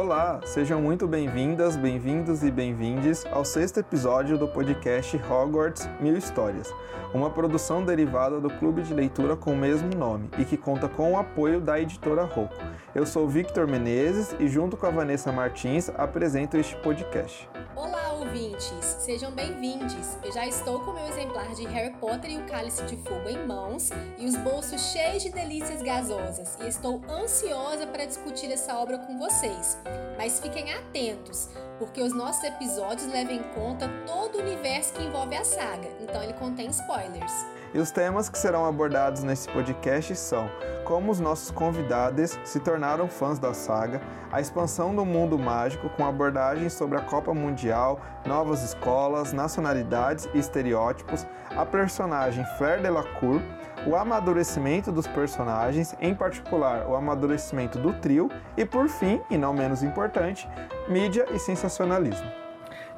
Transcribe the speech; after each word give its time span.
Olá, 0.00 0.40
sejam 0.44 0.80
muito 0.80 1.08
bem-vindas, 1.08 1.74
bem-vindos 1.74 2.44
e 2.44 2.52
bem-vindes 2.52 3.26
ao 3.32 3.44
sexto 3.44 3.80
episódio 3.80 4.38
do 4.38 4.46
podcast 4.46 5.20
Hogwarts 5.28 5.90
Mil 5.98 6.16
Histórias, 6.16 6.72
uma 7.12 7.28
produção 7.28 7.84
derivada 7.84 8.40
do 8.40 8.48
clube 8.48 8.82
de 8.82 8.94
leitura 8.94 9.34
com 9.34 9.54
o 9.54 9.56
mesmo 9.56 9.92
nome 9.96 10.30
e 10.38 10.44
que 10.44 10.56
conta 10.56 10.88
com 10.88 11.14
o 11.14 11.18
apoio 11.18 11.60
da 11.60 11.80
editora 11.80 12.22
Rocco. 12.22 12.54
Eu 12.94 13.04
sou 13.04 13.26
Victor 13.26 13.66
Menezes 13.66 14.36
e, 14.38 14.46
junto 14.46 14.76
com 14.76 14.86
a 14.86 14.90
Vanessa 14.90 15.32
Martins, 15.32 15.90
apresento 15.96 16.56
este 16.56 16.76
podcast. 16.76 17.50
Olá, 17.74 18.07
ouvintes! 18.18 18.96
Sejam 18.98 19.30
bem-vindos! 19.30 20.16
Eu 20.24 20.32
já 20.32 20.44
estou 20.44 20.80
com 20.80 20.92
meu 20.92 21.06
exemplar 21.06 21.54
de 21.54 21.64
Harry 21.66 21.94
Potter 21.98 22.30
e 22.32 22.38
o 22.38 22.46
Cálice 22.46 22.82
de 22.84 22.96
Fogo 22.96 23.28
em 23.28 23.46
mãos 23.46 23.90
e 24.18 24.26
os 24.26 24.34
bolsos 24.36 24.80
cheios 24.92 25.22
de 25.22 25.30
delícias 25.30 25.80
gasosas 25.80 26.58
e 26.60 26.66
estou 26.66 27.00
ansiosa 27.08 27.86
para 27.86 28.04
discutir 28.04 28.50
essa 28.50 28.76
obra 28.76 28.98
com 28.98 29.18
vocês. 29.18 29.78
Mas 30.16 30.40
fiquem 30.40 30.72
atentos, 30.72 31.48
porque 31.78 32.02
os 32.02 32.12
nossos 32.12 32.42
episódios 32.42 33.06
levam 33.06 33.34
em 33.34 33.42
conta 33.54 33.88
todo 34.04 34.36
o 34.36 34.42
universo 34.42 34.94
que 34.94 35.04
envolve 35.04 35.36
a 35.36 35.44
saga, 35.44 35.88
então 36.00 36.20
ele 36.20 36.32
contém 36.32 36.68
spoilers. 36.70 37.32
E 37.74 37.78
os 37.78 37.90
temas 37.90 38.28
que 38.28 38.38
serão 38.38 38.64
abordados 38.64 39.22
nesse 39.22 39.48
podcast 39.48 40.14
são 40.16 40.50
como 40.84 41.12
os 41.12 41.20
nossos 41.20 41.50
convidados 41.50 42.38
se 42.44 42.58
tornaram 42.58 43.08
fãs 43.08 43.38
da 43.38 43.52
saga, 43.52 44.00
a 44.32 44.40
expansão 44.40 44.94
do 44.94 45.04
mundo 45.04 45.38
mágico 45.38 45.90
com 45.90 46.04
abordagens 46.06 46.72
sobre 46.72 46.96
a 46.96 47.02
Copa 47.02 47.34
Mundial, 47.34 48.00
novas 48.24 48.62
escolas, 48.62 49.34
nacionalidades 49.34 50.26
e 50.32 50.38
estereótipos, 50.38 51.26
a 51.54 51.66
personagem 51.66 52.42
Fleur 52.56 52.80
Delacour, 52.80 53.42
o 53.86 53.94
amadurecimento 53.94 54.90
dos 54.90 55.06
personagens, 55.06 55.94
em 56.00 56.14
particular 56.14 56.86
o 56.88 56.96
amadurecimento 56.96 57.78
do 57.78 57.92
trio, 57.92 58.30
e 58.56 58.64
por 58.64 58.88
fim, 58.88 59.20
e 59.30 59.36
não 59.36 59.52
menos 59.52 59.82
importante, 59.82 60.48
mídia 60.88 61.26
e 61.34 61.38
sensacionalismo. 61.38 62.47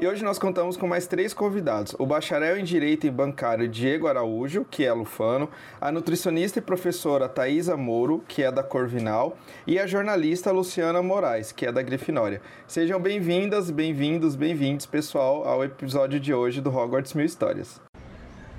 E 0.00 0.06
hoje 0.06 0.24
nós 0.24 0.38
contamos 0.38 0.78
com 0.78 0.88
mais 0.88 1.06
três 1.06 1.34
convidados: 1.34 1.94
o 1.98 2.06
bacharel 2.06 2.56
em 2.56 2.64
Direito 2.64 3.06
e 3.06 3.10
Bancário 3.10 3.68
Diego 3.68 4.06
Araújo, 4.06 4.64
que 4.64 4.82
é 4.82 4.90
lufano, 4.90 5.46
a 5.78 5.92
nutricionista 5.92 6.58
e 6.58 6.62
professora 6.62 7.28
Thaisa 7.28 7.76
Mouro, 7.76 8.24
que 8.26 8.42
é 8.42 8.50
da 8.50 8.62
Corvinal, 8.62 9.36
e 9.66 9.78
a 9.78 9.86
jornalista 9.86 10.50
Luciana 10.50 11.02
Moraes, 11.02 11.52
que 11.52 11.66
é 11.66 11.72
da 11.72 11.82
Grifinória. 11.82 12.40
Sejam 12.66 12.98
bem-vindas, 12.98 13.70
bem-vindos, 13.70 14.36
bem-vindos, 14.36 14.86
pessoal, 14.86 15.46
ao 15.46 15.62
episódio 15.62 16.18
de 16.18 16.32
hoje 16.32 16.62
do 16.62 16.74
Hogwarts 16.74 17.12
Mil 17.12 17.26
Histórias. 17.26 17.78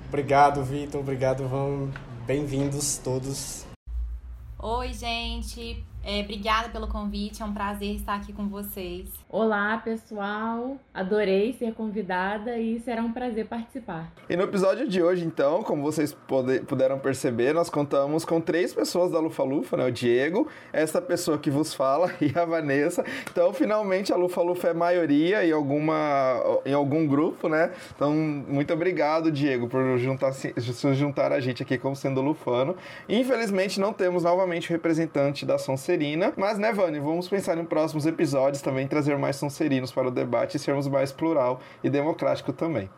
Obrigado, 0.06 0.62
Vitor. 0.62 1.00
Obrigado, 1.00 1.48
Van. 1.48 1.90
Bem-vindos 2.24 2.98
todos. 2.98 3.66
Oi, 4.60 4.92
gente. 4.92 5.84
É, 6.04 6.20
obrigada 6.20 6.68
pelo 6.68 6.86
convite, 6.86 7.42
é 7.42 7.44
um 7.44 7.52
prazer 7.52 7.96
estar 7.96 8.14
aqui 8.14 8.32
com 8.32 8.48
vocês. 8.48 9.21
Olá, 9.34 9.78
pessoal. 9.78 10.76
Adorei 10.92 11.54
ser 11.54 11.72
convidada 11.72 12.58
e 12.58 12.78
será 12.80 13.00
um 13.00 13.14
prazer 13.14 13.46
participar. 13.46 14.12
E 14.28 14.36
no 14.36 14.42
episódio 14.42 14.86
de 14.86 15.02
hoje, 15.02 15.24
então, 15.24 15.62
como 15.62 15.82
vocês 15.82 16.14
puderam 16.68 16.98
perceber, 16.98 17.54
nós 17.54 17.70
contamos 17.70 18.26
com 18.26 18.42
três 18.42 18.74
pessoas 18.74 19.10
da 19.10 19.18
Lufa 19.18 19.42
Lufa, 19.42 19.78
né? 19.78 19.86
O 19.86 19.90
Diego, 19.90 20.46
essa 20.70 21.00
pessoa 21.00 21.38
que 21.38 21.48
vos 21.48 21.72
fala, 21.72 22.12
e 22.20 22.38
a 22.38 22.44
Vanessa. 22.44 23.06
Então, 23.30 23.54
finalmente, 23.54 24.12
a 24.12 24.16
Lufa 24.16 24.42
Lufa 24.42 24.68
é 24.68 24.74
maioria 24.74 25.42
em, 25.42 25.50
alguma, 25.50 26.60
em 26.66 26.74
algum 26.74 27.06
grupo, 27.06 27.48
né? 27.48 27.70
Então, 27.96 28.12
muito 28.12 28.70
obrigado, 28.74 29.32
Diego, 29.32 29.66
por 29.66 29.96
juntar, 29.96 30.34
se 30.34 30.52
juntar 30.92 31.32
a 31.32 31.40
gente 31.40 31.62
aqui 31.62 31.78
como 31.78 31.96
sendo 31.96 32.20
lufano. 32.20 32.76
Infelizmente, 33.08 33.80
não 33.80 33.94
temos 33.94 34.24
novamente 34.24 34.68
o 34.68 34.72
representante 34.74 35.46
da 35.46 35.56
Sonserina. 35.56 36.34
Mas, 36.36 36.58
né, 36.58 36.70
Vani, 36.70 37.00
vamos 37.00 37.30
pensar 37.30 37.56
em 37.56 37.64
próximos 37.64 38.04
episódios 38.04 38.60
também 38.60 38.86
trazer 38.86 39.21
mais 39.22 39.36
Sonserinos 39.36 39.92
para 39.92 40.08
o 40.08 40.10
debate 40.10 40.56
e 40.56 40.60
sermos 40.60 40.88
mais 40.88 41.12
plural 41.12 41.60
e 41.82 41.88
democrático 41.88 42.52
também. 42.52 42.90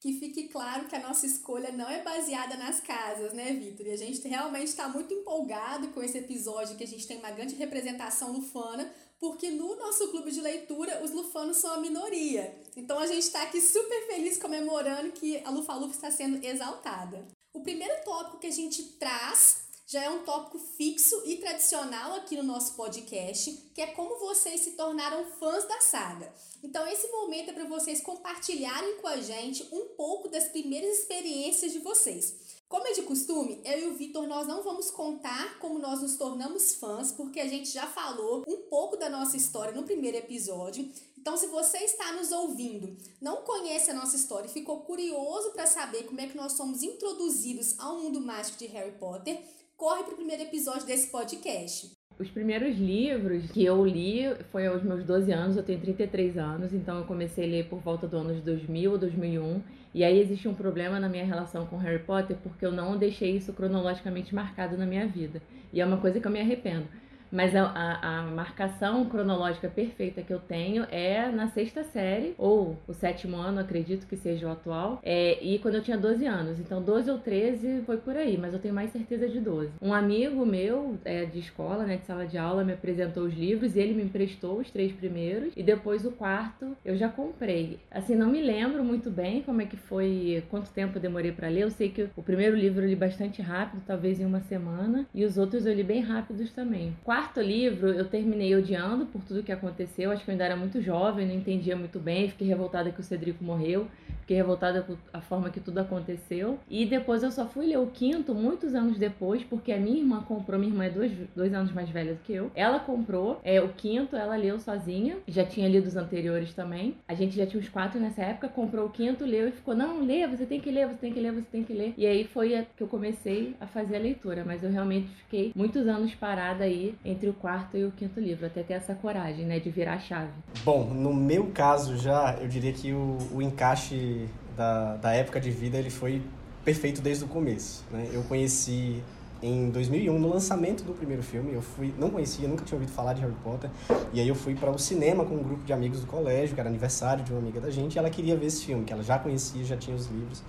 Que 0.00 0.18
fique 0.18 0.48
claro 0.48 0.86
que 0.86 0.96
a 0.96 1.00
nossa 1.00 1.26
escolha 1.26 1.72
não 1.72 1.88
é 1.88 2.02
baseada 2.02 2.56
nas 2.56 2.80
casas, 2.80 3.34
né, 3.34 3.52
Vitor? 3.52 3.86
E 3.86 3.92
a 3.92 3.96
gente 3.96 4.26
realmente 4.26 4.68
está 4.68 4.88
muito 4.88 5.12
empolgado 5.12 5.88
com 5.88 6.02
esse 6.02 6.16
episódio, 6.16 6.76
que 6.76 6.84
a 6.84 6.86
gente 6.86 7.06
tem 7.06 7.18
uma 7.18 7.30
grande 7.30 7.54
representação 7.54 8.32
lufana, 8.32 8.90
porque 9.18 9.50
no 9.50 9.76
nosso 9.76 10.08
clube 10.08 10.30
de 10.30 10.40
leitura 10.40 11.02
os 11.04 11.10
lufanos 11.10 11.58
são 11.58 11.74
a 11.74 11.80
minoria. 11.80 12.54
Então 12.74 12.98
a 12.98 13.06
gente 13.06 13.24
está 13.24 13.42
aqui 13.42 13.60
super 13.60 14.06
feliz 14.06 14.38
comemorando 14.38 15.12
que 15.12 15.42
a 15.44 15.50
Lufa 15.50 15.74
Lufa 15.74 15.94
está 15.94 16.10
sendo 16.10 16.42
exaltada. 16.42 17.26
O 17.52 17.60
primeiro 17.60 18.02
tópico 18.02 18.38
que 18.38 18.46
a 18.46 18.52
gente 18.52 18.82
traz 18.98 19.68
já 19.90 20.04
é 20.04 20.08
um 20.08 20.22
tópico 20.22 20.56
fixo 20.56 21.20
e 21.26 21.38
tradicional 21.38 22.14
aqui 22.14 22.36
no 22.36 22.44
nosso 22.44 22.74
podcast, 22.74 23.50
que 23.74 23.80
é 23.80 23.88
como 23.88 24.20
vocês 24.20 24.60
se 24.60 24.70
tornaram 24.72 25.24
fãs 25.32 25.66
da 25.66 25.80
saga. 25.80 26.32
Então, 26.62 26.86
esse 26.86 27.08
momento 27.08 27.50
é 27.50 27.52
para 27.52 27.64
vocês 27.64 28.00
compartilharem 28.00 28.98
com 28.98 29.08
a 29.08 29.16
gente 29.16 29.66
um 29.72 29.86
pouco 29.96 30.28
das 30.28 30.44
primeiras 30.44 31.00
experiências 31.00 31.72
de 31.72 31.80
vocês. 31.80 32.36
Como 32.68 32.86
é 32.86 32.92
de 32.92 33.02
costume, 33.02 33.60
eu 33.64 33.80
e 33.80 33.86
o 33.88 33.96
Vitor 33.96 34.28
nós 34.28 34.46
não 34.46 34.62
vamos 34.62 34.92
contar 34.92 35.58
como 35.58 35.80
nós 35.80 36.00
nos 36.00 36.14
tornamos 36.14 36.74
fãs, 36.74 37.10
porque 37.10 37.40
a 37.40 37.48
gente 37.48 37.68
já 37.68 37.88
falou 37.88 38.44
um 38.46 38.58
pouco 38.68 38.96
da 38.96 39.10
nossa 39.10 39.36
história 39.36 39.74
no 39.74 39.82
primeiro 39.82 40.18
episódio. 40.18 40.88
Então, 41.18 41.36
se 41.36 41.48
você 41.48 41.78
está 41.78 42.12
nos 42.12 42.30
ouvindo, 42.30 42.96
não 43.20 43.42
conhece 43.42 43.90
a 43.90 43.94
nossa 43.94 44.14
história 44.14 44.46
e 44.46 44.52
ficou 44.52 44.82
curioso 44.82 45.50
para 45.50 45.66
saber 45.66 46.04
como 46.04 46.20
é 46.20 46.28
que 46.28 46.36
nós 46.36 46.52
somos 46.52 46.84
introduzidos 46.84 47.74
ao 47.76 47.98
mundo 47.98 48.20
mágico 48.20 48.56
de 48.56 48.66
Harry 48.66 48.92
Potter, 48.92 49.42
corre 49.80 50.02
para 50.02 50.12
o 50.12 50.16
primeiro 50.16 50.42
episódio 50.42 50.86
desse 50.86 51.10
podcast. 51.10 51.96
Os 52.18 52.28
primeiros 52.28 52.76
livros 52.76 53.50
que 53.50 53.64
eu 53.64 53.82
li 53.82 54.24
foi 54.52 54.66
aos 54.66 54.82
meus 54.82 55.02
12 55.06 55.32
anos, 55.32 55.56
eu 55.56 55.62
tenho 55.62 55.80
33 55.80 56.36
anos, 56.36 56.74
então 56.74 56.98
eu 56.98 57.04
comecei 57.06 57.46
a 57.46 57.48
ler 57.48 57.64
por 57.64 57.78
volta 57.80 58.06
do 58.06 58.18
ano 58.18 58.34
de 58.34 58.42
2000 58.42 58.92
ou 58.92 58.98
2001. 58.98 59.62
E 59.94 60.04
aí 60.04 60.20
existe 60.20 60.46
um 60.46 60.52
problema 60.52 61.00
na 61.00 61.08
minha 61.08 61.24
relação 61.24 61.64
com 61.64 61.78
Harry 61.78 62.00
Potter 62.00 62.36
porque 62.42 62.66
eu 62.66 62.70
não 62.70 62.98
deixei 62.98 63.34
isso 63.34 63.54
cronologicamente 63.54 64.34
marcado 64.34 64.76
na 64.76 64.84
minha 64.84 65.08
vida. 65.08 65.40
E 65.72 65.80
é 65.80 65.86
uma 65.86 65.96
coisa 65.96 66.20
que 66.20 66.26
eu 66.26 66.30
me 66.30 66.40
arrependo. 66.42 66.86
Mas 67.30 67.54
a, 67.54 67.62
a, 67.62 68.18
a, 68.18 68.22
marcação 68.22 69.04
cronológica 69.04 69.68
perfeita 69.68 70.22
que 70.22 70.32
eu 70.32 70.40
tenho 70.40 70.84
é 70.90 71.30
na 71.30 71.48
sexta 71.48 71.84
série, 71.84 72.34
ou 72.36 72.76
o 72.88 72.92
sétimo 72.92 73.36
ano, 73.36 73.60
acredito 73.60 74.06
que 74.06 74.16
seja 74.16 74.48
o 74.48 74.50
atual, 74.50 74.98
é, 75.02 75.38
e 75.42 75.58
quando 75.58 75.76
eu 75.76 75.82
tinha 75.82 75.96
12 75.96 76.26
anos. 76.26 76.58
Então, 76.58 76.82
12 76.82 77.10
ou 77.10 77.18
13 77.18 77.82
foi 77.86 77.98
por 77.98 78.16
aí, 78.16 78.36
mas 78.36 78.52
eu 78.52 78.58
tenho 78.58 78.74
mais 78.74 78.90
certeza 78.90 79.28
de 79.28 79.40
12. 79.40 79.70
Um 79.80 79.94
amigo 79.94 80.44
meu 80.44 80.98
é, 81.04 81.24
de 81.24 81.38
escola, 81.38 81.84
né, 81.84 81.96
de 81.96 82.06
sala 82.06 82.26
de 82.26 82.36
aula, 82.36 82.64
me 82.64 82.72
apresentou 82.72 83.24
os 83.24 83.34
livros 83.34 83.76
e 83.76 83.80
ele 83.80 83.94
me 83.94 84.02
emprestou 84.02 84.58
os 84.58 84.70
três 84.70 84.92
primeiros, 84.92 85.52
e 85.56 85.62
depois 85.62 86.04
o 86.04 86.10
quarto 86.10 86.76
eu 86.84 86.96
já 86.96 87.08
comprei. 87.08 87.78
Assim, 87.90 88.14
não 88.14 88.28
me 88.28 88.40
lembro 88.40 88.84
muito 88.84 89.10
bem 89.10 89.42
como 89.42 89.62
é 89.62 89.66
que 89.66 89.76
foi, 89.76 90.42
quanto 90.50 90.70
tempo 90.70 90.98
eu 90.98 91.02
demorei 91.02 91.32
para 91.32 91.48
ler. 91.48 91.62
Eu 91.62 91.70
sei 91.70 91.90
que 91.90 92.08
o 92.16 92.22
primeiro 92.22 92.56
livro 92.56 92.82
eu 92.82 92.88
li 92.88 92.96
bastante 92.96 93.40
rápido, 93.40 93.82
talvez 93.86 94.20
em 94.20 94.24
uma 94.24 94.40
semana, 94.40 95.06
e 95.14 95.24
os 95.24 95.38
outros 95.38 95.66
eu 95.66 95.74
li 95.74 95.84
bem 95.84 96.00
rápidos 96.00 96.50
também. 96.52 96.96
Quarto 97.20 97.42
livro 97.42 97.88
eu 97.88 98.06
terminei 98.06 98.56
odiando 98.56 99.04
por 99.04 99.22
tudo 99.22 99.42
que 99.42 99.52
aconteceu. 99.52 100.10
Acho 100.10 100.24
que 100.24 100.30
eu 100.30 100.32
ainda 100.32 100.44
era 100.44 100.56
muito 100.56 100.80
jovem, 100.80 101.26
não 101.26 101.34
entendia 101.34 101.76
muito 101.76 101.98
bem. 101.98 102.30
Fiquei 102.30 102.48
revoltada 102.48 102.90
que 102.90 102.98
o 102.98 103.04
Cedrico 103.04 103.44
morreu. 103.44 103.86
Fiquei 104.20 104.38
revoltada 104.38 104.80
com 104.82 104.96
a 105.12 105.20
forma 105.20 105.50
que 105.50 105.60
tudo 105.60 105.78
aconteceu. 105.78 106.58
E 106.70 106.86
depois 106.86 107.22
eu 107.22 107.30
só 107.30 107.46
fui 107.46 107.66
ler 107.66 107.78
o 107.78 107.88
quinto 107.88 108.34
muitos 108.34 108.74
anos 108.74 108.96
depois, 108.96 109.42
porque 109.44 109.70
a 109.72 109.76
minha 109.76 109.98
irmã 109.98 110.22
comprou. 110.22 110.58
Minha 110.58 110.72
irmã 110.72 110.84
é 110.84 110.90
dois, 110.90 111.12
dois 111.36 111.52
anos 111.52 111.72
mais 111.72 111.90
velha 111.90 112.14
do 112.14 112.20
que 112.20 112.32
eu. 112.32 112.50
Ela 112.54 112.78
comprou 112.78 113.38
é, 113.42 113.60
o 113.60 113.68
quinto, 113.68 114.16
ela 114.16 114.36
leu 114.36 114.58
sozinha. 114.58 115.18
Já 115.28 115.44
tinha 115.44 115.68
lido 115.68 115.88
os 115.88 115.96
anteriores 115.96 116.54
também. 116.54 116.96
A 117.06 117.12
gente 117.12 117.36
já 117.36 117.44
tinha 117.44 117.60
os 117.60 117.68
quatro 117.68 118.00
nessa 118.00 118.22
época. 118.22 118.48
Comprou 118.48 118.86
o 118.86 118.90
quinto, 118.90 119.26
leu 119.26 119.48
e 119.48 119.52
ficou: 119.52 119.74
Não, 119.74 120.02
lê, 120.02 120.26
você 120.26 120.46
tem 120.46 120.60
que 120.60 120.70
ler, 120.70 120.86
você 120.86 120.96
tem 120.96 121.12
que 121.12 121.20
ler, 121.20 121.32
você 121.32 121.48
tem 121.50 121.64
que 121.64 121.72
ler. 121.74 121.92
E 121.98 122.06
aí 122.06 122.24
foi 122.24 122.66
que 122.76 122.82
eu 122.82 122.88
comecei 122.88 123.54
a 123.60 123.66
fazer 123.66 123.96
a 123.96 124.00
leitura. 124.00 124.42
Mas 124.46 124.62
eu 124.62 124.70
realmente 124.70 125.08
fiquei 125.24 125.52
muitos 125.54 125.86
anos 125.86 126.14
parada 126.14 126.64
aí 126.64 126.94
entre 127.10 127.28
o 127.28 127.34
quarto 127.34 127.76
e 127.76 127.84
o 127.84 127.90
quinto 127.90 128.20
livro, 128.20 128.46
até 128.46 128.62
ter 128.62 128.74
essa 128.74 128.94
coragem, 128.94 129.44
né, 129.44 129.58
de 129.58 129.70
virar 129.70 129.94
a 129.94 129.98
chave. 129.98 130.30
Bom, 130.64 130.84
no 130.84 131.12
meu 131.12 131.46
caso 131.46 131.96
já, 131.96 132.36
eu 132.40 132.48
diria 132.48 132.72
que 132.72 132.92
o, 132.92 133.18
o 133.32 133.42
encaixe 133.42 134.26
da, 134.56 134.96
da 134.96 135.12
época 135.12 135.40
de 135.40 135.50
vida 135.50 135.78
ele 135.78 135.90
foi 135.90 136.22
perfeito 136.64 137.00
desde 137.00 137.24
o 137.24 137.28
começo, 137.28 137.84
né? 137.90 138.08
Eu 138.12 138.22
conheci 138.24 139.02
em 139.42 139.70
2001 139.70 140.18
no 140.18 140.28
lançamento 140.28 140.84
do 140.84 140.92
primeiro 140.92 141.22
filme, 141.22 141.54
eu 141.54 141.62
fui, 141.62 141.94
não 141.98 142.10
conhecia, 142.10 142.46
nunca 142.46 142.64
tinha 142.64 142.76
ouvido 142.76 142.94
falar 142.94 143.14
de 143.14 143.22
Harry 143.22 143.34
Potter, 143.42 143.70
e 144.12 144.20
aí 144.20 144.28
eu 144.28 144.34
fui 144.34 144.54
para 144.54 144.70
o 144.70 144.78
cinema 144.78 145.24
com 145.24 145.34
um 145.34 145.42
grupo 145.42 145.64
de 145.64 145.72
amigos 145.72 146.00
do 146.00 146.06
colégio, 146.06 146.54
que 146.54 146.60
era 146.60 146.68
aniversário 146.68 147.24
de 147.24 147.32
uma 147.32 147.40
amiga 147.40 147.60
da 147.60 147.70
gente, 147.70 147.94
e 147.94 147.98
ela 147.98 148.10
queria 148.10 148.36
ver 148.36 148.46
esse 148.46 148.64
filme, 148.66 148.84
que 148.84 148.92
ela 148.92 149.02
já 149.02 149.18
conhecia, 149.18 149.64
já 149.64 149.76
tinha 149.76 149.96
os 149.96 150.06
livros. 150.08 150.42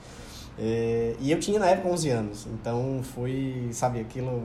É, 0.59 1.15
e 1.19 1.31
eu 1.31 1.39
tinha 1.39 1.57
na 1.57 1.67
época 1.67 1.87
11 1.87 2.09
anos, 2.09 2.47
então 2.47 2.99
foi, 3.01 3.69
sabe, 3.71 4.01
aquilo 4.01 4.43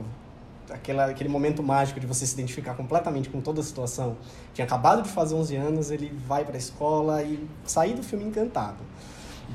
aquela, 0.71 1.05
aquele 1.05 1.29
momento 1.29 1.63
mágico 1.63 1.99
de 1.99 2.07
você 2.07 2.25
se 2.25 2.33
identificar 2.33 2.73
completamente 2.75 3.29
com 3.29 3.41
toda 3.41 3.61
a 3.61 3.63
situação. 3.63 4.17
Tinha 4.53 4.65
acabado 4.65 5.03
de 5.03 5.09
fazer 5.09 5.35
11 5.35 5.55
anos, 5.55 5.91
ele 5.91 6.11
vai 6.27 6.43
para 6.43 6.55
a 6.55 6.57
escola 6.57 7.23
e 7.23 7.47
sair 7.65 7.93
do 7.93 8.03
filme 8.03 8.25
encantado. 8.25 8.77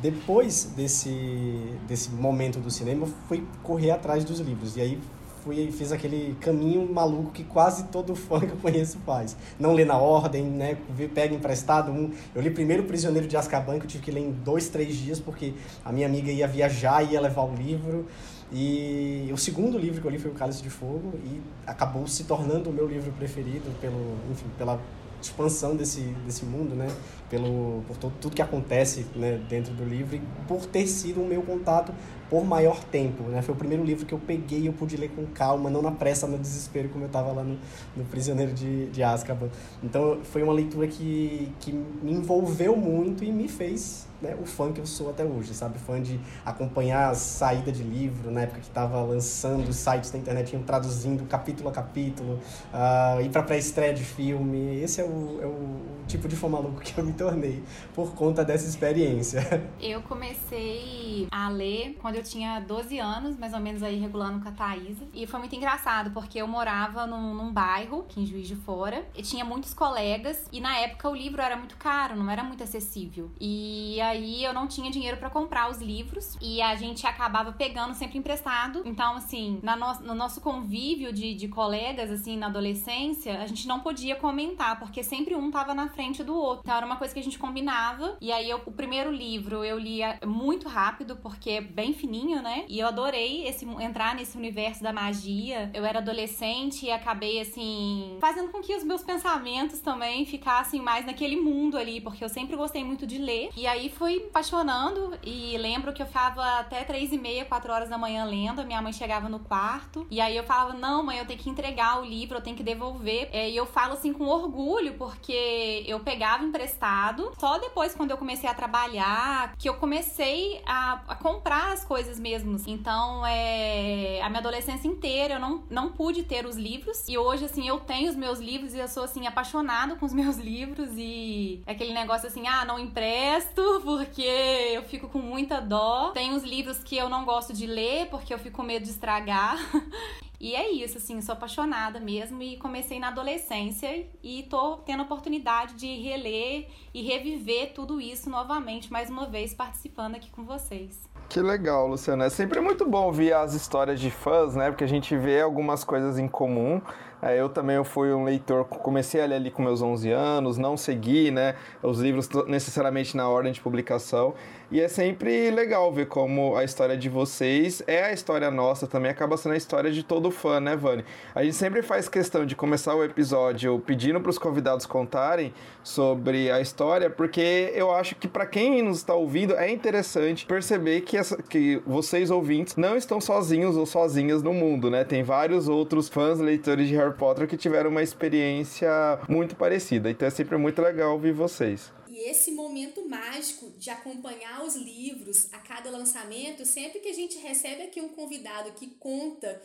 Depois 0.00 0.72
desse, 0.76 1.76
desse 1.86 2.10
momento 2.10 2.58
do 2.58 2.70
cinema, 2.70 3.06
fui 3.28 3.46
correr 3.62 3.90
atrás 3.90 4.24
dos 4.24 4.40
livros. 4.40 4.76
E 4.76 4.80
aí 4.80 5.00
fui 5.44 5.70
fiz 5.72 5.90
aquele 5.92 6.36
caminho 6.40 6.90
maluco 6.92 7.30
que 7.32 7.44
quase 7.44 7.84
todo 7.84 8.14
fã 8.14 8.40
que 8.40 8.52
eu 8.52 8.56
conheço 8.56 8.98
faz. 9.04 9.36
Não 9.58 9.72
lê 9.74 9.84
na 9.84 9.98
ordem, 9.98 10.44
né? 10.44 10.78
Pega 11.14 11.34
emprestado 11.34 11.90
um. 11.90 12.10
Eu 12.34 12.40
li 12.40 12.50
primeiro 12.50 12.84
Prisioneiro 12.84 13.28
de 13.28 13.36
Azkaban, 13.36 13.78
que 13.78 13.84
eu 13.84 13.88
tive 13.88 14.04
que 14.04 14.10
ler 14.10 14.20
em 14.20 14.30
dois, 14.30 14.68
três 14.68 14.96
dias, 14.96 15.20
porque 15.20 15.52
a 15.84 15.92
minha 15.92 16.06
amiga 16.06 16.30
ia 16.30 16.46
viajar 16.48 17.02
e 17.02 17.12
ia 17.12 17.20
levar 17.20 17.42
o 17.42 17.54
livro. 17.54 18.06
E 18.52 19.30
o 19.32 19.36
segundo 19.38 19.78
livro 19.78 20.00
que 20.00 20.06
eu 20.06 20.10
li 20.10 20.18
foi 20.18 20.30
O 20.30 20.34
Cálice 20.34 20.62
de 20.62 20.68
Fogo 20.68 21.14
e 21.24 21.40
acabou 21.66 22.06
se 22.06 22.24
tornando 22.24 22.68
o 22.68 22.72
meu 22.72 22.86
livro 22.86 23.10
preferido 23.12 23.70
pelo, 23.80 24.16
enfim, 24.30 24.46
pela 24.58 24.78
expansão 25.22 25.74
desse, 25.74 26.00
desse 26.26 26.44
mundo, 26.44 26.74
né? 26.74 26.88
Pelo, 27.32 27.82
por 27.88 27.96
todo, 27.96 28.12
tudo 28.20 28.36
que 28.36 28.42
acontece 28.42 29.06
né, 29.16 29.40
dentro 29.48 29.72
do 29.72 29.86
livro 29.86 30.16
e 30.16 30.22
por 30.46 30.66
ter 30.66 30.86
sido 30.86 31.22
o 31.22 31.26
meu 31.26 31.40
contato 31.40 31.90
por 32.28 32.46
maior 32.46 32.82
tempo, 32.84 33.24
né? 33.24 33.42
Foi 33.42 33.54
o 33.54 33.58
primeiro 33.58 33.84
livro 33.84 34.06
que 34.06 34.14
eu 34.14 34.18
peguei 34.18 34.60
e 34.60 34.66
eu 34.66 34.72
pude 34.72 34.96
ler 34.96 35.10
com 35.10 35.26
calma, 35.26 35.68
não 35.68 35.82
na 35.82 35.90
pressa, 35.90 36.26
no 36.26 36.38
desespero, 36.38 36.88
como 36.88 37.04
eu 37.04 37.06
estava 37.06 37.30
lá 37.30 37.42
no, 37.42 37.58
no 37.94 38.04
Prisioneiro 38.04 38.54
de, 38.54 38.86
de 38.86 39.02
Azkaban. 39.02 39.50
Então, 39.82 40.20
foi 40.24 40.42
uma 40.42 40.52
leitura 40.54 40.86
que, 40.86 41.52
que 41.60 41.72
me 41.72 42.12
envolveu 42.12 42.74
muito 42.74 43.22
e 43.22 43.30
me 43.30 43.48
fez 43.48 44.06
né, 44.22 44.34
o 44.40 44.46
fã 44.46 44.72
que 44.72 44.80
eu 44.80 44.86
sou 44.86 45.10
até 45.10 45.24
hoje, 45.24 45.52
sabe? 45.52 45.78
Fã 45.78 46.00
de 46.00 46.18
acompanhar 46.42 47.10
a 47.10 47.14
saída 47.14 47.70
de 47.70 47.82
livro, 47.82 48.30
na 48.30 48.42
época 48.42 48.60
que 48.60 48.68
estava 48.68 49.02
lançando 49.02 49.68
os 49.68 49.76
sites 49.76 50.10
da 50.10 50.18
internet, 50.18 50.54
iam 50.54 50.62
traduzindo 50.62 51.24
capítulo 51.24 51.68
a 51.68 51.72
capítulo, 51.72 52.38
uh, 52.72 53.20
ir 53.20 53.28
para 53.28 53.42
pré-estreia 53.42 53.92
de 53.92 54.04
filme. 54.04 54.80
Esse 54.80 55.02
é 55.02 55.04
o, 55.04 55.38
é 55.42 55.46
o 55.46 55.76
tipo 56.06 56.28
de 56.28 56.36
fã 56.36 56.48
maluco 56.48 56.80
que 56.80 56.96
eu 56.96 57.04
me 57.04 57.12
tornei 57.22 57.62
por 57.94 58.14
conta 58.14 58.44
dessa 58.44 58.68
experiência. 58.68 59.40
Eu 59.80 60.02
comecei 60.02 61.28
a 61.30 61.48
ler 61.48 61.96
quando 62.00 62.16
eu 62.16 62.22
tinha 62.22 62.60
12 62.60 62.98
anos, 62.98 63.36
mais 63.36 63.52
ou 63.52 63.60
menos 63.60 63.82
aí 63.82 63.98
regulando 63.98 64.40
com 64.40 64.48
a 64.48 64.52
Thaisa. 64.52 65.04
E 65.12 65.26
foi 65.26 65.40
muito 65.40 65.54
engraçado, 65.54 66.10
porque 66.12 66.38
eu 66.38 66.46
morava 66.46 67.06
num, 67.06 67.34
num 67.34 67.52
bairro, 67.52 68.00
aqui 68.00 68.20
em 68.20 68.26
Juiz 68.26 68.46
de 68.46 68.54
Fora, 68.54 69.04
e 69.14 69.22
tinha 69.22 69.44
muitos 69.44 69.74
colegas, 69.74 70.46
e 70.52 70.60
na 70.60 70.76
época 70.78 71.08
o 71.08 71.14
livro 71.14 71.42
era 71.42 71.56
muito 71.56 71.76
caro, 71.76 72.16
não 72.16 72.30
era 72.30 72.44
muito 72.44 72.62
acessível. 72.62 73.30
E 73.40 74.00
aí 74.00 74.44
eu 74.44 74.52
não 74.52 74.66
tinha 74.66 74.90
dinheiro 74.90 75.16
para 75.16 75.30
comprar 75.30 75.70
os 75.70 75.80
livros, 75.80 76.36
e 76.40 76.62
a 76.62 76.74
gente 76.76 77.06
acabava 77.06 77.52
pegando 77.52 77.94
sempre 77.94 78.18
emprestado. 78.18 78.82
Então, 78.84 79.16
assim, 79.16 79.58
na 79.62 79.76
no, 79.76 80.00
no 80.00 80.14
nosso 80.14 80.40
convívio 80.40 81.12
de, 81.12 81.34
de 81.34 81.48
colegas, 81.48 82.10
assim, 82.10 82.36
na 82.36 82.46
adolescência, 82.46 83.40
a 83.40 83.46
gente 83.46 83.66
não 83.66 83.80
podia 83.80 84.16
comentar, 84.16 84.78
porque 84.78 85.02
sempre 85.02 85.34
um 85.34 85.50
tava 85.50 85.74
na 85.74 85.88
frente 85.88 86.22
do 86.22 86.34
outro. 86.34 86.62
Então 86.62 86.76
era 86.76 86.86
uma 86.86 86.96
coisa 86.96 87.11
que 87.12 87.20
a 87.20 87.24
gente 87.24 87.38
combinava. 87.38 88.16
E 88.20 88.32
aí 88.32 88.48
eu, 88.48 88.60
o 88.66 88.72
primeiro 88.72 89.10
livro 89.10 89.64
eu 89.64 89.78
lia 89.78 90.18
muito 90.24 90.68
rápido, 90.68 91.16
porque 91.16 91.50
é 91.50 91.60
bem 91.60 91.92
fininho 91.92 92.32
né? 92.40 92.64
E 92.68 92.78
eu 92.78 92.86
adorei 92.86 93.46
esse 93.46 93.66
entrar 93.80 94.14
nesse 94.14 94.36
universo 94.36 94.82
da 94.82 94.92
magia. 94.92 95.70
Eu 95.74 95.84
era 95.84 95.98
adolescente 95.98 96.86
e 96.86 96.90
acabei 96.90 97.40
assim 97.40 98.16
fazendo 98.20 98.50
com 98.50 98.60
que 98.60 98.74
os 98.74 98.84
meus 98.84 99.02
pensamentos 99.02 99.80
também 99.80 100.24
ficassem 100.24 100.80
mais 100.80 101.04
naquele 101.04 101.36
mundo 101.36 101.76
ali, 101.76 102.00
porque 102.00 102.24
eu 102.24 102.28
sempre 102.28 102.56
gostei 102.56 102.84
muito 102.84 103.06
de 103.06 103.18
ler. 103.18 103.50
E 103.56 103.66
aí 103.66 103.90
fui 103.90 104.26
apaixonando 104.28 105.18
e 105.22 105.56
lembro 105.58 105.92
que 105.92 106.02
eu 106.02 106.06
ficava 106.06 106.60
até 106.60 106.84
três 106.84 107.12
e 107.12 107.18
meia, 107.18 107.44
quatro 107.44 107.72
horas 107.72 107.88
da 107.88 107.98
manhã 107.98 108.24
lendo. 108.24 108.64
Minha 108.64 108.80
mãe 108.80 108.92
chegava 108.92 109.28
no 109.28 109.40
quarto 109.40 110.06
e 110.10 110.20
aí 110.20 110.36
eu 110.36 110.44
falava: 110.44 110.74
"Não, 110.74 111.02
mãe, 111.02 111.18
eu 111.18 111.26
tenho 111.26 111.38
que 111.38 111.50
entregar 111.50 112.00
o 112.00 112.04
livro, 112.04 112.36
eu 112.36 112.42
tenho 112.42 112.56
que 112.56 112.62
devolver". 112.62 113.28
É, 113.32 113.50
e 113.50 113.56
eu 113.56 113.66
falo 113.66 113.94
assim 113.94 114.12
com 114.12 114.26
orgulho 114.26 114.94
porque 114.94 115.84
eu 115.86 116.00
pegava 116.00 116.44
emprestado. 116.44 117.01
Só 117.38 117.58
depois 117.58 117.94
quando 117.94 118.10
eu 118.10 118.18
comecei 118.18 118.48
a 118.48 118.54
trabalhar 118.54 119.54
que 119.56 119.68
eu 119.68 119.74
comecei 119.74 120.62
a, 120.66 121.00
a 121.08 121.14
comprar 121.16 121.72
as 121.72 121.84
coisas 121.84 122.02
coisas 122.02 122.18
mesmo. 122.18 122.56
Então, 122.66 123.24
é, 123.26 124.20
a 124.22 124.28
minha 124.28 124.40
adolescência 124.40 124.88
inteira 124.88 125.34
eu 125.34 125.40
não, 125.40 125.62
não 125.70 125.92
pude 125.92 126.22
ter 126.22 126.46
os 126.46 126.56
livros. 126.56 127.08
E 127.08 127.16
hoje, 127.16 127.44
assim, 127.44 127.66
eu 127.66 127.80
tenho 127.80 128.10
os 128.10 128.16
meus 128.16 128.40
livros 128.40 128.74
e 128.74 128.78
eu 128.78 128.88
sou, 128.88 129.04
assim, 129.04 129.26
apaixonada 129.26 129.94
com 129.96 130.04
os 130.04 130.12
meus 130.14 130.36
livros. 130.36 130.90
E 130.96 131.62
é 131.66 131.72
aquele 131.72 131.92
negócio 131.92 132.28
assim, 132.28 132.46
ah, 132.46 132.64
não 132.64 132.78
empresto 132.78 133.62
porque 133.84 134.22
eu 134.22 134.82
fico 134.82 135.08
com 135.08 135.18
muita 135.18 135.60
dó. 135.60 136.10
Tem 136.12 136.34
os 136.34 136.42
livros 136.42 136.78
que 136.78 136.96
eu 136.96 137.08
não 137.08 137.24
gosto 137.24 137.52
de 137.52 137.66
ler 137.66 138.06
porque 138.06 138.32
eu 138.32 138.38
fico 138.38 138.56
com 138.56 138.62
medo 138.62 138.84
de 138.84 138.90
estragar. 138.90 139.56
E 140.42 140.56
é 140.56 140.72
isso, 140.72 140.98
assim, 140.98 141.20
sou 141.20 141.34
apaixonada 141.34 142.00
mesmo 142.00 142.42
e 142.42 142.56
comecei 142.56 142.98
na 142.98 143.08
adolescência 143.08 144.04
e 144.20 144.42
tô 144.50 144.78
tendo 144.78 144.98
a 144.98 145.04
oportunidade 145.04 145.74
de 145.74 146.02
reler 146.02 146.66
e 146.92 147.00
reviver 147.00 147.72
tudo 147.72 148.00
isso 148.00 148.28
novamente, 148.28 148.90
mais 148.90 149.08
uma 149.08 149.26
vez 149.26 149.54
participando 149.54 150.16
aqui 150.16 150.28
com 150.32 150.44
vocês. 150.44 151.08
Que 151.28 151.40
legal, 151.40 151.86
Luciana. 151.86 152.24
É 152.24 152.28
sempre 152.28 152.60
muito 152.60 152.84
bom 152.84 153.06
ouvir 153.06 153.32
as 153.32 153.54
histórias 153.54 154.00
de 154.00 154.10
fãs, 154.10 154.56
né? 154.56 154.68
Porque 154.68 154.82
a 154.82 154.88
gente 154.88 155.16
vê 155.16 155.40
algumas 155.40 155.84
coisas 155.84 156.18
em 156.18 156.26
comum. 156.26 156.82
É, 157.22 157.40
eu 157.40 157.48
também 157.48 157.76
eu 157.76 157.84
fui 157.84 158.12
um 158.12 158.24
leitor, 158.24 158.64
comecei 158.64 159.22
a 159.22 159.26
ler 159.26 159.36
ali 159.36 159.48
com 159.48 159.62
meus 159.62 159.80
11 159.80 160.10
anos, 160.10 160.58
não 160.58 160.76
segui, 160.76 161.30
né, 161.30 161.54
os 161.80 162.00
livros 162.00 162.28
necessariamente 162.48 163.16
na 163.16 163.28
ordem 163.28 163.52
de 163.52 163.60
publicação. 163.60 164.34
E 164.72 164.80
é 164.80 164.88
sempre 164.88 165.50
legal 165.50 165.92
ver 165.92 166.06
como 166.06 166.56
a 166.56 166.64
história 166.64 166.96
de 166.96 167.06
vocês 167.08 167.82
é 167.86 168.04
a 168.04 168.12
história 168.12 168.50
nossa 168.50 168.86
também, 168.86 169.10
acaba 169.10 169.36
sendo 169.36 169.52
a 169.52 169.56
história 169.56 169.92
de 169.92 170.02
todo 170.02 170.30
fã, 170.30 170.58
né, 170.58 170.74
Vani? 170.74 171.04
A 171.34 171.44
gente 171.44 171.54
sempre 171.54 171.82
faz 171.82 172.08
questão 172.08 172.46
de 172.46 172.56
começar 172.56 172.94
o 172.94 173.04
episódio 173.04 173.78
pedindo 173.80 174.18
para 174.18 174.30
os 174.30 174.38
convidados 174.38 174.86
contarem 174.86 175.52
sobre 175.82 176.50
a 176.50 176.58
história, 176.58 177.10
porque 177.10 177.70
eu 177.74 177.92
acho 177.92 178.14
que 178.16 178.26
para 178.26 178.46
quem 178.46 178.82
nos 178.82 178.96
está 178.96 179.14
ouvindo 179.14 179.54
é 179.54 179.70
interessante 179.70 180.46
perceber 180.46 181.02
que, 181.02 181.18
essa, 181.18 181.36
que 181.42 181.82
vocês 181.86 182.30
ouvintes 182.30 182.74
não 182.76 182.96
estão 182.96 183.20
sozinhos 183.20 183.76
ou 183.76 183.84
sozinhas 183.84 184.42
no 184.42 184.54
mundo, 184.54 184.90
né? 184.90 185.04
Tem 185.04 185.22
vários 185.22 185.68
outros 185.68 186.08
fãs, 186.08 186.38
leitores 186.38 186.88
de 186.88 186.96
Harry 186.96 187.11
Harry 187.12 187.18
Potter 187.18 187.46
que 187.46 187.56
tiveram 187.56 187.90
uma 187.90 188.02
experiência 188.02 188.90
muito 189.28 189.54
parecida. 189.54 190.10
Então 190.10 190.26
é 190.26 190.30
sempre 190.30 190.56
muito 190.56 190.80
legal 190.80 191.12
ouvir 191.12 191.32
vocês. 191.32 191.92
E 192.08 192.28
esse 192.28 192.52
momento 192.52 193.08
mágico 193.08 193.70
de 193.78 193.90
acompanhar 193.90 194.62
os 194.64 194.74
livros 194.74 195.48
a 195.52 195.58
cada 195.58 195.90
lançamento, 195.90 196.64
sempre 196.66 197.00
que 197.00 197.08
a 197.08 197.14
gente 197.14 197.38
recebe 197.38 197.82
aqui 197.82 198.00
um 198.00 198.10
convidado 198.10 198.72
que 198.72 198.88
conta 198.98 199.60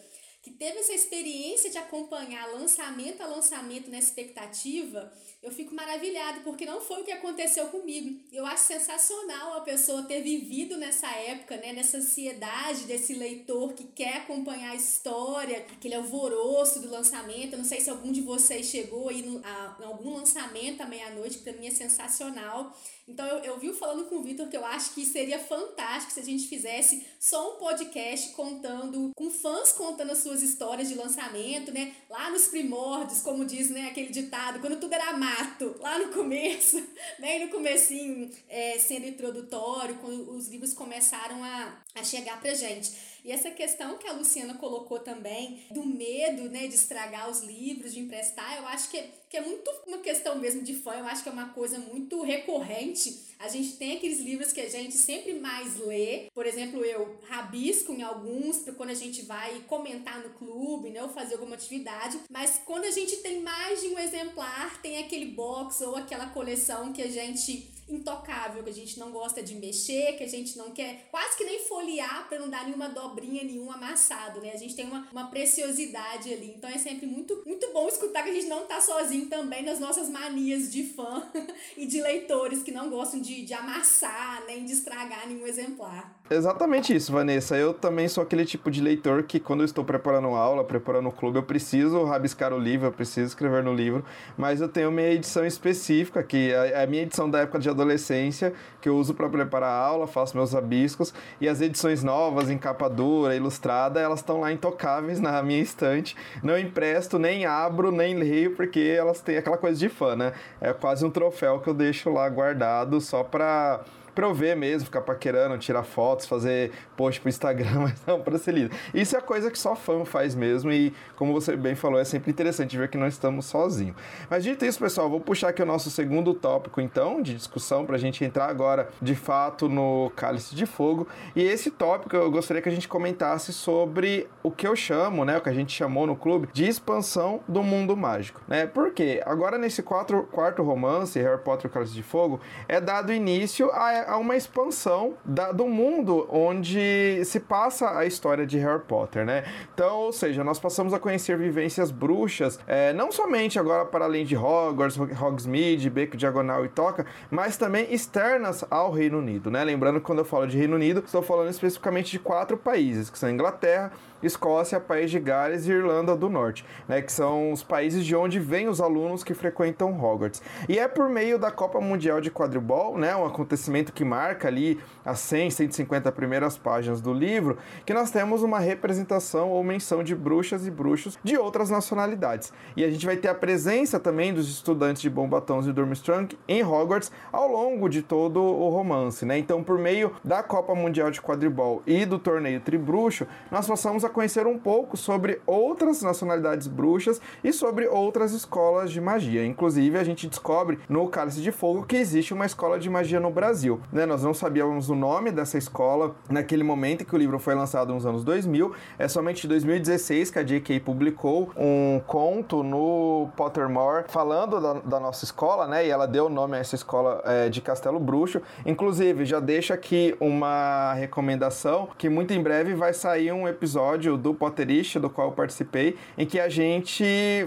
que 0.47 0.53
teve 0.53 0.79
essa 0.79 0.93
experiência 0.93 1.69
de 1.69 1.77
acompanhar 1.77 2.53
lançamento 2.53 3.21
a 3.21 3.27
lançamento 3.27 3.91
na 3.91 3.99
expectativa, 3.99 5.11
eu 5.43 5.51
fico 5.51 5.75
maravilhado, 5.75 6.39
porque 6.41 6.65
não 6.65 6.79
foi 6.79 7.01
o 7.01 7.03
que 7.03 7.11
aconteceu 7.11 7.65
comigo. 7.67 8.17
Eu 8.31 8.45
acho 8.45 8.63
sensacional 8.63 9.57
a 9.57 9.61
pessoa 9.61 10.03
ter 10.03 10.21
vivido 10.21 10.77
nessa 10.77 11.07
época, 11.07 11.57
né, 11.57 11.73
nessa 11.73 11.97
ansiedade 11.97 12.85
desse 12.85 13.13
leitor 13.13 13.73
que 13.73 13.83
quer 13.83 14.17
acompanhar 14.17 14.71
a 14.71 14.75
história, 14.75 15.57
aquele 15.57 15.95
alvoroço 15.95 16.79
do 16.79 16.89
lançamento. 16.89 17.53
Eu 17.53 17.59
não 17.59 17.65
sei 17.65 17.81
se 17.81 17.89
algum 17.89 18.11
de 18.11 18.21
vocês 18.21 18.67
chegou 18.67 19.09
aí 19.09 19.23
no, 19.23 19.41
a, 19.43 19.77
em 19.81 19.83
algum 19.83 20.15
lançamento 20.15 20.79
à 20.79 20.85
meia-noite, 20.85 21.39
que 21.39 21.43
para 21.43 21.59
mim 21.59 21.67
é 21.67 21.71
sensacional. 21.71 22.73
Então 23.07 23.25
eu, 23.25 23.37
eu 23.43 23.59
vi 23.59 23.71
falando 23.73 24.05
com 24.05 24.17
o 24.17 24.23
Vitor 24.23 24.49
que 24.49 24.57
eu 24.57 24.65
acho 24.65 24.93
que 24.93 25.05
seria 25.05 25.39
fantástico 25.39 26.11
se 26.11 26.19
a 26.19 26.23
gente 26.23 26.47
fizesse 26.47 27.05
só 27.19 27.55
um 27.55 27.59
podcast 27.59 28.31
contando, 28.33 29.11
com 29.15 29.31
fãs 29.31 29.71
contando 29.71 30.11
as 30.11 30.17
suas 30.19 30.41
histórias 30.41 30.89
de 30.89 30.95
lançamento, 30.95 31.71
né? 31.71 31.95
Lá 32.09 32.29
nos 32.29 32.47
primórdios, 32.47 33.21
como 33.21 33.45
diz 33.45 33.69
né, 33.69 33.87
aquele 33.87 34.09
ditado, 34.09 34.59
quando 34.59 34.79
tudo 34.79 34.93
era 34.93 35.17
mato, 35.17 35.75
lá 35.79 35.97
no 35.99 36.13
começo, 36.13 36.85
bem 37.19 37.43
no 37.45 37.51
comecinho, 37.51 38.29
é, 38.49 38.77
sendo 38.79 39.07
introdutório, 39.07 39.97
quando 39.99 40.29
os 40.35 40.47
livros 40.47 40.73
começaram 40.73 41.43
a, 41.43 41.81
a 41.95 42.03
chegar 42.03 42.39
pra 42.41 42.53
gente. 42.53 42.91
E 43.27 43.31
essa 43.31 43.51
questão 43.51 43.97
que 43.97 44.07
a 44.07 44.13
Luciana 44.13 44.53
colocou 44.53 44.99
também, 44.99 45.65
do 45.71 45.85
medo, 45.85 46.49
né, 46.49 46.67
de 46.67 46.75
estragar 46.75 47.29
os 47.29 47.41
livros, 47.41 47.93
de 47.93 47.99
emprestar, 47.99 48.57
eu 48.57 48.65
acho 48.67 48.89
que, 48.89 49.03
que 49.29 49.37
é 49.37 49.41
muito 49.41 49.69
uma 49.85 49.97
questão 49.97 50.37
mesmo 50.37 50.61
de 50.61 50.73
fã, 50.73 50.93
eu 50.93 51.05
acho 51.05 51.23
que 51.23 51.29
é 51.29 51.31
uma 51.31 51.49
coisa 51.49 51.79
muito 51.79 52.21
recorrente. 52.21 53.25
A 53.39 53.47
gente 53.47 53.77
tem 53.77 53.97
aqueles 53.97 54.19
livros 54.19 54.51
que 54.51 54.61
a 54.61 54.69
gente 54.69 54.95
sempre 54.95 55.33
mais 55.33 55.77
lê, 55.77 56.29
por 56.33 56.45
exemplo, 56.45 56.83
eu 56.83 57.17
rabisco 57.27 57.91
em 57.91 58.01
alguns, 58.01 58.63
quando 58.75 58.89
a 58.89 58.95
gente 58.95 59.21
vai 59.23 59.61
comentar 59.67 60.19
no 60.21 60.29
clube, 60.31 60.89
né, 60.89 61.03
ou 61.03 61.09
fazer 61.09 61.35
alguma 61.35 61.55
atividade, 61.55 62.19
mas 62.29 62.61
quando 62.65 62.85
a 62.85 62.91
gente 62.91 63.17
tem 63.17 63.41
mais 63.41 63.81
de 63.81 63.87
um 63.89 63.99
exemplar, 63.99 64.81
tem 64.81 64.97
aquele 64.97 65.25
box 65.25 65.81
ou 65.81 65.95
aquela 65.95 66.27
coleção 66.27 66.93
que 66.93 67.01
a 67.01 67.09
gente 67.09 67.69
intocável, 67.89 68.63
que 68.63 68.69
a 68.69 68.73
gente 68.73 68.99
não 68.99 69.11
gosta 69.11 69.41
de 69.41 69.55
mexer, 69.55 70.17
que 70.17 70.23
a 70.23 70.27
gente 70.27 70.57
não 70.57 70.71
quer 70.71 71.07
quase 71.09 71.37
que 71.37 71.43
nem 71.43 71.59
folhear 71.59 72.27
para 72.27 72.39
não 72.39 72.49
dar 72.49 72.65
nenhuma 72.65 72.89
dobrinha, 72.89 73.43
nenhum 73.43 73.71
amassado, 73.71 74.41
né? 74.41 74.51
A 74.53 74.57
gente 74.57 74.75
tem 74.75 74.85
uma, 74.85 75.07
uma 75.11 75.27
preciosidade 75.29 76.33
ali. 76.33 76.53
Então 76.57 76.69
é 76.69 76.77
sempre 76.77 77.05
muito, 77.05 77.41
muito 77.45 77.71
bom 77.71 77.87
escutar 77.87 78.23
que 78.23 78.29
a 78.29 78.33
gente 78.33 78.47
não 78.47 78.65
tá 78.65 78.81
sozinho 78.81 79.27
também 79.27 79.63
nas 79.63 79.79
nossas 79.79 80.09
manias 80.09 80.71
de 80.71 80.83
fã 80.83 81.31
e 81.77 81.85
de 81.85 82.01
leitores 82.01 82.63
que 82.63 82.71
não 82.71 82.89
gostam 82.89 83.21
de, 83.21 83.45
de 83.45 83.53
amassar 83.53 84.45
nem 84.45 84.65
de 84.65 84.73
estragar 84.73 85.27
nenhum 85.27 85.47
exemplar. 85.47 86.16
Exatamente 86.29 86.93
isso, 86.93 87.09
Vanessa. 87.09 87.55
Eu 87.55 87.73
também 87.73 88.09
sou 88.09 88.21
aquele 88.21 88.43
tipo 88.43 88.69
de 88.69 88.81
leitor 88.81 89.23
que, 89.23 89.39
quando 89.39 89.61
eu 89.61 89.65
estou 89.65 89.85
preparando 89.85 90.27
aula, 90.27 90.61
preparando 90.61 91.07
o 91.07 91.11
clube, 91.11 91.37
eu 91.37 91.43
preciso 91.43 92.03
rabiscar 92.03 92.51
o 92.51 92.59
livro, 92.59 92.87
eu 92.87 92.91
preciso 92.91 93.27
escrever 93.27 93.63
no 93.63 93.73
livro, 93.73 94.03
mas 94.37 94.59
eu 94.59 94.67
tenho 94.67 94.91
minha 94.91 95.09
edição 95.09 95.45
específica, 95.45 96.21
que 96.21 96.51
é 96.51 96.83
a 96.83 96.85
minha 96.85 97.03
edição 97.03 97.29
da 97.29 97.39
época 97.39 97.59
de 97.59 97.69
adolescência, 97.69 98.53
que 98.81 98.89
eu 98.89 98.97
uso 98.97 99.13
para 99.13 99.29
preparar 99.29 99.69
a 99.69 99.77
aula, 99.77 100.05
faço 100.05 100.35
meus 100.35 100.51
rabiscos, 100.51 101.13
e 101.39 101.47
as 101.47 101.61
edições 101.61 102.03
novas, 102.03 102.49
em 102.49 102.57
capa 102.57 102.89
dura, 102.89 103.33
ilustrada, 103.33 104.01
elas 104.01 104.19
estão 104.19 104.41
lá 104.41 104.51
intocáveis 104.51 105.21
na 105.21 105.41
minha 105.41 105.61
estante. 105.61 106.13
Não 106.43 106.59
empresto, 106.59 107.17
nem 107.17 107.45
abro, 107.45 107.89
nem 107.89 108.15
leio, 108.15 108.53
porque 108.53 108.81
elas 108.81 109.21
têm 109.21 109.37
aquela 109.37 109.57
coisa 109.57 109.79
de 109.79 109.87
fã, 109.87 110.13
né? 110.17 110.33
É 110.59 110.73
quase 110.73 111.05
um 111.05 111.09
troféu 111.09 111.61
que 111.61 111.69
eu 111.69 111.73
deixo 111.73 112.09
lá 112.09 112.27
guardado 112.27 112.99
só 112.99 113.23
para 113.23 113.79
pra 114.17 114.25
eu 114.25 114.33
ver 114.33 114.55
mesmo, 114.55 114.85
ficar 114.85 115.01
paquerando, 115.01 115.55
tirar 115.59 115.83
fotos, 115.83 116.25
fazer 116.25 116.71
post 116.95 117.21
pro 117.21 117.29
Instagram, 117.29 117.81
mas 117.85 118.01
não 118.07 118.19
pra 118.19 118.35
ser 118.39 118.51
lido. 118.51 118.75
Isso 118.91 119.15
é 119.15 119.21
coisa 119.21 119.51
que 119.51 119.59
só 119.59 119.75
fã 119.75 120.03
faz 120.05 120.33
mesmo 120.33 120.71
e, 120.71 120.91
como 121.15 121.31
você 121.31 121.55
bem 121.55 121.75
falou, 121.75 121.99
é 121.99 122.03
sempre 122.03 122.31
interessante 122.31 122.75
ver 122.75 122.89
que 122.89 122.97
não 122.97 123.05
estamos 123.05 123.45
sozinhos. 123.45 123.95
Mas 124.27 124.43
dito 124.43 124.65
isso, 124.65 124.79
pessoal, 124.79 125.07
vou 125.07 125.19
puxar 125.19 125.49
aqui 125.49 125.61
o 125.61 125.67
nosso 125.67 125.91
segundo 125.91 126.33
tópico, 126.33 126.81
então, 126.81 127.21
de 127.21 127.35
discussão, 127.35 127.85
pra 127.85 127.95
gente 127.99 128.25
entrar 128.25 128.49
agora, 128.49 128.89
de 128.99 129.13
fato, 129.13 129.69
no 129.69 130.11
Cálice 130.15 130.55
de 130.55 130.65
Fogo. 130.65 131.07
E 131.35 131.43
esse 131.43 131.69
tópico 131.69 132.15
eu 132.15 132.31
gostaria 132.31 132.59
que 132.59 132.69
a 132.69 132.71
gente 132.71 132.87
comentasse 132.87 133.53
sobre 133.53 134.27
o 134.41 134.49
que 134.49 134.67
eu 134.67 134.75
chamo, 134.75 135.25
né, 135.25 135.37
o 135.37 135.41
que 135.41 135.49
a 135.49 135.53
gente 135.53 135.71
chamou 135.71 136.07
no 136.07 136.15
clube, 136.15 136.49
de 136.51 136.67
expansão 136.67 137.41
do 137.47 137.61
mundo 137.61 137.95
mágico, 137.95 138.41
né? 138.47 138.65
Por 138.65 138.93
quê? 138.93 139.21
Agora, 139.27 139.59
nesse 139.59 139.83
quatro, 139.83 140.23
quarto 140.31 140.63
romance, 140.63 141.21
Harry 141.21 141.43
Potter 141.43 141.65
e 141.65 141.67
o 141.67 141.71
Cálice 141.71 141.93
de 141.93 142.01
Fogo, 142.01 142.41
é 142.67 142.81
dado 142.81 143.13
início 143.13 143.69
a 143.71 144.06
a 144.07 144.17
uma 144.17 144.35
expansão 144.35 145.15
da, 145.23 145.51
do 145.51 145.67
mundo 145.67 146.27
onde 146.29 147.23
se 147.25 147.39
passa 147.39 147.97
a 147.97 148.05
história 148.05 148.45
de 148.45 148.57
Harry 148.57 148.81
Potter, 148.87 149.25
né? 149.25 149.43
Então, 149.73 149.97
ou 149.97 150.13
seja, 150.13 150.43
nós 150.43 150.59
passamos 150.59 150.93
a 150.93 150.99
conhecer 150.99 151.37
vivências 151.37 151.91
bruxas, 151.91 152.59
é, 152.65 152.93
não 152.93 153.11
somente 153.11 153.59
agora 153.59 153.85
para 153.85 154.05
além 154.05 154.25
de 154.25 154.35
Hogwarts, 154.35 154.97
Hogsmeade, 154.97 155.89
Beco 155.89 156.17
Diagonal 156.17 156.65
e 156.65 156.69
Toca, 156.69 157.05
mas 157.29 157.57
também 157.57 157.93
externas 157.93 158.63
ao 158.69 158.91
Reino 158.91 159.19
Unido, 159.19 159.51
né? 159.51 159.63
Lembrando 159.63 159.99
que 159.99 160.05
quando 160.05 160.19
eu 160.19 160.25
falo 160.25 160.47
de 160.47 160.57
Reino 160.57 160.75
Unido, 160.75 161.03
estou 161.05 161.21
falando 161.21 161.49
especificamente 161.49 162.11
de 162.11 162.19
quatro 162.19 162.57
países, 162.57 163.09
que 163.09 163.19
são 163.19 163.29
Inglaterra, 163.29 163.91
Escócia, 164.21 164.79
País 164.79 165.11
de 165.11 165.19
Gales 165.19 165.67
e 165.67 165.71
Irlanda 165.71 166.15
do 166.15 166.29
Norte, 166.29 166.65
né, 166.87 167.01
que 167.01 167.11
são 167.11 167.51
os 167.51 167.63
países 167.63 168.05
de 168.05 168.15
onde 168.15 168.39
vêm 168.39 168.67
os 168.67 168.81
alunos 168.81 169.23
que 169.23 169.33
frequentam 169.33 169.91
Hogwarts. 170.03 170.41
E 170.67 170.79
é 170.79 170.87
por 170.87 171.09
meio 171.09 171.37
da 171.37 171.51
Copa 171.51 171.79
Mundial 171.79 172.19
de 172.21 172.31
Quadribol, 172.31 172.97
né, 172.97 173.15
um 173.15 173.25
acontecimento 173.25 173.93
que 173.93 174.03
marca 174.03 174.47
ali 174.47 174.79
as 175.05 175.19
100, 175.19 175.51
150 175.51 176.11
primeiras 176.11 176.57
páginas 176.57 177.01
do 177.01 177.13
livro, 177.13 177.57
que 177.85 177.93
nós 177.93 178.11
temos 178.11 178.43
uma 178.43 178.59
representação 178.59 179.49
ou 179.49 179.63
menção 179.63 180.03
de 180.03 180.15
bruxas 180.15 180.65
e 180.65 180.71
bruxos 180.71 181.17
de 181.23 181.37
outras 181.37 181.69
nacionalidades. 181.69 182.51
E 182.75 182.83
a 182.83 182.89
gente 182.89 183.05
vai 183.05 183.17
ter 183.17 183.27
a 183.27 183.35
presença 183.35 183.99
também 183.99 184.33
dos 184.33 184.49
estudantes 184.49 185.01
de 185.01 185.09
Bombatons 185.09 185.67
e 185.67 185.71
Durmstrang 185.71 186.37
em 186.47 186.63
Hogwarts 186.63 187.11
ao 187.31 187.47
longo 187.47 187.89
de 187.89 188.01
todo 188.01 188.41
o 188.41 188.69
romance, 188.69 189.25
né? 189.25 189.37
Então, 189.37 189.63
por 189.63 189.77
meio 189.77 190.13
da 190.23 190.43
Copa 190.43 190.73
Mundial 190.73 191.11
de 191.11 191.21
Quadribol 191.21 191.81
e 191.85 192.05
do 192.05 192.19
torneio 192.19 192.59
Tribruxo, 192.59 193.27
nós 193.51 193.67
passamos 193.67 194.03
a 194.03 194.06
conhecer 194.09 194.47
um 194.47 194.57
pouco 194.57 194.97
sobre 194.97 195.41
outras 195.45 196.01
nacionalidades 196.01 196.67
bruxas 196.67 197.21
e 197.43 197.51
sobre 197.53 197.87
outras 197.87 198.33
escolas 198.33 198.91
de 198.91 199.01
magia. 199.01 199.45
Inclusive, 199.45 199.97
a 199.97 200.03
gente 200.03 200.27
descobre 200.27 200.79
no 200.89 201.07
Cálice 201.07 201.41
de 201.41 201.51
Fogo 201.51 201.85
que 201.85 201.95
existe 201.95 202.33
uma 202.33 202.45
escola 202.45 202.79
de 202.79 202.89
magia 202.89 203.19
no 203.19 203.31
Brasil. 203.31 203.79
Né? 203.91 204.05
Nós 204.05 204.23
não 204.23 204.33
sabíamos 204.33 204.89
o 204.89 204.95
nome 204.95 205.31
dessa 205.31 205.57
escola 205.57 206.15
naquele 206.29 206.63
momento 206.63 207.05
que 207.05 207.15
o 207.15 207.17
livro 207.17 207.39
foi 207.39 207.55
lançado 207.55 207.93
nos 207.93 208.05
anos 208.05 208.23
2000. 208.23 208.73
É 208.99 209.07
somente 209.07 209.45
em 209.45 209.49
2016 209.49 210.31
que 210.31 210.39
a 210.39 210.43
J.K. 210.43 210.79
publicou 210.81 211.49
um 211.55 212.01
conto 212.05 212.63
no 212.63 213.29
Pottermore 213.35 214.05
falando 214.07 214.59
da, 214.59 214.73
da, 214.73 214.99
nossa 214.99 215.23
escola, 215.23 215.67
né? 215.67 215.85
E 215.85 215.89
ela 215.89 216.07
deu 216.07 216.25
o 216.25 216.29
nome 216.29 216.57
a 216.57 216.59
essa 216.59 216.75
escola 216.75 217.21
é, 217.25 217.49
de 217.49 217.61
Castelo 217.61 217.99
Bruxo. 217.99 218.41
Inclusive, 218.65 219.25
já 219.25 219.39
deixa 219.39 219.73
aqui 219.73 220.15
uma 220.19 220.93
recomendação 220.93 221.89
que 221.97 222.09
muito 222.09 222.33
em 222.33 222.41
breve 222.41 222.73
vai 222.73 222.93
sair 222.93 223.31
um 223.31 223.47
episódio 223.47 223.96
episódio 223.97 224.17
do 224.17 224.33
Potterist, 224.33 224.99
do 224.99 225.09
qual 225.09 225.29
eu 225.29 225.33
participei, 225.33 225.97
em 226.17 226.25
que 226.25 226.39
a 226.39 226.47
gente 226.47 227.03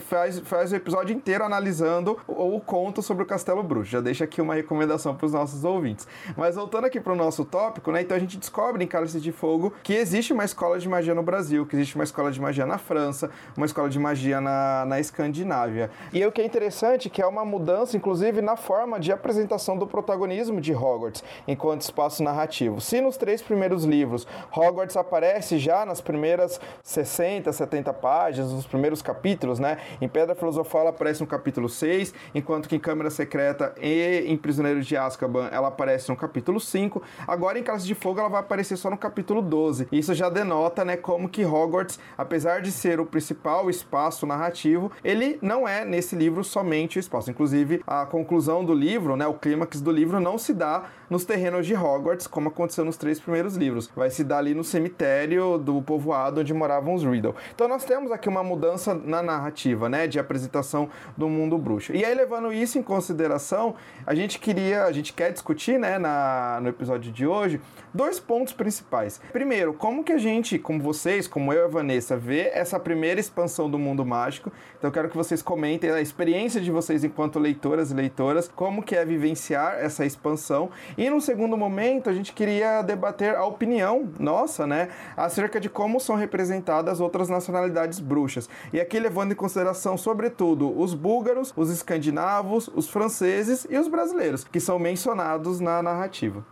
faz, 0.08 0.38
faz 0.40 0.72
o 0.72 0.76
episódio 0.76 1.14
inteiro 1.14 1.44
analisando 1.44 2.18
o, 2.26 2.56
o 2.56 2.60
conto 2.60 3.00
sobre 3.02 3.22
o 3.22 3.26
Castelo 3.26 3.62
Bruxo. 3.62 3.92
Já 3.92 4.00
deixa 4.00 4.24
aqui 4.24 4.42
uma 4.42 4.54
recomendação 4.54 5.14
para 5.14 5.26
os 5.26 5.32
nossos 5.32 5.64
ouvintes. 5.64 6.06
Mas 6.36 6.56
voltando 6.56 6.86
aqui 6.86 7.00
para 7.00 7.12
o 7.12 7.16
nosso 7.16 7.44
tópico, 7.44 7.92
né? 7.92 8.02
Então 8.02 8.16
a 8.16 8.20
gente 8.20 8.36
descobre 8.36 8.82
em 8.82 8.86
Cálice 8.86 9.20
de 9.20 9.30
Fogo 9.30 9.72
que 9.82 9.94
existe 9.94 10.32
uma 10.32 10.44
escola 10.44 10.78
de 10.78 10.88
magia 10.88 11.14
no 11.14 11.22
Brasil, 11.22 11.64
que 11.64 11.76
existe 11.76 11.94
uma 11.94 12.04
escola 12.04 12.32
de 12.32 12.40
magia 12.40 12.66
na 12.66 12.78
França, 12.78 13.30
uma 13.56 13.66
escola 13.66 13.88
de 13.88 13.98
magia 13.98 14.40
na, 14.40 14.84
na 14.86 14.98
Escandinávia. 14.98 15.90
E 16.12 16.24
o 16.26 16.32
que 16.32 16.40
é 16.40 16.44
interessante 16.44 17.08
é 17.08 17.10
que 17.10 17.22
é 17.22 17.26
uma 17.26 17.44
mudança, 17.44 17.96
inclusive, 17.96 18.42
na 18.42 18.56
forma 18.56 18.98
de 18.98 19.12
apresentação 19.12 19.78
do 19.78 19.86
protagonismo 19.86 20.60
de 20.60 20.74
Hogwarts 20.74 21.22
enquanto 21.46 21.82
espaço 21.82 22.22
narrativo. 22.22 22.80
Se 22.80 23.00
nos 23.00 23.16
três 23.16 23.40
primeiros 23.40 23.84
livros 23.84 24.26
Hogwarts 24.54 24.96
aparece 24.96 25.58
já 25.58 25.86
nas 25.86 26.00
primeiras 26.00 26.39
primeiras 26.40 26.60
60, 26.82 27.52
70 27.52 27.92
páginas, 27.94 28.52
nos 28.52 28.66
primeiros 28.66 29.02
capítulos, 29.02 29.58
né? 29.58 29.78
Em 30.00 30.08
Pedra 30.08 30.34
Filosofal 30.34 30.82
ela 30.82 30.90
aparece 30.90 31.20
no 31.20 31.26
capítulo 31.26 31.68
6, 31.68 32.14
enquanto 32.34 32.68
que 32.68 32.76
em 32.76 32.78
Câmara 32.78 33.10
Secreta 33.10 33.74
e 33.80 34.24
em 34.26 34.36
Prisioneiro 34.36 34.80
de 34.80 34.96
Azkaban 34.96 35.48
ela 35.52 35.68
aparece 35.68 36.08
no 36.08 36.16
capítulo 36.16 36.58
5. 36.58 37.02
Agora 37.26 37.58
em 37.58 37.62
Cálice 37.62 37.86
de 37.86 37.94
Fogo 37.94 38.20
ela 38.20 38.28
vai 38.28 38.40
aparecer 38.40 38.76
só 38.76 38.90
no 38.90 38.96
capítulo 38.96 39.42
12. 39.42 39.88
Isso 39.92 40.14
já 40.14 40.28
denota, 40.28 40.84
né, 40.84 40.96
como 40.96 41.28
que 41.28 41.44
Hogwarts, 41.44 41.98
apesar 42.16 42.62
de 42.62 42.72
ser 42.72 43.00
o 43.00 43.06
principal 43.06 43.68
espaço 43.68 44.26
narrativo, 44.26 44.90
ele 45.04 45.38
não 45.42 45.68
é 45.68 45.84
nesse 45.84 46.16
livro 46.16 46.42
somente 46.42 46.98
o 46.98 47.00
espaço. 47.00 47.30
Inclusive, 47.30 47.82
a 47.86 48.06
conclusão 48.06 48.64
do 48.64 48.72
livro, 48.72 49.16
né, 49.16 49.26
o 49.26 49.34
clímax 49.34 49.80
do 49.80 49.90
livro 49.90 50.20
não 50.20 50.38
se 50.38 50.54
dá 50.54 50.84
nos 51.10 51.24
terrenos 51.24 51.66
de 51.66 51.74
Hogwarts, 51.74 52.28
como 52.28 52.48
aconteceu 52.48 52.84
nos 52.84 52.96
três 52.96 53.18
primeiros 53.18 53.56
livros. 53.56 53.90
Vai 53.94 54.10
se 54.10 54.22
dar 54.22 54.38
ali 54.38 54.54
no 54.54 54.62
cemitério 54.62 55.58
do 55.58 55.82
povoado 55.82 56.40
onde 56.40 56.54
moravam 56.54 56.94
os 56.94 57.02
Riddle. 57.02 57.34
Então 57.52 57.66
nós 57.66 57.84
temos 57.84 58.12
aqui 58.12 58.28
uma 58.28 58.44
mudança 58.44 58.94
na 58.94 59.20
narrativa, 59.20 59.88
né, 59.88 60.06
de 60.06 60.18
apresentação 60.20 60.88
do 61.16 61.28
mundo 61.28 61.58
bruxo. 61.58 61.92
E 61.94 62.04
aí 62.04 62.14
levando 62.14 62.52
isso 62.52 62.78
em 62.78 62.82
consideração, 62.82 63.74
a 64.06 64.14
gente 64.14 64.38
queria, 64.38 64.84
a 64.84 64.92
gente 64.92 65.12
quer 65.12 65.32
discutir, 65.32 65.78
né, 65.78 65.98
na, 65.98 66.60
no 66.62 66.68
episódio 66.68 67.10
de 67.10 67.26
hoje, 67.26 67.60
dois 67.92 68.20
pontos 68.20 68.52
principais. 68.52 69.20
Primeiro, 69.32 69.74
como 69.74 70.04
que 70.04 70.12
a 70.12 70.18
gente, 70.18 70.58
como 70.58 70.80
vocês, 70.80 71.26
como 71.26 71.52
eu 71.52 71.62
e 71.62 71.64
a 71.64 71.68
Vanessa, 71.68 72.16
vê 72.16 72.50
essa 72.54 72.78
primeira 72.78 73.18
expansão 73.18 73.68
do 73.68 73.78
mundo 73.78 74.04
mágico. 74.06 74.52
Então 74.78 74.88
eu 74.88 74.92
quero 74.94 75.08
que 75.08 75.16
vocês 75.16 75.42
comentem 75.42 75.90
a 75.90 76.00
experiência 76.00 76.60
de 76.60 76.70
vocês 76.70 77.02
enquanto 77.02 77.38
leitoras 77.38 77.90
e 77.90 77.94
leitoras, 77.94 78.48
como 78.54 78.82
que 78.82 78.94
é 78.94 79.04
vivenciar 79.04 79.74
essa 79.78 80.06
expansão. 80.06 80.70
E 81.00 81.08
no 81.08 81.18
segundo 81.18 81.56
momento, 81.56 82.10
a 82.10 82.12
gente 82.12 82.34
queria 82.34 82.82
debater 82.82 83.34
a 83.34 83.46
opinião 83.46 84.12
nossa, 84.18 84.66
né, 84.66 84.90
acerca 85.16 85.58
de 85.58 85.70
como 85.70 85.98
são 85.98 86.14
representadas 86.14 87.00
outras 87.00 87.30
nacionalidades 87.30 87.98
bruxas. 87.98 88.50
E 88.70 88.78
aqui 88.78 89.00
levando 89.00 89.32
em 89.32 89.34
consideração, 89.34 89.96
sobretudo, 89.96 90.78
os 90.78 90.92
búlgaros, 90.92 91.54
os 91.56 91.70
escandinavos, 91.70 92.68
os 92.74 92.86
franceses 92.86 93.66
e 93.70 93.78
os 93.78 93.88
brasileiros, 93.88 94.44
que 94.44 94.60
são 94.60 94.78
mencionados 94.78 95.58
na 95.58 95.82
narrativa. 95.82 96.44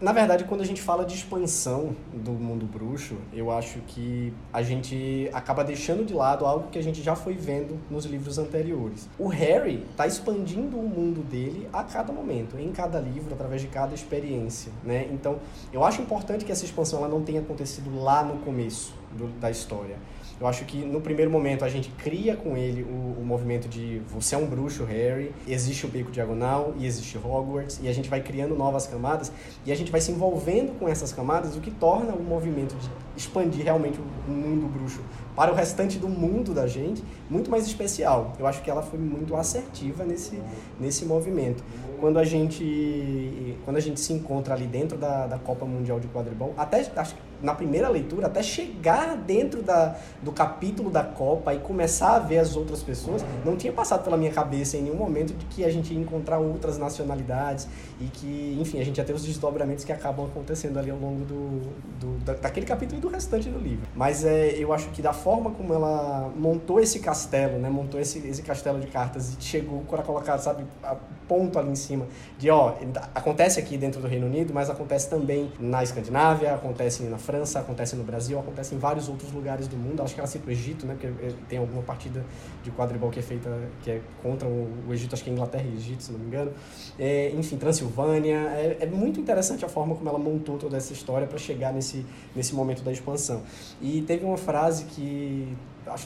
Na 0.00 0.12
verdade, 0.12 0.44
quando 0.44 0.62
a 0.62 0.64
gente 0.64 0.80
fala 0.80 1.04
de 1.04 1.14
expansão 1.14 1.94
do 2.10 2.30
mundo 2.30 2.64
bruxo, 2.64 3.16
eu 3.34 3.50
acho 3.50 3.80
que 3.80 4.32
a 4.50 4.62
gente 4.62 5.28
acaba 5.30 5.62
deixando 5.62 6.06
de 6.06 6.14
lado 6.14 6.46
algo 6.46 6.70
que 6.70 6.78
a 6.78 6.82
gente 6.82 7.02
já 7.02 7.14
foi 7.14 7.34
vendo 7.34 7.78
nos 7.90 8.06
livros 8.06 8.38
anteriores. 8.38 9.06
O 9.18 9.28
Harry 9.28 9.84
está 9.90 10.06
expandindo 10.06 10.78
o 10.78 10.88
mundo 10.88 11.22
dele 11.22 11.68
a 11.70 11.84
cada 11.84 12.14
momento, 12.14 12.58
em 12.58 12.72
cada 12.72 12.98
livro, 12.98 13.34
através 13.34 13.60
de 13.60 13.68
cada 13.68 13.94
experiência, 13.94 14.72
né? 14.82 15.06
Então, 15.12 15.38
eu 15.70 15.84
acho 15.84 16.00
importante 16.00 16.46
que 16.46 16.52
essa 16.52 16.64
expansão 16.64 17.00
ela 17.00 17.08
não 17.08 17.20
tenha 17.20 17.42
acontecido 17.42 17.94
lá 18.02 18.22
no 18.22 18.38
começo 18.38 18.94
do, 19.12 19.26
da 19.38 19.50
história. 19.50 19.98
Eu 20.40 20.46
acho 20.46 20.64
que 20.64 20.78
no 20.78 21.02
primeiro 21.02 21.30
momento 21.30 21.66
a 21.66 21.68
gente 21.68 21.90
cria 21.90 22.34
com 22.34 22.56
ele 22.56 22.82
o, 22.82 23.20
o, 23.20 23.22
movimento 23.22 23.68
de 23.68 24.00
você 24.08 24.34
é 24.34 24.38
um 24.38 24.46
bruxo, 24.46 24.84
Harry, 24.84 25.34
existe 25.46 25.84
o 25.84 25.88
Beco 25.88 26.10
Diagonal 26.10 26.72
e 26.78 26.86
existe 26.86 27.18
Hogwarts, 27.18 27.78
e 27.82 27.88
a 27.88 27.92
gente 27.92 28.08
vai 28.08 28.22
criando 28.22 28.56
novas 28.56 28.86
camadas 28.86 29.30
e 29.66 29.70
a 29.70 29.76
gente 29.76 29.92
vai 29.92 30.00
se 30.00 30.10
envolvendo 30.10 30.78
com 30.78 30.88
essas 30.88 31.12
camadas, 31.12 31.56
o 31.56 31.60
que 31.60 31.70
torna 31.70 32.14
o 32.14 32.22
movimento 32.22 32.74
de 32.74 32.88
expandir 33.14 33.64
realmente 33.64 34.00
o 34.00 34.30
mundo 34.30 34.66
bruxo 34.66 35.02
para 35.36 35.52
o 35.52 35.54
restante 35.54 35.98
do 35.98 36.08
mundo 36.08 36.54
da 36.54 36.66
gente, 36.66 37.04
muito 37.28 37.50
mais 37.50 37.66
especial. 37.66 38.32
Eu 38.38 38.46
acho 38.46 38.62
que 38.62 38.70
ela 38.70 38.82
foi 38.82 38.98
muito 38.98 39.36
assertiva 39.36 40.04
nesse, 40.04 40.40
nesse 40.80 41.04
movimento. 41.04 41.62
Quando 42.00 42.18
a 42.18 42.24
gente 42.24 43.58
quando 43.66 43.76
a 43.76 43.80
gente 43.80 44.00
se 44.00 44.14
encontra 44.14 44.54
ali 44.54 44.66
dentro 44.66 44.96
da, 44.96 45.26
da 45.26 45.38
Copa 45.38 45.66
Mundial 45.66 46.00
de 46.00 46.08
Quadribol, 46.08 46.54
até 46.56 46.80
acho 46.96 47.14
na 47.42 47.54
primeira 47.54 47.88
leitura, 47.88 48.26
até 48.26 48.42
chegar 48.42 49.16
dentro 49.16 49.62
da, 49.62 49.96
do 50.22 50.32
capítulo 50.32 50.90
da 50.90 51.02
Copa 51.02 51.54
e 51.54 51.58
começar 51.58 52.16
a 52.16 52.18
ver 52.18 52.38
as 52.38 52.56
outras 52.56 52.82
pessoas, 52.82 53.24
não 53.44 53.56
tinha 53.56 53.72
passado 53.72 54.04
pela 54.04 54.16
minha 54.16 54.30
cabeça 54.30 54.76
em 54.76 54.82
nenhum 54.82 54.96
momento 54.96 55.32
de 55.34 55.44
que 55.46 55.64
a 55.64 55.70
gente 55.70 55.92
ia 55.92 56.00
encontrar 56.00 56.38
outras 56.38 56.78
nacionalidades 56.78 57.68
e 58.00 58.04
que, 58.04 58.56
enfim, 58.60 58.80
a 58.80 58.84
gente 58.84 58.98
ia 58.98 59.04
ter 59.04 59.12
os 59.12 59.24
desdobramentos 59.24 59.84
que 59.84 59.92
acabam 59.92 60.26
acontecendo 60.26 60.78
ali 60.78 60.90
ao 60.90 60.98
longo 60.98 61.24
do, 61.24 61.60
do 61.98 62.24
da, 62.24 62.34
daquele 62.34 62.66
capítulo 62.66 62.98
e 62.98 63.00
do 63.00 63.08
restante 63.08 63.48
do 63.48 63.58
livro. 63.58 63.86
Mas 63.94 64.24
é, 64.24 64.50
eu 64.50 64.72
acho 64.72 64.88
que 64.90 65.02
da 65.02 65.12
forma 65.12 65.50
como 65.50 65.72
ela 65.74 66.30
montou 66.36 66.80
esse 66.80 67.00
castelo, 67.00 67.58
né, 67.58 67.68
montou 67.70 68.00
esse, 68.00 68.18
esse 68.26 68.42
castelo 68.42 68.80
de 68.80 68.86
cartas 68.86 69.34
e 69.34 69.42
chegou 69.42 69.80
para 69.82 70.02
colocar, 70.02 70.38
sabe, 70.38 70.64
a 70.82 70.96
ponto 71.30 71.60
ali 71.60 71.70
em 71.70 71.76
cima 71.76 72.06
de, 72.36 72.50
ó, 72.50 72.74
acontece 73.14 73.60
aqui 73.60 73.76
dentro 73.78 74.00
do 74.00 74.08
Reino 74.08 74.26
Unido, 74.26 74.52
mas 74.52 74.68
acontece 74.68 75.08
também 75.08 75.52
na 75.60 75.80
Escandinávia, 75.80 76.52
acontece 76.54 77.04
na 77.04 77.18
França, 77.18 77.29
acontece 77.38 77.96
no 77.96 78.04
Brasil, 78.04 78.38
acontece 78.38 78.74
em 78.74 78.78
vários 78.78 79.08
outros 79.08 79.32
lugares 79.32 79.66
do 79.68 79.76
mundo. 79.76 80.02
Acho 80.02 80.14
que 80.14 80.20
ela 80.20 80.26
cita 80.26 80.48
o 80.48 80.50
Egito, 80.50 80.86
né? 80.86 80.94
Porque 80.94 81.06
eh, 81.06 81.32
tem 81.48 81.58
alguma 81.58 81.82
partida 81.82 82.24
de 82.62 82.70
quadribol 82.70 83.10
que 83.10 83.18
é 83.18 83.22
feita, 83.22 83.50
que 83.82 83.90
é 83.90 84.00
contra 84.22 84.48
o, 84.48 84.92
Egito, 84.92 85.14
acho 85.14 85.24
que 85.24 85.30
é 85.30 85.32
Inglaterra 85.32 85.64
e 85.64 85.76
Egito, 85.76 86.02
se 86.02 86.12
não 86.12 86.18
me 86.18 86.26
engano. 86.26 86.52
É, 86.98 87.30
enfim, 87.30 87.56
Transilvânia. 87.56 88.36
É, 88.36 88.78
é, 88.80 88.86
muito 88.86 89.20
interessante 89.20 89.64
a 89.64 89.68
forma 89.68 89.94
como 89.94 90.08
ela 90.08 90.18
montou 90.18 90.58
toda 90.58 90.76
essa 90.76 90.92
história 90.92 91.26
para 91.26 91.38
chegar 91.38 91.72
nesse, 91.72 92.04
nesse 92.34 92.54
momento 92.54 92.82
da 92.82 92.92
expansão. 92.92 93.42
E 93.80 94.02
teve 94.02 94.24
uma 94.24 94.36
frase 94.36 94.84
que 94.84 95.56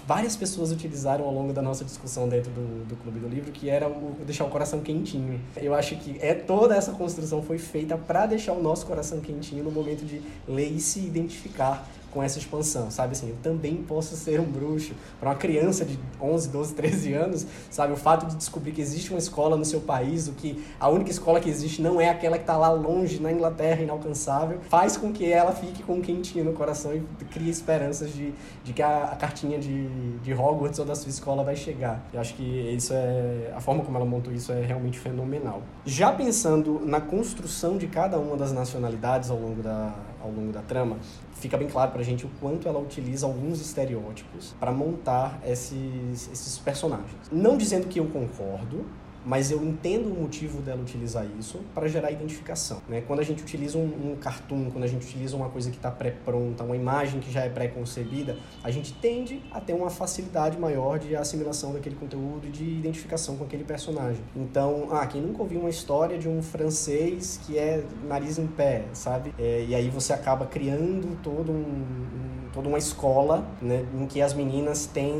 várias 0.07 0.37
pessoas 0.37 0.71
utilizaram 0.73 1.25
ao 1.25 1.33
longo 1.33 1.53
da 1.53 1.63
nossa 1.63 1.85
discussão 1.85 2.29
dentro 2.29 2.51
do, 2.51 2.85
do 2.87 2.97
Clube 2.97 3.21
do 3.21 3.29
Livro, 3.29 3.53
que 3.53 3.69
era 3.69 3.89
o 3.89 4.17
deixar 4.25 4.45
o 4.45 4.51
coração 4.51 4.81
quentinho. 4.81 5.41
Eu 5.57 5.75
acho 5.75 5.97
que 5.97 6.19
é 6.21 6.35
toda 6.35 6.75
essa 6.77 6.93
construção 6.93 7.43
foi 7.43 7.59
feita 7.59 7.97
para 7.97 8.27
deixar 8.27 8.53
o 8.53 8.63
nosso 8.63 8.87
coração 8.87 9.21
quentinho 9.21 9.65
no 9.65 9.71
momento 9.71 10.05
de 10.05 10.23
ler 10.49 10.71
e 10.71 10.81
se 10.81 11.01
identificar 11.01 11.87
com 12.15 12.23
essa 12.23 12.39
expansão, 12.39 12.91
sabe? 12.91 13.13
Assim, 13.13 13.31
eu 13.31 13.37
também 13.43 13.77
posso 13.77 14.17
ser 14.17 14.41
um 14.41 14.45
bruxo. 14.45 14.95
Para 15.19 15.31
uma 15.31 15.35
criança 15.35 15.85
de 15.85 15.99
11, 16.23 16.49
12, 16.49 16.75
13 16.75 17.13
anos, 17.13 17.47
sabe? 17.69 17.93
O 17.93 17.97
fato 17.97 18.27
de 18.27 18.37
descobrir 18.37 18.71
que 18.73 18.81
existe 18.81 19.11
uma 19.11 19.19
escola 19.19 19.57
no 19.57 19.65
seu 19.65 19.81
país, 19.81 20.29
o 20.29 20.33
que 20.33 20.65
a 20.79 20.89
única 20.89 21.11
escola 21.11 21.41
que 21.41 21.51
existe 21.51 21.83
não 21.83 22.01
é 22.01 22.09
aquela 22.09 22.37
que 22.37 22.45
está 22.45 22.57
lá 22.57 22.71
longe, 22.71 23.21
na 23.21 23.33
Inglaterra, 23.33 23.83
inalcançável, 23.83 24.61
faz 24.71 24.97
com 24.97 25.13
que 25.13 25.31
ela 25.31 25.53
fique 25.53 25.83
com 25.83 25.95
um 25.95 26.01
quentinho 26.01 26.45
no 26.45 26.53
coração 26.53 26.95
e 26.95 27.25
crie 27.25 27.51
esperanças 27.51 28.13
de, 28.13 28.33
de 28.63 28.73
que 28.73 28.83
a, 28.83 29.05
a 29.05 29.17
cartinha 29.17 29.59
de, 29.59 29.89
de 30.19 30.33
Hogwarts 30.33 30.79
ou 30.79 30.85
da 30.85 30.95
sua 30.95 31.11
escola 31.11 31.43
vai 31.43 31.57
chegar. 31.57 32.01
Eu 32.13 32.21
acho 32.21 32.35
que 32.35 32.43
isso 32.43 32.93
é... 32.95 33.53
A 33.57 33.61
forma 33.61 33.83
como 33.83 33.97
ela 33.97 34.07
montou 34.07 34.33
isso 34.33 34.53
é 34.53 34.65
realmente 34.65 34.99
fenomenal. 34.99 35.63
Já 35.85 36.13
pensando 36.13 36.81
na 36.85 37.01
construção 37.01 37.77
de 37.77 37.89
cada 37.89 38.19
uma 38.19 38.37
das 38.37 38.53
nacionalidades 38.53 39.31
ao 39.31 39.39
longo 39.39 39.63
da, 39.63 39.93
ao 40.25 40.33
longo 40.33 40.53
da 40.53 40.63
trama, 40.63 40.97
fica 41.35 41.57
bem 41.57 41.69
claro 41.69 41.93
pra 41.93 42.03
gente 42.03 42.25
o 42.25 42.31
quanto 42.41 42.67
ela 42.67 42.79
utiliza 42.79 43.27
alguns 43.27 43.61
estereótipos 43.61 44.55
para 44.59 44.73
montar 44.73 45.39
esses, 45.45 46.31
esses 46.33 46.59
personagens. 46.59 47.31
Não 47.31 47.57
dizendo 47.57 47.87
que 47.87 48.01
eu 48.01 48.07
concordo, 48.07 48.85
mas 49.25 49.51
eu 49.51 49.63
entendo 49.65 50.07
o 50.07 50.23
motivo 50.23 50.61
dela 50.61 50.81
utilizar 50.81 51.27
isso 51.39 51.61
para 51.75 51.89
gerar 51.89 52.11
identificação. 52.11 52.83
Né? 52.89 53.03
Quando 53.07 53.21
a 53.21 53.23
gente 53.23 53.43
utiliza 53.43 53.79
um, 53.79 54.13
um 54.13 54.17
cartoon, 54.17 54.71
quando 54.71 54.85
a 54.85 54.87
gente 54.87 55.07
utiliza 55.07 55.37
uma 55.37 55.49
coisa 55.49 55.71
que 55.71 55.77
está 55.77 55.91
pré-pronta, 55.91 56.63
uma 56.65 56.77
imagem 56.77 57.21
que 57.21 57.31
já 57.31 57.43
é 57.43 57.49
pré-concebida, 57.49 58.37
a 58.63 58.71
gente 58.71 58.93
tende 58.95 59.41
a 59.51 59.61
ter 59.61 59.73
uma 59.73 59.91
facilidade 59.91 60.59
maior 60.59 60.99
de 60.99 61.17
assimilação 61.17 61.73
daquele 61.73 61.97
conteúdo 61.97 62.47
e 62.47 62.51
de 62.51 62.65
identificação 62.65 63.37
com 63.37 63.45
aquele 63.45 63.65
personagem. 63.65 64.23
Então, 64.37 64.89
ah, 64.91 65.07
quem 65.07 65.21
nunca 65.21 65.43
ouviu 65.43 65.61
uma 65.61 65.71
história 65.71 66.19
de 66.19 66.29
um 66.29 66.43
francês 66.43 67.41
que 67.45 67.59
é 67.59 67.83
nariz 68.07 68.39
em 68.39 68.47
pé, 68.47 68.85
sabe? 68.93 69.35
É, 69.39 69.65
e 69.67 69.75
aí 69.75 69.89
você 69.89 70.13
acaba 70.13 70.47
criando 70.47 71.17
todo 71.23 71.53
um, 71.53 71.55
um 71.55 72.35
toda 72.55 72.69
uma 72.69 72.79
escola, 72.79 73.45
né, 73.61 73.85
em 73.93 74.07
que 74.07 74.23
as 74.23 74.33
meninas 74.33 74.87
têm 74.87 75.13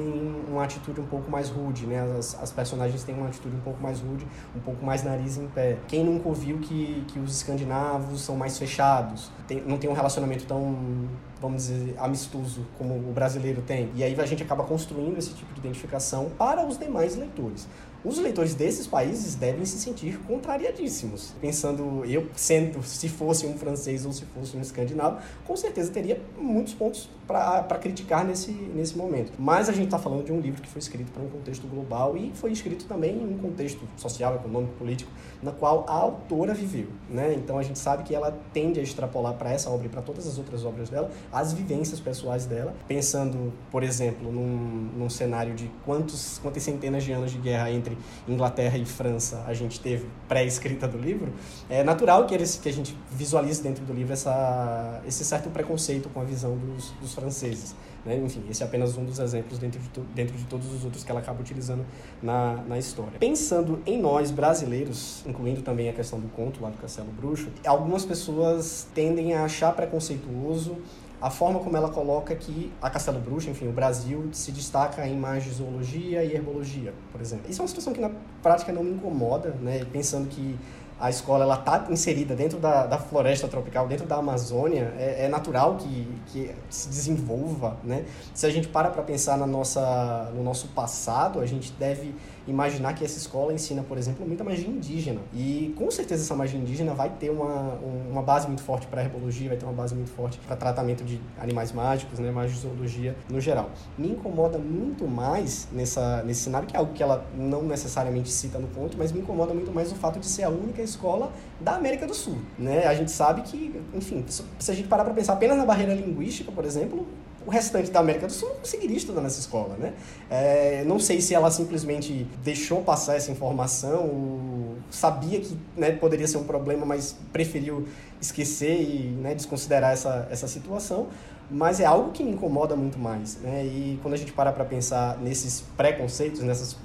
uma 0.49 0.63
atitude 0.63 1.01
um 1.01 1.07
pouco 1.07 1.29
mais 1.29 1.51
rude, 1.51 1.85
né, 1.85 2.01
as, 2.17 2.41
as 2.41 2.53
personagens 2.53 3.03
têm 3.03 3.15
uma 3.15 3.27
atitude 3.27 3.57
um 3.57 3.61
pouco 3.61 3.83
mais 3.83 3.94
rude, 4.01 4.27
um 4.55 4.61
pouco 4.61 4.85
mais 4.85 5.03
nariz 5.03 5.37
em 5.37 5.47
pé. 5.49 5.79
Quem 5.89 6.05
nunca 6.05 6.29
ouviu 6.29 6.59
que, 6.59 7.05
que 7.09 7.19
os 7.19 7.37
escandinavos 7.37 8.21
são 8.21 8.37
mais 8.37 8.59
fechados, 8.59 9.31
tem, 9.47 9.63
não 9.67 9.79
tem 9.79 9.89
um 9.89 9.93
relacionamento 9.93 10.45
tão, 10.47 11.09
vamos 11.41 11.67
dizer, 11.67 11.95
amistoso 11.99 12.67
como 12.79 12.95
o 12.95 13.13
brasileiro 13.13 13.63
tem. 13.63 13.91
E 13.95 14.03
aí 14.03 14.19
a 14.19 14.27
gente 14.27 14.43
acaba 14.43 14.65
construindo 14.65 15.19
esse 15.19 15.35
tipo 15.35 15.53
de 15.53 15.61
identificação 15.61 16.31
para 16.39 16.67
os 16.67 16.79
demais 16.79 17.17
leitores. 17.17 17.69
Os 18.05 18.19
leitores 18.19 18.55
desses 18.55 18.87
países 18.87 19.35
devem 19.35 19.65
se 19.65 19.79
sentir 19.79 20.19
contrariadíssimos. 20.27 21.33
Pensando, 21.41 22.05
eu 22.05 22.29
sendo, 22.37 22.83
se 22.83 23.09
fosse 23.09 23.47
um 23.47 23.57
francês 23.57 24.05
ou 24.05 24.13
se 24.13 24.27
fosse 24.27 24.55
um 24.55 24.61
escandinavo, 24.61 25.21
com 25.47 25.57
certeza 25.57 25.91
teria 25.91 26.21
muitos 26.39 26.75
pontos 26.75 27.09
para 27.27 27.79
criticar 27.79 28.25
nesse, 28.25 28.53
nesse 28.53 28.97
momento. 28.97 29.33
Mas 29.39 29.69
a 29.69 29.73
gente 29.73 29.87
está 29.87 29.99
falando 29.99 30.25
de 30.25 30.33
um 30.33 30.41
livro 30.41 30.61
que 30.61 30.69
foi 30.69 30.81
escrito 30.81 31.11
para 31.13 31.23
um 31.23 31.29
contexto 31.29 31.67
global 31.67 32.17
e 32.17 32.33
foi 32.35 32.53
escrito 32.53 32.85
também 32.87 33.17
em 33.17 33.35
um 33.35 33.39
contexto 33.39 33.81
social, 33.97 34.35
econômico, 34.35 34.75
político, 34.75 35.11
na 35.43 35.53
qual 35.53 35.85
a 35.89 35.93
autora 35.93 36.55
viveu. 36.55 36.89
Né? 37.09 37.35
Então 37.35 37.59
a 37.59 37.63
gente 37.63 37.79
sabe 37.79 38.03
que 38.03 38.15
ela 38.15 38.37
tende 38.53 38.81
a 38.81 38.83
extrapolar 38.83 39.35
para 39.35 39.51
essa 39.51 39.71
obra 39.71 39.87
e 39.87 39.89
para 39.89 40.03
todas 40.03 40.27
as 40.27 40.39
outras 40.39 40.65
obras 40.65 40.89
dela 40.89 41.11
as 41.33 41.53
vivências 41.53 42.01
pessoais 42.01 42.47
dela, 42.47 42.75
pensando, 42.87 43.53
por 43.71 43.83
exemplo, 43.83 44.31
num, 44.31 44.91
num 44.97 45.11
cenário 45.11 45.55
de 45.55 45.71
quantos, 45.85 46.39
quantas 46.43 46.63
centenas 46.63 47.05
de 47.05 47.13
anos 47.13 47.31
de 47.31 47.39
guerra 47.39 47.71
entre 47.71 47.97
Inglaterra 48.29 48.77
e 48.79 48.85
França 48.85 49.45
a 49.47 49.55
gente 49.55 49.81
teve 49.81 50.07
pré-escrita 50.29 50.87
do 50.87 50.99
livro, 50.99 51.33
é 51.69 51.83
natural 51.83 52.27
que, 52.27 52.35
eles, 52.35 52.57
que 52.57 52.69
a 52.69 52.73
gente 52.73 52.97
visualize 53.11 53.63
dentro 53.63 53.85
do 53.85 53.93
livro 53.93 54.13
essa, 54.13 55.01
esse 55.07 55.25
certo 55.25 55.51
preconceito 55.51 56.09
com 56.09 56.21
a 56.21 56.25
visão 56.25 56.57
dos, 56.57 56.91
dos 57.01 57.14
franceses. 57.15 57.75
Né? 58.05 58.17
Enfim, 58.17 58.45
esse 58.51 58.63
é 58.63 58.67
apenas 58.67 58.97
um 58.97 59.05
dos 59.05 59.19
exemplos 59.19 59.59
dentro 59.59 59.81
de, 59.81 60.01
dentro 60.15 60.37
de 60.37 60.45
todos 60.45 60.73
os 60.73 60.85
outros 60.85 61.03
que 61.03 61.11
ela 61.11 61.21
acaba 61.21 61.41
utilizando 61.41 61.85
na, 62.23 62.57
na 62.69 62.79
história. 62.79 63.19
Pensando 63.19 63.81
em 63.87 63.99
nós 63.99 64.31
brasileiros, 64.31 65.25
incluindo 65.27 65.63
também 65.63 65.89
a 65.89 65.93
questão 65.93 66.21
do 66.21 66.29
conto 66.29 66.63
lá 66.63 66.71
do 66.71 66.77
Castelo 66.79 67.11
Bruxo, 67.13 67.49
algumas 67.67 68.05
pessoas 68.05 68.87
tendem 68.95 69.35
a 69.35 69.45
achar 69.45 69.73
preconceituoso 69.75 70.77
a 71.25 71.31
forma 71.31 71.59
como 71.61 71.75
ela 71.75 71.89
coloca 71.89 72.35
que 72.37 72.71
a 72.83 72.91
Castelo 72.91 73.19
Bruxo, 73.19 73.49
enfim, 73.49 73.67
o 73.67 73.73
Brasil 73.73 74.29
se 74.31 74.53
destaca 74.53 75.09
em 75.09 75.17
mais 75.17 75.43
de 75.43 75.53
zoologia 75.53 76.23
e 76.23 76.35
herbologia, 76.35 76.93
por 77.11 77.19
exemplo. 77.19 77.51
Isso 77.51 77.61
é 77.61 77.63
uma 77.63 77.69
situação 77.69 77.95
que 77.95 78.01
na 78.01 78.11
prática 78.43 78.71
não 78.71 78.85
me 78.85 78.91
incomoda, 78.91 79.57
né? 79.63 79.87
Pensando 79.91 80.29
que 80.29 80.55
a 81.01 81.11
escola 81.11 81.45
ela 81.45 81.57
está 81.57 81.87
inserida 81.91 82.35
dentro 82.35 82.59
da, 82.59 82.87
da 82.87 82.99
floresta 82.99 83.49
tropical, 83.49 83.89
dentro 83.89 84.07
da 84.07 84.17
Amazônia, 84.17 84.95
é, 84.97 85.25
é, 85.25 85.29
natural 85.29 85.77
que, 85.77 86.09
que 86.27 86.51
se 86.71 86.89
desenvolva, 86.89 87.77
né? 87.83 88.05
Se 88.33 88.47
a 88.47 88.51
gente 88.51 88.69
para 88.69 88.91
para 88.91 89.03
pensar 89.03 89.37
na 89.37 89.47
nossa, 89.47 90.31
no 90.35 90.43
nosso 90.43 90.69
passado, 90.69 91.41
a 91.41 91.47
gente 91.47 91.73
deve 91.73 92.15
imaginar 92.47 92.95
que 92.95 93.05
essa 93.05 93.19
escola 93.19 93.53
ensina, 93.53 93.83
por 93.83 93.99
exemplo, 93.99 94.27
muita 94.27 94.45
magia 94.45 94.69
indígena. 94.69 95.21
E 95.33 95.75
com 95.77 95.91
certeza 95.91 96.23
essa 96.23 96.35
magia 96.35 96.59
indígena 96.59 96.95
vai 96.95 97.11
ter 97.11 97.31
uma, 97.31 97.79
uma 98.11 98.23
base 98.23 98.47
muito 98.47 98.63
forte 98.63 98.87
para 98.87 99.03
herbologia, 99.03 99.49
vai 99.49 99.57
ter 99.57 99.65
uma 99.65 99.73
base 99.73 99.95
muito 99.95 100.11
forte 100.11 100.39
para 100.47 100.57
tratamento 100.57 101.05
de 101.05 101.21
animais 101.39 101.73
mágicos, 101.73 102.19
né, 102.19 102.31
mais 102.31 102.53
de 102.53 102.59
zoologia 102.59 103.17
no 103.29 103.41
geral. 103.41 103.71
Me 103.97 104.09
incomoda 104.09 104.59
muito 104.59 105.07
mais 105.07 105.69
nessa, 105.73 106.23
nesse 106.23 106.43
cenário, 106.43 106.67
que 106.67 106.77
é 106.77 106.79
algo 106.79 106.93
que 106.93 107.03
ela 107.03 107.27
não 107.37 107.63
necessariamente 107.63 108.31
cita 108.31 108.59
no 108.59 108.69
ponto, 108.69 108.97
mas 108.97 109.13
me 109.13 109.21
incomoda 109.21 109.55
muito 109.55 109.73
mais 109.73 109.91
o 109.93 109.95
fato 109.95 110.19
de 110.19 110.27
ser 110.27 110.45
a 110.45 110.49
única 110.49 110.83
escola 110.83 111.33
da 111.61 111.77
América 111.77 112.07
do 112.07 112.15
Sul. 112.15 112.39
Né? 112.59 112.87
A 112.87 112.95
gente 112.95 113.11
sabe 113.11 113.43
que, 113.43 113.81
enfim, 113.95 114.25
se 114.27 114.71
a 114.71 114.75
gente 114.75 114.89
parar 114.89 115.05
para 115.05 115.15
pensar 115.15 115.35
apenas 115.35 115.57
na 115.57 115.65
barreira 115.65 115.95
linguística, 115.95 116.51
por 116.53 116.65
exemplo, 116.65 117.07
o 117.47 117.51
restante 117.51 117.91
da 117.91 118.01
América 118.01 118.27
do 118.27 118.33
Sul 118.33 118.49
não 118.49 118.57
conseguiria 118.57 118.97
estudar 118.97 119.21
nessa 119.21 119.41
escola, 119.41 119.77
né? 119.77 119.93
É, 120.31 120.85
não 120.87 120.99
sei 120.99 121.21
se 121.21 121.35
ela 121.35 121.51
simplesmente 121.51 122.27
deixou 122.43 122.83
passar 122.83 123.17
essa 123.17 123.31
informação, 123.31 124.77
sabia 124.91 125.41
que 125.41 125.57
né, 125.77 125.93
poderia 125.93 126.27
ser 126.27 126.39
um 126.39 126.45
problema, 126.45 126.87
mas 126.87 127.17
preferiu 127.33 127.87
esquecer 128.21 128.81
e 128.81 129.17
né, 129.21 129.35
desconsiderar 129.35 129.93
essa, 129.93 130.27
essa 130.31 130.49
situação, 130.49 131.09
mas 131.51 131.81
é 131.81 131.85
algo 131.85 132.11
que 132.11 132.23
me 132.23 132.33
incomoda 132.33 132.75
muito 132.75 132.99
mais, 132.99 133.37
né? 133.37 133.65
E 133.65 133.99
quando 134.03 134.15
a 134.15 134.17
gente 134.17 134.33
para 134.33 134.53
para 134.53 134.65
pensar 134.65 135.19
nesses 135.19 135.63
preconceitos, 135.77 136.41
nessas 136.41 136.77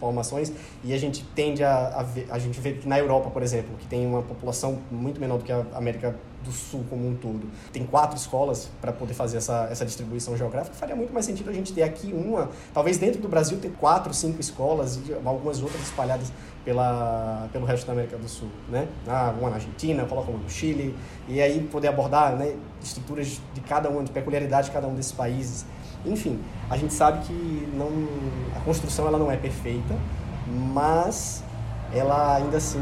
formações, 0.00 0.52
e 0.84 0.92
a 0.92 0.98
gente 0.98 1.24
tende 1.34 1.62
a, 1.62 2.00
a, 2.00 2.02
ver, 2.02 2.26
a 2.30 2.38
gente 2.38 2.60
vê 2.60 2.72
que 2.72 2.88
na 2.88 2.98
Europa, 2.98 3.30
por 3.30 3.42
exemplo, 3.42 3.76
que 3.78 3.86
tem 3.86 4.06
uma 4.06 4.22
população 4.22 4.78
muito 4.90 5.20
menor 5.20 5.38
do 5.38 5.44
que 5.44 5.52
a 5.52 5.64
América 5.74 6.14
do 6.44 6.52
Sul 6.52 6.84
como 6.88 7.08
um 7.08 7.14
todo 7.16 7.50
tem 7.72 7.84
quatro 7.84 8.16
escolas 8.16 8.70
para 8.80 8.92
poder 8.92 9.14
fazer 9.14 9.38
essa, 9.38 9.66
essa 9.70 9.84
distribuição 9.84 10.36
geográfica, 10.36 10.76
faria 10.76 10.94
muito 10.94 11.12
mais 11.12 11.26
sentido 11.26 11.50
a 11.50 11.52
gente 11.52 11.72
ter 11.72 11.82
aqui 11.82 12.12
uma, 12.12 12.50
talvez 12.72 12.98
dentro 12.98 13.20
do 13.20 13.28
Brasil 13.28 13.58
ter 13.58 13.72
quatro, 13.72 14.14
cinco 14.14 14.40
escolas 14.40 14.96
e 14.96 15.12
algumas 15.24 15.60
outras 15.60 15.82
espalhadas 15.82 16.30
pela, 16.66 17.48
pelo 17.52 17.64
resto 17.64 17.86
da 17.86 17.92
América 17.92 18.18
do 18.18 18.28
Sul, 18.28 18.48
né? 18.68 18.88
Ah, 19.06 19.32
uma 19.38 19.50
na 19.50 19.54
Argentina, 19.54 20.04
coloca 20.04 20.28
uma 20.32 20.40
no 20.40 20.50
Chile, 20.50 20.96
e 21.28 21.40
aí 21.40 21.60
poder 21.60 21.86
abordar 21.86 22.34
né, 22.34 22.56
estruturas 22.82 23.40
de 23.54 23.60
cada 23.60 23.88
um, 23.88 24.02
de 24.02 24.10
peculiaridade 24.10 24.66
de 24.66 24.72
cada 24.72 24.88
um 24.88 24.94
desses 24.94 25.12
países. 25.12 25.64
Enfim, 26.04 26.40
a 26.68 26.76
gente 26.76 26.92
sabe 26.92 27.24
que 27.24 27.68
não, 27.72 27.88
a 28.56 28.60
construção 28.60 29.06
ela 29.06 29.16
não 29.16 29.30
é 29.30 29.36
perfeita, 29.36 29.94
mas 30.48 31.44
ela 31.94 32.34
ainda 32.34 32.56
assim 32.56 32.80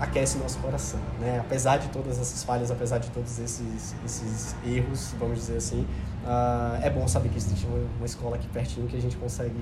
aquece 0.00 0.36
nosso 0.38 0.58
coração, 0.58 0.98
né? 1.20 1.38
Apesar 1.40 1.76
de 1.76 1.88
todas 1.88 2.18
essas 2.18 2.42
falhas, 2.42 2.70
apesar 2.70 2.98
de 2.98 3.10
todos 3.10 3.38
esses, 3.38 3.94
esses 4.04 4.56
erros, 4.66 5.14
vamos 5.20 5.38
dizer 5.38 5.56
assim, 5.56 5.86
uh, 6.24 6.82
é 6.82 6.90
bom 6.90 7.06
saber 7.06 7.28
que 7.28 7.36
existe 7.36 7.64
uma, 7.66 7.78
uma, 7.98 8.06
escola 8.06 8.34
aqui 8.34 8.48
pertinho 8.48 8.88
que 8.88 8.96
a 8.96 9.00
gente 9.00 9.16
consegue 9.16 9.54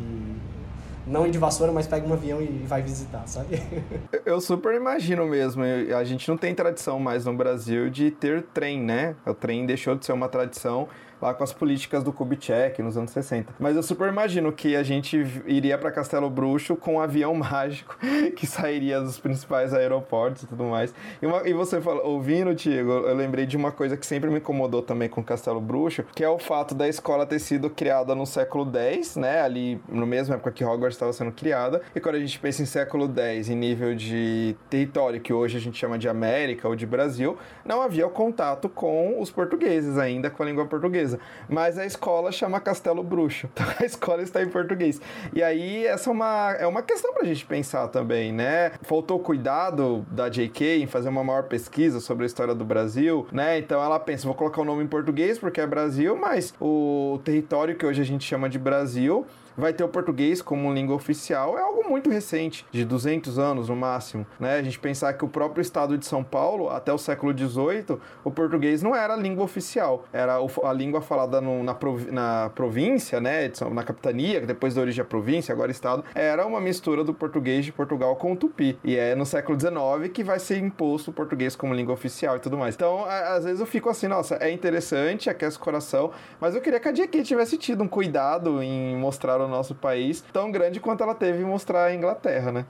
não 1.07 1.27
ir 1.27 1.31
de 1.31 1.39
vassoura, 1.39 1.73
mas 1.73 1.87
pega 1.87 2.07
um 2.07 2.13
avião 2.13 2.41
e 2.41 2.47
vai 2.67 2.83
visitar, 2.83 3.27
sabe? 3.27 3.63
Eu 4.25 4.41
super 4.41 4.75
imagino 4.75 5.27
mesmo. 5.27 5.63
A 5.97 6.05
gente 6.05 6.29
não 6.29 6.37
tem 6.37 6.55
tradição 6.55 6.99
mais 6.99 7.25
no 7.25 7.35
Brasil 7.35 7.89
de 7.91 8.11
ter 8.11 8.43
trem, 8.55 8.81
né? 8.81 9.15
O 9.27 9.35
trem 9.35 9.67
deixou 9.67 9.95
de 9.95 10.05
ser 10.05 10.13
uma 10.13 10.29
tradição 10.29 10.89
lá 11.21 11.35
com 11.35 11.45
as 11.45 11.53
políticas 11.53 12.03
do 12.03 12.13
Kubitschek 12.13 12.83
nos 12.83 12.97
anos 12.97 13.11
60. 13.11 13.55
Mas 13.59 13.77
eu 13.77 13.83
super 13.83 14.09
imagino 14.09 14.53
que 14.53 14.77
a 14.77 14.83
gente 14.83 15.17
iria 15.47 15.77
para 15.77 15.91
Castelo 15.91 16.31
Bruxo 16.31 16.77
com 16.77 16.95
um 16.95 17.01
avião 17.01 17.35
mágico 17.37 17.97
que 18.37 18.47
sairia 18.47 19.01
dos 19.01 19.19
principais 19.19 19.75
aeroportos 19.75 20.45
e 20.45 20.47
tudo 20.47 20.65
mais. 20.65 20.95
E, 21.21 21.27
uma, 21.27 21.49
e 21.49 21.53
você 21.53 21.81
fala, 21.81 22.03
ouvindo, 22.03 22.55
Tiago, 22.55 22.91
eu 22.91 23.15
lembrei 23.15 23.47
de 23.47 23.57
uma 23.57 23.73
coisa 23.73 23.97
que 23.97 24.07
sempre 24.07 24.31
me 24.31 24.39
incomodou 24.39 24.83
também 24.83 25.09
com 25.09 25.23
Castelo 25.23 25.61
Bruxo, 25.61 26.05
que 26.15 26.23
é 26.23 26.29
o 26.29 26.39
fato 26.39 26.75
da 26.75 26.89
escola 26.89 27.27
ter 27.27 27.39
sido 27.39 27.69
criada 27.71 28.15
no 28.15 28.27
século 28.27 28.71
X, 28.77 29.17
né? 29.17 29.41
Ali 29.41 29.81
no 29.89 30.07
mesmo 30.07 30.35
época 30.35 30.53
que 30.53 30.65
Hogwarts 30.65 30.95
estava 30.95 31.13
sendo 31.13 31.33
criada. 31.33 31.83
E 31.95 32.01
quando 32.01 32.17
a 32.17 32.21
gente 32.21 32.39
pensa 32.39 32.63
em 32.63 32.67
século 32.67 33.11
X, 33.17 33.49
em 33.49 33.57
nível 33.57 33.95
de 33.95 34.57
território, 34.71 35.21
que 35.21 35.33
hoje 35.33 35.57
a 35.57 35.61
gente 35.61 35.79
chama 35.79 35.99
de 35.99 36.09
América 36.09 36.69
ou 36.69 36.77
de 36.77 36.87
Brasil, 36.87 37.37
não 37.65 37.83
havia 37.83 38.07
o 38.07 38.11
contato 38.11 38.69
com 38.69 39.21
os 39.21 39.31
portugueses 39.31 39.99
ainda, 39.99 40.31
com 40.31 40.43
a 40.43 40.47
língua 40.47 40.67
portuguesa 40.67 41.08
mas 41.49 41.79
a 41.79 41.87
escola 41.87 42.33
chama 42.33 42.61
Castelo 42.61 43.03
Bruxo. 43.03 43.49
Então 43.59 43.67
a 43.81 43.85
escola 43.85 44.23
está 44.23 44.43
em 44.43 44.49
português. 44.49 45.01
E 45.33 45.43
aí 45.43 45.85
essa 45.85 46.11
é 46.11 46.13
uma, 46.13 46.53
é 46.61 46.67
uma 46.67 46.83
questão 46.83 47.13
para 47.13 47.23
a 47.23 47.27
gente 47.27 47.45
pensar 47.45 47.89
também, 47.89 48.33
né? 48.33 48.73
Faltou 48.83 49.19
cuidado 49.19 50.07
da 50.11 50.29
JK 50.29 50.83
em 50.83 50.87
fazer 50.87 51.09
uma 51.09 51.25
maior 51.25 51.45
pesquisa 51.45 51.99
sobre 51.99 52.25
a 52.25 52.27
história 52.27 52.55
do 52.55 52.65
Brasil, 52.65 53.27
né? 53.33 53.59
Então 53.59 53.83
ela 53.83 53.99
pensa, 53.99 54.27
vou 54.27 54.35
colocar 54.35 54.63
o 54.63 54.65
nome 54.65 54.85
em 54.85 54.87
português 54.87 55.39
porque 55.39 55.61
é 55.61 55.67
Brasil, 55.67 56.17
mas 56.17 56.55
o 56.61 57.21
território 57.25 57.75
que 57.75 57.85
hoje 57.85 58.01
a 58.01 58.05
gente 58.05 58.25
chama 58.25 58.49
de 58.49 58.59
Brasil 58.59 59.27
vai 59.59 59.73
ter 59.73 59.83
o 59.83 59.89
português 59.89 60.41
como 60.41 60.73
língua 60.73 60.95
oficial 60.95 61.59
é 61.59 61.63
algo 61.63 61.89
muito 61.89 62.09
recente, 62.09 62.65
de 62.71 62.85
200 62.85 63.39
anos 63.39 63.69
no 63.69 63.75
máximo. 63.77 64.25
Né? 64.39 64.55
A 64.55 64.63
gente 64.63 64.79
pensar 64.79 65.13
que 65.15 65.25
o 65.25 65.29
próprio 65.29 65.61
estado 65.61 65.99
de 65.99 66.07
São 66.07 66.23
Paulo, 66.23 66.71
até 66.71 66.93
o 66.93 66.99
século 66.99 67.37
XVIII, 67.37 67.99
o 68.23 68.31
português 68.31 68.83
não 68.83 68.95
era 68.95 69.17
língua 69.17 69.45
oficial, 69.45 70.05
era 70.13 70.37
a 70.37 70.73
língua 70.73 71.01
falada 71.01 71.41
no, 71.41 71.65
na, 71.65 71.77
na 72.13 72.51
província, 72.51 73.21
né? 73.21 73.51
na 73.73 73.83
capitania, 73.83 74.41
que 74.41 74.47
depois 74.47 74.75
da 74.75 74.81
origem 74.81 75.03
a 75.03 75.05
província, 75.05 75.53
agora 75.53 75.73
estado, 75.73 76.05
era 76.15 76.47
uma 76.47 76.61
mistura 76.61 77.03
do 77.03 77.13
português 77.13 77.65
de 77.65 77.73
Portugal 77.73 78.15
com 78.17 78.33
o 78.33 78.37
tupi. 78.37 78.79
E 78.85 78.97
é 78.97 79.15
no 79.17 79.27
século 79.27 79.59
XIX 79.59 80.13
que 80.13 80.23
vai 80.23 80.39
ser 80.39 80.59
imposto 80.59 81.11
o 81.11 81.15
português 81.15 81.57
como 81.57 81.75
língua 81.75 81.95
oficial 81.95 82.37
e 82.37 82.41
tudo 82.41 82.57
mais. 82.57 82.75
Então, 82.75 83.05
às 83.05 83.45
vezes 83.45 83.61
eu 83.61 83.67
fico 83.67 83.89
assim, 83.89 84.07
nossa, 84.07 84.37
é 84.37 84.51
interessante, 84.51 85.29
aquece 85.29 85.57
o 85.57 85.61
coração, 85.61 86.13
mas 86.41 86.55
eu 86.55 86.61
queria 86.61 86.79
que 86.79 86.89
a 86.89 86.93
JK 86.93 87.23
tivesse 87.23 87.57
tido 87.57 87.83
um 87.83 87.89
cuidado 87.89 88.63
em 88.63 88.97
mostrar 88.97 89.41
o 89.41 89.48
nosso 89.49 89.75
país 89.75 90.23
tão 90.33 90.51
grande 90.51 90.81
quanto 90.81 91.03
ela 91.03 91.15
teve 91.15 91.43
em 91.43 91.47
mostrar 91.47 91.85
a 91.85 91.95
Inglaterra, 91.95 92.53
né? 92.53 92.67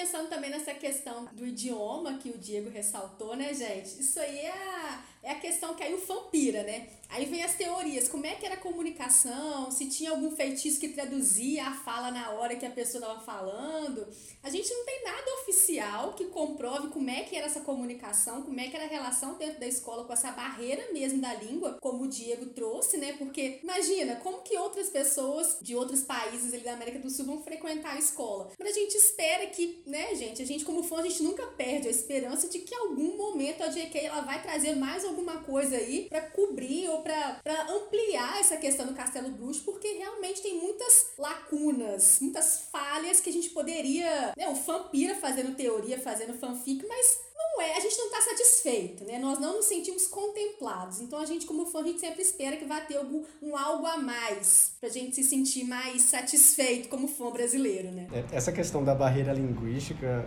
Pensando 0.00 0.30
também 0.30 0.48
nessa 0.48 0.72
questão 0.72 1.26
do 1.26 1.46
idioma 1.46 2.16
que 2.16 2.30
o 2.30 2.38
Diego 2.38 2.70
ressaltou, 2.70 3.36
né, 3.36 3.52
gente? 3.52 4.00
Isso 4.00 4.18
aí 4.18 4.38
é 4.38 4.50
a, 4.50 5.04
é 5.24 5.30
a 5.32 5.34
questão 5.38 5.74
que 5.74 5.82
aí 5.82 5.92
o 5.92 5.98
fã 5.98 6.22
pira, 6.30 6.62
né? 6.62 6.88
Aí 7.10 7.26
vem 7.26 7.42
as 7.42 7.54
teorias, 7.56 8.08
como 8.08 8.24
é 8.24 8.36
que 8.36 8.46
era 8.46 8.54
a 8.54 8.58
comunicação, 8.58 9.68
se 9.70 9.90
tinha 9.90 10.12
algum 10.12 10.30
feitiço 10.30 10.78
que 10.78 10.90
traduzia 10.90 11.66
a 11.66 11.74
fala 11.74 12.10
na 12.12 12.30
hora 12.30 12.54
que 12.54 12.64
a 12.64 12.70
pessoa 12.70 13.02
estava 13.02 13.20
falando. 13.20 14.06
A 14.42 14.48
gente 14.48 14.72
não 14.72 14.84
tem 14.84 15.02
nada 15.04 15.34
oficial 15.40 16.12
que 16.14 16.26
comprove 16.26 16.88
como 16.88 17.10
é 17.10 17.22
que 17.22 17.34
era 17.36 17.46
essa 17.46 17.60
comunicação, 17.60 18.42
como 18.42 18.60
é 18.60 18.68
que 18.68 18.76
era 18.76 18.84
a 18.84 18.88
relação 18.88 19.34
dentro 19.34 19.58
da 19.58 19.66
escola 19.66 20.04
com 20.04 20.12
essa 20.12 20.30
barreira 20.30 20.92
mesmo 20.92 21.20
da 21.20 21.34
língua, 21.34 21.78
como 21.80 22.04
o 22.04 22.08
Diego 22.08 22.46
trouxe, 22.46 22.96
né? 22.96 23.14
Porque 23.14 23.58
imagina, 23.62 24.16
como 24.16 24.42
que 24.42 24.56
outras 24.56 24.88
pessoas 24.88 25.58
de 25.60 25.74
outros 25.74 26.02
países 26.02 26.54
ali 26.54 26.62
da 26.62 26.74
América 26.74 27.00
do 27.00 27.10
Sul 27.10 27.26
vão 27.26 27.42
frequentar 27.42 27.96
a 27.96 27.98
escola? 27.98 28.52
Mas 28.56 28.70
a 28.70 28.78
gente 28.78 28.94
espera 28.94 29.46
que, 29.48 29.82
né, 29.90 30.14
gente, 30.14 30.40
a 30.40 30.46
gente 30.46 30.64
como 30.64 30.82
fã, 30.82 31.00
a 31.00 31.02
gente 31.02 31.22
nunca 31.22 31.44
perde 31.48 31.88
a 31.88 31.90
esperança 31.90 32.48
de 32.48 32.60
que 32.60 32.74
em 32.74 32.78
algum 32.78 33.16
momento 33.16 33.62
a 33.62 33.68
JK 33.68 33.98
ela 33.98 34.20
vai 34.20 34.40
trazer 34.40 34.76
mais 34.76 35.04
alguma 35.04 35.38
coisa 35.42 35.76
aí 35.76 36.06
para 36.08 36.22
cobrir 36.22 36.88
ou 36.88 37.02
para 37.02 37.40
ampliar 37.68 38.40
essa 38.40 38.56
questão 38.56 38.86
do 38.86 38.94
Castelo 38.94 39.30
Bruxo, 39.30 39.62
porque 39.64 39.88
realmente 39.88 40.40
tem 40.40 40.58
muitas 40.58 41.10
lacunas, 41.18 42.18
muitas 42.20 42.68
falhas 42.70 43.20
que 43.20 43.30
a 43.30 43.32
gente 43.32 43.50
poderia. 43.50 44.32
Né, 44.36 44.48
o 44.48 44.54
fã 44.54 44.84
pira 44.84 45.14
fazendo 45.16 45.56
teoria, 45.56 46.00
fazendo 46.00 46.34
fanfic, 46.34 46.86
mas 46.86 47.29
não 47.40 47.62
é, 47.62 47.76
a 47.76 47.80
gente 47.80 47.96
não 47.98 48.06
está 48.06 48.20
satisfeito, 48.20 49.04
né? 49.04 49.18
Nós 49.18 49.38
não 49.38 49.56
nos 49.56 49.66
sentimos 49.66 50.06
contemplados. 50.06 51.00
Então 51.00 51.18
a 51.18 51.24
gente, 51.24 51.46
como 51.46 51.66
fã, 51.66 51.80
a 51.80 51.84
gente 51.84 52.00
sempre 52.00 52.22
espera 52.22 52.56
que 52.56 52.64
vai 52.64 52.84
ter 52.86 52.96
algum, 52.96 53.22
um 53.42 53.56
algo 53.56 53.86
a 53.86 53.96
mais 53.96 54.72
pra 54.80 54.88
gente 54.88 55.14
se 55.14 55.22
sentir 55.22 55.64
mais 55.64 56.02
satisfeito 56.02 56.88
como 56.88 57.06
fã 57.06 57.30
brasileiro, 57.30 57.90
né? 57.90 58.08
É, 58.12 58.24
essa 58.36 58.50
questão 58.50 58.82
da 58.82 58.94
barreira 58.94 59.32
linguística, 59.32 60.26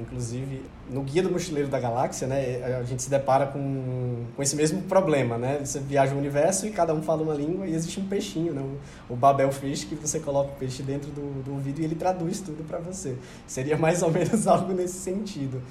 inclusive, 0.00 0.62
no 0.90 1.02
Guia 1.02 1.22
do 1.22 1.30
Mochileiro 1.30 1.68
da 1.68 1.78
Galáxia, 1.78 2.26
né, 2.26 2.62
a 2.78 2.82
gente 2.82 3.02
se 3.02 3.10
depara 3.10 3.46
com, 3.46 4.26
com 4.34 4.42
esse 4.42 4.56
mesmo 4.56 4.82
problema, 4.82 5.38
né? 5.38 5.60
Você 5.64 5.78
viaja 5.78 6.14
o 6.14 6.18
universo 6.18 6.66
e 6.66 6.70
cada 6.70 6.94
um 6.94 7.02
fala 7.02 7.22
uma 7.22 7.34
língua 7.34 7.66
e 7.66 7.74
existe 7.74 8.00
um 8.00 8.08
peixinho, 8.08 8.52
né? 8.52 8.62
O, 9.08 9.16
Babel 9.16 9.52
Fish, 9.52 9.84
que 9.84 9.94
você 9.94 10.18
coloca 10.18 10.52
o 10.52 10.56
peixe 10.56 10.82
dentro 10.82 11.10
do, 11.10 11.42
do 11.42 11.52
ouvido 11.52 11.80
e 11.80 11.84
ele 11.84 11.94
traduz 11.94 12.40
tudo 12.40 12.64
para 12.64 12.78
você. 12.78 13.16
Seria 13.46 13.76
mais 13.76 14.02
ou 14.02 14.10
menos 14.10 14.46
algo 14.48 14.72
nesse 14.72 14.98
sentido. 14.98 15.62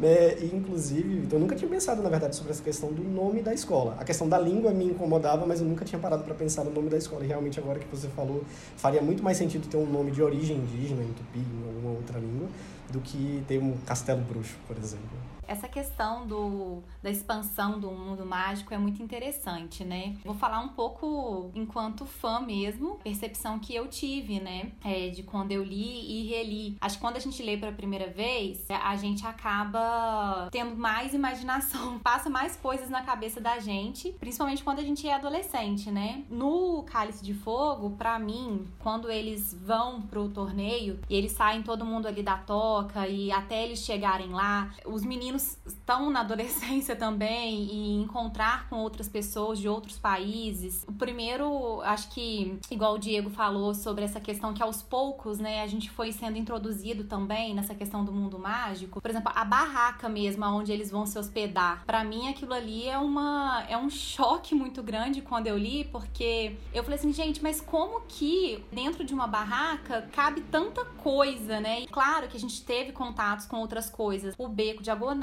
É, 0.00 0.38
inclusive, 0.44 1.28
eu 1.32 1.38
nunca 1.38 1.54
tinha 1.54 1.68
pensado, 1.68 2.02
na 2.02 2.08
verdade, 2.08 2.36
sobre 2.36 2.52
essa 2.52 2.62
questão 2.62 2.92
do 2.92 3.02
nome 3.02 3.42
da 3.42 3.52
escola. 3.52 3.96
A 3.98 4.04
questão 4.04 4.28
da 4.28 4.38
língua 4.38 4.72
me 4.72 4.86
incomodava, 4.86 5.46
mas 5.46 5.60
eu 5.60 5.66
nunca 5.66 5.84
tinha 5.84 6.00
parado 6.00 6.24
para 6.24 6.34
pensar 6.34 6.64
no 6.64 6.70
nome 6.70 6.88
da 6.88 6.96
escola. 6.96 7.24
E 7.24 7.28
realmente, 7.28 7.58
agora 7.58 7.78
que 7.78 7.86
você 7.94 8.08
falou, 8.08 8.42
faria 8.76 9.00
muito 9.00 9.22
mais 9.22 9.36
sentido 9.36 9.68
ter 9.68 9.76
um 9.76 9.86
nome 9.86 10.10
de 10.10 10.22
origem 10.22 10.56
indígena, 10.56 11.02
em 11.02 11.12
tupi, 11.12 11.38
em 11.38 11.68
alguma 11.68 11.96
outra 11.96 12.18
língua, 12.18 12.48
do 12.90 13.00
que 13.00 13.42
ter 13.46 13.58
um 13.58 13.74
castelo 13.86 14.20
bruxo, 14.22 14.56
por 14.66 14.76
exemplo 14.76 15.29
essa 15.50 15.66
questão 15.66 16.28
do, 16.28 16.80
da 17.02 17.10
expansão 17.10 17.80
do 17.80 17.90
mundo 17.90 18.24
mágico 18.24 18.72
é 18.72 18.78
muito 18.78 19.02
interessante, 19.02 19.84
né? 19.84 20.16
Vou 20.24 20.34
falar 20.34 20.60
um 20.60 20.68
pouco 20.68 21.50
enquanto 21.56 22.06
fã 22.06 22.38
mesmo, 22.38 23.00
percepção 23.02 23.58
que 23.58 23.74
eu 23.74 23.88
tive, 23.88 24.38
né? 24.38 24.70
É, 24.84 25.08
de 25.08 25.24
quando 25.24 25.50
eu 25.50 25.64
li 25.64 26.06
e 26.08 26.28
reli. 26.28 26.76
Acho 26.80 26.96
que 26.96 27.00
quando 27.00 27.16
a 27.16 27.20
gente 27.20 27.42
lê 27.42 27.56
pela 27.56 27.72
primeira 27.72 28.08
vez, 28.08 28.64
a 28.70 28.94
gente 28.94 29.26
acaba 29.26 30.48
tendo 30.52 30.76
mais 30.76 31.14
imaginação, 31.14 31.98
passa 32.00 32.30
mais 32.30 32.54
coisas 32.56 32.88
na 32.88 33.02
cabeça 33.02 33.40
da 33.40 33.58
gente, 33.58 34.12
principalmente 34.20 34.62
quando 34.62 34.78
a 34.78 34.84
gente 34.84 35.08
é 35.08 35.14
adolescente, 35.14 35.90
né? 35.90 36.22
No 36.30 36.84
Cálice 36.84 37.24
de 37.24 37.34
Fogo, 37.34 37.90
para 37.98 38.20
mim, 38.20 38.68
quando 38.78 39.10
eles 39.10 39.52
vão 39.52 40.00
pro 40.02 40.28
torneio 40.28 41.00
e 41.10 41.16
eles 41.16 41.32
saem 41.32 41.64
todo 41.64 41.84
mundo 41.84 42.06
ali 42.06 42.22
da 42.22 42.36
toca 42.36 43.08
e 43.08 43.32
até 43.32 43.64
eles 43.64 43.80
chegarem 43.80 44.28
lá, 44.28 44.70
os 44.86 45.04
meninos 45.04 45.39
estão 45.66 46.10
na 46.10 46.20
adolescência 46.20 46.96
também 46.96 47.64
e 47.64 48.02
encontrar 48.02 48.68
com 48.68 48.76
outras 48.76 49.08
pessoas 49.08 49.58
de 49.58 49.68
outros 49.68 49.98
países. 49.98 50.84
O 50.88 50.92
primeiro, 50.92 51.80
acho 51.82 52.10
que, 52.10 52.58
igual 52.70 52.94
o 52.94 52.98
Diego 52.98 53.30
falou 53.30 53.74
sobre 53.74 54.04
essa 54.04 54.20
questão 54.20 54.52
que 54.52 54.62
aos 54.62 54.82
poucos, 54.82 55.38
né, 55.38 55.62
a 55.62 55.66
gente 55.66 55.90
foi 55.90 56.12
sendo 56.12 56.36
introduzido 56.36 57.04
também 57.04 57.54
nessa 57.54 57.74
questão 57.74 58.04
do 58.04 58.12
mundo 58.12 58.38
mágico. 58.38 59.00
Por 59.00 59.10
exemplo, 59.10 59.32
a 59.34 59.44
barraca 59.44 60.08
mesmo, 60.08 60.44
onde 60.46 60.72
eles 60.72 60.90
vão 60.90 61.06
se 61.06 61.18
hospedar. 61.18 61.84
Para 61.84 62.02
mim, 62.04 62.28
aquilo 62.28 62.52
ali 62.52 62.88
é 62.88 62.98
uma 62.98 63.64
é 63.68 63.76
um 63.76 63.90
choque 63.90 64.54
muito 64.54 64.82
grande 64.82 65.22
quando 65.22 65.46
eu 65.46 65.56
li, 65.56 65.84
porque 65.84 66.56
eu 66.72 66.82
falei 66.82 66.98
assim, 66.98 67.12
gente, 67.12 67.42
mas 67.42 67.60
como 67.60 68.02
que 68.08 68.64
dentro 68.72 69.04
de 69.04 69.14
uma 69.14 69.26
barraca 69.26 70.08
cabe 70.12 70.40
tanta 70.42 70.84
coisa, 70.84 71.60
né? 71.60 71.82
E 71.82 71.86
claro 71.86 72.28
que 72.28 72.36
a 72.36 72.40
gente 72.40 72.62
teve 72.64 72.92
contatos 72.92 73.46
com 73.46 73.58
outras 73.58 73.88
coisas, 73.88 74.34
o 74.38 74.48
beco 74.48 74.82
diagonal 74.82 75.19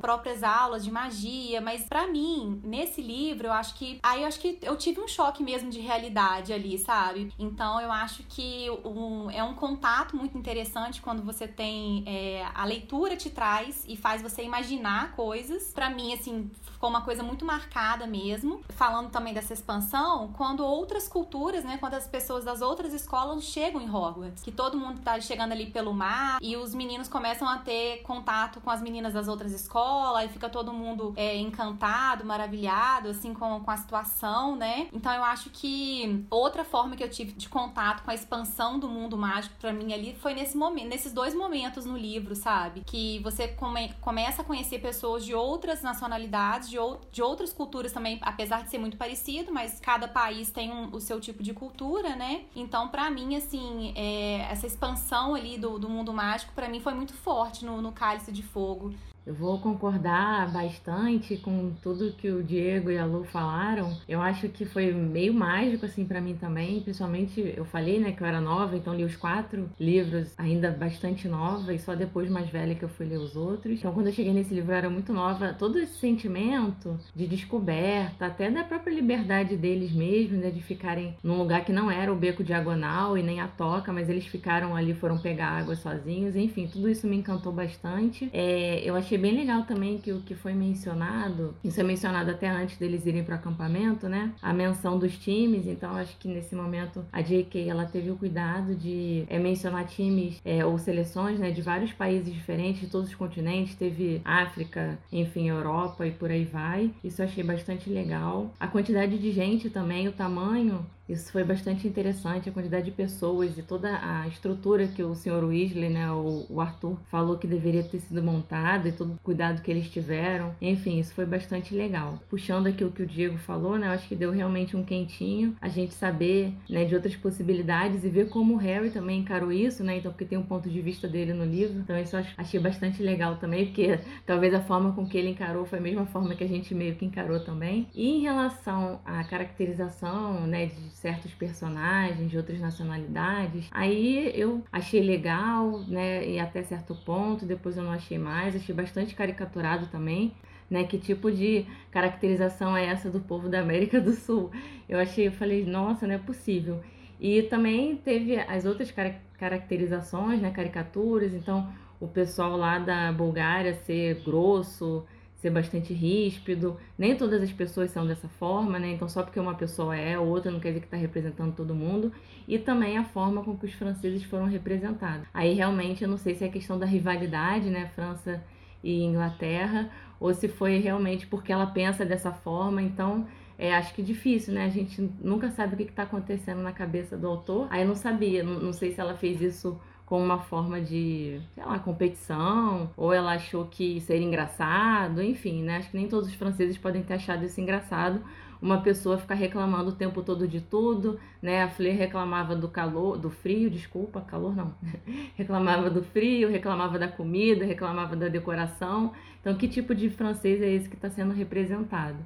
próprias 0.00 0.42
aulas 0.42 0.84
de 0.84 0.90
magia, 0.90 1.60
mas 1.60 1.84
para 1.84 2.06
mim, 2.06 2.60
nesse 2.64 3.00
livro, 3.00 3.46
eu 3.46 3.52
acho 3.52 3.74
que 3.74 3.98
aí 4.02 4.22
eu 4.22 4.28
acho 4.28 4.40
que 4.40 4.58
eu 4.62 4.76
tive 4.76 5.00
um 5.00 5.08
choque 5.08 5.42
mesmo 5.42 5.70
de 5.70 5.80
realidade 5.80 6.52
ali, 6.52 6.78
sabe? 6.78 7.32
Então 7.38 7.80
eu 7.80 7.90
acho 7.90 8.22
que 8.24 8.68
um, 8.84 9.30
é 9.30 9.42
um 9.42 9.54
contato 9.54 10.16
muito 10.16 10.36
interessante 10.36 11.00
quando 11.00 11.22
você 11.22 11.46
tem 11.46 12.04
é, 12.06 12.46
a 12.54 12.64
leitura 12.64 13.16
te 13.16 13.30
traz 13.30 13.84
e 13.86 13.96
faz 13.96 14.22
você 14.22 14.42
imaginar 14.42 15.12
coisas. 15.12 15.72
Para 15.72 15.90
mim, 15.90 16.12
assim, 16.12 16.50
ficou 16.80 16.88
uma 16.88 17.02
coisa 17.02 17.22
muito 17.22 17.44
marcada 17.44 18.06
mesmo. 18.06 18.62
Falando 18.70 19.10
também 19.10 19.34
dessa 19.34 19.52
expansão, 19.52 20.32
quando 20.32 20.64
outras 20.64 21.06
culturas, 21.06 21.62
né, 21.62 21.76
quando 21.76 21.92
as 21.92 22.06
pessoas 22.06 22.42
das 22.42 22.62
outras 22.62 22.94
escolas 22.94 23.44
chegam 23.44 23.82
em 23.82 23.90
Hogwarts, 23.90 24.42
que 24.42 24.50
todo 24.50 24.78
mundo 24.78 25.02
tá 25.02 25.20
chegando 25.20 25.52
ali 25.52 25.66
pelo 25.66 25.92
mar 25.92 26.38
e 26.40 26.56
os 26.56 26.74
meninos 26.74 27.06
começam 27.06 27.46
a 27.46 27.58
ter 27.58 27.98
contato 27.98 28.62
com 28.62 28.70
as 28.70 28.80
meninas 28.80 29.12
das 29.12 29.28
outras 29.28 29.52
escolas 29.52 30.24
e 30.24 30.28
fica 30.28 30.48
todo 30.48 30.72
mundo 30.72 31.12
é, 31.16 31.36
encantado, 31.36 32.24
maravilhado, 32.24 33.10
assim, 33.10 33.34
com, 33.34 33.60
com 33.60 33.70
a 33.70 33.76
situação, 33.76 34.56
né? 34.56 34.88
Então 34.90 35.12
eu 35.12 35.22
acho 35.22 35.50
que 35.50 36.24
outra 36.30 36.64
forma 36.64 36.96
que 36.96 37.04
eu 37.04 37.10
tive 37.10 37.32
de 37.32 37.50
contato 37.50 38.02
com 38.02 38.10
a 38.10 38.14
expansão 38.14 38.78
do 38.78 38.88
mundo 38.88 39.18
mágico 39.18 39.54
para 39.60 39.70
mim 39.70 39.92
ali 39.92 40.14
foi 40.14 40.32
nesse 40.32 40.56
momento, 40.56 40.88
nesses 40.88 41.12
dois 41.12 41.34
momentos 41.34 41.84
no 41.84 41.98
livro, 41.98 42.34
sabe? 42.34 42.80
Que 42.86 43.18
você 43.18 43.48
come, 43.48 43.92
começa 44.00 44.40
a 44.40 44.44
conhecer 44.46 44.78
pessoas 44.78 45.26
de 45.26 45.34
outras 45.34 45.82
nacionalidades, 45.82 46.69
de, 46.70 46.78
ou, 46.78 47.00
de 47.10 47.22
outras 47.22 47.52
culturas 47.52 47.92
também, 47.92 48.18
apesar 48.22 48.62
de 48.62 48.70
ser 48.70 48.78
muito 48.78 48.96
parecido, 48.96 49.52
mas 49.52 49.80
cada 49.80 50.06
país 50.06 50.50
tem 50.50 50.70
um, 50.70 50.94
o 50.94 51.00
seu 51.00 51.20
tipo 51.20 51.42
de 51.42 51.52
cultura, 51.52 52.14
né? 52.16 52.44
Então, 52.54 52.88
para 52.88 53.10
mim, 53.10 53.36
assim, 53.36 53.92
é, 53.96 54.46
essa 54.50 54.66
expansão 54.66 55.34
ali 55.34 55.58
do, 55.58 55.78
do 55.78 55.88
mundo 55.88 56.12
mágico, 56.12 56.52
para 56.54 56.68
mim 56.68 56.80
foi 56.80 56.94
muito 56.94 57.12
forte 57.12 57.64
no, 57.64 57.82
no 57.82 57.92
Cálice 57.92 58.32
de 58.32 58.42
Fogo. 58.42 58.94
Eu 59.26 59.34
vou 59.34 59.58
concordar 59.58 60.50
bastante 60.50 61.36
com 61.36 61.72
tudo 61.82 62.12
que 62.12 62.30
o 62.30 62.42
Diego 62.42 62.90
e 62.90 62.98
a 62.98 63.04
Lu 63.04 63.24
falaram. 63.24 63.96
Eu 64.08 64.20
acho 64.20 64.48
que 64.48 64.64
foi 64.64 64.92
meio 64.92 65.32
mágico 65.32 65.86
assim 65.86 66.04
para 66.04 66.20
mim 66.20 66.34
também, 66.34 66.80
principalmente 66.80 67.54
eu 67.56 67.64
falei, 67.64 68.00
né, 68.00 68.12
que 68.12 68.22
eu 68.22 68.26
era 68.26 68.40
nova, 68.40 68.76
então 68.76 68.94
li 68.94 69.04
os 69.04 69.16
quatro 69.16 69.68
livros 69.78 70.34
ainda 70.36 70.70
bastante 70.70 71.28
nova 71.28 71.72
e 71.72 71.78
só 71.78 71.94
depois 71.94 72.30
mais 72.30 72.48
velha 72.48 72.74
que 72.74 72.84
eu 72.84 72.88
fui 72.88 73.06
ler 73.06 73.18
os 73.18 73.36
outros. 73.36 73.78
Então 73.78 73.92
quando 73.92 74.06
eu 74.06 74.12
cheguei 74.12 74.32
nesse 74.32 74.54
livro 74.54 74.72
eu 74.72 74.76
era 74.76 74.90
muito 74.90 75.12
nova, 75.12 75.52
todo 75.52 75.78
esse 75.78 75.98
sentimento 75.98 76.98
de 77.14 77.26
descoberta, 77.26 78.26
até 78.26 78.50
da 78.50 78.64
própria 78.64 78.94
liberdade 78.94 79.56
deles 79.56 79.92
mesmos, 79.92 80.40
né, 80.40 80.50
de 80.50 80.60
ficarem 80.62 81.16
num 81.22 81.38
lugar 81.38 81.64
que 81.64 81.72
não 81.72 81.90
era 81.90 82.12
o 82.12 82.16
beco 82.16 82.42
diagonal 82.42 83.16
e 83.16 83.22
nem 83.22 83.40
a 83.40 83.48
toca, 83.48 83.92
mas 83.92 84.08
eles 84.08 84.26
ficaram 84.26 84.74
ali, 84.74 84.94
foram 84.94 85.18
pegar 85.18 85.48
água 85.48 85.76
sozinhos. 85.76 86.34
Enfim, 86.34 86.66
tudo 86.66 86.88
isso 86.88 87.06
me 87.06 87.16
encantou 87.16 87.52
bastante. 87.52 88.28
É, 88.32 88.82
eu 88.84 88.96
achei 88.96 89.09
achei 89.10 89.18
bem 89.18 89.34
legal 89.34 89.64
também 89.64 89.98
que 89.98 90.12
o 90.12 90.20
que 90.20 90.36
foi 90.36 90.52
mencionado, 90.52 91.54
isso 91.64 91.80
é 91.80 91.82
mencionado 91.82 92.30
até 92.30 92.48
antes 92.48 92.76
deles 92.76 93.04
irem 93.04 93.24
para 93.24 93.34
o 93.34 93.38
acampamento, 93.38 94.08
né? 94.08 94.32
A 94.40 94.52
menção 94.52 94.98
dos 94.98 95.18
times. 95.18 95.66
Então, 95.66 95.96
acho 95.96 96.16
que 96.18 96.28
nesse 96.28 96.54
momento 96.54 97.04
a 97.12 97.20
J.K. 97.20 97.68
ela 97.68 97.84
teve 97.84 98.10
o 98.10 98.16
cuidado 98.16 98.74
de 98.76 99.24
é, 99.28 99.38
mencionar 99.38 99.86
times 99.86 100.40
é, 100.44 100.64
ou 100.64 100.78
seleções, 100.78 101.40
né, 101.40 101.50
de 101.50 101.60
vários 101.60 101.92
países 101.92 102.32
diferentes, 102.32 102.82
de 102.82 102.86
todos 102.86 103.08
os 103.08 103.14
continentes. 103.16 103.74
Teve 103.74 104.20
África, 104.24 104.96
enfim, 105.10 105.48
Europa 105.48 106.06
e 106.06 106.12
por 106.12 106.30
aí 106.30 106.44
vai. 106.44 106.92
Isso 107.02 107.20
achei 107.20 107.42
bastante 107.42 107.90
legal. 107.90 108.54
A 108.60 108.68
quantidade 108.68 109.18
de 109.18 109.32
gente 109.32 109.68
também, 109.70 110.06
o 110.06 110.12
tamanho 110.12 110.86
isso 111.10 111.32
foi 111.32 111.42
bastante 111.42 111.88
interessante, 111.88 112.48
a 112.48 112.52
quantidade 112.52 112.84
de 112.84 112.92
pessoas 112.92 113.58
e 113.58 113.62
toda 113.62 113.98
a 114.02 114.28
estrutura 114.28 114.86
que 114.86 115.02
o 115.02 115.14
senhor 115.14 115.42
Weasley, 115.42 115.90
né, 115.90 116.10
o, 116.12 116.46
o 116.48 116.60
Arthur, 116.60 116.96
falou 117.10 117.36
que 117.36 117.46
deveria 117.46 117.82
ter 117.82 117.98
sido 117.98 118.22
montada 118.22 118.88
e 118.88 118.92
todo 118.92 119.14
o 119.14 119.18
cuidado 119.18 119.60
que 119.60 119.70
eles 119.70 119.90
tiveram. 119.90 120.54
Enfim, 120.60 121.00
isso 121.00 121.12
foi 121.12 121.26
bastante 121.26 121.74
legal. 121.74 122.18
Puxando 122.28 122.68
aqui 122.68 122.84
o 122.84 122.92
que 122.92 123.02
o 123.02 123.06
Diego 123.06 123.38
falou, 123.38 123.76
né, 123.76 123.88
eu 123.88 123.92
acho 123.92 124.06
que 124.06 124.14
deu 124.14 124.30
realmente 124.30 124.76
um 124.76 124.84
quentinho 124.84 125.56
a 125.60 125.68
gente 125.68 125.94
saber, 125.94 126.52
né, 126.68 126.84
de 126.84 126.94
outras 126.94 127.16
possibilidades 127.16 128.04
e 128.04 128.08
ver 128.08 128.28
como 128.28 128.54
o 128.54 128.58
Harry 128.58 128.90
também 128.90 129.20
encarou 129.20 129.50
isso, 129.50 129.82
né, 129.82 129.98
então 129.98 130.12
porque 130.12 130.24
tem 130.24 130.38
um 130.38 130.44
ponto 130.44 130.68
de 130.68 130.80
vista 130.80 131.08
dele 131.08 131.32
no 131.32 131.44
livro. 131.44 131.80
Então 131.80 131.98
isso 131.98 132.16
eu 132.16 132.24
achei 132.36 132.60
bastante 132.60 133.02
legal 133.02 133.36
também, 133.36 133.66
porque 133.66 133.98
talvez 134.24 134.54
a 134.54 134.60
forma 134.60 134.92
com 134.92 135.06
que 135.06 135.18
ele 135.18 135.30
encarou 135.30 135.64
foi 135.64 135.78
a 135.78 135.82
mesma 135.82 136.06
forma 136.06 136.36
que 136.36 136.44
a 136.44 136.48
gente 136.48 136.72
meio 136.74 136.94
que 136.94 137.04
encarou 137.04 137.40
também. 137.40 137.88
E 137.94 138.08
em 138.08 138.20
relação 138.20 139.00
à 139.04 139.24
caracterização, 139.24 140.46
né, 140.46 140.66
de 140.66 140.99
certos 141.00 141.32
personagens 141.32 142.30
de 142.30 142.36
outras 142.36 142.60
nacionalidades. 142.60 143.68
Aí 143.70 144.30
eu 144.38 144.62
achei 144.70 145.02
legal, 145.02 145.80
né? 145.88 146.28
E 146.28 146.38
até 146.38 146.62
certo 146.62 146.94
ponto, 146.94 147.46
depois 147.46 147.76
eu 147.76 147.82
não 147.82 147.92
achei 147.92 148.18
mais, 148.18 148.54
achei 148.54 148.74
bastante 148.74 149.14
caricaturado 149.14 149.86
também. 149.86 150.34
Né, 150.70 150.84
que 150.84 150.98
tipo 150.98 151.32
de 151.32 151.66
caracterização 151.90 152.76
é 152.76 152.86
essa 152.86 153.10
do 153.10 153.18
povo 153.18 153.48
da 153.48 153.58
América 153.58 154.00
do 154.00 154.12
Sul? 154.12 154.52
Eu 154.88 155.00
achei, 155.00 155.26
eu 155.26 155.32
falei, 155.32 155.64
nossa, 155.66 156.06
não 156.06 156.14
é 156.14 156.18
possível. 156.18 156.80
E 157.18 157.42
também 157.42 157.96
teve 157.96 158.38
as 158.38 158.64
outras 158.64 158.94
caracterizações, 159.36 160.40
né, 160.40 160.52
caricaturas, 160.52 161.34
então 161.34 161.68
o 161.98 162.06
pessoal 162.06 162.56
lá 162.56 162.78
da 162.78 163.10
Bulgária 163.10 163.74
ser 163.74 164.22
grosso, 164.24 165.04
ser 165.40 165.50
bastante 165.50 165.94
ríspido. 165.94 166.76
Nem 166.98 167.16
todas 167.16 167.42
as 167.42 167.50
pessoas 167.50 167.90
são 167.90 168.06
dessa 168.06 168.28
forma, 168.28 168.78
né? 168.78 168.90
Então, 168.92 169.08
só 169.08 169.22
porque 169.22 169.40
uma 169.40 169.54
pessoa 169.54 169.96
é, 169.96 170.18
outra 170.18 170.50
não 170.50 170.60
quer 170.60 170.68
dizer 170.68 170.80
que 170.80 170.86
está 170.86 170.96
representando 170.96 171.54
todo 171.54 171.74
mundo. 171.74 172.12
E 172.46 172.58
também 172.58 172.98
a 172.98 173.04
forma 173.04 173.42
com 173.42 173.56
que 173.56 173.66
os 173.66 173.72
franceses 173.72 174.22
foram 174.24 174.46
representados. 174.46 175.26
Aí, 175.32 175.54
realmente, 175.54 176.04
eu 176.04 176.08
não 176.08 176.18
sei 176.18 176.34
se 176.34 176.44
é 176.44 176.48
questão 176.48 176.78
da 176.78 176.84
rivalidade, 176.84 177.70
né? 177.70 177.90
França 177.94 178.42
e 178.84 179.02
Inglaterra, 179.02 179.90
ou 180.18 180.32
se 180.32 180.48
foi 180.48 180.78
realmente 180.78 181.26
porque 181.26 181.52
ela 181.52 181.66
pensa 181.66 182.04
dessa 182.04 182.32
forma. 182.32 182.82
Então, 182.82 183.26
é, 183.58 183.74
acho 183.74 183.94
que 183.94 184.02
difícil, 184.02 184.52
né? 184.52 184.66
A 184.66 184.70
gente 184.70 185.00
nunca 185.22 185.50
sabe 185.50 185.74
o 185.74 185.76
que 185.76 185.84
está 185.84 186.02
acontecendo 186.02 186.60
na 186.60 186.72
cabeça 186.72 187.16
do 187.16 187.26
autor. 187.26 187.66
Aí, 187.70 187.80
eu 187.80 187.88
não 187.88 187.94
sabia, 187.94 188.42
não, 188.42 188.60
não 188.60 188.72
sei 188.74 188.92
se 188.92 189.00
ela 189.00 189.16
fez 189.16 189.40
isso 189.40 189.80
como 190.10 190.24
uma 190.24 190.40
forma 190.40 190.80
de, 190.80 191.40
sei 191.54 191.64
lá, 191.64 191.78
competição, 191.78 192.90
ou 192.96 193.12
ela 193.12 193.34
achou 193.34 193.66
que 193.66 194.00
seria 194.00 194.26
engraçado, 194.26 195.22
enfim, 195.22 195.62
né? 195.62 195.76
Acho 195.76 195.88
que 195.88 195.96
nem 195.96 196.08
todos 196.08 196.28
os 196.28 196.34
franceses 196.34 196.76
podem 196.76 197.00
ter 197.00 197.14
achado 197.14 197.44
isso 197.44 197.60
engraçado. 197.60 198.20
Uma 198.60 198.80
pessoa 198.80 199.18
ficar 199.18 199.36
reclamando 199.36 199.90
o 199.90 199.94
tempo 199.94 200.20
todo 200.20 200.48
de 200.48 200.60
tudo, 200.60 201.20
né? 201.40 201.62
A 201.62 201.68
Fleur 201.68 201.96
reclamava 201.96 202.56
do 202.56 202.66
calor, 202.68 203.18
do 203.18 203.30
frio, 203.30 203.70
desculpa, 203.70 204.20
calor 204.20 204.56
não. 204.56 204.74
reclamava 205.38 205.88
do 205.88 206.02
frio, 206.02 206.50
reclamava 206.50 206.98
da 206.98 207.06
comida, 207.06 207.64
reclamava 207.64 208.16
da 208.16 208.26
decoração. 208.26 209.12
Então, 209.40 209.54
que 209.54 209.68
tipo 209.68 209.94
de 209.94 210.10
francês 210.10 210.60
é 210.60 210.68
esse 210.68 210.88
que 210.88 210.96
está 210.96 211.08
sendo 211.08 211.32
representado? 211.32 212.18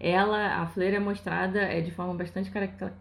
Ela, 0.00 0.62
a 0.62 0.66
Fleur 0.66 0.94
é 0.94 1.00
mostrada 1.00 1.60
é, 1.60 1.80
de 1.80 1.90
forma 1.90 2.14
bastante 2.14 2.50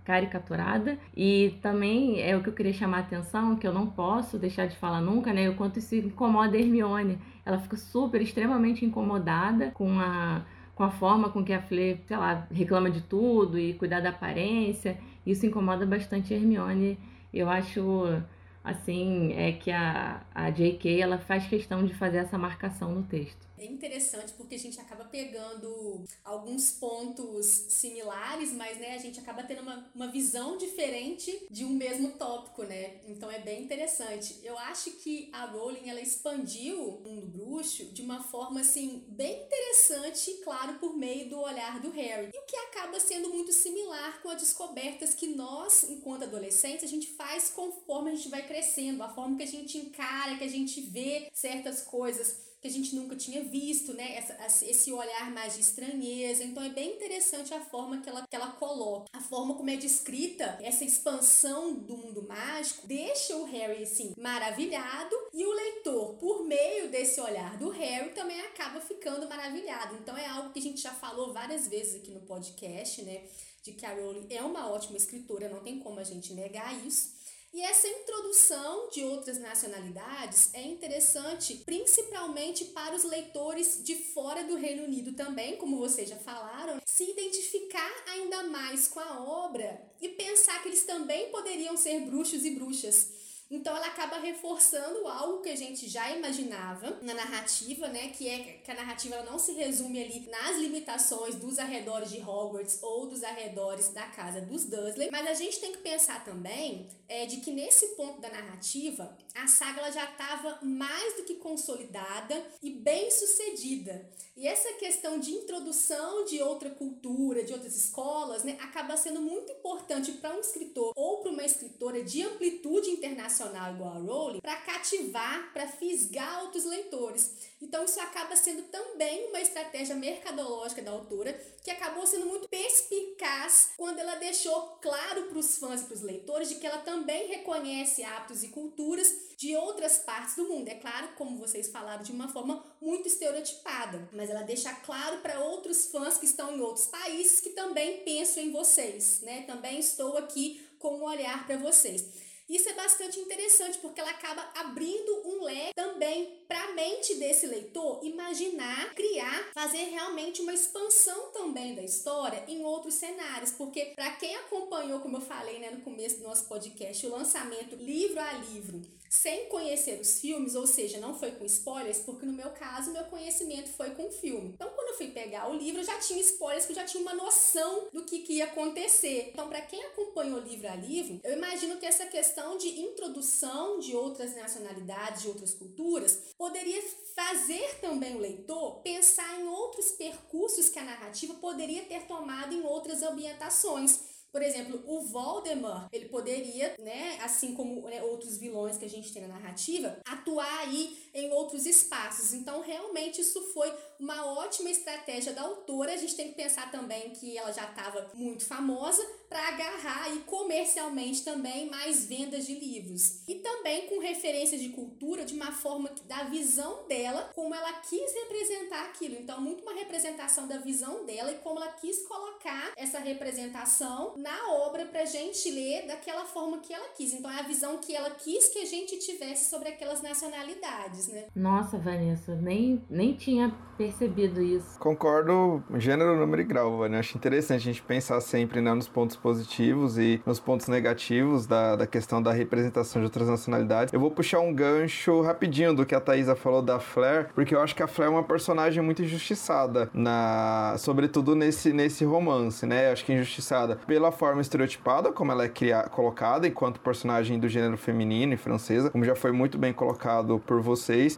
caricaturada 0.04 0.98
e 1.16 1.58
também 1.62 2.22
é 2.22 2.36
o 2.36 2.42
que 2.42 2.50
eu 2.50 2.54
queria 2.54 2.74
chamar 2.74 2.98
a 2.98 3.02
atenção, 3.02 3.56
que 3.56 3.68
eu 3.68 3.74
não 3.74 3.88
posso 3.88 4.40
deixar 4.40 4.68
de 4.68 4.76
falar 4.76 5.02
nunca, 5.02 5.32
né? 5.32 5.50
O 5.50 5.56
quanto 5.56 5.78
isso 5.80 5.96
incomoda 5.96 6.58
a 6.58 6.60
Hermione. 6.60 7.20
Ela 7.46 7.60
fica 7.60 7.78
super, 7.78 8.22
extremamente 8.22 8.84
incomodada 8.86 9.72
com 9.72 10.00
a 10.00 10.44
com 10.78 10.84
a 10.84 10.92
forma 10.92 11.32
com 11.32 11.44
que 11.44 11.52
a 11.54 11.60
Fleur, 11.60 11.98
sei 12.06 12.16
lá, 12.16 12.48
reclama 12.52 12.92
de 12.92 13.02
tudo 13.02 13.58
e 13.58 13.74
cuidar 13.74 14.00
da 14.00 14.10
aparência. 14.10 14.96
Isso 15.26 15.44
incomoda 15.44 15.88
bastante 15.88 16.32
a 16.34 16.38
Hermione. 16.38 17.00
Eu 17.34 17.50
acho 17.50 18.22
assim, 18.64 19.34
é 19.34 19.54
que 19.54 19.72
a, 19.72 20.22
a 20.36 20.52
J.K. 20.52 21.02
ela 21.02 21.18
faz 21.18 21.48
questão 21.48 21.84
de 21.84 21.96
fazer 21.96 22.18
essa 22.18 22.38
marcação 22.38 22.92
no 22.94 23.02
texto. 23.02 23.47
É 23.58 23.65
interessante 23.65 24.34
porque 24.34 24.56
a 24.56 24.60
gente 24.60 24.80
acaba 24.80 25.06
pegando 25.06 26.04
alguns 26.24 26.72
pontos 26.72 27.46
similares, 27.70 28.54
mas 28.54 28.78
né, 28.78 28.96
a 28.96 29.00
gente 29.00 29.20
acaba 29.20 29.43
tendo 29.43 29.62
uma, 29.62 29.89
uma 29.96 30.08
visão 30.08 30.58
diferente 30.58 31.48
de 31.50 31.65
um 31.65 31.70
mesmo 31.70 32.12
tópico, 32.13 32.63
né? 32.63 33.02
Então 33.08 33.32
é 33.32 33.39
bem 33.39 33.63
interessante. 33.63 34.39
Eu 34.43 34.58
acho 34.58 34.91
que 34.91 35.30
a 35.34 35.46
Rowling 35.46 35.89
ela 35.89 36.02
expandiu 36.02 36.82
o 36.82 37.02
mundo 37.02 37.28
bruxo 37.28 37.86
de 37.86 38.02
uma 38.02 38.24
forma 38.24 38.62
assim 38.62 39.04
bem 39.08 39.43
interessante, 39.43 40.34
claro, 40.43 40.76
por 40.80 40.96
meio 40.96 41.30
do 41.30 41.39
olhar 41.39 41.80
do 41.80 41.89
Harry. 41.91 42.30
E 42.34 42.39
o 42.39 42.46
que 42.46 42.56
acaba 42.56 43.00
sendo 43.00 43.30
muito 43.30 43.52
similar 43.52 44.22
com 44.22 44.30
as 44.30 44.41
descobertas 44.41 45.13
que 45.13 45.28
nós, 45.28 45.89
enquanto 45.89 46.24
adolescentes, 46.24 46.84
a 46.84 46.88
gente 46.88 47.08
faz 47.08 47.50
conforme 47.50 48.12
a 48.12 48.15
gente 48.15 48.30
vai 48.30 48.46
crescendo, 48.46 49.02
a 49.02 49.10
forma 49.10 49.38
que 49.38 49.43
a 49.43 49.48
gente 49.48 49.78
encara, 49.78 50.38
que 50.38 50.43
a 50.43 50.50
gente 50.50 50.82
vê 50.82 51.30
certas 51.34 51.82
coisas 51.82 52.47
que 52.68 52.74
a 52.74 52.84
gente 52.84 52.96
nunca 52.96 53.16
tinha 53.16 53.44
visto, 53.44 53.94
né? 53.94 54.24
Esse 54.62 54.92
olhar 54.92 55.32
mais 55.32 55.56
de 55.56 55.62
estranheza. 55.62 56.44
Então 56.44 56.62
é 56.62 56.70
bem 56.70 56.96
interessante 56.96 57.54
a 57.54 57.62
forma 57.62 58.02
que 58.02 58.10
ela, 58.10 58.28
que 58.28 58.36
ela 58.36 58.52
coloca, 58.52 59.08
a 59.14 59.22
forma 59.22 59.54
como 59.56 59.70
é 59.70 59.78
descrita 59.78 60.60
essa 60.62 60.84
expansão 60.84 61.74
do 61.74 61.96
mundo 61.96 62.28
mágico, 62.28 62.86
deixa 62.86 63.36
o 63.38 63.46
Harry 63.46 63.84
assim 63.84 64.14
maravilhado 64.18 65.16
e 65.34 65.46
o 65.46 65.54
leitor, 65.54 66.16
por 66.16 66.44
meio 66.44 66.90
desse 66.90 67.22
olhar 67.22 67.58
do 67.58 67.70
Harry, 67.70 68.10
também 68.14 68.40
acaba 68.42 68.82
ficando 68.82 69.28
maravilhado. 69.30 69.96
Então 69.96 70.18
é 70.18 70.28
algo 70.28 70.52
que 70.52 70.60
a 70.60 70.62
gente 70.64 70.82
já 70.82 70.92
falou 70.92 71.32
várias 71.32 71.68
vezes 71.68 71.96
aqui 71.96 72.12
no 72.12 72.22
podcast, 72.22 73.02
né? 73.04 73.24
De 73.64 73.72
que 73.72 73.86
a 73.86 73.94
Rowling 73.94 74.28
é 74.30 74.42
uma 74.42 74.70
ótima 74.70 74.98
escritora, 74.98 75.50
não 75.50 75.62
tem 75.62 75.80
como 75.80 76.00
a 76.00 76.04
gente 76.04 76.34
negar 76.34 76.74
isso. 76.86 77.17
E 77.54 77.62
essa 77.62 77.88
introdução 77.88 78.90
de 78.90 79.04
outras 79.04 79.40
nacionalidades 79.40 80.54
é 80.54 80.62
interessante 80.62 81.56
principalmente 81.66 82.66
para 82.66 82.96
os 82.96 83.04
leitores 83.04 83.84
de 83.84 83.96
fora 83.96 84.44
do 84.44 84.56
Reino 84.56 84.84
Unido 84.84 85.14
também, 85.14 85.56
como 85.58 85.80
vocês 85.80 86.10
já 86.10 86.18
falaram, 86.18 86.80
se 86.86 87.10
identificar 87.10 87.92
ainda 88.08 88.44
mais 88.44 88.88
com 88.88 89.00
a 89.00 89.24
obra 89.24 89.82
e 90.02 90.10
pensar 90.10 90.62
que 90.62 90.70
eles 90.70 90.84
também 90.84 91.32
poderiam 91.32 91.78
ser 91.78 92.02
bruxos 92.02 92.44
e 92.46 92.52
bruxas. 92.52 93.18
Então 93.50 93.76
ela 93.76 93.88
acaba 93.88 94.18
reforçando 94.18 95.08
algo 95.08 95.42
que 95.42 95.50
a 95.50 95.56
gente 95.56 95.88
já 95.88 96.12
imaginava 96.12 97.00
na 97.02 97.14
narrativa, 97.14 97.88
né? 97.88 98.10
Que 98.10 98.28
é 98.28 98.40
que 98.64 98.70
a 98.70 98.76
narrativa 98.76 99.24
não 99.24 99.40
se 99.40 99.54
resume 99.54 100.04
ali 100.04 100.28
nas 100.30 100.58
limitações 100.58 101.36
dos 101.36 101.58
arredores 101.58 102.10
de 102.10 102.20
Hogwarts 102.20 102.80
ou 102.84 103.08
dos 103.08 103.24
arredores 103.24 103.90
da 103.90 104.06
casa 104.08 104.42
dos 104.42 104.66
Dursley, 104.66 105.10
mas 105.12 105.26
a 105.28 105.34
gente 105.34 105.62
tem 105.62 105.72
que 105.72 105.78
pensar 105.78 106.26
também 106.26 106.90
é, 107.08 107.26
de 107.26 107.38
que 107.38 107.52
nesse 107.52 107.96
ponto 107.96 108.20
da 108.20 108.30
narrativa 108.30 109.17
a 109.34 109.48
saga 109.48 109.91
já 109.91 110.04
estava 110.04 110.60
mais 110.63 111.15
do 111.15 111.24
que 111.24 111.36
consolidada 111.36 112.46
e 112.62 112.72
bem 112.72 113.10
sucedida. 113.12 114.10
E 114.36 114.48
essa 114.48 114.74
questão 114.74 115.20
de 115.20 115.32
introdução 115.32 116.26
de 116.26 116.41
outra 116.41 116.70
cultura, 116.70 117.43
de 117.43 117.54
outras 117.54 117.76
escolas, 117.76 118.43
né, 118.43 118.58
acaba 118.62 118.96
sendo 118.96 119.22
muito 119.22 119.52
importante 119.52 120.12
para 120.13 120.36
um 120.36 120.39
escritor 120.39 120.93
ou 120.96 121.22
para 121.22 121.32
uma 121.32 121.43
escritora 121.43 122.04
de 122.04 122.22
amplitude 122.22 122.89
internacional 122.89 123.74
igual 123.74 123.93
a 123.93 124.00
Rowling, 124.00 124.41
para 124.41 124.56
cativar, 124.58 125.52
para 125.54 125.67
fisgar 125.67 126.43
outros 126.43 126.65
leitores. 126.65 127.32
Então 127.62 127.84
isso 127.86 128.00
acaba 128.00 128.36
sendo 128.36 128.63
também 128.63 129.28
uma 129.30 129.41
estratégia 129.41 129.96
mercadológica 129.96 130.82
da 130.82 130.91
autora, 130.91 131.34
que 131.63 131.72
acabou 131.72 132.06
sendo 132.06 132.26
muito 132.26 132.48
perspicaz 132.48 133.72
quando 133.76 134.00
ela 134.00 134.15
deixou 134.15 134.78
claro 134.82 135.24
para 135.24 135.39
os 135.39 135.58
fãs 135.58 135.82
e 135.82 135.86
para 135.86 135.96
os 135.96 136.02
leitores 136.02 136.50
de 136.50 136.56
que 136.56 136.67
ela 136.67 136.80
também 136.80 137.28
reconhece 137.28 138.04
hábitos 138.04 138.43
e 138.43 138.50
culturas 138.50 139.12
de 139.38 139.56
outras 139.56 139.98
partes 140.00 140.36
do 140.36 140.48
mundo. 140.48 140.67
É 140.67 140.76
claro, 140.76 141.10
como 141.17 141.38
vocês 141.38 141.67
falaram, 141.67 142.04
de 142.04 142.12
uma 142.12 142.28
forma 142.28 142.63
muito 142.80 143.08
estereotipada, 143.08 144.08
mas 144.13 144.30
ela 144.30 144.43
deixa 144.43 144.74
claro 144.74 145.17
para 145.20 145.39
outros 145.39 145.88
fãs 145.88 146.17
que 146.17 146.26
estão 146.26 146.56
em 146.56 146.62
outros 146.62 146.86
países 146.86 147.39
que 147.39 147.50
também 147.50 148.04
penso 148.04 148.39
em 148.39 148.52
vocês, 148.52 149.22
né? 149.22 149.43
Também 149.43 149.80
estou 149.80 150.17
aqui 150.17 150.65
com 150.80 150.98
um 150.98 151.04
olhar 151.04 151.46
para 151.46 151.58
vocês. 151.58 152.27
Isso 152.50 152.70
é 152.70 152.74
bastante 152.74 153.20
interessante 153.20 153.78
porque 153.80 154.00
ela 154.00 154.12
acaba 154.12 154.50
abrindo 154.56 155.22
um 155.26 155.44
leque 155.44 155.74
também 155.76 156.46
para 156.48 156.64
a 156.64 156.74
mente 156.74 157.16
desse 157.16 157.46
leitor 157.46 158.00
imaginar, 158.04 158.96
criar, 158.96 159.52
fazer 159.54 159.84
realmente 159.90 160.42
uma 160.42 160.54
expansão 160.54 161.32
também 161.34 161.76
da 161.76 161.84
história 161.84 162.46
em 162.48 162.64
outros 162.64 162.94
cenários, 162.94 163.52
porque 163.52 163.88
para 163.96 164.12
quem 164.12 164.34
acompanhou, 164.38 165.02
como 165.02 165.18
eu 165.18 165.22
falei, 165.22 165.60
né, 165.60 165.72
no 165.72 165.82
começo 165.82 166.20
do 166.20 166.24
nosso 166.24 166.46
podcast, 166.48 167.06
o 167.06 167.12
lançamento 167.12 167.76
livro 167.76 168.20
a 168.20 168.32
livro 168.34 168.82
sem 169.10 169.48
conhecer 169.50 170.00
os 170.00 170.20
filmes, 170.20 170.56
ou 170.56 170.67
seja, 170.67 171.00
não 171.00 171.17
foi 171.17 171.32
com 171.32 171.46
spoilers, 171.46 172.00
porque 172.00 172.26
no 172.26 172.34
meu 172.34 172.50
caso, 172.52 172.91
meu 172.91 173.06
conhecimento 173.06 173.70
foi 173.70 173.91
com 173.91 174.08
o 174.08 174.12
filme. 174.12 174.50
Então, 174.50 174.70
quando 174.72 174.89
eu 174.89 174.98
fui 174.98 175.08
pegar 175.08 175.50
o 175.50 175.58
livro, 175.58 175.82
eu 175.82 175.86
já 175.86 175.98
tinha 176.00 176.20
spoilers, 176.22 176.65
que 176.65 176.72
eu 176.72 176.76
já 176.76 176.86
tinha 176.86 177.02
uma 177.02 177.13
noção 177.13 177.88
do 177.93 178.04
que, 178.04 178.20
que 178.20 178.34
ia 178.34 178.46
acontecer. 178.46 179.32
Então, 179.34 179.48
para 179.48 179.62
quem 179.62 179.84
acompanhou 179.84 180.39
livro 180.39 180.67
a 180.67 180.76
livro, 180.76 181.20
eu 181.24 181.38
imagino 181.38 181.78
que 181.78 181.86
essa 181.86 182.06
questão 182.06 182.58
de 182.58 182.80
introdução 182.80 183.80
de 183.80 183.96
outras 183.96 184.36
nacionalidades, 184.36 185.22
de 185.22 185.28
outras 185.28 185.54
culturas, 185.54 186.20
poderia 186.38 186.82
fazer 187.15 187.80
também 187.80 188.15
o 188.15 188.20
leitor 188.20 188.82
pensar 188.82 189.39
em 189.39 189.48
outros 189.48 189.91
percursos 189.91 190.70
que 190.70 190.80
a 190.80 190.84
narrativa 190.84 191.34
poderia 191.36 191.84
ter 191.84 192.02
tomado 192.02 192.54
em 192.54 192.63
outras 192.63 193.02
ambientações. 193.02 194.17
Por 194.32 194.42
exemplo, 194.42 194.82
o 194.86 195.02
Voldemort, 195.02 195.88
ele 195.92 196.10
poderia, 196.10 196.76
né, 196.80 197.18
assim 197.22 197.54
como 197.54 197.82
né, 197.90 198.04
outros 198.04 198.38
vilões 198.38 198.78
que 198.78 198.86
a 198.86 198.90
gente 198.90 199.12
tem 199.12 199.22
na 199.22 199.30
narrativa, 199.30 200.00
atuar 200.06 200.60
aí 200.60 201.07
em 201.18 201.32
outros 201.32 201.66
espaços. 201.66 202.34
Então, 202.34 202.62
realmente, 202.62 203.22
isso 203.22 203.42
foi 203.54 203.74
uma 204.00 204.26
ótima 204.26 204.70
estratégia 204.70 205.34
da 205.34 205.42
autora. 205.42 205.94
A 205.94 205.98
gente 205.98 206.16
tem 206.16 206.30
que 206.30 206.36
pensar 206.36 206.72
também 206.72 207.10
que 207.12 207.38
ela 207.38 207.52
já 207.52 207.64
estava 207.64 208.12
muito 208.14 208.46
famosa 208.46 209.04
para 209.28 209.48
agarrar 209.50 210.04
aí 210.04 210.20
comercialmente 210.20 211.24
também 211.24 211.70
mais 211.70 212.06
vendas 212.06 212.46
de 212.46 212.56
livros. 212.56 213.22
E 213.28 213.36
também 213.36 213.88
com 213.88 214.00
referências 214.00 214.62
de 214.62 214.70
cultura 214.70 215.26
de 215.26 215.34
uma 215.34 215.52
forma 215.52 215.90
da 216.06 216.24
visão 216.24 216.88
dela, 216.88 217.32
como 217.36 217.54
ela 217.54 217.74
quis 217.74 218.14
representar 218.14 218.86
aquilo. 218.86 219.16
Então, 219.16 219.42
muito 219.42 219.64
uma 219.64 219.74
representação 219.74 220.48
da 220.48 220.58
visão 220.58 221.06
dela 221.06 221.32
e 221.32 221.40
como 221.40 221.60
ela 221.60 221.74
quis 221.74 222.06
colocar 222.08 222.74
essa 222.78 223.00
representação 223.00 224.14
na 224.18 224.54
obra 224.54 224.86
pra 224.86 225.06
gente 225.06 225.50
ler 225.50 225.88
daquela 225.88 226.26
forma 226.26 226.60
que 226.60 226.74
ela 226.74 226.88
quis. 226.90 227.14
Então, 227.14 227.32
é 227.32 227.40
a 227.40 227.44
visão 227.44 227.80
que 227.80 227.96
ela 227.96 228.12
quis 228.12 228.48
que 228.48 228.60
a 228.60 228.66
gente 228.66 228.98
tivesse 229.00 229.50
sobre 229.50 229.70
aquelas 229.70 230.02
nacionalidades, 230.02 231.07
né? 231.12 231.24
Nossa, 231.36 231.78
Vanessa, 231.78 232.36
nem, 232.36 232.82
nem 232.89 233.13
tinha 233.13 233.54
percebido 233.78 234.41
isso. 234.41 234.80
Concordo, 234.80 235.63
gênero, 235.76 236.15
número 236.17 236.41
e 236.41 236.46
grau, 236.46 236.78
Vanessa. 236.78 237.00
Acho 237.00 237.17
interessante 237.17 237.62
a 237.62 237.65
gente 237.65 237.82
pensar 237.82 238.20
sempre 238.22 238.60
né, 238.60 238.74
nos 238.74 238.88
pontos 238.88 239.15
positivos 239.15 239.98
e 239.98 240.22
nos 240.26 240.39
pontos 240.39 240.67
negativos 240.67 241.46
da, 241.46 241.76
da 241.76 241.88
questão 241.88 242.22
da 242.22 242.32
representação 242.32 243.02
de 243.02 243.06
outras 243.06 243.28
nacionalidades. 243.28 243.93
Eu 243.93 244.00
vou 244.00 244.10
puxar 244.10 244.39
um 244.39 244.54
gancho 244.54 245.22
rapidinho 245.22 245.76
do 245.76 245.86
que 245.86 245.93
a 245.93 246.02
Thaisa 246.02 246.36
falou 246.36 246.62
da 246.62 246.80
Flair, 246.80 247.30
porque 247.36 247.54
eu 247.54 247.62
acho 247.62 247.76
que 247.76 247.84
a 247.84 247.88
Flair 247.88 248.12
é 248.12 248.13
uma 248.13 248.24
personagem 248.24 248.82
muito 248.82 249.04
injustiçada, 249.04 249.89
na, 249.93 250.76
sobretudo 250.78 251.36
nesse, 251.36 251.72
nesse 251.72 252.04
romance, 252.04 252.65
né? 252.65 252.91
Acho 252.91 253.06
que 253.06 253.13
injustiçada 253.13 253.76
pela 253.76 254.12
forma 254.12 254.41
estereotipada 254.41 255.12
como 255.12 255.32
ela 255.32 255.43
é 255.43 255.50
criada, 255.50 255.89
colocada 255.89 256.48
enquanto 256.48 256.80
personagem 256.80 257.39
do 257.39 257.48
gênero 257.48 257.78
feminino 257.78 258.34
e 258.34 258.38
francesa, 258.38 258.89
como 258.89 259.04
já 259.04 259.15
foi 259.15 259.32
muito 259.32 259.58
bem 259.58 259.74
colocado 259.74 260.39
por 260.46 260.62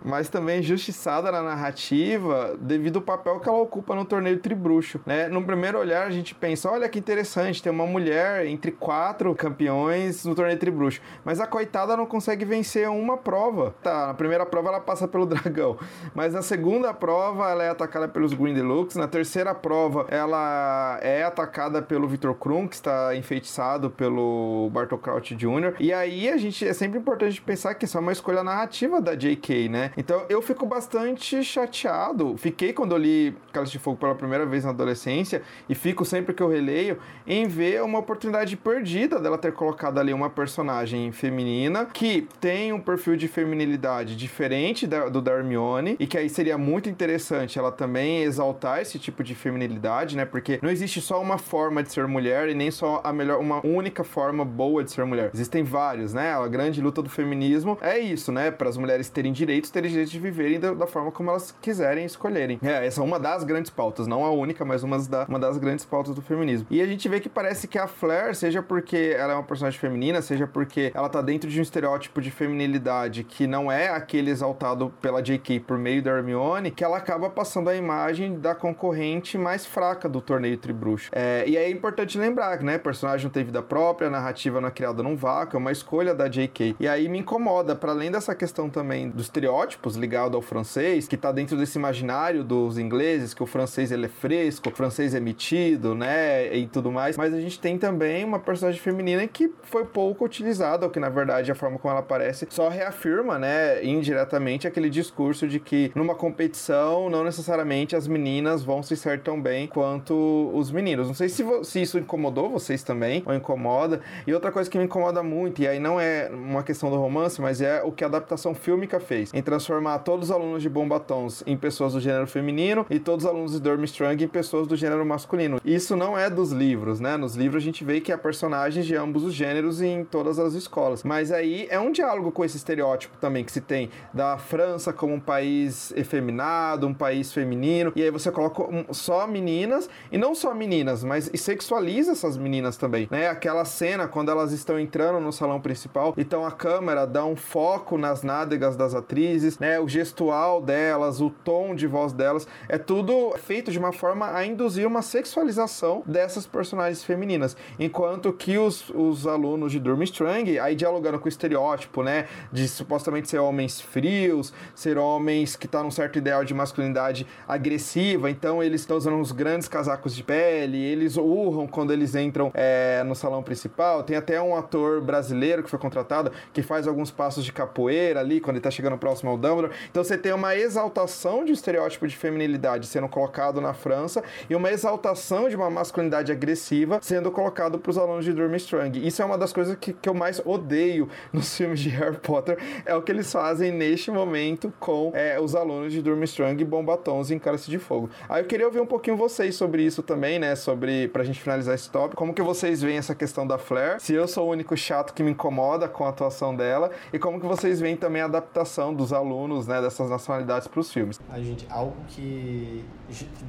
mas 0.04 0.30
também 0.30 0.60
injustiçada 0.60 1.32
na 1.32 1.42
narrativa 1.42 2.58
devido 2.60 2.98
ao 2.98 3.02
papel 3.02 3.40
que 3.40 3.48
ela 3.48 3.58
ocupa 3.60 3.96
no 3.96 4.06
torneio 4.06 4.40
tribruxo, 4.40 5.00
né? 5.06 5.28
No 5.28 5.44
primeiro 5.44 5.80
olhar 5.80 6.06
a 6.06 6.10
gente 6.10 6.36
pensa, 6.36 6.70
olha 6.70 6.90
que 6.90 7.00
interessante, 7.00 7.62
tem 7.62 7.72
uma 7.72 7.86
mulher 7.86 8.46
entre 8.46 8.72
quatro 8.72 9.34
campeões 9.36 10.26
no 10.26 10.36
torneio 10.36 10.58
tribruxo, 10.60 11.02
mas 11.24 11.40
a 11.40 11.48
coitada 11.48 11.96
não 11.96 12.06
consegue 12.06 12.46
vencer 12.46 12.90
uma 12.90 13.18
prova. 13.18 13.76
Tá, 13.82 14.08
na 14.08 14.14
primeira 14.14 14.46
prova 14.46 14.70
ela 14.70 14.80
passa 14.80 15.08
pelo 15.08 15.26
dragão, 15.28 15.78
mas 16.14 16.34
na 16.34 16.42
segunda 16.42 16.94
prova 16.94 17.50
ela 17.50 17.64
é 17.64 17.70
atacada 17.70 18.08
pelos 18.08 18.34
Grindelux, 18.34 18.96
na 18.96 19.08
terceira 19.08 19.54
prova 19.54 20.06
ela 20.10 21.00
é 21.02 21.24
atacada 21.24 21.82
pelo 21.82 22.08
Victor 22.08 22.36
Krum, 22.36 22.68
que 22.68 22.76
está 22.76 23.16
enfeitiçado 23.16 23.90
pelo 23.90 24.70
Bartol 24.72 24.98
Crouch 24.98 25.36
Jr. 25.36 25.76
E 25.80 25.94
aí 25.94 26.30
a 26.30 26.38
gente 26.38 26.68
é 26.68 26.74
sempre 26.74 27.00
importante 27.00 27.42
pensar 27.42 27.76
que 27.76 27.86
isso 27.86 27.98
é 27.98 28.02
uma 28.02 28.12
escolha 28.12 28.44
narrativa 28.44 29.02
da 29.02 29.16
J.K., 29.16 29.59
né? 29.68 29.92
Então 29.98 30.24
eu 30.30 30.42
fico 30.42 30.66
bastante 30.66 31.44
chateado, 31.44 32.38
fiquei 32.38 32.72
quando 32.72 32.94
eu 32.94 32.98
li 32.98 33.36
Cálice 33.52 33.74
de 33.74 33.80
Fogo 33.80 33.98
pela 33.98 34.16
primeira 34.16 34.46
vez 34.46 34.64
na 34.64 34.70
adolescência 34.70 35.42
e 35.68 35.76
fico 35.76 36.06
sempre 36.06 36.34
que 36.34 36.44
eu 36.44 36.48
releio 36.48 36.98
em 37.28 37.48
ver 37.48 37.82
uma 37.84 38.00
oportunidade 38.00 38.56
perdida 38.56 39.20
dela 39.20 39.38
ter 39.38 39.52
colocado 39.52 40.00
ali 40.00 40.14
uma 40.14 40.30
personagem 40.30 41.12
feminina 41.12 41.86
que 41.86 42.28
tem 42.40 42.72
um 42.72 42.80
perfil 42.80 43.16
de 43.16 43.28
feminilidade 43.28 44.16
diferente 44.16 44.86
da, 44.86 45.10
do 45.10 45.22
da 45.22 45.34
Hermione 45.34 45.96
e 46.00 46.06
que 46.06 46.18
aí 46.18 46.30
seria 46.30 46.58
muito 46.58 46.90
interessante 46.90 47.58
ela 47.58 47.72
também 47.72 48.22
exaltar 48.22 48.82
esse 48.82 49.00
tipo 49.00 49.24
de 49.24 49.34
feminilidade, 49.34 50.16
né? 50.16 50.26
Porque 50.26 50.60
não 50.62 50.70
existe 50.70 51.02
só 51.02 51.22
uma 51.22 51.38
forma 51.38 51.82
de 51.82 51.92
ser 51.92 52.08
mulher 52.08 52.50
e 52.50 52.54
nem 52.54 52.70
só 52.70 53.02
a 53.04 53.12
melhor, 53.12 53.40
uma 53.40 53.66
única 53.66 54.04
forma 54.04 54.46
boa 54.46 54.84
de 54.84 54.92
ser 54.92 55.06
mulher. 55.06 55.32
Existem 55.34 55.64
vários, 55.64 56.14
né? 56.14 56.34
A 56.34 56.48
grande 56.48 56.82
luta 56.82 57.02
do 57.02 57.10
feminismo 57.10 57.78
é 57.82 57.98
isso, 57.98 58.32
né? 58.32 58.52
Para 58.52 58.70
as 58.70 58.78
mulheres 58.78 59.10
terem 59.10 59.32
direitos, 59.50 59.72
terem 59.72 59.90
direito 59.90 60.12
de 60.12 60.20
viverem 60.20 60.60
da, 60.60 60.74
da, 60.74 60.86
forma 60.86 61.12
como 61.12 61.32
elas 61.32 61.54
quiserem 61.60 62.06
escolherem. 62.06 62.60
É, 62.62 62.86
essa 62.86 63.02
é 63.02 63.04
uma 63.04 63.20
das 63.20 63.44
grandes 63.44 63.72
pautas, 63.72 64.06
não 64.06 64.24
a 64.24 64.30
única, 64.32 64.64
mas 64.64 64.84
uma, 64.84 65.00
da, 65.00 65.26
uma 65.28 65.40
das 65.40 65.58
grandes 65.58 65.84
pautas 65.84 66.14
do 66.14 66.22
feminismo. 66.22 66.68
E 66.70 66.82
a 66.82 66.86
gente 66.86 67.10
vê 67.10 67.20
que 67.20 67.28
parece 67.28 67.68
que 67.68 67.78
a 67.78 67.88
Flair, 67.88 68.36
seja 68.36 68.62
porque 68.62 69.16
ela 69.18 69.34
é 69.34 69.36
uma 69.36 69.44
personagem 69.44 69.80
feminina, 69.80 70.22
seja 70.22 70.46
porque 70.46 70.92
ela 70.94 71.10
tá 71.10 71.22
dentro 71.22 71.50
de 71.50 71.60
um 71.60 71.64
estereótipo 71.64 72.22
de 72.22 72.30
feminilidade 72.30 73.24
que 73.24 73.48
não 73.48 73.72
é 73.72 73.90
aquele 73.90 74.30
exaltado 74.30 74.94
pela 75.02 75.22
J.K. 75.22 75.62
por 75.62 75.78
meio 75.78 76.04
da 76.04 76.12
Hermione, 76.12 76.70
que 76.70 76.84
ela 76.84 76.98
acaba 76.98 77.30
passando 77.30 77.70
a 77.70 77.76
imagem 77.76 78.40
da 78.40 78.54
concorrente 78.54 79.38
mais 79.38 79.66
fraca 79.66 80.08
do 80.08 80.22
torneio 80.22 80.58
Tribruxo. 80.58 81.10
É, 81.12 81.44
e 81.48 81.58
é 81.58 81.70
importante 81.70 82.18
lembrar, 82.18 82.62
né? 82.62 82.78
Personagem 82.78 83.26
não 83.26 83.32
tem 83.32 83.44
vida 83.44 83.64
própria, 83.64 84.08
a 84.08 84.12
narrativa 84.12 84.62
não 84.62 84.68
é 84.68 84.72
criada 84.72 85.02
num 85.02 85.16
vácuo, 85.16 85.58
é 85.58 85.60
uma 85.60 85.72
escolha 85.72 86.14
da 86.14 86.28
J.K. 86.28 86.76
E 86.80 86.88
aí 86.88 87.10
me 87.10 87.20
incomoda, 87.20 87.76
para 87.76 87.92
além 87.92 88.12
dessa 88.12 88.36
questão 88.36 88.70
também 88.70 89.10
dos 89.10 89.30
estereótipos 89.40 89.96
ligado 89.96 90.36
ao 90.36 90.42
francês, 90.42 91.08
que 91.08 91.16
tá 91.16 91.32
dentro 91.32 91.56
desse 91.58 91.78
imaginário 91.78 92.44
dos 92.44 92.78
ingleses, 92.78 93.34
que 93.34 93.42
o 93.42 93.46
francês 93.46 93.92
ele 93.92 94.06
é 94.06 94.10
fresco, 94.10 94.70
o 94.70 94.72
francês 94.72 95.16
é 95.16 95.20
metido, 95.20 95.96
né? 95.96 96.54
E 96.56 96.68
tudo 96.68 96.92
mais. 96.92 97.16
Mas 97.18 97.34
a 97.34 97.40
gente 97.40 97.60
tem 97.60 97.78
também 97.78 98.24
uma 98.26 98.40
personagem 98.40 98.80
feminina 98.80 99.26
que 99.28 99.52
foi 99.64 99.86
pouco 99.86 100.26
utilizada, 100.26 100.86
ou 100.86 100.92
que 100.92 101.00
na 101.00 101.10
verdade 101.10 101.52
a 101.52 101.56
forma 101.56 101.80
como 101.80 101.92
ela 101.92 102.02
aparece 102.02 102.46
só 102.50 102.68
reafirma, 102.68 103.40
né, 103.40 103.84
indiretamente 103.84 104.68
aquele 104.68 104.90
discurso 104.90 105.48
de 105.48 105.60
que 105.60 105.92
numa 105.96 106.16
competição 106.16 107.10
não 107.10 107.24
necessariamente 107.24 107.96
as 107.96 108.08
meninas 108.08 108.64
vão 108.64 108.84
se 108.84 108.98
ser 108.98 109.22
tão 109.22 109.42
bem 109.42 109.68
quanto 109.68 110.52
os 110.54 110.72
meninos. 110.72 111.08
Não 111.08 111.14
sei 111.14 111.30
se, 111.30 111.44
se 111.64 111.82
isso 111.82 111.98
incomodou 111.98 112.50
vocês 112.50 112.84
também, 112.84 113.24
ou 113.26 113.34
incomoda. 113.34 114.02
E 114.28 114.34
outra 114.34 114.52
coisa 114.52 114.70
que 114.70 114.78
me 114.78 114.84
incomoda 114.84 115.24
muito, 115.24 115.62
e 115.62 115.68
aí 115.68 115.80
não 115.80 116.00
é 116.00 116.30
uma 116.32 116.64
questão 116.64 116.90
do 116.90 116.98
romance, 116.98 117.42
mas 117.42 117.62
é 117.62 117.82
o 117.84 117.92
que 117.92 118.04
a 118.04 118.08
adaptação 118.08 118.54
fílmica 118.54 119.00
fez, 119.00 119.29
em 119.34 119.42
transformar 119.42 120.00
todos 120.00 120.30
os 120.30 120.36
alunos 120.36 120.62
de 120.62 120.70
Bombatons 120.70 121.44
em 121.46 121.58
pessoas 121.58 121.94
do 121.94 122.00
gênero 122.00 122.28
feminino 122.28 122.86
e 122.90 123.00
todos 123.00 123.26
os 123.26 123.32
alunos 123.32 123.52
de 123.54 123.60
Durmstrang 123.60 124.24
em 124.24 124.28
pessoas 124.28 124.68
do 124.68 124.76
gênero 124.76 125.06
masculino. 125.06 125.60
Isso 125.64 125.96
não 125.96 126.18
é 126.18 126.30
dos 126.30 126.52
livros, 126.52 127.00
né? 127.00 127.18
Nos 127.18 127.36
livros 127.36 127.62
a 127.62 127.66
gente 127.66 127.84
vê 127.84 128.00
que 128.00 128.12
há 128.12 128.18
personagens 128.18 128.86
de 128.86 128.96
ambos 128.96 129.24
os 129.24 129.34
gêneros 129.34 129.82
em 129.82 130.04
todas 130.04 130.40
as 130.40 130.54
escolas. 130.54 131.04
Mas 131.04 131.32
aí 131.32 131.68
é 131.70 131.80
um 131.80 131.92
diálogo 131.92 132.32
com 132.32 132.44
esse 132.44 132.58
estereótipo 132.58 133.18
também 133.18 133.44
que 133.44 133.52
se 133.52 133.62
tem 133.62 133.90
da 134.14 134.38
França 134.38 134.92
como 134.94 135.14
um 135.14 135.20
país 135.20 135.92
efeminado, 135.96 136.88
um 136.88 136.94
país 136.94 137.32
feminino, 137.32 137.92
e 137.96 138.04
aí 138.04 138.12
você 138.12 138.32
coloca 138.32 138.64
só 138.92 139.28
meninas, 139.28 139.90
e 140.12 140.18
não 140.18 140.34
só 140.34 140.54
meninas, 140.54 141.04
mas 141.04 141.30
sexualiza 141.36 142.12
essas 142.12 142.38
meninas 142.38 142.78
também, 142.78 143.08
né? 143.12 143.28
Aquela 143.28 143.66
cena 143.66 144.08
quando 144.08 144.32
elas 144.32 144.52
estão 144.52 144.80
entrando 144.80 145.20
no 145.20 145.32
salão 145.32 145.60
principal, 145.60 146.14
então 146.18 146.46
a 146.46 146.52
câmera 146.52 147.06
dá 147.06 147.26
um 147.26 147.36
foco 147.36 147.98
nas 147.98 148.24
nádegas 148.24 148.76
das 148.76 148.94
atrizes, 148.94 149.19
né? 149.60 149.80
O 149.80 149.88
gestual 149.88 150.62
delas, 150.62 151.22
o 151.22 151.30
tom 151.30 151.76
de 151.76 151.88
voz 151.88 152.14
delas, 152.14 152.48
é 152.68 152.78
tudo 152.78 153.36
feito 153.38 153.72
de 153.72 153.80
uma 153.80 153.92
forma 153.92 154.34
a 154.34 154.46
induzir 154.46 154.88
uma 154.88 155.02
sexualização 155.02 156.04
dessas 156.06 156.46
personagens 156.46 157.04
femininas, 157.04 157.56
enquanto 157.80 158.32
que 158.32 158.58
os, 158.58 158.90
os 158.90 159.28
alunos 159.28 159.72
de 159.72 159.80
Durmstrang, 159.80 160.60
aí 160.60 160.76
dialogando 160.76 161.20
com 161.20 161.26
o 161.26 161.30
estereótipo, 161.30 162.04
né, 162.04 162.28
de 162.52 162.68
supostamente 162.68 163.30
ser 163.30 163.40
homens 163.40 163.82
frios, 163.82 164.54
ser 164.74 164.98
homens 164.98 165.56
que 165.56 165.68
tá 165.68 165.84
num 165.84 165.92
certo 165.92 166.18
ideal 166.18 166.44
de 166.44 166.54
masculinidade 166.54 167.26
agressiva, 167.48 168.30
então 168.30 168.62
eles 168.62 168.82
estão 168.82 168.98
usando 168.98 169.16
uns 169.16 169.32
grandes 169.32 169.68
casacos 169.68 170.16
de 170.16 170.24
pele, 170.24 170.78
eles 170.78 171.18
urram 171.18 171.68
quando 171.68 171.92
eles 171.92 172.16
entram 172.16 172.52
é, 172.54 173.04
no 173.06 173.16
salão 173.16 173.44
principal, 173.44 174.04
tem 174.04 174.16
até 174.16 174.42
um 174.42 174.56
ator 174.56 175.02
brasileiro 175.02 175.64
que 175.64 175.70
foi 175.70 175.80
contratado 175.80 176.32
que 176.54 176.62
faz 176.62 176.88
alguns 176.88 177.12
passos 177.12 177.44
de 177.44 177.52
capoeira 177.52 178.20
ali, 178.20 178.40
quando 178.40 178.58
ele 178.58 178.64
tá 178.64 178.72
chegando 178.72 178.98
próximo 179.10 179.32
ao 179.32 179.38
Dumbledore, 179.38 179.74
então 179.90 180.04
você 180.04 180.18
tem 180.18 180.32
uma 180.32 180.56
exaltação 180.56 181.44
de 181.44 181.52
um 181.52 181.54
estereótipo 181.54 182.08
de 182.08 182.16
feminilidade 182.16 182.86
sendo 182.86 183.10
colocado 183.10 183.60
na 183.60 183.74
França 183.74 184.24
e 184.48 184.56
uma 184.56 184.70
exaltação 184.70 185.50
de 185.50 185.56
uma 185.56 185.70
masculinidade 185.70 186.32
agressiva 186.32 187.00
sendo 187.02 187.32
colocado 187.32 187.80
para 187.80 187.90
os 187.90 187.98
alunos 187.98 188.24
de 188.24 188.32
Durmstrang. 188.32 189.06
Isso 189.06 189.22
é 189.22 189.26
uma 189.26 189.38
das 189.38 189.52
coisas 189.52 189.76
que, 189.76 189.94
que 189.94 190.08
eu 190.08 190.14
mais 190.14 190.40
odeio 190.46 191.10
nos 191.34 191.54
filmes 191.58 191.80
de 191.80 191.90
Harry 191.90 192.18
Potter, 192.18 192.58
é 192.86 192.96
o 192.96 193.02
que 193.02 193.12
eles 193.12 193.32
fazem 193.32 193.72
neste 193.72 194.12
momento 194.12 194.72
com 194.80 195.12
é, 195.16 195.40
os 195.40 195.56
alunos 195.56 195.92
de 195.92 196.02
Durmstrang, 196.04 196.64
Bombatons 196.64 197.32
e 197.32 197.40
Cálice 197.40 197.72
de 197.72 197.80
Fogo. 197.80 198.12
Aí 198.28 198.44
eu 198.44 198.48
queria 198.48 198.68
ouvir 198.68 198.80
um 198.80 198.86
pouquinho 198.86 199.18
vocês 199.18 199.56
sobre 199.56 199.82
isso 199.82 200.04
também, 200.04 200.38
né, 200.38 200.56
sobre, 200.56 201.08
pra 201.08 201.24
gente 201.24 201.42
finalizar 201.42 201.74
esse 201.74 201.90
tópico, 201.90 202.18
como 202.18 202.34
que 202.34 202.44
vocês 202.44 202.82
veem 202.82 202.98
essa 202.98 203.16
questão 203.16 203.48
da 203.48 203.58
Flair, 203.58 204.00
se 204.00 204.14
eu 204.14 204.28
sou 204.28 204.48
o 204.48 204.52
único 204.52 204.78
chato 204.78 205.14
que 205.16 205.24
me 205.24 205.32
incomoda 205.32 205.88
com 205.88 206.06
a 206.06 206.10
atuação 206.10 206.56
dela, 206.56 206.92
e 207.12 207.18
como 207.18 207.40
que 207.40 207.48
vocês 207.48 207.80
veem 207.80 207.96
também 207.96 208.22
a 208.22 208.26
adaptação 208.26 208.94
dos 209.00 209.14
alunos, 209.14 209.66
né, 209.66 209.82
dessas 209.82 210.10
nacionalidades 210.10 210.68
para 210.68 210.80
os 210.80 210.92
filmes. 210.92 211.20
A 211.30 211.40
gente, 211.40 211.66
algo 211.70 211.96
que 212.10 212.84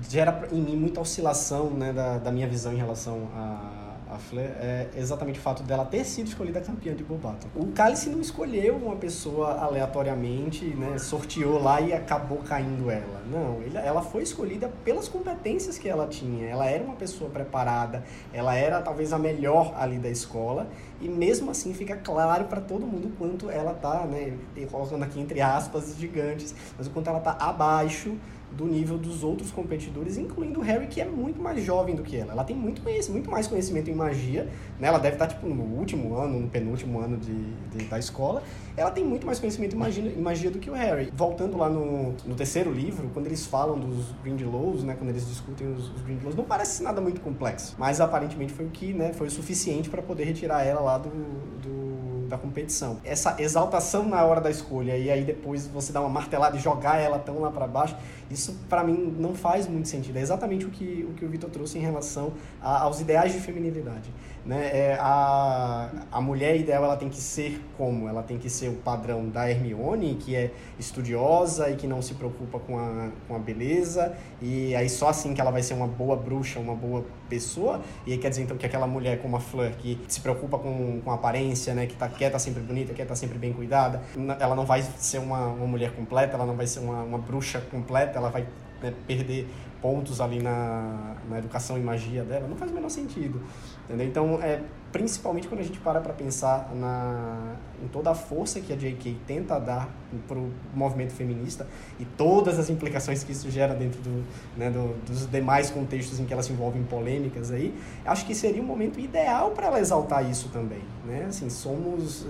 gera 0.09 0.49
em 0.53 0.61
mim 0.61 0.77
muita 0.77 1.01
oscilação, 1.01 1.71
né, 1.71 1.93
da, 1.93 2.19
da 2.19 2.31
minha 2.31 2.47
visão 2.47 2.73
em 2.73 2.77
relação 2.77 3.29
a 3.35 3.90
a 4.13 4.19
Flair, 4.19 4.51
é 4.61 4.89
exatamente 4.97 5.39
o 5.39 5.43
fato 5.43 5.63
dela 5.63 5.85
ter 5.85 6.05
sido 6.05 6.27
escolhida 6.27 6.61
campeã 6.61 6.95
de 6.95 7.05
Bobato. 7.05 7.47
O 7.55 7.67
Cálice 7.69 8.11
não 8.11 8.21
escolheu 8.21 8.77
uma 8.77 8.97
pessoa 8.97 9.55
aleatoriamente, 9.61 10.65
né, 10.65 10.99
sorteou 10.99 11.63
lá 11.63 11.81
e 11.81 11.93
acabou 11.93 12.39
caindo 12.39 12.91
ela. 12.91 13.23
Não, 13.31 13.61
ela 13.75 14.03
foi 14.03 14.23
escolhida 14.23 14.69
pelas 14.85 15.09
competências 15.09 15.79
que 15.79 15.89
ela 15.89 16.07
tinha. 16.07 16.49
Ela 16.49 16.67
era 16.67 16.83
uma 16.83 16.97
pessoa 16.97 17.31
preparada, 17.31 18.03
ela 18.33 18.55
era 18.55 18.81
talvez 18.81 19.13
a 19.13 19.19
melhor 19.19 19.75
ali 19.77 19.99
da 19.99 20.09
escola 20.09 20.67
e 21.01 21.09
mesmo 21.09 21.51
assim 21.51 21.73
fica 21.73 21.97
claro 21.97 22.45
para 22.45 22.61
todo 22.61 22.87
mundo 22.87 23.13
quanto 23.19 23.49
ela 23.49 23.73
tá, 23.73 24.05
né, 24.05 24.37
colocando 24.71 25.03
aqui 25.03 25.21
entre 25.21 25.41
aspas 25.41 25.97
gigantes, 25.97 26.55
mas 26.77 26.87
o 26.87 26.91
quanto 26.91 27.09
ela 27.09 27.21
tá 27.21 27.37
abaixo 27.39 28.17
do 28.53 28.67
nível 28.67 28.99
dos 28.99 29.23
outros 29.23 29.51
competidores, 29.51 30.17
incluindo 30.17 30.61
o 30.61 30.63
Harry, 30.63 30.87
que 30.87 31.01
é 31.01 31.05
muito 31.05 31.41
mais 31.41 31.63
jovem 31.65 31.95
do 31.95 32.03
que 32.03 32.17
ela. 32.17 32.33
Ela 32.33 32.45
tem 32.45 32.57
muito, 32.57 32.83
muito 32.83 33.31
mais 33.31 33.47
conhecimento 33.47 33.91
em 33.91 33.95
magia, 33.95 34.49
né? 34.79 34.89
Ela 34.89 34.99
deve 34.99 35.17
estar, 35.17 35.27
tipo, 35.27 35.47
no 35.47 35.63
último 35.63 36.17
ano, 36.17 36.41
no 36.41 36.49
penúltimo 36.49 37.01
ano 37.01 37.17
de, 37.17 37.35
de 37.71 37.85
da 37.85 37.99
escola. 37.99 38.43
Ela 38.77 38.91
tem 38.91 39.05
muito 39.05 39.27
mais 39.27 39.39
conhecimento 39.39 39.75
em 39.77 39.79
magia, 39.79 40.05
em 40.05 40.21
magia 40.21 40.51
do 40.51 40.59
que 40.59 40.71
o 40.71 40.75
Harry. 40.75 41.11
Voltando 41.15 41.57
lá 41.57 41.69
no, 41.69 42.13
no 42.25 42.35
terceiro 42.35 42.73
livro, 42.73 43.11
quando 43.13 43.27
eles 43.27 43.47
falam 43.47 43.79
dos 43.79 44.13
Grindelows, 44.23 44.83
né? 44.83 44.95
Quando 44.97 45.11
eles 45.11 45.27
discutem 45.27 45.73
os, 45.73 45.91
os 45.95 46.03
Grindelows, 46.03 46.35
não 46.35 46.45
parece 46.45 46.83
nada 46.83 47.01
muito 47.01 47.21
complexo. 47.21 47.75
Mas, 47.79 48.01
aparentemente, 48.01 48.53
foi 48.53 48.67
o 48.67 48.71
que, 48.71 48.93
né? 48.93 49.13
Foi 49.13 49.27
o 49.27 49.31
suficiente 49.31 49.89
para 49.89 50.03
poder 50.03 50.25
retirar 50.25 50.65
ela 50.65 50.81
lá 50.81 50.99
do, 50.99 51.11
do 51.11 51.90
da 52.31 52.39
competição. 52.39 52.99
Essa 53.05 53.37
exaltação 53.39 54.09
na 54.09 54.25
hora 54.25 54.41
da 54.41 54.51
escolha 54.51 54.97
e 54.97 55.11
aí 55.11 55.25
depois 55.25 55.67
você 55.67 55.93
dá 55.93 56.01
uma 56.01 56.09
martelada 56.09 56.57
e 56.57 56.61
jogar 56.61 56.99
ela 56.99 57.19
tão 57.19 57.41
lá 57.41 57.51
para 57.51 57.67
baixo, 57.67 57.97
isso 58.31 58.57
para 58.69 58.83
mim 58.85 59.15
não 59.19 59.35
faz 59.35 59.67
muito 59.67 59.89
sentido. 59.89 60.17
É 60.17 60.23
exatamente 60.23 60.65
o 60.65 60.71
que 60.71 61.07
o, 61.11 61.15
que 61.15 61.25
o 61.25 61.29
Vitor 61.29 61.51
trouxe 61.51 61.77
em 61.77 61.83
relação 61.83 62.33
a, 62.63 62.83
aos 62.83 63.01
ideais 63.01 63.33
de 63.33 63.41
feminilidade. 63.41 64.11
Né? 64.45 64.71
É, 64.73 64.99
a, 64.99 65.91
a 66.11 66.21
mulher 66.21 66.57
ideal 66.57 66.83
ela 66.85 66.97
tem 66.97 67.09
que 67.09 67.21
ser 67.21 67.61
como? 67.77 68.09
Ela 68.09 68.23
tem 68.23 68.39
que 68.39 68.49
ser 68.49 68.69
o 68.69 68.75
padrão 68.75 69.29
da 69.29 69.51
Hermione, 69.51 70.15
que 70.15 70.35
é 70.35 70.51
estudiosa 70.79 71.69
e 71.69 71.77
que 71.77 71.87
não 71.87 72.01
se 72.01 72.15
preocupa 72.15 72.59
com 72.59 72.79
a, 72.79 73.11
com 73.29 73.37
a 73.37 73.39
beleza, 73.39 74.17
e 74.41 74.75
aí 74.75 74.89
só 74.89 75.09
assim 75.09 75.35
que 75.35 75.41
ela 75.41 75.51
vai 75.51 75.63
ser 75.63 75.75
uma 75.75 75.87
boa 75.87 76.17
bruxa, 76.17 76.59
uma 76.59 76.75
boa 76.75 77.05
pessoa, 77.29 77.81
e 78.07 78.13
aí 78.13 78.19
quer 78.19 78.31
dizer 78.31 78.43
então 78.43 78.57
que 78.57 78.65
aquela 78.65 78.87
mulher 78.87 79.21
como 79.21 79.37
a 79.37 79.41
Fleur, 79.41 79.73
que 79.73 80.01
se 80.09 80.21
preocupa 80.21 80.59
com, 80.59 81.01
com 81.05 81.13
aparência, 81.13 81.75
né? 81.75 81.87
que 81.87 81.95
tá, 81.95 82.09
quer 82.09 82.27
estar 82.27 82.33
tá 82.33 82.39
sempre 82.39 82.63
bonita, 82.63 82.95
quer 82.95 83.03
estar 83.03 83.15
tá 83.15 83.21
sempre 83.21 83.39
bem 83.39 83.53
cuidada, 83.53 84.03
ela 84.39 84.55
não 84.55 84.65
vai 84.65 84.83
ser 84.83 85.19
uma, 85.19 85.49
uma 85.49 85.67
mulher 85.67 85.93
completa, 85.93 86.35
ela 86.35 86.47
não 86.47 86.57
vai 86.57 86.67
ser 86.67 86.81
uma, 86.81 87.03
uma 87.03 87.19
bruxa 87.19 87.61
completa, 87.71 88.19
ela 88.19 88.31
vai 88.31 88.47
né, 88.83 88.95
perder 89.07 89.47
pontos 89.81 90.21
ali 90.21 90.43
na, 90.43 91.17
na 91.29 91.39
educação 91.39 91.79
e 91.79 91.81
magia 91.81 92.25
dela, 92.25 92.47
não 92.47 92.57
faz 92.57 92.71
o 92.71 92.75
menor 92.75 92.91
sentido. 92.91 93.43
Entendeu? 93.91 94.07
Então, 94.07 94.39
é, 94.41 94.63
principalmente 94.93 95.49
quando 95.49 95.61
a 95.61 95.65
gente 95.65 95.81
para 95.81 96.01
para 96.01 96.13
pensar 96.13 96.73
na, 96.73 97.57
em 97.83 97.89
toda 97.89 98.11
a 98.11 98.15
força 98.15 98.61
que 98.61 98.73
a 98.73 98.77
J.K. 98.77 99.17
tenta 99.27 99.59
dar 99.59 99.89
para 100.27 100.39
o 100.39 100.51
movimento 100.75 101.13
feminista 101.13 101.67
e 101.99 102.05
todas 102.05 102.59
as 102.59 102.69
implicações 102.69 103.23
que 103.23 103.33
isso 103.33 103.51
gera 103.51 103.75
dentro 103.75 104.01
do, 104.01 104.25
né, 104.57 104.71
do, 104.71 104.95
dos 105.05 105.27
demais 105.27 105.71
contextos 105.71 106.19
em 106.19 106.25
que 106.25 106.33
ela 106.33 106.43
se 106.43 106.53
envolve 106.53 106.79
em 106.79 106.85
polêmicas 106.85 107.51
aí, 107.51 107.75
acho 108.05 108.27
que 108.27 108.35
seria 108.35 108.63
um 108.63 108.67
momento 108.67 108.99
ideal 108.99 109.51
para 109.51 109.67
ela 109.67 109.81
exaltar 109.81 110.29
isso 110.29 110.49
também. 110.49 110.83
Né? 111.05 111.27
Assim, 111.29 111.49
somos, 111.49 112.27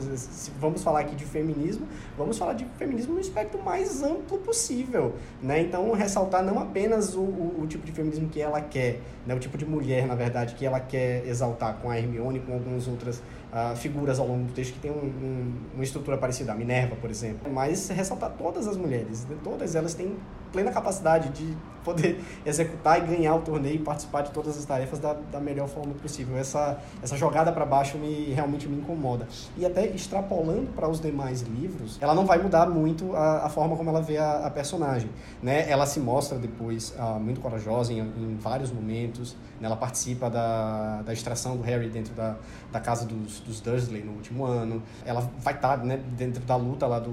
vamos 0.59 0.83
falar 0.83 1.01
aqui 1.01 1.17
de 1.17 1.25
feminismo, 1.25 1.87
vamos 2.17 2.39
falar 2.39 2.55
de 2.55 2.65
feminismo 2.79 3.15
no 3.15 3.21
espectro 3.21 3.63
mais 3.63 4.03
amplo 4.03 4.39
possível. 4.39 5.15
Né? 5.43 5.61
Então, 5.63 5.91
ressaltar 5.93 6.43
não 6.43 6.59
apenas 6.59 7.15
o, 7.15 7.21
o, 7.21 7.61
o 7.63 7.67
tipo 7.67 7.85
de 7.85 7.93
feminismo 7.93 8.29
que 8.29 8.41
ela 8.41 8.61
quer, 8.61 9.01
né? 9.27 9.35
o 9.35 9.39
tipo 9.39 9.57
de 9.57 9.67
mulher, 9.67 10.07
na 10.07 10.15
verdade, 10.15 10.55
que 10.55 10.65
ela 10.65 10.81
quer 10.81 11.27
exaltar 11.27 11.77
com 11.77 11.91
a 11.91 11.99
Hermione, 11.99 12.41
com 12.41 12.53
algumas 12.53 12.87
outras 12.87 13.23
uh, 13.53 13.77
figuras 13.77 14.19
ao 14.19 14.27
longo 14.27 14.47
do 14.47 14.53
texto 14.53 14.75
que 14.75 14.81
tem 14.81 14.91
um, 14.91 14.95
um, 14.95 15.53
uma 15.75 15.85
estrutura 15.85 16.17
parecida, 16.17 16.53
a 16.53 16.55
Minerva, 16.55 16.97
por 16.97 17.11
exemplo. 17.11 17.53
Mas 17.53 17.89
ressaltar 17.89 18.33
todas 18.37 18.67
as 18.67 18.77
mulheres, 18.77 19.27
todas 19.43 19.75
elas 19.75 19.95
têm 19.95 20.17
plena 20.53 20.71
capacidade 20.71 21.29
de 21.31 21.57
poder 21.85 22.23
executar 22.45 22.99
e 22.99 23.07
ganhar 23.07 23.35
o 23.35 23.41
torneio 23.41 23.77
e 23.77 23.79
participar 23.79 24.23
de 24.23 24.31
todas 24.31 24.57
as 24.57 24.65
tarefas 24.65 24.99
da, 24.99 25.15
da 25.15 25.41
melhor 25.41 25.69
forma 25.69 25.95
possível. 25.95 26.37
Essa, 26.37 26.79
essa 27.03 27.17
jogada 27.17 27.53
para 27.53 27.65
baixo 27.65 27.99
me 27.99 28.33
realmente 28.33 28.69
me 28.69 28.77
incomoda. 28.77 29.27
E 29.57 29.65
até 29.65 29.87
extrapolando 29.87 30.71
para 30.75 30.89
os 30.89 31.01
demais 31.01 31.43
livros, 31.43 31.99
ela 32.01 32.15
não 32.15 32.27
vai 32.27 32.39
mudar 32.39 32.67
muito 32.67 33.15
a, 33.17 33.47
a 33.47 33.49
forma 33.49 33.77
como 33.77 33.91
ela 33.91 34.01
vê 34.01 34.19
a, 34.19 34.47
a, 34.47 34.51
personagem. 34.51 35.11
Né? 35.43 35.71
Ela 35.71 35.87
se 35.87 36.01
mostra 36.01 36.39
depois 36.39 36.95
uh, 36.99 37.19
muito 37.19 37.41
corajosa 37.41 37.93
em, 37.93 38.01
em 38.01 38.37
vários 38.37 38.71
momentos. 38.71 39.37
Né? 39.61 39.67
Ela 39.67 39.77
participa 39.77 40.29
da, 40.31 41.03
da 41.03 41.13
extração 41.13 41.57
do 41.57 41.63
Harry 41.63 41.89
dentro 41.89 42.15
da, 42.15 42.37
da 42.71 42.81
casa 42.81 43.07
dos, 43.07 43.41
dos 43.41 43.61
Dursley 43.61 44.03
no 44.03 44.13
último 44.13 44.45
ano. 44.45 44.83
Ela 45.05 45.29
vai 45.39 45.55
estar 45.55 45.79
tá, 45.79 45.85
né, 45.85 46.01
dentro 46.17 46.43
da 46.45 46.57
luta 46.57 46.87
lá 46.87 46.99
do, 46.99 47.11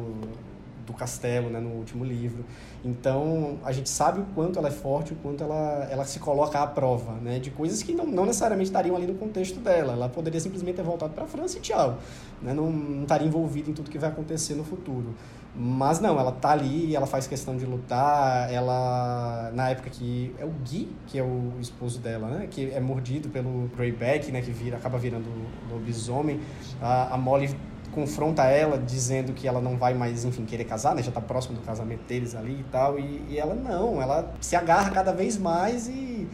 do 0.87 0.93
castelo 0.93 1.49
né, 1.49 1.59
no 1.59 1.69
último 1.71 2.03
livro. 2.03 2.43
Então, 2.83 3.57
a 3.63 3.71
gente 3.71 3.89
sabe 3.89 4.21
o 4.21 4.25
quanto 4.33 4.57
ela 4.57 4.69
é 4.69 4.71
forte, 4.71 5.11
o 5.11 5.15
quanto 5.17 5.43
ela, 5.43 5.87
ela 5.91 6.05
se 6.05 6.19
coloca 6.19 6.59
à 6.59 6.65
prova, 6.65 7.13
né? 7.21 7.37
De 7.37 7.51
coisas 7.51 7.83
que 7.83 7.93
não, 7.93 8.05
não 8.05 8.25
necessariamente 8.25 8.69
estariam 8.69 8.95
ali 8.95 9.05
no 9.05 9.15
contexto 9.15 9.59
dela. 9.59 9.93
Ela 9.93 10.09
poderia 10.09 10.39
simplesmente 10.39 10.77
ter 10.77 10.83
voltado 10.83 11.13
para 11.13 11.25
a 11.25 11.27
França 11.27 11.57
e 11.57 11.61
tchau. 11.61 11.99
Né? 12.41 12.53
Não, 12.53 12.71
não 12.71 13.03
estaria 13.03 13.27
envolvida 13.27 13.69
em 13.69 13.73
tudo 13.73 13.91
que 13.91 13.99
vai 13.99 14.09
acontecer 14.09 14.55
no 14.55 14.63
futuro. 14.63 15.13
Mas 15.59 15.99
não, 15.99 16.19
ela 16.19 16.31
tá 16.31 16.51
ali, 16.51 16.95
ela 16.95 17.07
faz 17.07 17.25
questão 17.27 17.57
de 17.57 17.65
lutar, 17.65 18.51
ela... 18.53 19.51
Na 19.53 19.69
época 19.69 19.89
que... 19.89 20.33
É 20.39 20.45
o 20.45 20.51
Guy, 20.63 20.87
que 21.07 21.17
é 21.17 21.23
o 21.23 21.53
esposo 21.59 21.99
dela, 21.99 22.27
né? 22.29 22.47
Que 22.49 22.71
é 22.71 22.79
mordido 22.79 23.27
pelo 23.29 23.67
Greyback, 23.75 24.31
né? 24.31 24.41
Que 24.41 24.51
vira, 24.51 24.77
acaba 24.77 24.97
virando 24.97 25.27
lobisomem. 25.69 26.39
A, 26.79 27.15
a 27.15 27.17
Molly 27.17 27.49
confronta 27.97 28.43
ela 28.43 28.77
dizendo 28.77 29.33
que 29.33 29.47
ela 29.47 29.59
não 29.59 29.75
vai 29.75 29.95
mais, 29.95 30.23
enfim, 30.23 30.45
querer 30.45 30.65
casar, 30.65 30.93
né? 30.93 31.01
Já 31.01 31.11
tá 31.11 31.19
próximo 31.19 31.55
do 31.55 31.61
casamento 31.61 32.03
deles 32.07 32.35
ali 32.35 32.59
e 32.59 32.65
tal. 32.71 32.99
E, 32.99 33.25
e 33.27 33.39
ela 33.39 33.55
não, 33.55 33.99
ela 33.99 34.31
se 34.39 34.55
agarra 34.55 34.91
cada 34.91 35.11
vez 35.11 35.35
mais 35.35 35.87
e 35.87 36.27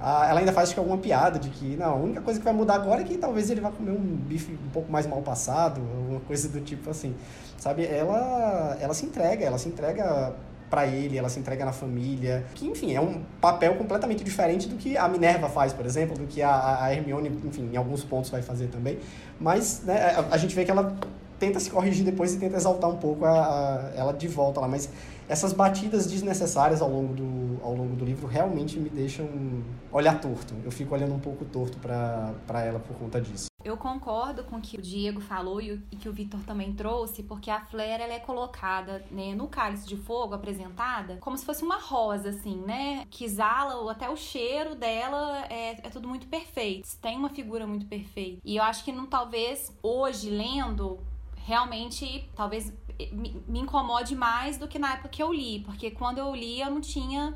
a, 0.00 0.28
ela 0.28 0.38
ainda 0.38 0.52
faz 0.52 0.72
que, 0.72 0.78
alguma 0.78 0.96
piada 0.96 1.36
de 1.36 1.50
que 1.50 1.76
não, 1.76 1.90
a 1.90 1.96
única 1.96 2.20
coisa 2.20 2.38
que 2.38 2.44
vai 2.44 2.54
mudar 2.54 2.76
agora 2.76 3.00
é 3.00 3.04
que 3.04 3.18
talvez 3.18 3.50
ele 3.50 3.60
vá 3.60 3.72
comer 3.72 3.90
um 3.90 4.16
bife 4.16 4.52
um 4.52 4.70
pouco 4.70 4.92
mais 4.92 5.08
mal 5.08 5.20
passado, 5.20 5.80
alguma 5.80 6.20
coisa 6.20 6.48
do 6.48 6.60
tipo 6.60 6.88
assim. 6.88 7.16
Sabe? 7.56 7.84
Ela, 7.84 8.76
ela 8.80 8.94
se 8.94 9.04
entrega, 9.04 9.44
ela 9.44 9.58
se 9.58 9.68
entrega 9.68 10.32
para 10.70 10.86
ele, 10.86 11.16
ela 11.16 11.28
se 11.28 11.38
entrega 11.38 11.64
na 11.64 11.72
família, 11.72 12.44
que 12.54 12.66
enfim, 12.66 12.94
é 12.94 13.00
um 13.00 13.22
papel 13.40 13.74
completamente 13.76 14.22
diferente 14.22 14.68
do 14.68 14.76
que 14.76 14.96
a 14.96 15.08
Minerva 15.08 15.48
faz, 15.48 15.72
por 15.72 15.86
exemplo, 15.86 16.16
do 16.16 16.26
que 16.26 16.42
a, 16.42 16.84
a 16.84 16.94
Hermione, 16.94 17.30
enfim, 17.44 17.70
em 17.72 17.76
alguns 17.76 18.04
pontos 18.04 18.30
vai 18.30 18.42
fazer 18.42 18.68
também, 18.68 18.98
mas 19.40 19.82
né, 19.84 20.14
a, 20.16 20.34
a 20.34 20.36
gente 20.36 20.54
vê 20.54 20.64
que 20.64 20.70
ela 20.70 20.96
tenta 21.38 21.60
se 21.60 21.70
corrigir 21.70 22.04
depois 22.04 22.34
e 22.34 22.38
tenta 22.38 22.56
exaltar 22.56 22.90
um 22.90 22.96
pouco 22.96 23.24
a, 23.24 23.30
a, 23.30 23.90
ela 23.94 24.12
de 24.12 24.28
volta 24.28 24.60
lá. 24.60 24.68
Mas 24.68 24.88
essas 25.28 25.52
batidas 25.52 26.06
desnecessárias 26.06 26.80
ao 26.80 26.90
longo 26.90 27.14
do, 27.14 27.62
ao 27.62 27.74
longo 27.74 27.94
do 27.94 28.04
livro 28.04 28.26
realmente 28.26 28.78
me 28.78 28.88
deixam 28.88 29.28
olhar 29.92 30.20
torto. 30.20 30.54
Eu 30.64 30.70
fico 30.70 30.94
olhando 30.94 31.14
um 31.14 31.20
pouco 31.20 31.44
torto 31.44 31.78
para 31.78 32.64
ela 32.64 32.78
por 32.78 32.96
conta 32.96 33.20
disso. 33.20 33.48
Eu 33.64 33.76
concordo 33.76 34.44
com 34.44 34.56
o 34.56 34.60
que 34.60 34.78
o 34.78 34.80
Diego 34.82 35.20
falou 35.20 35.60
e, 35.60 35.78
que 36.00 36.08
o 36.08 36.12
Vitor 36.12 36.40
também 36.44 36.72
trouxe, 36.72 37.24
porque 37.24 37.50
a 37.50 37.60
Flair 37.60 38.00
ela 38.00 38.14
é 38.14 38.20
colocada 38.20 39.04
né, 39.10 39.34
no 39.34 39.48
cálice 39.48 39.86
de 39.86 39.96
fogo, 39.96 40.32
apresentada, 40.32 41.16
como 41.20 41.36
se 41.36 41.44
fosse 41.44 41.64
uma 41.64 41.76
rosa, 41.76 42.30
assim, 42.30 42.56
né? 42.56 43.04
Que 43.10 43.24
exala, 43.24 43.90
até 43.90 44.08
o 44.08 44.16
cheiro 44.16 44.76
dela 44.76 45.44
é, 45.50 45.72
é 45.86 45.90
tudo 45.90 46.08
muito 46.08 46.28
perfeito. 46.28 46.88
Tem 47.02 47.16
uma 47.16 47.28
figura 47.28 47.66
muito 47.66 47.84
perfeita. 47.86 48.40
E 48.44 48.56
eu 48.56 48.62
acho 48.62 48.84
que 48.84 48.92
não, 48.92 49.06
talvez 49.06 49.76
hoje, 49.82 50.30
lendo, 50.30 51.00
realmente, 51.48 52.28
talvez 52.36 52.70
me, 53.10 53.42
incomode 53.60 54.14
mais 54.14 54.58
do 54.58 54.68
que 54.68 54.78
na 54.78 54.92
época 54.92 55.08
que 55.08 55.22
eu 55.22 55.32
li, 55.32 55.60
porque 55.60 55.90
quando 55.90 56.18
eu 56.18 56.34
li 56.34 56.60
eu 56.60 56.70
não 56.70 56.82
tinha 56.82 57.34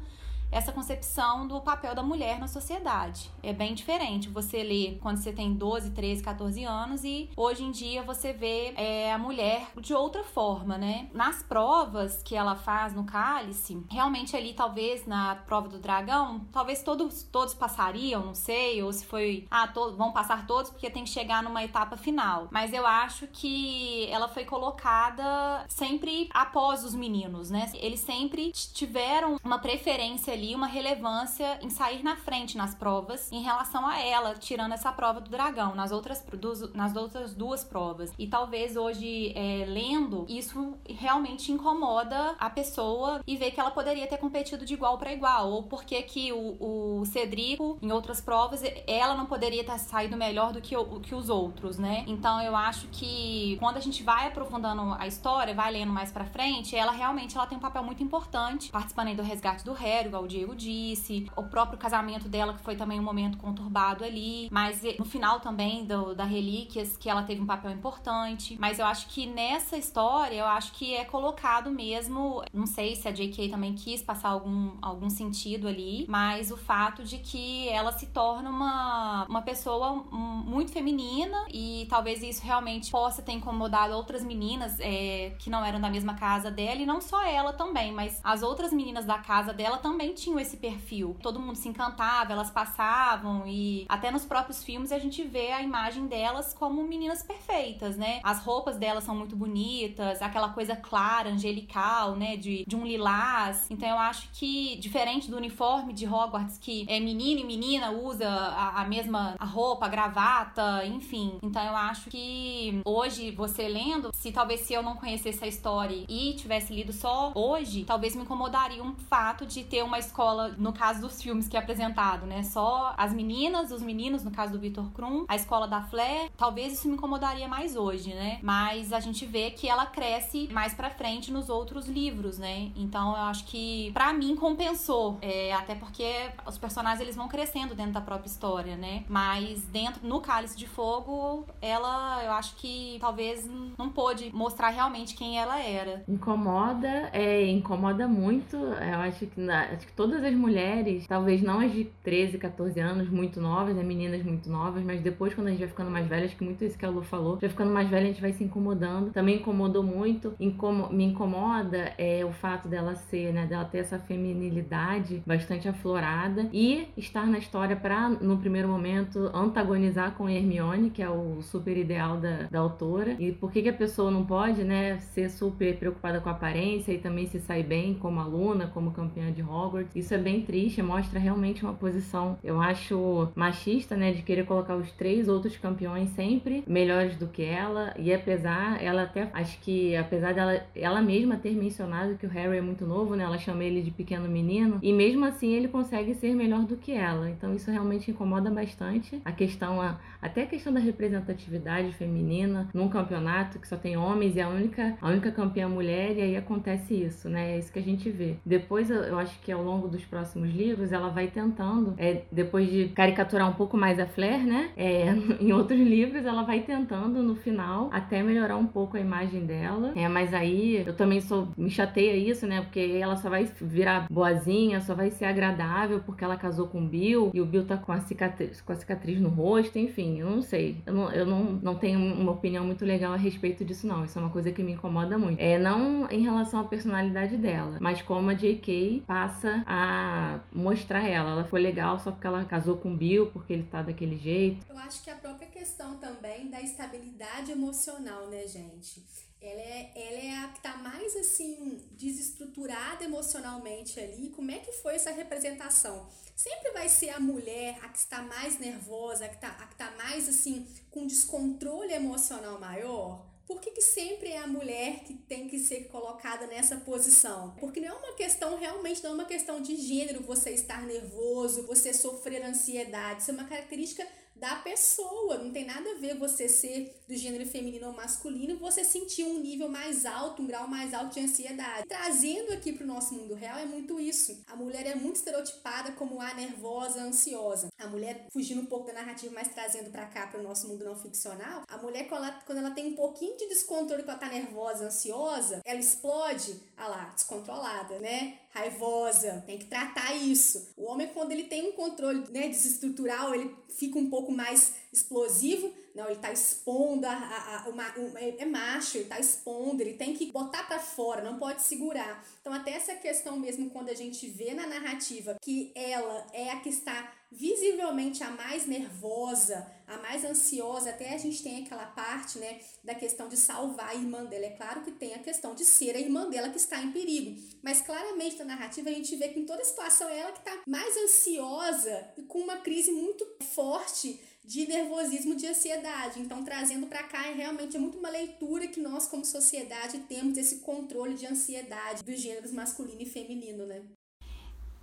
essa 0.53 0.71
concepção 0.71 1.49
do 1.49 1.61
papel 1.63 1.95
da 1.95 2.03
mulher 2.03 2.39
na 2.39 2.47
sociedade. 2.47 3.31
É 3.43 3.55
bem 3.55 3.75
diferente 3.75 4.29
você 4.29 4.63
lê 4.63 4.99
quando 5.01 5.17
você 5.17 5.33
tem 5.33 5.55
12, 5.55 5.91
13, 5.91 6.23
14 6.23 6.63
anos 6.65 7.05
e 7.05 7.31
hoje 7.35 7.65
em 7.65 7.71
dia 7.71 8.03
você 8.03 8.35
vê 8.35 8.75
é, 8.77 9.13
a 9.13 9.19
mulher 9.19 9.69
de 9.81 9.95
outra 9.95 10.23
forma, 10.23 10.77
né? 10.77 11.09
Nas 11.15 11.43
provas 11.43 12.23
que 12.23 12.37
ela 12.37 12.55
faz 12.55 12.95
no 12.95 13.05
cálice, 13.05 13.83
realmente 13.91 14.37
ali 14.37 14.53
talvez 14.53 15.07
na 15.07 15.37
prova 15.37 15.69
do 15.69 15.79
dragão, 15.79 16.47
talvez 16.53 16.83
todos, 16.83 17.23
todos 17.23 17.55
passariam, 17.55 18.27
não 18.27 18.35
sei, 18.35 18.83
ou 18.83 18.93
se 18.93 19.07
foi, 19.07 19.47
ah, 19.51 19.67
to 19.67 19.97
vão 19.97 20.13
passar 20.13 20.47
todos 20.47 20.71
porque 20.71 20.91
tem 20.91 21.05
que 21.05 21.11
chegar 21.11 21.43
numa 21.43 21.65
etapa 21.65 21.97
final. 21.97 22.49
Mas 22.51 22.75
eu 22.75 22.87
acho 22.87 23.27
que 23.29 24.07
ela 24.11 24.29
foi 24.29 24.45
colocada 24.45 25.65
sempre 25.69 26.29
após 26.35 26.85
os 26.85 26.95
meninos, 26.95 27.51
né? 27.51 27.71
Eles 27.75 28.01
sempre 28.01 28.53
tiveram 28.53 29.39
uma 29.43 29.59
preferência 29.59 30.35
ali 30.35 30.42
uma 30.55 30.67
relevância 30.67 31.59
em 31.63 31.71
sair 31.71 32.03
na 32.03 32.17
frente 32.17 32.57
nas 32.57 32.75
provas 32.75 33.31
em 33.31 33.43
relação 33.43 33.87
a 33.87 33.99
ela, 33.99 34.35
tirando 34.35 34.73
essa 34.73 34.93
prova 34.93 35.21
do 35.21 35.31
dragão, 35.31 35.75
nas 35.75 35.93
outras, 35.93 36.25
dos, 36.33 36.73
nas 36.75 36.95
outras 36.97 37.35
duas 37.35 37.65
provas. 37.65 38.13
E 38.19 38.27
talvez 38.27 38.77
hoje, 38.77 39.33
é, 39.37 39.65
lendo, 39.67 40.27
isso 40.29 40.75
realmente 40.89 41.53
incomoda 41.53 42.35
a 42.39 42.51
pessoa 42.51 43.21
e 43.27 43.37
ver 43.37 43.51
que 43.53 43.61
ela 43.61 43.71
poderia 43.71 44.07
ter 44.07 44.19
competido 44.19 44.65
de 44.65 44.75
igual 44.75 44.99
para 44.99 45.13
igual. 45.13 45.51
Ou 45.51 45.63
porque 45.63 46.03
que 46.03 46.33
o, 46.33 47.01
o 47.01 47.05
Cedrico, 47.07 47.79
em 47.81 47.93
outras 47.93 48.21
provas, 48.21 48.63
ela 48.87 49.15
não 49.15 49.27
poderia 49.27 49.65
ter 49.65 49.79
saído 49.79 50.17
melhor 50.17 50.53
do 50.53 50.61
que, 50.61 50.77
o, 50.77 51.01
que 51.01 51.15
os 51.15 51.29
outros, 51.29 51.79
né? 51.79 52.05
Então 52.07 52.41
eu 52.41 52.55
acho 52.57 52.89
que 52.89 53.57
quando 53.59 53.77
a 53.77 53.81
gente 53.81 54.03
vai 54.03 54.29
aprofundando 54.29 54.95
a 54.99 55.07
história, 55.07 55.55
vai 55.55 55.73
lendo 55.73 55.93
mais 55.93 56.11
pra 56.11 56.25
frente, 56.25 56.77
ela 56.77 56.93
realmente 56.93 57.37
ela 57.37 57.47
tem 57.47 57.59
um 57.59 57.61
papel 57.61 57.83
muito 57.83 58.03
importante, 58.03 58.71
participando 58.71 59.09
aí 59.09 59.15
do 59.15 59.23
resgate 59.23 59.65
do 59.65 59.73
Harry, 59.73 60.09
Diego 60.33 60.55
disse, 60.55 61.31
o 61.37 61.43
próprio 61.43 61.79
casamento 61.79 62.29
dela, 62.29 62.55
que 62.55 62.63
foi 62.63 62.75
também 62.75 62.99
um 62.99 63.03
momento 63.03 63.37
conturbado 63.37 64.03
ali, 64.03 64.49
mas 64.51 64.83
no 64.99 65.05
final 65.05 65.41
também 65.41 65.85
do, 65.85 66.15
da 66.15 66.25
Relíquias, 66.25 66.97
que 66.97 67.11
ela 67.11 67.23
teve 67.23 67.41
um 67.41 67.47
papel 67.47 67.71
importante. 67.71 68.57
Mas 68.59 68.79
eu 68.79 68.87
acho 68.87 69.09
que 69.09 69.27
nessa 69.27 69.77
história, 69.77 70.37
eu 70.37 70.47
acho 70.47 70.73
que 70.73 70.95
é 70.95 71.05
colocado 71.05 71.71
mesmo, 71.71 72.43
não 72.53 72.67
sei 72.67 72.97
se 72.97 73.07
a 73.07 73.13
J.K. 73.13 73.51
também 73.51 73.75
quis 73.75 74.03
passar 74.03 74.31
algum, 74.31 74.73
algum 74.81 75.11
sentido 75.11 75.69
ali, 75.69 76.07
mas 76.09 76.51
o 76.51 76.57
fato 76.57 77.05
de 77.05 77.19
que 77.19 77.69
ela 77.69 77.93
se 77.93 78.07
torna 78.07 78.49
uma, 78.49 79.27
uma 79.29 79.43
pessoa 79.43 80.03
muito 80.11 80.73
feminina 80.73 81.45
e 81.53 81.87
talvez 81.91 82.23
isso 82.23 82.43
realmente 82.43 82.91
possa 82.91 83.21
ter 83.21 83.33
incomodado 83.33 83.95
outras 83.95 84.25
meninas 84.25 84.79
é, 84.81 85.35
que 85.39 85.51
não 85.51 85.65
eram 85.65 85.81
da 85.81 85.91
mesma 85.91 86.15
casa 86.15 86.51
dela, 86.51 86.81
e 86.81 86.87
não 86.87 87.01
só 87.01 87.23
ela 87.23 87.53
também, 87.53 87.93
mas 87.93 88.19
as 88.25 88.43
outras 88.43 88.73
meninas 88.73 89.05
da 89.05 89.19
casa 89.19 89.53
dela 89.53 89.77
também 89.77 90.15
tinham 90.23 90.39
esse 90.39 90.57
perfil. 90.57 91.17
Todo 91.23 91.41
mundo 91.41 91.57
se 91.57 91.69
encantava, 91.69 92.33
elas 92.33 92.51
passavam 92.51 93.45
e 93.47 93.85
até 93.89 94.11
nos 94.11 94.25
próprios 94.25 94.63
filmes 94.63 94.93
a 94.93 94.99
gente 94.99 95.23
vê 95.25 95.53
a 95.53 95.63
imagem 95.63 96.07
delas 96.07 96.55
como 96.55 96.83
meninas 96.85 97.23
perfeitas, 97.23 97.97
né? 97.97 98.21
As 98.23 98.41
roupas 98.41 98.79
delas 98.79 99.05
são 99.05 99.15
muito 99.15 99.35
bonitas, 99.35 100.23
aquela 100.23 100.51
coisa 100.51 100.77
clara, 100.77 101.31
angelical, 101.31 102.15
né? 102.17 102.37
De, 102.37 102.65
de 102.67 102.77
um 102.77 102.87
lilás. 102.87 103.67
Então 103.71 103.89
eu 103.89 103.99
acho 103.99 104.29
que, 104.33 104.77
diferente 104.77 105.31
do 105.31 105.37
uniforme 105.37 105.93
de 105.93 106.07
Hogwarts, 106.07 106.59
que 106.59 106.87
é 106.89 107.01
menino 107.01 107.41
e 107.41 107.45
menina 107.45 107.91
usa 107.91 108.29
a, 108.29 108.83
a 108.83 108.85
mesma 108.85 109.35
a 109.39 109.45
roupa, 109.45 109.87
a 109.87 109.89
gravata, 109.89 110.85
enfim. 110.87 111.39
Então 111.43 111.63
eu 111.63 111.77
acho 111.77 112.11
que 112.11 112.81
hoje, 112.85 113.31
você 113.31 113.69
lendo, 113.69 114.11
se 114.15 114.31
talvez 114.31 114.61
se 114.61 114.73
eu 114.73 114.83
não 114.83 114.97
conhecesse 114.97 115.45
a 115.45 115.49
história 115.49 116.05
e 116.09 116.35
tivesse 116.35 116.73
lido 116.73 116.93
só 116.93 117.33
hoje, 117.35 117.85
talvez 117.85 118.15
me 118.15 118.23
incomodaria 118.23 118.83
um 118.83 118.95
fato 118.95 119.45
de 119.47 119.65
ter 119.65 119.83
uma 119.83 119.99
escola, 120.03 120.55
no 120.59 120.73
caso 120.73 121.01
dos 121.01 121.21
filmes 121.23 121.49
que 121.49 121.57
é 121.57 121.61
apresentado, 121.61 122.27
né? 122.27 122.43
Só 122.43 122.95
as 122.97 123.13
meninas, 123.13 123.71
os 123.71 123.83
meninos, 123.83 124.25
no 124.25 124.31
caso 124.31 124.53
do 124.53 124.59
Victor 124.59 124.91
Krum, 124.93 125.25
a 125.29 125.37
escola 125.37 125.67
da 125.67 125.83
Flair, 125.83 126.31
talvez 126.37 126.75
isso 126.75 126.89
me 126.89 126.95
incomodaria 126.95 127.49
mais 127.49 127.77
hoje, 127.77 128.13
né? 128.15 128.39
Mas 128.43 128.93
a 128.93 129.01
gente 129.01 129.25
vê 129.27 129.51
que 129.51 129.69
ela 129.69 129.87
cresce 129.87 130.49
mais 130.53 130.75
pra 130.75 130.91
frente 130.91 131.33
nos 131.33 131.49
outros 131.49 131.89
livros, 131.89 132.39
né? 132.39 132.71
Então 132.77 133.11
eu 133.11 133.23
acho 133.23 133.45
que 133.45 133.91
para 133.93 134.13
mim 134.13 134.37
compensou, 134.37 135.19
é, 135.23 135.53
até 135.53 135.75
porque 135.75 136.31
os 136.47 136.59
personagens 136.59 137.01
eles 137.01 137.17
vão 137.17 137.29
crescendo 137.29 137.75
dentro 137.75 137.93
da 137.93 138.01
própria 138.01 138.29
história, 138.29 138.77
né? 138.77 139.05
Mas 139.09 139.63
dentro 139.65 140.07
no 140.07 140.21
Cálice 140.21 140.57
de 140.57 140.67
Fogo, 140.67 141.47
ela 141.61 142.23
eu 142.25 142.33
acho 142.33 142.57
que 142.57 142.99
talvez 143.01 143.49
não 143.79 143.89
pôde 143.89 144.31
mostrar 144.33 144.69
realmente 144.69 145.15
quem 145.15 145.39
ela 145.39 145.61
era. 145.61 146.03
Incomoda, 146.09 147.11
é, 147.13 147.47
incomoda 147.47 148.09
muito. 148.09 148.57
Eu 148.57 149.01
acho 149.01 149.27
que, 149.27 149.51
acho 149.51 149.87
que 149.87 149.92
todas 149.97 150.23
as 150.25 150.35
mulheres, 150.35 151.07
talvez 151.07 151.43
não 151.43 151.61
as 151.61 151.73
de 151.73 151.85
13, 152.03 152.39
14 152.39 152.81
anos, 152.81 153.09
muito 153.09 153.41
novas, 153.41 153.75
né? 153.75 153.83
Meninas 153.83 154.23
muito 154.23 154.51
novas, 154.51 154.83
mas 154.85 155.01
depois, 155.01 155.35
quando 155.35 155.49
a 155.49 155.51
gente 155.51 155.61
vai 155.61 155.69
ficando 155.69 155.91
mais 155.91 156.07
velha, 156.07 156.25
acho 156.25 156.37
que 156.37 156.45
muito 156.45 156.65
isso 156.65 156.79
que 156.79 156.85
a 156.85 156.91
Lu 156.91 157.03
falou, 157.03 157.39
vai 157.39 157.49
ficando 157.49 157.73
mais 157.73 157.89
velha, 157.89 158.05
a 158.05 158.09
gente 158.09 158.21
vai 158.21 158.33
se 158.33 158.45
incomodando. 158.45 159.13
Também 159.13 159.37
incomodou 159.37 159.83
muito. 159.83 160.35
Incomo 160.39 160.93
me 160.93 161.05
incomoda 161.05 161.93
é 161.99 162.25
o 162.25 162.33
fato 162.33 162.69
dela 162.69 162.95
ser, 162.95 163.33
né? 163.33 163.47
Dela 163.47 163.65
ter 163.65 163.79
essa 163.79 163.99
feminilidade 163.99 165.23
bastante 165.27 165.69
aflorada 165.69 166.49
e 166.53 166.89
estar 166.97 167.27
na 167.27 167.39
história 167.39 167.77
para, 167.77 168.09
no 168.09 168.39
primeiro 168.39 168.69
momento, 168.69 169.31
antagonizar 169.35 170.13
com 170.13 170.29
Hermione, 170.29 170.91
que 170.91 171.03
é 171.03 171.11
o 171.11 171.43
super 171.43 171.77
ideal 171.77 172.17
da, 172.17 172.49
da 172.51 172.59
autora. 172.59 173.17
E 173.19 173.33
por 173.33 173.51
que, 173.51 173.63
que 173.63 173.69
a 173.69 173.73
pessoa 173.73 174.11
não 174.11 174.25
pode, 174.25 174.65
né? 174.65 174.99
Ser 175.01 175.29
super 175.31 175.77
preocupada 175.77 176.21
com 176.21 176.29
a 176.29 176.33
aparência 176.33 176.93
e 176.93 176.99
também 176.99 177.27
se 177.27 177.41
sair 177.41 177.65
bem 177.65 177.95
como 177.95 178.21
aluna, 178.21 178.67
como 178.69 178.93
campeã 178.93 179.33
de 179.33 179.43
Hogwarts. 179.43 179.82
Isso 179.95 180.15
é 180.15 180.19
bem 180.19 180.43
triste, 180.43 180.83
mostra 180.83 181.19
realmente 181.19 181.63
uma 181.63 181.75
posição, 181.75 182.39
eu 182.43 182.61
acho, 182.61 183.29
machista, 183.35 183.97
né, 183.97 184.13
de 184.13 184.23
querer 184.23 184.45
colocar 184.45 184.77
os 184.77 184.91
três 184.93 185.29
outros 185.29 185.57
campeões 185.57 186.11
sempre 186.11 186.65
melhores 186.67 187.17
do 187.17 187.27
que 187.27 187.43
ela. 187.43 187.95
E 187.99 188.13
apesar, 188.13 188.83
ela 188.83 189.03
até, 189.03 189.29
acho 189.33 189.59
que 189.61 189.97
apesar 189.97 190.35
dela 190.35 190.63
ela 190.75 191.01
mesma 191.03 191.37
ter 191.37 191.55
mencionado 191.55 192.17
que 192.17 192.27
o 192.27 192.29
Harry 192.29 192.59
é 192.59 192.61
muito 192.61 192.87
novo, 192.87 193.15
né, 193.15 193.25
ela 193.25 193.39
chama 193.39 193.65
ele 193.65 193.83
de 193.83 193.91
pequeno 193.91 194.29
menino, 194.29 194.79
e 194.83 194.93
mesmo 194.93 195.25
assim 195.25 195.53
ele 195.53 195.69
consegue 195.69 196.15
ser 196.15 196.35
melhor 196.35 196.65
do 196.65 196.77
que 196.77 196.93
ela. 196.93 197.31
Então 197.31 197.55
isso 197.55 197.71
realmente 197.71 198.11
incomoda 198.11 198.51
bastante. 198.51 199.21
A 199.25 199.33
questão, 199.33 199.79
até 200.21 200.43
a 200.43 200.47
questão 200.47 200.73
da 200.73 200.81
representatividade 200.81 201.93
feminina 201.93 202.69
num 202.75 202.89
campeonato 202.89 203.59
que 203.59 203.69
só 203.69 203.77
tem 203.77 203.97
homens 203.97 204.37
e 204.37 204.41
a 204.41 204.49
única, 204.49 204.97
a 205.01 205.09
única 205.09 205.31
campeã 205.31 205.69
mulher, 205.69 206.17
e 206.17 206.21
aí 206.21 206.37
acontece 206.37 206.95
isso, 206.95 207.29
né? 207.29 207.53
É 207.53 207.59
isso 207.59 207.73
que 207.73 207.79
a 207.79 207.83
gente 207.83 208.11
vê. 208.11 208.37
Depois 208.45 208.91
eu 208.91 209.19
acho 209.19 209.39
que 209.41 209.51
ao 209.51 209.63
longo 209.63 209.72
dos 209.81 210.05
próximos 210.05 210.51
livros 210.55 210.93
ela 210.93 211.09
vai 211.09 211.29
tentando, 211.29 211.95
é, 211.99 212.23
depois 212.31 212.71
de 212.71 212.89
caricaturar 212.89 213.49
um 213.49 213.55
pouco 213.55 213.77
mais 213.77 213.99
a 213.99 214.07
Flair, 214.07 214.45
né? 214.45 214.71
É, 214.77 215.07
em 215.41 215.53
outros 215.53 215.81
livros 215.81 216.25
ela 216.25 216.43
vai 216.43 216.61
tentando 216.61 217.23
no 217.23 217.35
final 217.35 217.89
até 217.93 218.23
melhorar 218.23 218.57
um 218.57 218.67
pouco 218.67 218.97
a 218.97 219.01
imagem 219.01 219.45
dela. 219.47 219.93
É, 219.95 220.09
mas 220.09 220.35
aí 220.35 220.83
eu 220.87 220.95
também 220.95 221.21
sou 221.21 221.49
me 221.57 221.71
chateia 221.71 222.17
isso, 222.17 222.47
né? 222.47 222.61
Porque 222.61 222.99
ela 223.01 223.17
só 223.17 223.29
vai 223.29 223.45
virar 223.61 224.07
boazinha, 224.11 224.81
só 224.81 224.95
vai 224.95 225.11
ser 225.11 225.25
agradável 225.25 226.01
porque 226.01 226.25
ela 226.25 226.37
casou 226.37 226.67
com 226.69 226.83
o 226.83 226.87
Bill 226.87 227.31
e 227.33 227.41
o 227.41 227.47
Bill 227.47 227.65
tá 227.65 227.77
com 227.77 227.93
a 227.93 228.01
cicatriz, 228.01 228.61
com 228.61 228.73
a 228.73 228.77
cicatriz 228.77 229.21
no 229.21 229.29
rosto, 229.29 229.79
enfim, 229.79 230.21
eu 230.21 230.31
não 230.31 230.43
sei. 230.43 230.83
Eu 230.87 230.95
não, 230.95 231.13
eu 231.13 231.27
não, 231.27 231.45
não 231.63 231.75
tenho 231.75 231.99
uma 231.99 232.33
opinião 232.33 232.65
muito 232.65 232.85
legal 232.85 233.13
a 233.13 233.17
respeito 233.17 233.65
disso, 233.65 233.87
não. 233.87 234.05
Isso 234.05 234.19
é 234.19 234.23
uma 234.23 234.31
coisa 234.31 234.51
que 234.51 234.63
me 234.63 234.73
incomoda 234.73 235.19
muito. 235.19 235.41
É 235.41 235.59
não 235.59 236.11
em 236.11 236.23
relação 236.23 236.61
à 236.61 236.65
personalidade 236.65 237.37
dela, 237.37 237.79
mas 237.81 238.03
como 238.03 238.31
a 238.31 238.35
J.K. 238.35 239.03
passa 239.07 239.62
a 239.67 240.41
mostrar 240.53 241.09
ela. 241.09 241.31
Ela 241.31 241.45
foi 241.45 241.61
legal 241.61 241.99
só 241.99 242.11
porque 242.11 242.27
ela 242.27 242.45
casou 242.45 242.77
com 242.77 242.93
o 242.93 242.97
Bill, 242.97 243.31
porque 243.31 243.53
ele 243.53 243.65
tá 243.65 243.83
daquele 243.83 244.19
jeito. 244.19 244.67
Eu 244.69 244.79
acho 244.79 245.03
que 245.03 245.11
a 245.11 245.17
própria 245.17 245.49
questão 245.49 245.97
também 245.97 246.49
da 246.49 246.61
estabilidade 246.61 247.53
emocional, 247.53 248.29
né, 248.29 248.47
gente? 248.47 249.05
Ela 249.41 249.61
é, 249.61 249.93
ela 249.97 250.19
é 250.19 250.45
a 250.45 250.49
que 250.49 250.63
tá 250.63 250.77
mais 250.77 251.17
assim 251.17 251.85
desestruturada 251.93 253.03
emocionalmente 253.05 253.99
ali. 253.99 254.31
Como 254.31 254.51
é 254.51 254.59
que 254.59 254.71
foi 254.71 254.95
essa 254.95 255.11
representação? 255.11 256.07
Sempre 256.37 256.71
vai 256.71 256.89
ser 256.89 257.11
a 257.11 257.19
mulher 257.19 257.79
a 257.83 257.89
que 257.89 257.99
está 257.99 258.23
mais 258.23 258.59
nervosa, 258.59 259.25
a 259.25 259.29
que 259.29 259.41
tá, 259.41 259.49
a 259.49 259.67
que 259.67 259.75
tá 259.75 259.93
mais 259.97 260.29
assim 260.29 260.67
com 260.91 261.07
descontrole 261.07 261.93
emocional 261.93 262.61
maior? 262.61 263.32
Por 263.53 263.61
que, 263.61 263.71
que 263.71 263.83
sempre 263.83 264.31
é 264.31 264.39
a 264.39 264.47
mulher 264.47 265.01
que 265.01 265.13
tem 265.13 265.47
que 265.47 265.59
ser 265.59 265.89
colocada 265.89 266.47
nessa 266.47 266.77
posição? 266.77 267.55
Porque 267.61 267.81
não 267.81 267.89
é 267.89 267.93
uma 267.93 268.15
questão, 268.15 268.59
realmente 268.59 269.03
não 269.05 269.11
é 269.11 269.15
uma 269.15 269.25
questão 269.27 269.61
de 269.61 269.77
gênero, 269.77 270.23
você 270.23 270.51
estar 270.51 270.87
nervoso, 270.87 271.67
você 271.67 271.93
sofrer 271.93 272.43
ansiedade. 272.43 273.21
Isso 273.21 273.31
é 273.31 273.35
uma 273.35 273.45
característica 273.45 274.07
da 274.43 274.57
pessoa. 274.57 275.39
Não 275.39 275.53
tem 275.53 275.65
nada 275.65 275.89
a 275.93 275.99
ver 275.99 276.19
você 276.19 276.49
ser 276.49 277.01
do 277.07 277.15
gênero 277.15 277.47
feminino 277.47 277.87
ou 277.87 277.93
masculino, 277.93 278.59
você 278.59 278.83
sentir 278.83 279.23
um 279.23 279.39
nível 279.39 279.69
mais 279.69 280.05
alto, 280.05 280.43
um 280.43 280.47
grau 280.49 280.67
mais 280.67 280.93
alto 280.93 281.15
de 281.15 281.21
ansiedade. 281.21 281.87
Trazendo 281.87 282.53
aqui 282.53 282.73
para 282.73 282.83
o 282.83 282.87
nosso 282.89 283.15
mundo 283.15 283.35
real 283.35 283.57
é 283.61 283.65
muito 283.65 284.01
isso. 284.01 284.43
A 284.49 284.57
mulher 284.57 284.85
é 284.85 284.97
muito 284.97 285.17
estereotipada 285.17 285.93
como 285.93 286.21
a 286.21 286.35
nervosa, 286.35 287.05
ansiosa. 287.05 287.69
A 287.79 287.87
mulher, 287.87 288.27
fugindo 288.33 288.61
um 288.61 288.67
pouco 288.67 288.89
da 288.89 288.95
narrativa, 288.95 289.33
mas 289.33 289.47
trazendo 289.47 289.91
para 289.91 290.07
cá 290.07 290.27
para 290.27 290.41
o 290.41 290.43
nosso 290.43 290.67
mundo 290.67 290.85
não 290.85 290.99
ficcional, 290.99 291.63
a 291.69 291.79
mulher 291.79 292.09
quando 292.09 292.59
ela, 292.59 292.73
tem 292.73 292.89
um 292.89 292.97
pouquinho 292.97 293.37
de 293.37 293.49
descontrole, 293.49 294.03
quando 294.03 294.09
ela 294.09 294.19
tá 294.19 294.29
nervosa, 294.29 294.87
ansiosa, 294.87 295.61
ela 295.65 295.79
explode, 295.79 296.61
ah 296.77 296.89
lá, 296.89 297.05
descontrolada, 297.15 298.01
né? 298.01 298.41
Raivosa, 298.53 299.43
tem 299.47 299.59
que 299.59 299.65
tratar 299.65 300.15
isso. 300.15 300.73
O 300.77 300.85
homem, 300.85 301.09
quando 301.09 301.33
ele 301.33 301.45
tem 301.45 301.69
um 301.69 301.73
controle 301.73 302.31
né, 302.31 302.49
desestrutural, 302.49 303.35
ele 303.35 303.55
fica 303.71 303.99
um 303.99 304.11
pouco 304.11 304.31
mais 304.31 304.75
explosivo, 304.93 305.73
não, 305.95 306.07
ele 306.07 306.21
tá 306.21 306.33
expondo, 306.33 307.07
a, 307.07 307.13
a, 307.13 307.65
a 307.65 307.69
uma, 307.69 307.99
um, 307.99 308.17
é, 308.17 308.37
é, 308.39 308.45
macho, 308.45 308.99
ele 308.99 309.09
tá 309.09 309.19
expondo, 309.19 309.83
ele 309.83 309.95
tem 309.95 310.15
que 310.15 310.33
botar 310.33 310.65
para 310.65 310.79
fora, 310.79 311.23
não 311.23 311.39
pode 311.39 311.63
segurar. 311.63 312.25
Então, 312.41 312.53
até 312.53 312.73
essa 312.73 312.95
questão 312.95 313.39
mesmo, 313.39 313.71
quando 313.71 313.91
a 313.91 313.95
gente 313.95 314.27
vê 314.29 314.55
na 314.55 314.67
narrativa 314.67 315.37
que 315.41 315.73
ela 315.75 316.27
é 316.33 316.51
a 316.51 316.61
que 316.61 316.69
está 316.69 317.13
visivelmente 317.31 318.23
a 318.23 318.31
mais 318.31 318.67
nervosa, 318.67 319.67
a 319.87 319.97
mais 319.99 320.25
ansiosa, 320.25 320.91
até 320.91 321.15
a 321.15 321.19
gente 321.19 321.43
tem 321.43 321.65
aquela 321.65 321.87
parte, 321.87 322.39
né, 322.39 322.61
da 322.85 322.95
questão 322.95 323.29
de 323.29 323.37
salvar 323.37 323.91
a 323.91 323.95
irmã 323.95 324.25
dela. 324.25 324.47
É 324.47 324.51
claro 324.51 324.83
que 324.83 324.93
tem 324.93 325.15
a 325.15 325.19
questão 325.19 325.55
de 325.55 325.65
ser 325.65 325.97
a 325.97 326.01
irmã 326.01 326.29
dela 326.29 326.51
que 326.51 326.59
está 326.59 326.83
em 326.83 326.93
perigo, 326.93 327.41
mas 327.63 327.81
claramente 327.81 328.39
na 328.39 328.45
narrativa 328.45 328.91
a 328.91 328.93
gente 328.93 329.17
vê 329.17 329.29
que 329.29 329.41
em 329.41 329.47
toda 329.47 329.65
situação 329.65 330.09
é 330.09 330.19
ela 330.19 330.33
que 330.33 330.39
está 330.39 330.63
mais 330.67 330.95
ansiosa 330.97 332.13
e 332.19 332.23
com 332.23 332.39
uma 332.39 332.59
crise 332.59 332.93
muito 332.93 333.27
forte 333.55 334.21
de 334.45 334.67
nervosismo, 334.67 335.37
de 335.37 335.47
ansiedade. 335.47 336.21
Então, 336.21 336.45
trazendo 336.45 336.87
para 336.87 337.03
cá, 337.05 337.29
é 337.29 337.35
realmente 337.35 337.79
muito 337.79 337.99
uma 337.99 338.11
leitura 338.11 338.67
que 338.67 338.81
nós, 338.81 339.07
como 339.07 339.25
sociedade, 339.25 339.99
temos 340.01 340.37
esse 340.37 340.61
controle 340.61 341.15
de 341.15 341.27
ansiedade 341.27 342.03
dos 342.03 342.21
gêneros 342.21 342.53
masculino 342.53 343.01
e 343.01 343.07
feminino, 343.07 343.67
né? 343.67 343.83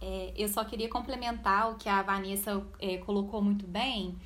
É, 0.01 0.33
eu 0.37 0.47
só 0.47 0.63
queria 0.63 0.87
complementar 0.87 1.71
o 1.71 1.77
que 1.77 1.89
a 1.89 2.01
Vanessa 2.01 2.65
é, 2.79 2.97
colocou 2.99 3.41
muito 3.41 3.67
bem, 3.67 4.17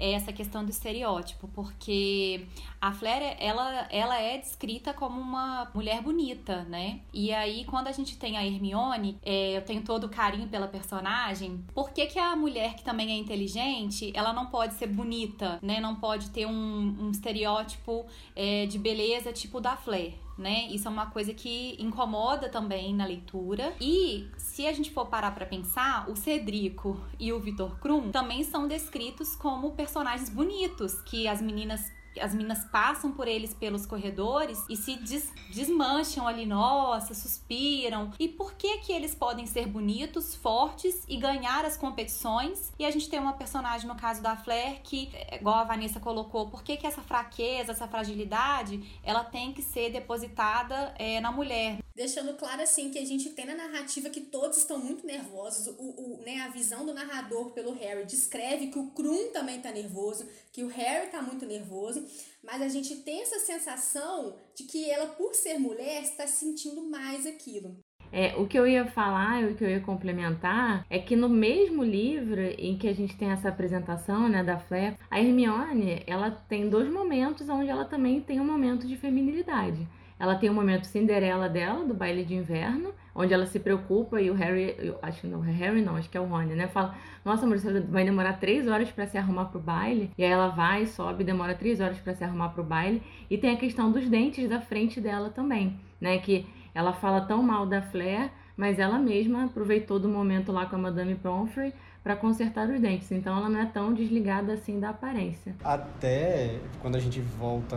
é 0.00 0.12
essa 0.12 0.32
questão 0.32 0.64
do 0.64 0.70
estereótipo, 0.70 1.46
porque 1.48 2.46
a 2.80 2.90
Flair, 2.90 3.36
ela, 3.38 3.86
ela 3.90 4.18
é 4.18 4.38
descrita 4.38 4.94
como 4.94 5.20
uma 5.20 5.70
mulher 5.74 6.00
bonita, 6.00 6.64
né? 6.64 7.00
E 7.12 7.32
aí, 7.32 7.66
quando 7.66 7.88
a 7.88 7.92
gente 7.92 8.16
tem 8.16 8.38
a 8.38 8.44
Hermione, 8.44 9.18
é, 9.22 9.58
eu 9.58 9.62
tenho 9.62 9.82
todo 9.82 10.04
o 10.04 10.08
carinho 10.08 10.48
pela 10.48 10.66
personagem, 10.66 11.62
por 11.74 11.90
que, 11.90 12.06
que 12.06 12.18
a 12.18 12.34
mulher 12.34 12.74
que 12.74 12.82
também 12.82 13.10
é 13.10 13.16
inteligente, 13.16 14.10
ela 14.14 14.32
não 14.32 14.46
pode 14.46 14.74
ser 14.74 14.86
bonita, 14.86 15.58
né? 15.60 15.78
Não 15.78 15.94
pode 15.96 16.30
ter 16.30 16.46
um, 16.46 16.96
um 16.98 17.10
estereótipo 17.10 18.06
é, 18.34 18.64
de 18.64 18.78
beleza 18.78 19.32
tipo 19.32 19.60
da 19.60 19.76
Flair? 19.76 20.14
Né? 20.40 20.66
Isso 20.70 20.88
é 20.88 20.90
uma 20.90 21.06
coisa 21.06 21.32
que 21.32 21.76
incomoda 21.78 22.48
também 22.48 22.94
na 22.94 23.04
leitura. 23.04 23.74
E 23.80 24.28
se 24.36 24.66
a 24.66 24.72
gente 24.72 24.90
for 24.90 25.06
parar 25.06 25.32
para 25.32 25.46
pensar, 25.46 26.08
o 26.10 26.16
Cedrico 26.16 27.00
e 27.18 27.32
o 27.32 27.38
Vitor 27.38 27.78
Krum 27.78 28.10
também 28.10 28.42
são 28.42 28.66
descritos 28.66 29.36
como 29.36 29.72
personagens 29.72 30.28
bonitos 30.28 31.00
que 31.02 31.28
as 31.28 31.40
meninas 31.40 31.92
as 32.18 32.34
meninas 32.34 32.64
passam 32.64 33.12
por 33.12 33.28
eles 33.28 33.54
pelos 33.54 33.86
corredores 33.86 34.58
e 34.68 34.76
se 34.76 34.96
des 34.96 35.30
desmancham 35.52 36.26
ali, 36.26 36.46
nossa, 36.46 37.14
suspiram. 37.14 38.12
E 38.18 38.28
por 38.28 38.54
que 38.54 38.78
que 38.78 38.92
eles 38.92 39.14
podem 39.14 39.46
ser 39.46 39.66
bonitos, 39.66 40.34
fortes 40.34 41.04
e 41.08 41.16
ganhar 41.16 41.64
as 41.64 41.76
competições? 41.76 42.72
E 42.78 42.84
a 42.84 42.90
gente 42.90 43.08
tem 43.08 43.18
uma 43.18 43.34
personagem 43.34 43.86
no 43.86 43.96
caso 43.96 44.22
da 44.22 44.36
Flair 44.36 44.80
que, 44.82 45.10
igual 45.32 45.56
a 45.56 45.64
Vanessa 45.64 46.00
colocou, 46.00 46.48
por 46.48 46.62
que 46.62 46.76
que 46.76 46.86
essa 46.86 47.02
fraqueza, 47.02 47.72
essa 47.72 47.86
fragilidade, 47.86 49.00
ela 49.02 49.24
tem 49.24 49.52
que 49.52 49.62
ser 49.62 49.90
depositada 49.90 50.94
é, 50.98 51.20
na 51.20 51.30
mulher? 51.30 51.78
Deixando 51.94 52.34
claro 52.34 52.62
assim 52.62 52.90
que 52.90 52.98
a 52.98 53.04
gente 53.04 53.30
tem 53.30 53.44
na 53.44 53.54
narrativa 53.54 54.08
que 54.08 54.22
todos 54.22 54.56
estão 54.56 54.78
muito 54.78 55.06
nervosos. 55.06 55.66
O, 55.78 55.82
o, 55.82 56.22
né, 56.24 56.40
a 56.40 56.48
visão 56.48 56.86
do 56.86 56.94
narrador 56.94 57.50
pelo 57.50 57.74
Harry 57.74 58.06
descreve 58.06 58.68
que 58.68 58.78
o 58.78 58.86
Krum 58.92 59.30
também 59.32 59.56
está 59.56 59.70
nervoso, 59.70 60.26
que 60.52 60.64
o 60.64 60.68
Harry 60.68 61.06
está 61.06 61.20
muito 61.20 61.44
nervoso, 61.44 61.99
mas 62.42 62.62
a 62.62 62.68
gente 62.68 62.96
tem 62.96 63.22
essa 63.22 63.38
sensação 63.38 64.36
de 64.54 64.64
que 64.64 64.90
ela, 64.90 65.06
por 65.08 65.34
ser 65.34 65.58
mulher, 65.58 66.02
está 66.02 66.26
sentindo 66.26 66.82
mais 66.82 67.26
aquilo. 67.26 67.76
É, 68.12 68.34
o 68.36 68.46
que 68.46 68.58
eu 68.58 68.66
ia 68.66 68.86
falar, 68.86 69.44
o 69.44 69.54
que 69.54 69.62
eu 69.62 69.70
ia 69.70 69.80
complementar, 69.80 70.84
é 70.90 70.98
que 70.98 71.14
no 71.14 71.28
mesmo 71.28 71.84
livro 71.84 72.40
em 72.40 72.76
que 72.76 72.88
a 72.88 72.92
gente 72.92 73.16
tem 73.16 73.30
essa 73.30 73.48
apresentação 73.48 74.28
né, 74.28 74.42
da 74.42 74.58
Flair, 74.58 74.96
a 75.08 75.20
Hermione 75.20 76.02
ela 76.06 76.30
tem 76.30 76.68
dois 76.68 76.90
momentos 76.90 77.48
onde 77.48 77.70
ela 77.70 77.84
também 77.84 78.20
tem 78.20 78.40
um 78.40 78.44
momento 78.44 78.86
de 78.86 78.96
feminilidade. 78.96 79.86
Ela 80.18 80.34
tem 80.34 80.48
o 80.48 80.52
um 80.52 80.56
momento 80.56 80.86
Cinderela 80.86 81.48
dela, 81.48 81.84
do 81.84 81.94
baile 81.94 82.24
de 82.24 82.34
inverno, 82.34 82.92
onde 83.14 83.34
ela 83.34 83.46
se 83.46 83.58
preocupa 83.58 84.20
e 84.20 84.30
o 84.30 84.34
Harry, 84.34 84.94
acho 85.02 85.22
que 85.22 85.26
não, 85.26 85.40
Harry 85.40 85.82
não, 85.82 85.96
acho 85.96 86.08
que 86.08 86.16
é 86.16 86.20
o 86.20 86.26
Rony, 86.26 86.54
né? 86.54 86.68
Fala, 86.68 86.94
nossa, 87.24 87.44
amor, 87.44 87.58
você 87.58 87.80
vai 87.80 88.04
demorar 88.04 88.34
três 88.34 88.66
horas 88.66 88.90
para 88.90 89.06
se 89.06 89.18
arrumar 89.18 89.46
pro 89.46 89.60
baile. 89.60 90.10
E 90.16 90.24
aí 90.24 90.30
ela 90.30 90.48
vai, 90.48 90.86
sobe, 90.86 91.24
demora 91.24 91.54
três 91.54 91.80
horas 91.80 91.98
para 91.98 92.14
se 92.14 92.24
arrumar 92.24 92.50
pro 92.50 92.62
baile. 92.62 93.02
E 93.28 93.36
tem 93.36 93.50
a 93.50 93.56
questão 93.56 93.90
dos 93.90 94.08
dentes 94.08 94.48
da 94.48 94.60
frente 94.60 95.00
dela 95.00 95.30
também, 95.30 95.78
né? 96.00 96.18
Que 96.18 96.46
ela 96.74 96.92
fala 96.92 97.20
tão 97.22 97.42
mal 97.42 97.66
da 97.66 97.82
Flair, 97.82 98.30
mas 98.56 98.78
ela 98.78 98.98
mesma 98.98 99.44
aproveitou 99.44 99.98
do 99.98 100.08
momento 100.08 100.52
lá 100.52 100.66
com 100.66 100.76
a 100.76 100.78
Madame 100.78 101.14
Pomfrey 101.14 101.72
para 102.02 102.16
consertar 102.16 102.68
os 102.68 102.80
dentes. 102.80 103.10
Então 103.12 103.36
ela 103.36 103.48
não 103.48 103.60
é 103.60 103.66
tão 103.66 103.92
desligada 103.92 104.52
assim 104.52 104.80
da 104.80 104.90
aparência. 104.90 105.54
Até 105.62 106.58
quando 106.80 106.96
a 106.96 106.98
gente 106.98 107.20
volta 107.20 107.76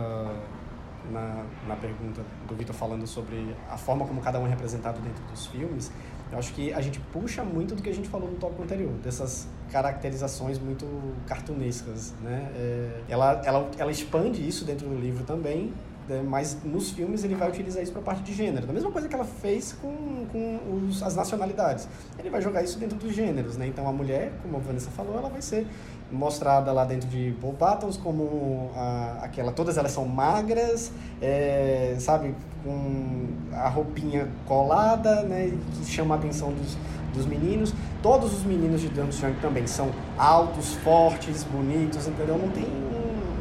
na, 1.10 1.44
na 1.66 1.76
pergunta 1.76 2.22
do 2.46 2.54
Vitor 2.54 2.74
falando 2.74 3.06
sobre 3.06 3.54
a 3.70 3.76
forma 3.76 4.06
como 4.06 4.20
cada 4.20 4.38
um 4.38 4.46
é 4.46 4.50
representado 4.50 5.00
dentro 5.00 5.22
dos 5.24 5.46
filmes, 5.46 5.90
eu 6.32 6.38
acho 6.38 6.52
que 6.52 6.72
a 6.72 6.80
gente 6.80 6.98
puxa 7.12 7.44
muito 7.44 7.74
do 7.74 7.82
que 7.82 7.88
a 7.88 7.94
gente 7.94 8.08
falou 8.08 8.30
no 8.30 8.36
tópico 8.36 8.62
anterior, 8.62 8.92
dessas 8.94 9.46
caracterizações 9.70 10.58
muito 10.58 10.86
cartunescas, 11.26 12.12
né? 12.22 12.50
É, 12.56 13.00
ela, 13.08 13.42
ela, 13.44 13.70
ela 13.78 13.90
expande 13.90 14.46
isso 14.46 14.64
dentro 14.64 14.88
do 14.88 14.96
livro 14.96 15.24
também, 15.24 15.72
né? 16.08 16.22
mas 16.26 16.58
nos 16.64 16.90
filmes 16.90 17.24
ele 17.24 17.34
vai 17.34 17.48
utilizar 17.48 17.82
isso 17.82 17.92
para 17.92 18.00
a 18.00 18.04
parte 18.04 18.22
de 18.22 18.32
gênero. 18.32 18.66
Da 18.66 18.72
mesma 18.72 18.90
coisa 18.90 19.08
que 19.08 19.14
ela 19.14 19.24
fez 19.24 19.72
com, 19.74 20.26
com 20.30 20.86
os, 20.88 21.02
as 21.02 21.14
nacionalidades. 21.14 21.88
Ele 22.18 22.30
vai 22.30 22.40
jogar 22.40 22.62
isso 22.62 22.78
dentro 22.78 22.98
dos 22.98 23.14
gêneros, 23.14 23.56
né? 23.56 23.66
Então 23.66 23.86
a 23.86 23.92
mulher, 23.92 24.32
como 24.42 24.56
a 24.56 24.60
Vanessa 24.60 24.90
falou, 24.90 25.16
ela 25.16 25.28
vai 25.28 25.42
ser 25.42 25.66
mostrada 26.14 26.72
lá 26.72 26.84
dentro 26.84 27.08
de 27.08 27.34
Paul 27.40 27.52
Battles 27.52 27.96
como 27.96 28.70
a, 28.74 29.20
aquela, 29.22 29.52
todas 29.52 29.76
elas 29.76 29.92
são 29.92 30.06
magras, 30.06 30.92
é, 31.20 31.96
sabe, 31.98 32.34
com 32.62 33.26
a 33.52 33.68
roupinha 33.68 34.28
colada, 34.46 35.22
né, 35.22 35.52
que 35.72 35.84
chama 35.84 36.14
a 36.14 36.18
atenção 36.18 36.52
dos, 36.52 36.78
dos 37.12 37.26
meninos. 37.26 37.74
Todos 38.02 38.32
os 38.32 38.44
meninos 38.44 38.80
de 38.80 38.88
Durmstrang 38.88 39.38
também 39.40 39.66
são 39.66 39.90
altos, 40.16 40.74
fortes, 40.76 41.44
bonitos, 41.44 42.06
entendeu? 42.06 42.38
Não 42.38 42.48
tem 42.50 42.66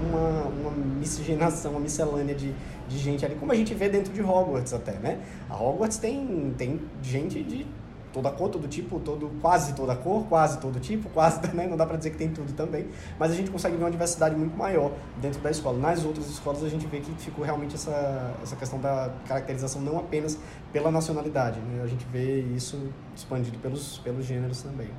uma, 0.10 0.44
uma 0.62 0.72
miscigenação, 1.00 1.72
uma 1.72 1.80
miscelânea 1.80 2.36
de, 2.36 2.54
de 2.88 2.98
gente 2.98 3.26
ali, 3.26 3.36
como 3.36 3.52
a 3.52 3.56
gente 3.56 3.74
vê 3.74 3.90
dentro 3.90 4.14
de 4.14 4.22
Hogwarts 4.22 4.74
até, 4.74 4.94
né? 4.94 5.20
A 5.50 5.56
Hogwarts 5.56 5.98
tem, 5.98 6.54
tem 6.58 6.82
gente 7.02 7.42
de 7.44 7.66
toda 8.14 8.30
cor, 8.30 8.50
todo 8.50 8.68
tipo, 8.68 9.00
todo, 9.00 9.32
quase 9.42 9.74
toda 9.74 9.96
cor, 9.96 10.24
quase 10.28 10.60
todo 10.60 10.80
tipo, 10.80 11.10
quase, 11.10 11.46
né? 11.54 11.68
Não 11.68 11.76
dá 11.76 11.86
para 11.86 11.98
dizer 11.98 12.12
que 12.12 12.18
tem 12.18 12.30
tudo 12.30 12.54
também, 12.54 12.88
mas 13.20 13.32
a 13.32 13.36
gente 13.36 13.50
consegue 13.52 13.76
ver 13.76 13.84
uma 13.84 13.92
diversidade 13.92 14.36
muito 14.36 14.56
maior 14.56 14.92
dentro 15.20 15.42
da 15.42 15.50
escola. 15.50 15.78
Nas 15.78 16.06
outras 16.06 16.30
escolas 16.30 16.64
a 16.64 16.70
gente 16.70 16.86
vê 16.86 17.00
que 17.00 17.12
ficou 17.16 17.44
realmente 17.44 17.76
essa, 17.76 18.34
essa 18.42 18.56
questão 18.56 18.80
da 18.80 19.12
caracterização 19.28 19.82
não 19.82 19.98
apenas 19.98 20.38
pela 20.72 20.92
nacionalidade, 20.92 21.60
né? 21.60 21.82
A 21.84 21.88
gente 21.88 22.06
vê 22.06 22.42
isso 22.42 22.80
expandido 23.16 23.58
pelos, 23.58 23.98
pelos 23.98 24.26
gêneros 24.26 24.62
também. 24.62 24.90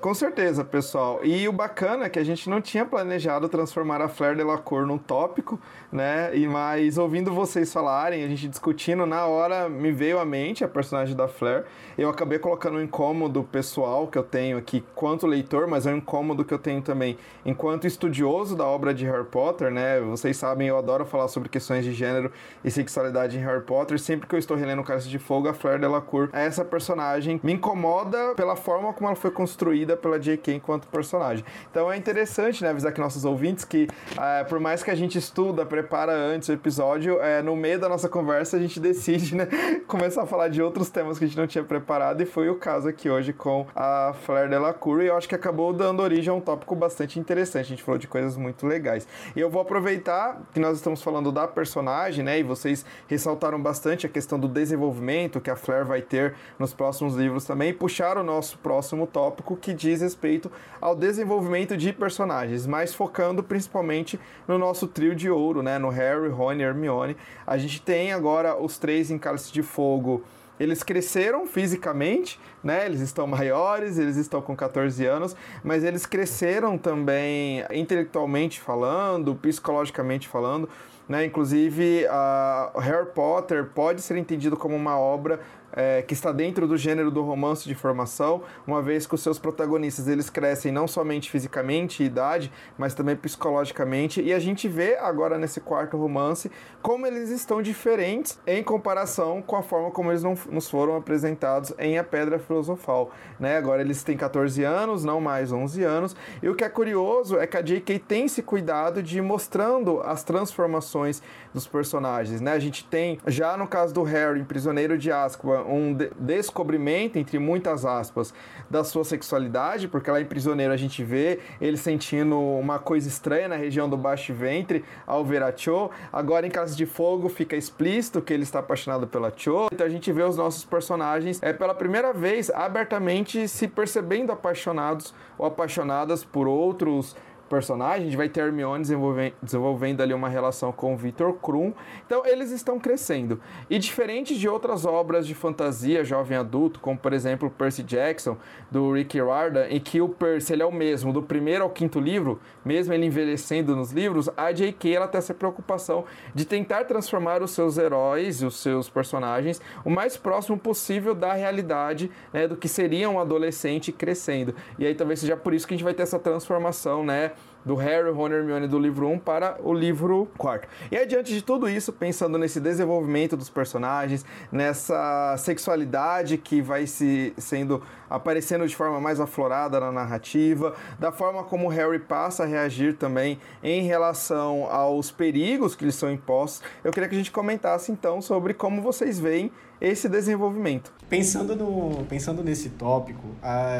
Com 0.00 0.14
certeza, 0.14 0.64
pessoal. 0.64 1.18
E 1.24 1.48
o 1.48 1.52
bacana 1.52 2.04
é 2.04 2.08
que 2.08 2.20
a 2.20 2.24
gente 2.24 2.48
não 2.48 2.60
tinha 2.60 2.84
planejado 2.86 3.48
transformar 3.48 4.00
a 4.00 4.08
Flair 4.08 4.36
Delacour 4.36 4.86
num 4.86 4.96
tópico, 4.96 5.60
né? 5.90 6.30
E 6.36 6.46
mas 6.46 6.96
ouvindo 6.96 7.34
vocês 7.34 7.72
falarem, 7.72 8.22
a 8.22 8.28
gente 8.28 8.46
discutindo 8.46 9.04
na 9.04 9.26
hora, 9.26 9.68
me 9.68 9.90
veio 9.90 10.20
à 10.20 10.24
mente 10.24 10.62
a 10.62 10.68
personagem 10.68 11.16
da 11.16 11.26
Flair. 11.26 11.64
Eu 11.96 12.08
acabei 12.08 12.38
colocando 12.38 12.78
um 12.78 12.80
incômodo 12.80 13.42
pessoal 13.42 14.06
que 14.06 14.16
eu 14.16 14.22
tenho 14.22 14.56
aqui 14.56 14.84
quanto 14.94 15.26
leitor, 15.26 15.66
mas 15.66 15.84
é 15.84 15.92
um 15.92 15.96
incômodo 15.96 16.44
que 16.44 16.54
eu 16.54 16.60
tenho 16.60 16.80
também 16.80 17.18
enquanto 17.44 17.84
estudioso 17.84 18.54
da 18.54 18.64
obra 18.64 18.94
de 18.94 19.04
Harry 19.04 19.24
Potter, 19.24 19.68
né? 19.68 20.00
Vocês 20.00 20.36
sabem, 20.36 20.68
eu 20.68 20.78
adoro 20.78 21.04
falar 21.04 21.26
sobre 21.26 21.48
questões 21.48 21.84
de 21.84 21.92
gênero 21.92 22.30
e 22.64 22.70
sexualidade 22.70 23.36
em 23.36 23.40
Harry 23.40 23.64
Potter. 23.64 23.98
Sempre 23.98 24.28
que 24.28 24.34
eu 24.36 24.38
estou 24.38 24.56
relendo 24.56 24.84
Cálice 24.84 25.08
de 25.08 25.18
Fogo, 25.18 25.48
a 25.48 25.52
Flair 25.52 25.80
Delacour 25.80 26.28
é 26.32 26.46
essa 26.46 26.64
personagem 26.64 27.40
me 27.42 27.54
incomoda 27.54 28.36
pela 28.36 28.54
forma 28.54 28.92
como 28.92 29.08
ela 29.08 29.16
foi 29.16 29.32
construída 29.32 29.87
pela 29.96 30.18
J.K. 30.18 30.54
enquanto 30.54 30.86
personagem. 30.88 31.44
Então 31.70 31.90
é 31.90 31.96
interessante, 31.96 32.62
né, 32.62 32.70
avisar 32.70 32.92
que 32.92 33.00
nossos 33.00 33.24
ouvintes 33.24 33.64
que, 33.64 33.88
é, 34.18 34.44
por 34.44 34.60
mais 34.60 34.82
que 34.82 34.90
a 34.90 34.94
gente 34.94 35.18
estuda, 35.18 35.64
prepara 35.64 36.12
antes 36.12 36.48
o 36.48 36.52
episódio, 36.52 37.20
é, 37.20 37.42
no 37.42 37.56
meio 37.56 37.78
da 37.78 37.88
nossa 37.88 38.08
conversa 38.08 38.56
a 38.56 38.60
gente 38.60 38.78
decide, 38.80 39.34
né, 39.34 39.46
começar 39.86 40.22
a 40.22 40.26
falar 40.26 40.48
de 40.48 40.62
outros 40.62 40.90
temas 40.90 41.18
que 41.18 41.24
a 41.24 41.28
gente 41.28 41.36
não 41.36 41.46
tinha 41.46 41.64
preparado 41.64 42.20
e 42.22 42.26
foi 42.26 42.48
o 42.48 42.56
caso 42.56 42.88
aqui 42.88 43.08
hoje 43.08 43.32
com 43.32 43.66
a 43.74 44.14
Flair 44.24 44.48
Delacour 44.48 45.02
e 45.02 45.06
eu 45.06 45.16
acho 45.16 45.28
que 45.28 45.34
acabou 45.34 45.72
dando 45.72 46.00
origem 46.00 46.30
a 46.30 46.34
um 46.34 46.40
tópico 46.40 46.74
bastante 46.74 47.18
interessante. 47.18 47.66
A 47.66 47.68
gente 47.68 47.82
falou 47.82 47.98
de 47.98 48.06
coisas 48.06 48.36
muito 48.36 48.66
legais. 48.66 49.06
E 49.34 49.40
eu 49.40 49.50
vou 49.50 49.60
aproveitar 49.60 50.40
que 50.52 50.60
nós 50.60 50.76
estamos 50.76 51.02
falando 51.02 51.30
da 51.30 51.46
personagem, 51.46 52.24
né, 52.24 52.38
e 52.38 52.42
vocês 52.42 52.84
ressaltaram 53.06 53.60
bastante 53.60 54.06
a 54.06 54.08
questão 54.08 54.38
do 54.38 54.48
desenvolvimento 54.48 55.40
que 55.40 55.50
a 55.50 55.56
Flair 55.56 55.84
vai 55.84 56.02
ter 56.02 56.34
nos 56.58 56.72
próximos 56.72 57.14
livros 57.14 57.44
também, 57.44 57.70
e 57.70 57.72
puxar 57.72 58.16
o 58.16 58.22
nosso 58.22 58.58
próximo 58.58 59.06
tópico 59.06 59.56
que 59.56 59.72
diz 59.78 60.00
respeito 60.00 60.50
ao 60.80 60.94
desenvolvimento 60.94 61.76
de 61.76 61.92
personagens, 61.92 62.66
mas 62.66 62.94
focando 62.94 63.42
principalmente 63.42 64.18
no 64.46 64.58
nosso 64.58 64.86
trio 64.86 65.14
de 65.14 65.30
ouro, 65.30 65.62
né, 65.62 65.78
no 65.78 65.88
Harry, 65.88 66.28
Rony 66.28 66.62
e 66.62 66.66
Hermione. 66.66 67.16
A 67.46 67.56
gente 67.56 67.80
tem 67.80 68.12
agora 68.12 68.60
os 68.60 68.76
três 68.76 69.10
em 69.10 69.18
Cálice 69.18 69.52
de 69.52 69.62
Fogo 69.62 70.22
eles 70.58 70.82
cresceram 70.82 71.46
fisicamente, 71.46 72.38
né? 72.62 72.86
Eles 72.86 73.00
estão 73.00 73.26
maiores, 73.26 73.98
eles 73.98 74.16
estão 74.16 74.42
com 74.42 74.56
14 74.56 75.06
anos, 75.06 75.36
mas 75.62 75.84
eles 75.84 76.04
cresceram 76.04 76.76
também 76.76 77.64
intelectualmente 77.70 78.60
falando, 78.60 79.34
psicologicamente 79.36 80.26
falando. 80.26 80.68
Né? 81.08 81.24
Inclusive, 81.24 82.04
uh, 82.04 82.78
Harry 82.78 83.06
Potter 83.14 83.70
pode 83.74 84.02
ser 84.02 84.18
entendido 84.18 84.58
como 84.58 84.76
uma 84.76 84.98
obra 84.98 85.40
é, 85.78 86.02
que 86.02 86.12
está 86.12 86.32
dentro 86.32 86.66
do 86.66 86.76
gênero 86.76 87.08
do 87.08 87.22
romance 87.22 87.68
de 87.68 87.74
formação, 87.76 88.42
uma 88.66 88.82
vez 88.82 89.06
que 89.06 89.14
os 89.14 89.22
seus 89.22 89.38
protagonistas 89.38 90.08
eles 90.08 90.28
crescem 90.28 90.72
não 90.72 90.88
somente 90.88 91.30
fisicamente 91.30 92.02
e 92.02 92.06
idade, 92.06 92.50
mas 92.76 92.94
também 92.94 93.14
psicologicamente. 93.14 94.20
E 94.20 94.34
a 94.34 94.40
gente 94.40 94.66
vê 94.66 94.96
agora 94.96 95.38
nesse 95.38 95.60
quarto 95.60 95.96
romance 95.96 96.50
como 96.82 97.06
eles 97.06 97.30
estão 97.30 97.62
diferentes 97.62 98.40
em 98.44 98.60
comparação 98.60 99.40
com 99.40 99.54
a 99.54 99.62
forma 99.62 99.92
como 99.92 100.10
eles 100.10 100.24
nos 100.24 100.68
foram 100.68 100.96
apresentados 100.96 101.72
em 101.78 101.96
A 101.96 102.02
Pedra 102.02 102.40
Filosofal. 102.40 103.12
Né? 103.38 103.56
Agora 103.56 103.80
eles 103.80 104.02
têm 104.02 104.16
14 104.16 104.64
anos, 104.64 105.04
não 105.04 105.20
mais 105.20 105.52
11 105.52 105.84
anos. 105.84 106.16
E 106.42 106.48
o 106.48 106.56
que 106.56 106.64
é 106.64 106.68
curioso 106.68 107.38
é 107.38 107.46
que 107.46 107.56
a 107.56 107.62
J.K. 107.62 108.00
tem 108.00 108.24
esse 108.24 108.42
cuidado 108.42 109.00
de 109.00 109.18
ir 109.18 109.22
mostrando 109.22 110.00
as 110.00 110.24
transformações 110.24 111.22
dos 111.58 111.66
personagens. 111.66 112.40
Né? 112.40 112.52
A 112.52 112.58
gente 112.58 112.84
tem, 112.84 113.18
já 113.26 113.56
no 113.56 113.66
caso 113.66 113.92
do 113.92 114.02
Harry, 114.02 114.42
Prisioneiro 114.44 114.96
de 114.96 115.10
Azkaban, 115.10 115.64
um 115.64 115.92
de 115.92 116.10
descobrimento, 116.18 117.18
entre 117.18 117.38
muitas 117.38 117.84
aspas, 117.84 118.32
da 118.70 118.84
sua 118.84 119.04
sexualidade, 119.04 119.88
porque 119.88 120.10
lá 120.10 120.20
em 120.20 120.24
Prisioneiro 120.24 120.72
a 120.72 120.76
gente 120.76 121.02
vê 121.02 121.40
ele 121.60 121.76
sentindo 121.76 122.38
uma 122.38 122.78
coisa 122.78 123.08
estranha 123.08 123.48
na 123.48 123.56
região 123.56 123.88
do 123.88 123.96
baixo 123.96 124.32
ventre 124.32 124.84
ao 125.06 125.24
ver 125.24 125.42
a 125.42 125.54
Cho. 125.54 125.90
Agora 126.12 126.46
em 126.46 126.50
Casa 126.50 126.76
de 126.76 126.86
Fogo 126.86 127.28
fica 127.28 127.56
explícito 127.56 128.22
que 128.22 128.32
ele 128.32 128.44
está 128.44 128.60
apaixonado 128.60 129.06
pela 129.06 129.32
Cho. 129.34 129.68
Então 129.72 129.86
a 129.86 129.90
gente 129.90 130.12
vê 130.12 130.22
os 130.22 130.36
nossos 130.36 130.64
personagens 130.64 131.42
é 131.42 131.52
pela 131.52 131.74
primeira 131.74 132.12
vez 132.12 132.50
abertamente 132.50 133.48
se 133.48 133.66
percebendo 133.66 134.30
apaixonados 134.30 135.14
ou 135.36 135.46
apaixonadas 135.46 136.24
por 136.24 136.46
outros 136.46 137.16
personagem, 137.48 138.02
a 138.02 138.04
gente 138.04 138.16
vai 138.16 138.28
ter 138.28 138.40
Hermione 138.40 138.82
desenvolvendo, 138.82 139.34
desenvolvendo 139.42 140.00
ali 140.00 140.14
uma 140.14 140.28
relação 140.28 140.70
com 140.72 140.96
Victor 140.96 141.34
Krum. 141.34 141.72
Então 142.06 142.24
eles 142.26 142.50
estão 142.50 142.78
crescendo. 142.78 143.40
E 143.68 143.78
diferente 143.78 144.38
de 144.38 144.48
outras 144.48 144.84
obras 144.84 145.26
de 145.26 145.34
fantasia 145.34 146.04
jovem 146.04 146.38
adulto, 146.38 146.80
como 146.80 146.98
por 146.98 147.12
exemplo 147.12 147.50
Percy 147.50 147.82
Jackson, 147.82 148.36
do 148.70 148.92
Rick 148.92 149.16
Riordan, 149.16 149.66
em 149.68 149.80
que 149.80 150.00
o 150.00 150.08
Percy 150.08 150.52
ele 150.52 150.62
é 150.62 150.66
o 150.66 150.72
mesmo 150.72 151.12
do 151.12 151.22
primeiro 151.22 151.64
ao 151.64 151.70
quinto 151.70 151.98
livro, 151.98 152.40
mesmo 152.64 152.92
ele 152.92 153.06
envelhecendo 153.06 153.74
nos 153.74 153.92
livros, 153.92 154.28
a 154.36 154.52
J.K. 154.52 154.94
ela 154.94 155.08
tem 155.08 155.18
essa 155.18 155.34
preocupação 155.34 156.04
de 156.34 156.44
tentar 156.44 156.84
transformar 156.84 157.42
os 157.42 157.50
seus 157.50 157.78
heróis 157.78 158.42
os 158.42 158.56
seus 158.56 158.88
personagens 158.88 159.60
o 159.84 159.90
mais 159.90 160.16
próximo 160.16 160.58
possível 160.58 161.14
da 161.14 161.32
realidade 161.32 162.10
né, 162.32 162.46
do 162.46 162.56
que 162.56 162.68
seria 162.68 163.08
um 163.08 163.18
adolescente 163.18 163.92
crescendo. 163.92 164.54
E 164.78 164.86
aí 164.86 164.94
talvez 164.94 165.20
seja 165.20 165.36
por 165.36 165.54
isso 165.54 165.66
que 165.66 165.74
a 165.74 165.76
gente 165.76 165.84
vai 165.84 165.94
ter 165.94 166.02
essa 166.02 166.18
transformação, 166.18 167.04
né? 167.04 167.32
Do 167.64 167.74
Harry, 167.74 168.10
Ron 168.10 168.28
e 168.28 168.32
Hermione 168.34 168.66
do 168.66 168.78
livro 168.78 169.08
1 169.08 169.18
para 169.18 169.56
o 169.62 169.72
livro 169.72 170.28
4. 170.38 170.68
E 170.90 170.96
adiante 170.96 171.32
de 171.32 171.42
tudo 171.42 171.68
isso, 171.68 171.92
pensando 171.92 172.38
nesse 172.38 172.60
desenvolvimento 172.60 173.36
dos 173.36 173.50
personagens, 173.50 174.24
nessa 174.50 175.36
sexualidade 175.38 176.38
que 176.38 176.60
vai 176.60 176.86
se 176.86 177.32
sendo 177.36 177.82
aparecendo 178.08 178.66
de 178.66 178.74
forma 178.74 179.00
mais 179.00 179.20
aflorada 179.20 179.78
na 179.78 179.92
narrativa, 179.92 180.74
da 180.98 181.12
forma 181.12 181.44
como 181.44 181.68
Harry 181.68 181.98
passa 181.98 182.44
a 182.44 182.46
reagir 182.46 182.94
também 182.94 183.38
em 183.62 183.82
relação 183.82 184.66
aos 184.70 185.10
perigos 185.10 185.74
que 185.74 185.84
lhes 185.84 185.94
são 185.94 186.10
impostos, 186.10 186.62
eu 186.82 186.92
queria 186.92 187.08
que 187.08 187.14
a 187.14 187.18
gente 187.18 187.30
comentasse 187.30 187.92
então 187.92 188.22
sobre 188.22 188.54
como 188.54 188.80
vocês 188.80 189.18
veem 189.18 189.52
esse 189.80 190.08
desenvolvimento. 190.08 190.92
Pensando, 191.08 191.54
no, 191.54 192.04
pensando 192.06 192.42
nesse 192.42 192.70
tópico, 192.70 193.26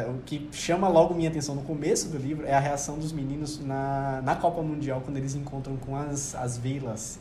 o 0.09 0.21
que 0.25 0.49
chama 0.51 0.87
logo 0.87 1.13
minha 1.13 1.29
atenção 1.29 1.55
no 1.55 1.61
começo 1.61 2.09
do 2.09 2.17
livro 2.17 2.45
é 2.45 2.53
a 2.53 2.59
reação 2.59 2.97
dos 2.97 3.11
meninos 3.11 3.59
na, 3.63 4.21
na 4.23 4.35
Copa 4.35 4.61
Mundial 4.61 5.01
quando 5.03 5.17
eles 5.17 5.35
encontram 5.35 5.77
com 5.77 5.95
as, 5.95 6.35
as 6.35 6.57
vilas. 6.57 7.19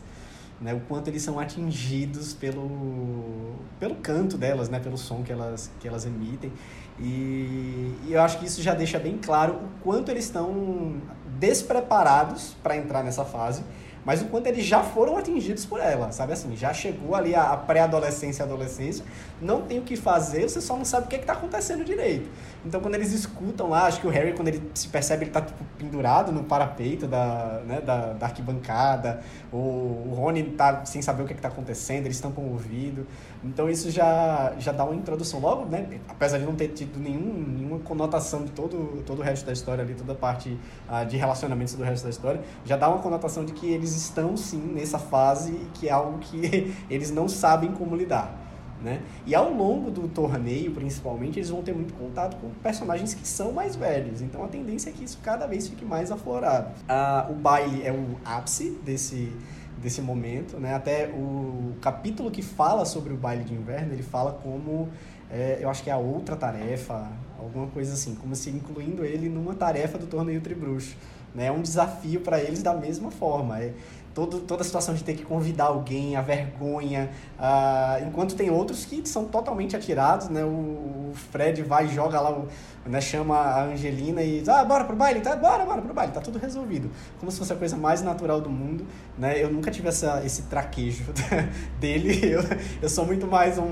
Né, 0.61 0.75
o 0.75 0.81
quanto 0.89 1.07
eles 1.07 1.23
são 1.23 1.39
atingidos 1.39 2.35
pelo, 2.35 3.55
pelo 3.79 3.95
canto 3.95 4.37
delas, 4.37 4.69
né, 4.69 4.81
pelo 4.81 4.99
som 4.99 5.23
que 5.23 5.31
elas, 5.31 5.71
que 5.79 5.87
elas 5.87 6.05
emitem. 6.05 6.53
E, 6.99 7.95
e 8.05 8.09
eu 8.11 8.21
acho 8.21 8.41
que 8.41 8.47
isso 8.47 8.61
já 8.61 8.75
deixa 8.75 8.99
bem 8.99 9.19
claro 9.19 9.55
o 9.55 9.69
quanto 9.85 10.11
eles 10.11 10.25
estão 10.25 10.97
despreparados 11.39 12.57
para 12.61 12.77
entrar 12.77 13.05
nessa 13.05 13.25
fase 13.25 13.63
mas 14.09 14.23
o 14.23 14.25
quanto 14.25 14.47
eles 14.47 14.65
já 14.65 14.83
foram 14.83 15.19
atingidos 15.19 15.67
por 15.67 15.79
ela, 15.79 16.11
sabe 16.13 16.33
assim? 16.33 16.57
Já 16.57 16.73
chegou 16.73 17.15
ali 17.15 17.35
a, 17.35 17.55
pré-adolescência 17.59 18.43
e 18.43 18.47
adolescência, 18.47 19.05
não 19.39 19.61
tem 19.61 19.81
o 19.81 19.83
que 19.83 19.97
fazer, 19.97 20.49
você 20.49 20.63
só 20.63 20.75
não 20.75 20.85
sabe 20.87 21.05
o 21.05 21.09
que 21.11 21.17
é 21.17 21.19
está 21.19 21.35
acontecendo 21.35 21.85
direito. 21.85 22.27
Então, 22.65 22.81
quando 22.81 22.95
eles 22.95 23.13
escutam 23.13 23.69
lá, 23.69 23.85
acho 23.85 24.01
que 24.01 24.07
o 24.07 24.11
Harry, 24.11 24.33
quando 24.33 24.49
ele 24.49 24.63
se 24.73 24.89
percebe, 24.89 25.25
ele 25.25 25.31
está 25.31 25.43
tipo, 25.43 25.63
pendurado 25.77 26.33
no 26.33 26.43
parapeito 26.45 27.07
da, 27.07 27.61
né, 27.67 27.83
da, 27.83 28.15
da 28.15 28.25
arquibancada, 28.25 29.21
o, 29.53 29.57
o 29.59 30.15
Rony 30.17 30.43
tá 30.57 30.87
sem 30.87 31.03
saber 31.03 31.25
o 31.25 31.27
que 31.27 31.35
é 31.35 31.37
está 31.37 31.49
acontecendo, 31.49 32.07
eles 32.07 32.17
com 32.33 32.41
o 32.41 32.53
ouvido. 32.53 33.07
Então, 33.45 33.69
isso 33.69 33.91
já, 33.91 34.55
já 34.59 34.73
dá 34.73 34.85
uma 34.85 34.95
introdução 34.95 35.41
logo, 35.41 35.65
né? 35.65 36.01
Apesar 36.09 36.39
de 36.39 36.45
não 36.45 36.55
ter 36.55 36.69
tido 36.69 36.99
nenhum, 36.99 37.33
nenhuma 37.33 37.79
conotação 37.79 38.45
de 38.45 38.51
todo, 38.51 39.03
todo 39.07 39.21
o 39.21 39.23
resto 39.23 39.47
da 39.47 39.53
história 39.53 39.85
ali, 39.85 39.95
toda 39.95 40.13
a 40.13 40.17
parte 40.17 40.59
uh, 40.89 41.07
de 41.07 41.17
relacionamentos 41.17 41.75
do 41.75 41.85
resto 41.85 42.05
da 42.05 42.11
história, 42.11 42.41
já 42.65 42.77
dá 42.77 42.89
uma 42.89 42.99
conotação 42.99 43.45
de 43.45 43.53
que 43.53 43.71
eles 43.71 43.95
estão 43.95 44.37
sim 44.37 44.59
nessa 44.59 44.99
fase 44.99 45.53
e 45.53 45.71
que 45.75 45.89
é 45.89 45.93
algo 45.93 46.19
que 46.19 46.75
eles 46.91 47.11
não 47.11 47.29
sabem 47.29 47.73
como 47.73 47.95
lidar. 47.95 48.47
Né? 48.83 49.03
E 49.27 49.35
ao 49.35 49.53
longo 49.53 49.91
do 49.91 50.07
torneio, 50.07 50.71
principalmente, 50.71 51.39
eles 51.39 51.51
vão 51.51 51.63
ter 51.63 51.75
muito 51.75 51.95
contato 51.95 52.37
com 52.37 52.49
personagens 52.63 53.13
que 53.13 53.27
são 53.27 53.51
mais 53.51 53.75
velhos. 53.75 54.23
Então 54.23 54.45
a 54.45 54.49
tendência 54.49 54.91
é 54.91 54.93
que 54.93 55.03
isso 55.03 55.19
cada 55.23 55.47
vez 55.47 55.67
fique 55.67 55.85
mais 55.85 56.13
aflorado. 56.13 56.71
Ah, 56.89 57.27
o 57.29 57.35
baile 57.35 57.83
é 57.83 57.93
o 57.93 58.17
ápice 58.25 58.71
desse, 58.85 59.33
desse 59.81 60.01
momento. 60.01 60.59
Né? 60.59 60.75
Até 60.75 61.09
o 61.09 61.75
capítulo 61.81 62.31
que 62.31 62.43
fala 62.43 62.85
sobre 62.85 63.13
o 63.13 63.17
baile 63.17 63.45
de 63.45 63.55
inverno, 63.55 63.93
ele 63.93 64.03
fala 64.03 64.33
como, 64.33 64.89
é, 65.31 65.59
eu 65.61 65.69
acho 65.69 65.83
que 65.83 65.91
é 65.91 65.93
a 65.93 65.99
outra 65.99 66.37
tarefa, 66.37 67.11
alguma 67.39 67.67
coisa 67.69 67.95
assim, 67.95 68.15
como 68.15 68.35
se 68.35 68.51
incluindo 68.51 69.05
ele 69.05 69.29
numa 69.29 69.55
tarefa 69.55 69.99
do 69.99 70.07
torneio 70.07 70.41
Tribruxo. 70.41 70.97
Né? 71.35 71.47
É 71.47 71.53
um 71.53 71.63
desafio 71.63 72.21
para 72.21 72.41
eles 72.41 72.63
da 72.63 72.75
mesma 72.75 73.11
forma. 73.11 73.61
É, 73.61 73.73
todo, 74.19 74.41
toda 74.41 74.63
a 74.63 74.65
situação 74.65 74.95
de 74.97 75.05
ter 75.05 75.15
que 75.15 75.23
convidar 75.23 75.67
alguém, 75.67 76.17
a 76.17 76.21
vergonha, 76.21 77.09
uh, 77.39 78.05
enquanto 78.05 78.35
tem 78.35 78.51
outros 78.51 78.85
que 78.85 79.09
são 79.09 79.27
totalmente 79.27 79.77
atirados, 79.77 80.29
né? 80.29 80.43
O, 80.43 80.49
o 80.49 81.13
Fred 81.31 81.63
vai 81.63 81.87
e 81.87 81.89
joga 81.89 82.21
lá 82.21 82.33
o, 82.33 82.49
né, 82.85 83.01
chama 83.01 83.37
a 83.37 83.65
Angelina 83.65 84.23
e 84.23 84.41
diz, 84.41 84.49
ah, 84.49 84.65
bora 84.65 84.85
pro 84.85 84.97
baile, 84.97 85.21
tá? 85.21 85.37
Bora, 85.37 85.65
bora 85.65 85.81
pro 85.81 85.95
baile, 85.95 86.13
tá 86.13 86.21
tudo 86.21 86.39
resolvido. 86.39 86.91
Como 87.21 87.31
se 87.31 87.39
fosse 87.39 87.53
a 87.53 87.57
coisa 87.57 87.77
mais 87.77 88.03
natural 88.03 88.41
do 88.41 88.51
mundo, 88.51 88.85
né? 89.17 89.41
Eu 89.43 89.53
nunca 89.53 89.71
tive 89.71 89.89
essa, 89.89 90.23
esse 90.25 90.43
traquejo 90.43 91.05
dele, 91.79 92.19
eu, 92.25 92.43
eu 92.83 92.89
sou 92.89 93.07
muito 93.07 93.27
mais 93.27 93.57
um, 93.57 93.63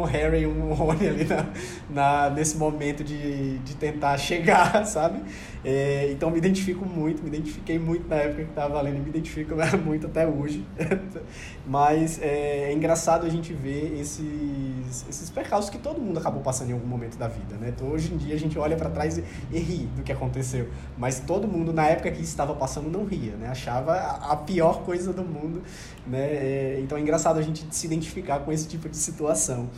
um 0.00 0.02
Harry, 0.02 0.46
um 0.46 0.72
Rony 0.72 1.06
ali 1.06 1.24
na, 1.24 1.46
na, 1.88 2.30
nesse 2.30 2.56
momento 2.56 3.04
de, 3.04 3.58
de 3.58 3.76
tentar 3.76 4.18
chegar, 4.18 4.84
sabe? 4.86 5.22
É, 5.64 6.10
então 6.10 6.30
me 6.30 6.38
identifico 6.38 6.84
muito, 6.84 7.22
me 7.22 7.28
identifiquei 7.28 7.78
muito 7.78 8.08
na 8.08 8.16
época 8.16 8.44
que 8.44 8.52
tava 8.52 8.80
lendo, 8.80 9.00
me 9.00 9.08
identifico 9.08 9.54
muito 9.84 10.06
até 10.06 10.26
hoje. 10.26 10.66
Mas 11.64 12.20
é, 12.20 12.70
é, 12.70 12.72
engraçado 12.72 13.24
a 13.24 13.28
gente 13.28 13.52
ver 13.52 13.96
esses, 14.00 15.06
esses 15.08 15.30
percalços 15.30 15.70
que 15.70 15.78
todo 15.78 16.00
mundo 16.00 16.18
acabou 16.18 16.42
passando 16.42 16.70
em 16.70 16.72
algum 16.72 16.86
momento 16.86 17.16
da 17.16 17.28
vida, 17.28 17.56
né? 17.56 17.72
Então, 17.74 17.88
hoje 17.88 18.12
em 18.12 18.16
dia 18.16 18.34
a 18.34 18.38
gente 18.38 18.58
olha 18.58 18.76
para 18.76 18.90
trás 18.90 19.18
e, 19.18 19.24
e, 19.52 19.58
ri 19.58 19.86
do 19.96 20.02
que 20.02 20.10
aconteceu. 20.10 20.68
Mas 20.98 21.20
todo 21.20 21.46
mundo, 21.46 21.72
na 21.72 21.86
época 21.86 22.10
que 22.10 22.22
estava 22.22 22.54
passando, 22.54 22.90
não 22.90 23.04
ria, 23.04 23.36
né? 23.36 23.48
Achava 23.48 23.94
a 23.94 24.36
pior 24.36 24.82
coisa 24.82 25.12
do 25.12 25.22
mundo, 25.22 25.62
né? 26.06 26.22
É, 26.22 26.80
então 26.82 26.98
é 26.98 27.00
engraçado 27.00 27.38
a 27.38 27.42
gente 27.42 27.64
se 27.70 27.86
identificar 27.86 28.40
com 28.40 28.50
esse 28.50 28.66
tipo 28.66 28.88
de 28.88 28.96
situação. 28.96 29.68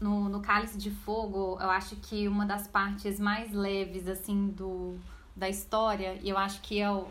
No, 0.00 0.28
no 0.28 0.40
Cálice 0.40 0.78
de 0.78 0.90
Fogo, 0.90 1.58
eu 1.60 1.70
acho 1.70 1.96
que 1.96 2.26
uma 2.26 2.46
das 2.46 2.66
partes 2.66 3.20
mais 3.20 3.52
leves, 3.52 4.08
assim, 4.08 4.48
do, 4.48 4.98
da 5.36 5.48
história, 5.48 6.18
e 6.22 6.28
eu 6.28 6.38
acho 6.38 6.60
que 6.62 6.80
é 6.80 6.90
o 6.90 7.06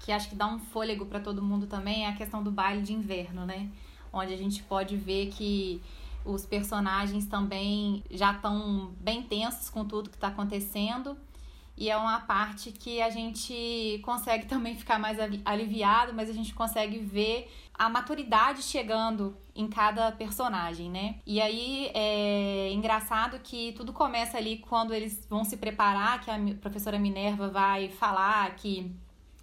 que 0.00 0.12
acho 0.12 0.28
que 0.28 0.34
dá 0.34 0.46
um 0.46 0.58
fôlego 0.58 1.06
para 1.06 1.18
todo 1.18 1.40
mundo 1.40 1.66
também, 1.66 2.04
é 2.04 2.08
a 2.08 2.14
questão 2.14 2.42
do 2.42 2.50
baile 2.50 2.82
de 2.82 2.92
inverno, 2.92 3.46
né? 3.46 3.70
Onde 4.12 4.34
a 4.34 4.36
gente 4.36 4.62
pode 4.62 4.98
ver 4.98 5.28
que 5.28 5.80
os 6.26 6.44
personagens 6.44 7.26
também 7.26 8.04
já 8.10 8.32
estão 8.32 8.92
bem 9.00 9.22
tensos 9.22 9.70
com 9.70 9.82
tudo 9.86 10.10
que 10.10 10.16
está 10.16 10.28
acontecendo 10.28 11.16
e 11.76 11.90
é 11.90 11.96
uma 11.96 12.20
parte 12.20 12.70
que 12.70 13.02
a 13.02 13.10
gente 13.10 14.00
consegue 14.04 14.46
também 14.46 14.76
ficar 14.76 14.98
mais 14.98 15.18
aliviado, 15.44 16.14
mas 16.14 16.30
a 16.30 16.32
gente 16.32 16.54
consegue 16.54 16.98
ver 16.98 17.50
a 17.76 17.88
maturidade 17.88 18.62
chegando 18.62 19.36
em 19.56 19.66
cada 19.66 20.12
personagem, 20.12 20.88
né? 20.88 21.16
E 21.26 21.40
aí 21.40 21.90
é 21.92 22.72
engraçado 22.72 23.40
que 23.40 23.72
tudo 23.72 23.92
começa 23.92 24.38
ali 24.38 24.58
quando 24.58 24.94
eles 24.94 25.26
vão 25.28 25.44
se 25.44 25.56
preparar, 25.56 26.20
que 26.20 26.30
a 26.30 26.38
professora 26.60 26.98
Minerva 26.98 27.48
vai 27.48 27.88
falar 27.88 28.54
que 28.54 28.94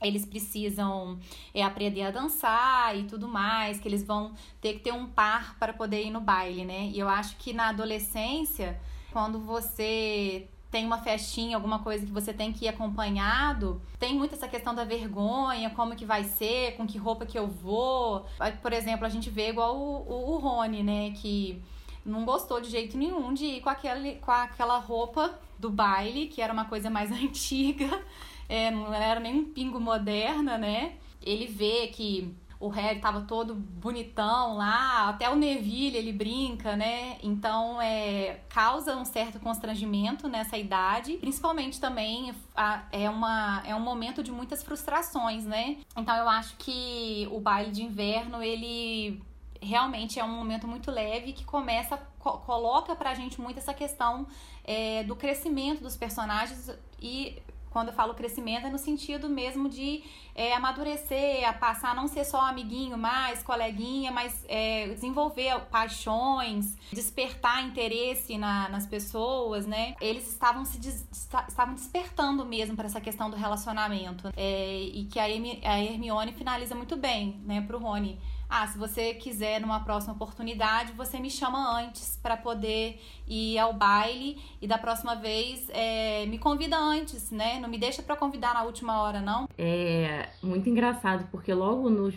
eles 0.02 0.26
precisam 0.26 1.20
é, 1.54 1.62
aprender 1.62 2.04
a 2.04 2.12
dançar 2.12 2.98
e 2.98 3.04
tudo 3.04 3.28
mais, 3.28 3.80
que 3.80 3.88
eles 3.88 4.04
vão 4.04 4.34
ter 4.60 4.74
que 4.74 4.80
ter 4.80 4.92
um 4.92 5.08
par 5.08 5.58
para 5.60 5.74
poder 5.74 6.06
ir 6.06 6.10
no 6.10 6.22
baile, 6.22 6.66
né? 6.66 6.88
E 6.88 6.98
eu 6.98 7.08
acho 7.08 7.36
que 7.38 7.54
na 7.54 7.70
adolescência, 7.70 8.80
quando 9.12 9.40
você 9.40 10.48
tem 10.72 10.86
uma 10.86 11.00
festinha, 11.00 11.58
alguma 11.58 11.80
coisa 11.80 12.06
que 12.06 12.12
você 12.12 12.34
tem 12.34 12.54
que 12.54 12.64
ir 12.66 12.70
acompanhado, 12.70 13.82
tem 14.00 14.16
muito 14.16 14.34
essa 14.34 14.48
questão 14.48 14.74
da 14.74 14.86
vergonha, 14.86 15.70
como 15.72 15.96
que 15.98 16.06
vai 16.06 16.24
ser, 16.24 16.78
com 16.78 16.88
que 16.88 16.98
roupa 16.98 17.26
que 17.26 17.38
eu 17.38 17.46
vou. 17.46 18.26
Por 18.62 18.72
exemplo, 18.72 19.06
a 19.06 19.10
gente 19.10 19.30
vê 19.30 19.50
igual 19.50 19.76
o, 19.76 20.08
o, 20.10 20.32
o 20.32 20.38
Rony, 20.38 20.82
né, 20.82 21.12
que 21.12 21.62
não 22.06 22.24
gostou 22.24 22.62
de 22.62 22.70
jeito 22.70 22.98
nenhum 22.98 23.34
de 23.34 23.46
ir 23.46 23.62
com, 23.62 23.70
aquele, 23.70 24.16
com 24.16 24.32
aquela 24.32 24.78
roupa 24.78 25.38
do 25.60 25.70
baile, 25.70 26.28
que 26.28 26.42
era 26.42 26.54
uma 26.54 26.66
coisa 26.66 26.90
mais 26.90 27.12
antiga, 27.14 28.02
é, 28.48 28.72
não 28.72 28.94
era 28.94 29.20
nem 29.20 29.36
um 29.36 29.46
pingo 29.46 29.80
moderna, 29.80 30.58
né? 30.58 30.94
Ele 31.22 31.48
vê 31.48 31.88
que 31.88 32.34
o 32.62 32.70
Harry 32.70 33.00
tava 33.00 33.22
todo 33.22 33.56
bonitão 33.56 34.56
lá, 34.56 35.10
até 35.10 35.28
o 35.30 35.36
Neville 35.36 35.98
ele 35.98 36.14
brinca, 36.14 36.76
né? 36.76 37.18
Então 37.24 37.82
é, 37.82 38.42
causa 38.48 38.96
um 38.96 39.04
certo 39.04 39.40
constrangimento 39.40 40.30
nessa 40.30 40.58
idade, 40.58 41.18
principalmente 41.18 41.82
também 41.82 42.34
a, 42.56 42.84
é, 42.92 43.10
uma, 43.10 43.64
é 43.66 43.76
um 43.76 43.80
momento 43.80 44.22
de 44.22 44.32
muitas 44.32 44.62
frustrações, 44.62 45.44
né? 45.44 45.78
Então 45.98 46.16
eu 46.16 46.30
acho 46.30 46.56
que 46.58 47.28
o 47.32 47.40
baile 47.40 47.72
de 47.72 47.82
inverno 47.82 48.44
ele 48.44 49.20
realmente 49.60 50.20
é 50.20 50.24
um 50.24 50.36
momento 50.36 50.68
muito 50.68 50.92
leve 50.92 51.34
que 51.34 51.44
começa, 51.44 51.98
co 52.20 52.38
coloca 52.40 52.96
pra 52.96 53.16
gente 53.16 53.42
muito 53.42 53.58
essa 53.58 53.74
questão 53.74 54.28
é, 54.64 55.04
do 55.04 55.16
crescimento 55.16 55.82
dos 55.82 55.98
personagens 55.98 56.70
e 57.02 57.42
quando 57.72 57.88
eu 57.88 57.94
falo 57.94 58.14
crescimento, 58.14 58.68
é 58.68 58.70
no 58.70 58.78
sentido 58.78 59.30
mesmo 59.30 59.68
de 59.68 60.04
é, 60.36 60.54
amadurecer, 60.54 61.48
a 61.48 61.54
passar 61.54 61.92
a 61.92 61.94
não 61.96 62.08
ser 62.08 62.26
só 62.26 62.42
amiguinho 62.42 62.98
mais, 62.98 63.42
coleguinha, 63.42 64.12
mas 64.12 64.46
é, 64.48 64.90
desenvolver 64.90 65.60
paixões, 65.72 66.78
despertar 66.92 67.64
interesse 67.66 68.38
na, 68.38 68.70
nas 68.70 68.86
pessoas, 68.86 69.66
né? 69.66 69.96
Eles 70.02 70.28
estavam 70.28 70.66
se 70.66 70.78
des, 70.80 71.08
estavam 71.48 71.74
despertando 71.74 72.46
mesmo 72.46 72.76
para 72.76 72.86
essa 72.86 73.02
questão 73.02 73.30
do 73.30 73.38
relacionamento. 73.38 74.32
É, 74.36 74.82
e 74.82 75.06
que 75.06 75.20
a, 75.20 75.30
Hermione 75.30 76.34
finaliza 76.34 76.76
muito 76.76 76.98
bem, 76.98 77.42
né, 77.46 77.62
pro 77.62 77.80
Rony 77.80 78.20
ah, 78.52 78.68
se 78.68 78.78
você 78.78 79.14
quiser 79.14 79.62
numa 79.62 79.80
próxima 79.80 80.14
oportunidade, 80.14 80.92
você 80.92 81.18
me 81.18 81.30
chama 81.30 81.80
antes 81.80 82.20
para 82.22 82.36
poder 82.36 83.00
ir 83.26 83.58
ao 83.58 83.72
baile 83.72 84.38
e 84.62 84.68
da 84.68 84.78
próxima 84.78 85.16
vez 85.16 85.70
é, 85.70 86.26
me 86.26 86.38
convida 86.38 86.78
antes, 86.78 87.32
né? 87.32 87.62
Não 87.62 87.70
me 87.70 87.78
deixa 87.78 88.04
para 88.04 88.18
convidar 88.18 88.54
na 88.54 88.64
última 88.64 89.02
hora, 89.02 89.22
não. 89.22 89.48
É 89.58 90.28
muito 90.44 90.70
engraçado 90.70 91.30
porque 91.32 91.54
logo 91.54 91.90
no, 91.90 92.14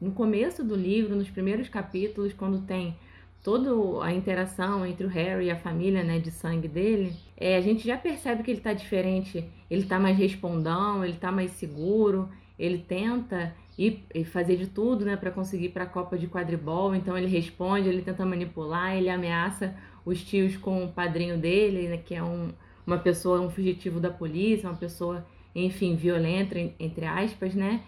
no 0.00 0.12
começo 0.12 0.62
do 0.62 0.76
livro, 0.76 1.16
nos 1.16 1.28
primeiros 1.28 1.68
capítulos, 1.68 2.32
quando 2.32 2.64
tem 2.64 2.96
toda 3.42 4.04
a 4.04 4.12
interação 4.12 4.86
entre 4.86 5.04
o 5.04 5.08
Harry 5.08 5.46
e 5.46 5.50
a 5.50 5.56
família, 5.56 6.04
né, 6.04 6.20
de 6.20 6.30
sangue 6.30 6.68
dele, 6.68 7.12
é, 7.36 7.56
a 7.56 7.60
gente 7.60 7.84
já 7.84 7.98
percebe 7.98 8.44
que 8.44 8.52
ele 8.52 8.60
tá 8.60 8.72
diferente, 8.72 9.44
ele 9.68 9.82
tá 9.84 9.98
mais 9.98 10.16
respondão, 10.16 11.04
ele 11.04 11.16
tá 11.16 11.32
mais 11.32 11.50
seguro, 11.50 12.28
ele 12.62 12.78
tenta 12.78 13.54
e 13.76 14.24
fazer 14.24 14.56
de 14.56 14.68
tudo, 14.68 15.04
né, 15.04 15.16
para 15.16 15.30
conseguir 15.30 15.70
para 15.70 15.84
a 15.84 15.86
Copa 15.86 16.16
de 16.16 16.28
quadribol. 16.28 16.94
Então 16.94 17.18
ele 17.18 17.26
responde, 17.26 17.88
ele 17.88 18.02
tenta 18.02 18.24
manipular, 18.24 18.94
ele 18.96 19.08
ameaça 19.08 19.74
os 20.04 20.22
tios 20.22 20.56
com 20.56 20.84
o 20.84 20.88
padrinho 20.88 21.38
dele, 21.38 21.88
né, 21.88 21.96
que 21.96 22.14
é 22.14 22.22
um, 22.22 22.52
uma 22.86 22.98
pessoa, 22.98 23.40
um 23.40 23.50
fugitivo 23.50 23.98
da 23.98 24.10
polícia, 24.10 24.68
uma 24.68 24.76
pessoa, 24.76 25.26
enfim, 25.54 25.96
violenta, 25.96 26.56
entre 26.78 27.04
aspas, 27.04 27.54
né? 27.54 27.82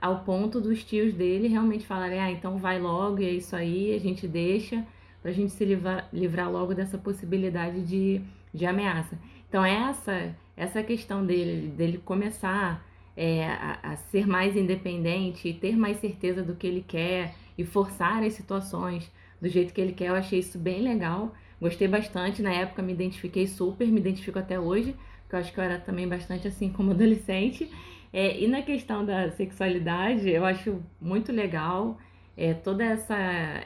Ao 0.00 0.20
ponto 0.20 0.60
dos 0.60 0.84
tios 0.84 1.12
dele 1.12 1.48
realmente 1.48 1.84
falarem, 1.84 2.20
ah, 2.20 2.30
então 2.30 2.58
vai 2.58 2.78
logo 2.78 3.20
e 3.20 3.24
é 3.24 3.30
isso 3.30 3.56
aí, 3.56 3.92
a 3.94 3.98
gente 3.98 4.28
deixa, 4.28 4.86
para 5.20 5.32
a 5.32 5.34
gente 5.34 5.50
se 5.50 5.64
livrar, 5.64 6.08
livrar 6.12 6.52
logo 6.52 6.72
dessa 6.72 6.96
possibilidade 6.96 7.80
de, 7.80 8.20
de 8.54 8.64
ameaça. 8.64 9.18
Então 9.48 9.64
essa 9.64 10.32
essa 10.56 10.82
questão 10.82 11.24
dele, 11.24 11.68
dele 11.68 11.98
começar 12.04 12.84
é, 13.16 13.44
a, 13.44 13.78
a, 13.82 13.96
ser 13.96 14.26
mais 14.26 14.56
independente 14.56 15.48
e 15.48 15.54
ter 15.54 15.76
mais 15.76 15.98
certeza 15.98 16.42
do 16.42 16.54
que 16.54 16.66
ele 16.66 16.84
quer 16.86 17.34
e 17.56 17.64
forçar 17.64 18.22
as 18.22 18.34
situações 18.34 19.10
do 19.40 19.48
jeito 19.48 19.72
que 19.72 19.80
ele 19.80 19.92
quer. 19.92 20.08
Eu 20.08 20.14
achei 20.14 20.38
isso 20.38 20.58
bem 20.58 20.80
legal. 20.82 21.34
Gostei 21.60 21.88
bastante. 21.88 22.42
Na 22.42 22.52
época 22.52 22.82
me 22.82 22.92
identifiquei 22.92 23.46
super, 23.46 23.86
me 23.88 24.00
identifico 24.00 24.38
até 24.38 24.58
hoje, 24.58 24.96
porque 25.22 25.36
eu 25.36 25.40
acho 25.40 25.52
que 25.52 25.60
eu 25.60 25.64
era 25.64 25.78
também 25.78 26.08
bastante 26.08 26.48
assim 26.48 26.70
como 26.70 26.90
adolescente. 26.92 27.70
É, 28.12 28.38
e 28.38 28.46
na 28.46 28.62
questão 28.62 29.04
da 29.04 29.30
sexualidade, 29.30 30.28
eu 30.28 30.44
acho 30.44 30.82
muito 31.00 31.32
legal 31.32 31.98
é, 32.36 32.54
toda 32.54 32.84
essa, 32.84 33.16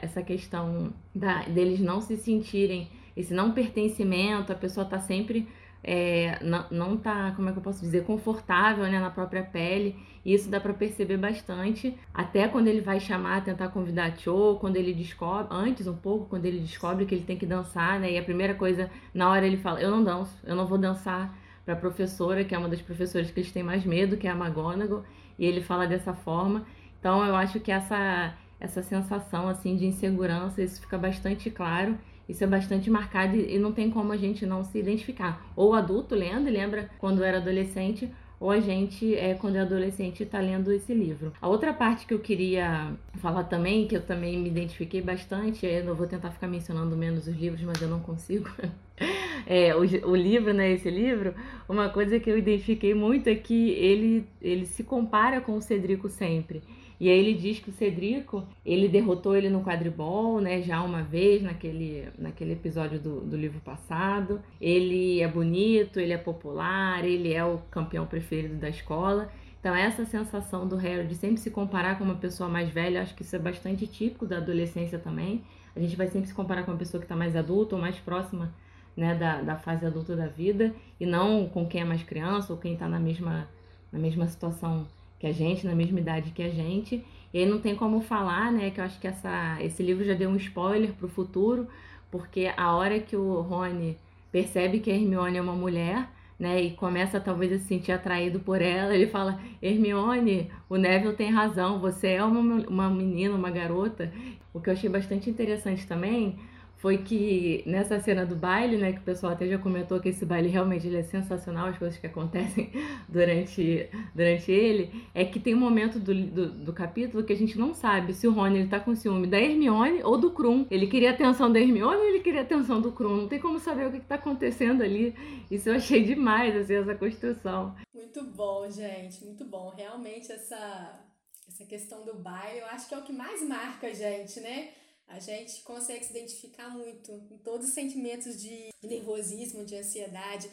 essa 0.01 0.21
questão 0.21 0.93
da, 1.13 1.43
deles 1.43 1.79
não 1.79 2.01
se 2.01 2.17
sentirem, 2.17 2.89
esse 3.15 3.33
não 3.33 3.51
pertencimento, 3.51 4.51
a 4.51 4.55
pessoa 4.55 4.85
tá 4.85 4.99
sempre 4.99 5.47
é, 5.89 6.37
não, 6.43 6.65
não 6.69 6.97
tá, 6.97 7.31
como 7.33 7.47
é 7.47 7.53
que 7.53 7.59
eu 7.59 7.63
posso 7.63 7.79
dizer, 7.79 8.03
confortável 8.03 8.83
né, 8.83 8.99
na 8.99 9.09
própria 9.09 9.41
pele. 9.41 9.95
E 10.25 10.33
isso 10.33 10.49
dá 10.49 10.59
para 10.59 10.73
perceber 10.73 11.15
bastante, 11.15 11.97
até 12.13 12.45
quando 12.49 12.67
ele 12.67 12.81
vai 12.81 12.99
chamar, 12.99 13.41
tentar 13.45 13.69
convidar 13.69 14.07
a 14.07 14.15
Cho, 14.17 14.57
quando 14.59 14.75
ele 14.75 14.93
descobre, 14.93 15.47
antes 15.49 15.87
um 15.87 15.95
pouco, 15.95 16.25
quando 16.25 16.45
ele 16.45 16.59
descobre 16.59 17.05
que 17.05 17.15
ele 17.15 17.23
tem 17.23 17.37
que 17.37 17.45
dançar, 17.45 18.01
né? 18.01 18.11
E 18.11 18.17
a 18.17 18.23
primeira 18.23 18.53
coisa, 18.53 18.91
na 19.13 19.29
hora 19.29 19.47
ele 19.47 19.55
fala: 19.55 19.79
Eu 19.79 19.89
não 19.89 20.03
danço, 20.03 20.37
eu 20.43 20.57
não 20.57 20.67
vou 20.67 20.77
dançar 20.77 21.33
para 21.63 21.73
a 21.73 21.77
professora, 21.77 22.43
que 22.43 22.53
é 22.53 22.57
uma 22.57 22.67
das 22.67 22.81
professoras 22.81 23.31
que 23.31 23.39
eles 23.39 23.51
têm 23.53 23.63
mais 23.63 23.85
medo, 23.85 24.17
que 24.17 24.27
é 24.27 24.31
a 24.31 24.35
McGonagall, 24.35 25.05
e 25.39 25.45
ele 25.45 25.61
fala 25.61 25.87
dessa 25.87 26.13
forma. 26.13 26.65
Então 26.99 27.25
eu 27.25 27.33
acho 27.33 27.61
que 27.61 27.71
essa, 27.71 28.33
essa 28.59 28.83
sensação 28.83 29.47
assim 29.47 29.77
de 29.77 29.85
insegurança, 29.85 30.61
isso 30.61 30.81
fica 30.81 30.97
bastante 30.97 31.49
claro 31.49 31.97
isso 32.27 32.43
é 32.43 32.47
bastante 32.47 32.89
marcado 32.89 33.35
e 33.35 33.57
não 33.57 33.71
tem 33.71 33.89
como 33.89 34.11
a 34.11 34.17
gente 34.17 34.45
não 34.45 34.63
se 34.63 34.77
identificar. 34.77 35.45
Ou 35.55 35.73
adulto 35.73 36.13
lendo, 36.15 36.49
lembra 36.49 36.89
quando 36.99 37.23
era 37.23 37.37
adolescente, 37.37 38.09
ou 38.39 38.51
a 38.51 38.59
gente, 38.59 39.15
é, 39.15 39.33
quando 39.33 39.55
é 39.55 39.61
adolescente, 39.61 40.23
está 40.23 40.39
lendo 40.39 40.71
esse 40.71 40.93
livro. 40.93 41.33
A 41.41 41.47
outra 41.47 41.73
parte 41.73 42.05
que 42.05 42.13
eu 42.13 42.19
queria 42.19 42.93
falar 43.15 43.45
também, 43.45 43.87
que 43.87 43.95
eu 43.95 44.01
também 44.01 44.37
me 44.37 44.49
identifiquei 44.49 45.01
bastante, 45.01 45.65
eu 45.65 45.83
não 45.83 45.95
vou 45.95 46.05
tentar 46.05 46.29
ficar 46.29 46.47
mencionando 46.47 46.95
menos 46.95 47.27
os 47.27 47.35
livros, 47.35 47.61
mas 47.63 47.81
eu 47.81 47.87
não 47.87 47.99
consigo. 47.99 48.49
é, 49.47 49.75
o, 49.75 49.79
o 49.79 50.15
livro, 50.15 50.53
né, 50.53 50.71
esse 50.71 50.89
livro, 50.89 51.33
uma 51.67 51.89
coisa 51.89 52.19
que 52.19 52.29
eu 52.29 52.37
identifiquei 52.37 52.93
muito 52.93 53.27
é 53.27 53.35
que 53.35 53.71
ele, 53.71 54.27
ele 54.39 54.65
se 54.65 54.83
compara 54.83 55.41
com 55.41 55.53
o 55.53 55.61
Cedrico 55.61 56.07
sempre. 56.07 56.61
E 56.99 57.09
aí 57.09 57.19
ele 57.19 57.33
diz 57.35 57.59
que 57.59 57.69
o 57.69 57.73
Cedrico, 57.73 58.43
ele 58.65 58.87
derrotou 58.87 59.35
ele 59.35 59.49
no 59.49 59.63
quadribol, 59.63 60.41
né, 60.41 60.61
já 60.61 60.81
uma 60.81 61.03
vez 61.03 61.43
naquele, 61.43 62.09
naquele 62.17 62.53
episódio 62.53 62.99
do, 62.99 63.21
do 63.21 63.37
livro 63.37 63.59
passado. 63.59 64.41
Ele 64.59 65.21
é 65.21 65.27
bonito, 65.27 65.99
ele 65.99 66.13
é 66.13 66.17
popular, 66.17 67.05
ele 67.05 67.33
é 67.33 67.45
o 67.45 67.59
campeão 67.69 68.05
preferido 68.07 68.55
da 68.55 68.69
escola. 68.69 69.29
Então 69.59 69.75
essa 69.75 70.05
sensação 70.05 70.67
do 70.67 70.75
Harry 70.75 71.07
de 71.07 71.15
sempre 71.15 71.37
se 71.37 71.51
comparar 71.51 71.97
com 71.97 72.03
uma 72.03 72.15
pessoa 72.15 72.49
mais 72.49 72.69
velha, 72.69 73.01
acho 73.01 73.13
que 73.13 73.21
isso 73.21 73.35
é 73.35 73.39
bastante 73.39 73.85
típico 73.85 74.25
da 74.25 74.37
adolescência 74.37 74.97
também. 74.97 75.43
A 75.75 75.79
gente 75.79 75.95
vai 75.95 76.07
sempre 76.07 76.27
se 76.27 76.33
comparar 76.33 76.63
com 76.63 76.71
uma 76.71 76.77
pessoa 76.77 76.99
que 76.99 77.05
está 77.05 77.15
mais 77.15 77.35
adulta 77.35 77.75
ou 77.75 77.81
mais 77.81 77.97
próxima 77.97 78.51
né, 78.95 79.13
da, 79.13 79.41
da 79.41 79.55
fase 79.55 79.85
adulta 79.85 80.15
da 80.15 80.25
vida, 80.25 80.73
e 80.99 81.05
não 81.05 81.47
com 81.47 81.67
quem 81.67 81.81
é 81.81 81.85
mais 81.85 82.01
criança 82.01 82.51
ou 82.51 82.57
quem 82.57 82.73
está 82.73 82.89
na 82.89 82.99
mesma, 82.99 83.47
na 83.91 83.99
mesma 83.99 84.25
situação 84.27 84.87
que 85.19 85.27
a 85.27 85.31
gente, 85.31 85.65
na 85.65 85.75
mesma 85.75 85.99
idade 85.99 86.31
que 86.31 86.43
a 86.43 86.49
gente. 86.49 87.03
E 87.33 87.39
aí 87.39 87.45
não 87.45 87.59
tem 87.59 87.75
como 87.75 88.01
falar, 88.01 88.51
né? 88.51 88.71
Que 88.71 88.79
eu 88.79 88.85
acho 88.85 88.99
que 88.99 89.07
essa, 89.07 89.57
esse 89.61 89.83
livro 89.83 90.03
já 90.03 90.13
deu 90.13 90.29
um 90.29 90.35
spoiler 90.35 90.93
pro 90.93 91.07
futuro, 91.07 91.67
porque 92.11 92.51
a 92.55 92.75
hora 92.75 92.99
que 92.99 93.15
o 93.15 93.41
Rony 93.41 93.97
percebe 94.31 94.79
que 94.79 94.91
a 94.91 94.93
Hermione 94.93 95.37
é 95.37 95.41
uma 95.41 95.55
mulher, 95.55 96.09
né, 96.39 96.61
e 96.61 96.71
começa 96.71 97.19
talvez 97.19 97.51
a 97.51 97.57
se 97.57 97.65
sentir 97.65 97.91
atraído 97.91 98.39
por 98.39 98.61
ela, 98.61 98.93
ele 98.93 99.07
fala: 99.07 99.39
Hermione, 99.61 100.51
o 100.69 100.77
Neville 100.77 101.15
tem 101.15 101.31
razão, 101.31 101.79
você 101.79 102.09
é 102.09 102.23
uma, 102.23 102.67
uma 102.67 102.89
menina, 102.89 103.35
uma 103.35 103.49
garota. 103.49 104.11
O 104.53 104.59
que 104.59 104.69
eu 104.69 104.73
achei 104.73 104.89
bastante 104.89 105.29
interessante 105.29 105.85
também 105.87 106.37
foi 106.77 106.99
que 106.99 107.63
nessa 107.65 107.99
cena 107.99 108.25
do 108.25 108.35
baile, 108.35 108.77
né, 108.77 108.93
que 108.93 108.99
o 108.99 109.03
pessoal 109.03 109.33
até 109.33 109.47
já 109.47 109.57
comentou 109.57 109.99
que 109.99 110.09
esse 110.09 110.25
baile 110.25 110.47
realmente 110.47 110.85
ele 110.85 110.97
é 110.97 111.03
sensacional, 111.03 111.67
as 111.67 111.77
coisas 111.77 111.97
que 111.97 112.05
acontecem 112.05 112.71
durante, 113.09 113.89
durante 114.13 114.51
ele, 114.51 114.91
é 115.13 115.25
que 115.25 115.39
tem 115.39 115.55
um 115.55 115.59
momento 115.59 115.99
do, 115.99 116.13
do, 116.13 116.49
do 116.51 116.73
capítulo 116.73 117.23
que 117.23 117.33
a 117.33 117.35
gente 117.35 117.57
não 117.57 117.73
sabe 117.73 118.13
se 118.13 118.27
o 118.27 118.31
Rony 118.31 118.59
ele 118.59 118.69
tá 118.69 118.79
com 118.79 118.95
ciúme 118.95 119.25
da 119.25 119.39
Hermione 119.39 120.03
ou 120.03 120.17
do 120.17 120.31
Krum. 120.31 120.67
Ele 120.69 120.85
queria 120.85 121.11
atenção 121.11 121.51
da 121.51 121.59
Hermione 121.59 121.97
ou 121.97 122.05
ele 122.09 122.19
queria 122.19 122.41
atenção 122.41 122.79
do 122.79 122.91
Krum. 122.91 123.17
Não 123.17 123.27
tem 123.27 123.39
como 123.39 123.59
saber 123.59 123.87
o 123.87 123.91
que, 123.91 123.99
que 123.99 124.05
tá 124.05 124.15
acontecendo 124.15 124.83
ali. 124.83 125.15
Isso 125.49 125.69
eu 125.69 125.75
achei 125.75 126.03
demais, 126.03 126.55
assim, 126.55 126.75
essa 126.75 126.93
construção. 126.93 127.75
Muito 127.91 128.23
bom, 128.23 128.69
gente, 128.69 129.25
muito 129.25 129.45
bom. 129.45 129.73
Realmente 129.75 130.31
essa, 130.31 131.03
essa 131.47 131.65
questão 131.65 132.05
do 132.05 132.13
baile, 132.19 132.59
eu 132.59 132.67
acho 132.67 132.87
que 132.87 132.93
é 132.93 132.99
o 132.99 133.03
que 133.03 133.13
mais 133.13 133.41
marca 133.41 133.87
a 133.87 133.93
gente, 133.93 134.39
né? 134.41 134.69
A 135.07 135.19
gente 135.19 135.61
consegue 135.61 136.03
se 136.03 136.11
identificar 136.11 136.69
muito 136.69 137.11
em 137.31 137.37
todos 137.37 137.67
os 137.67 137.73
sentimentos 137.73 138.41
de 138.41 138.69
nervosismo, 138.83 139.65
de 139.65 139.75
ansiedade, 139.75 140.49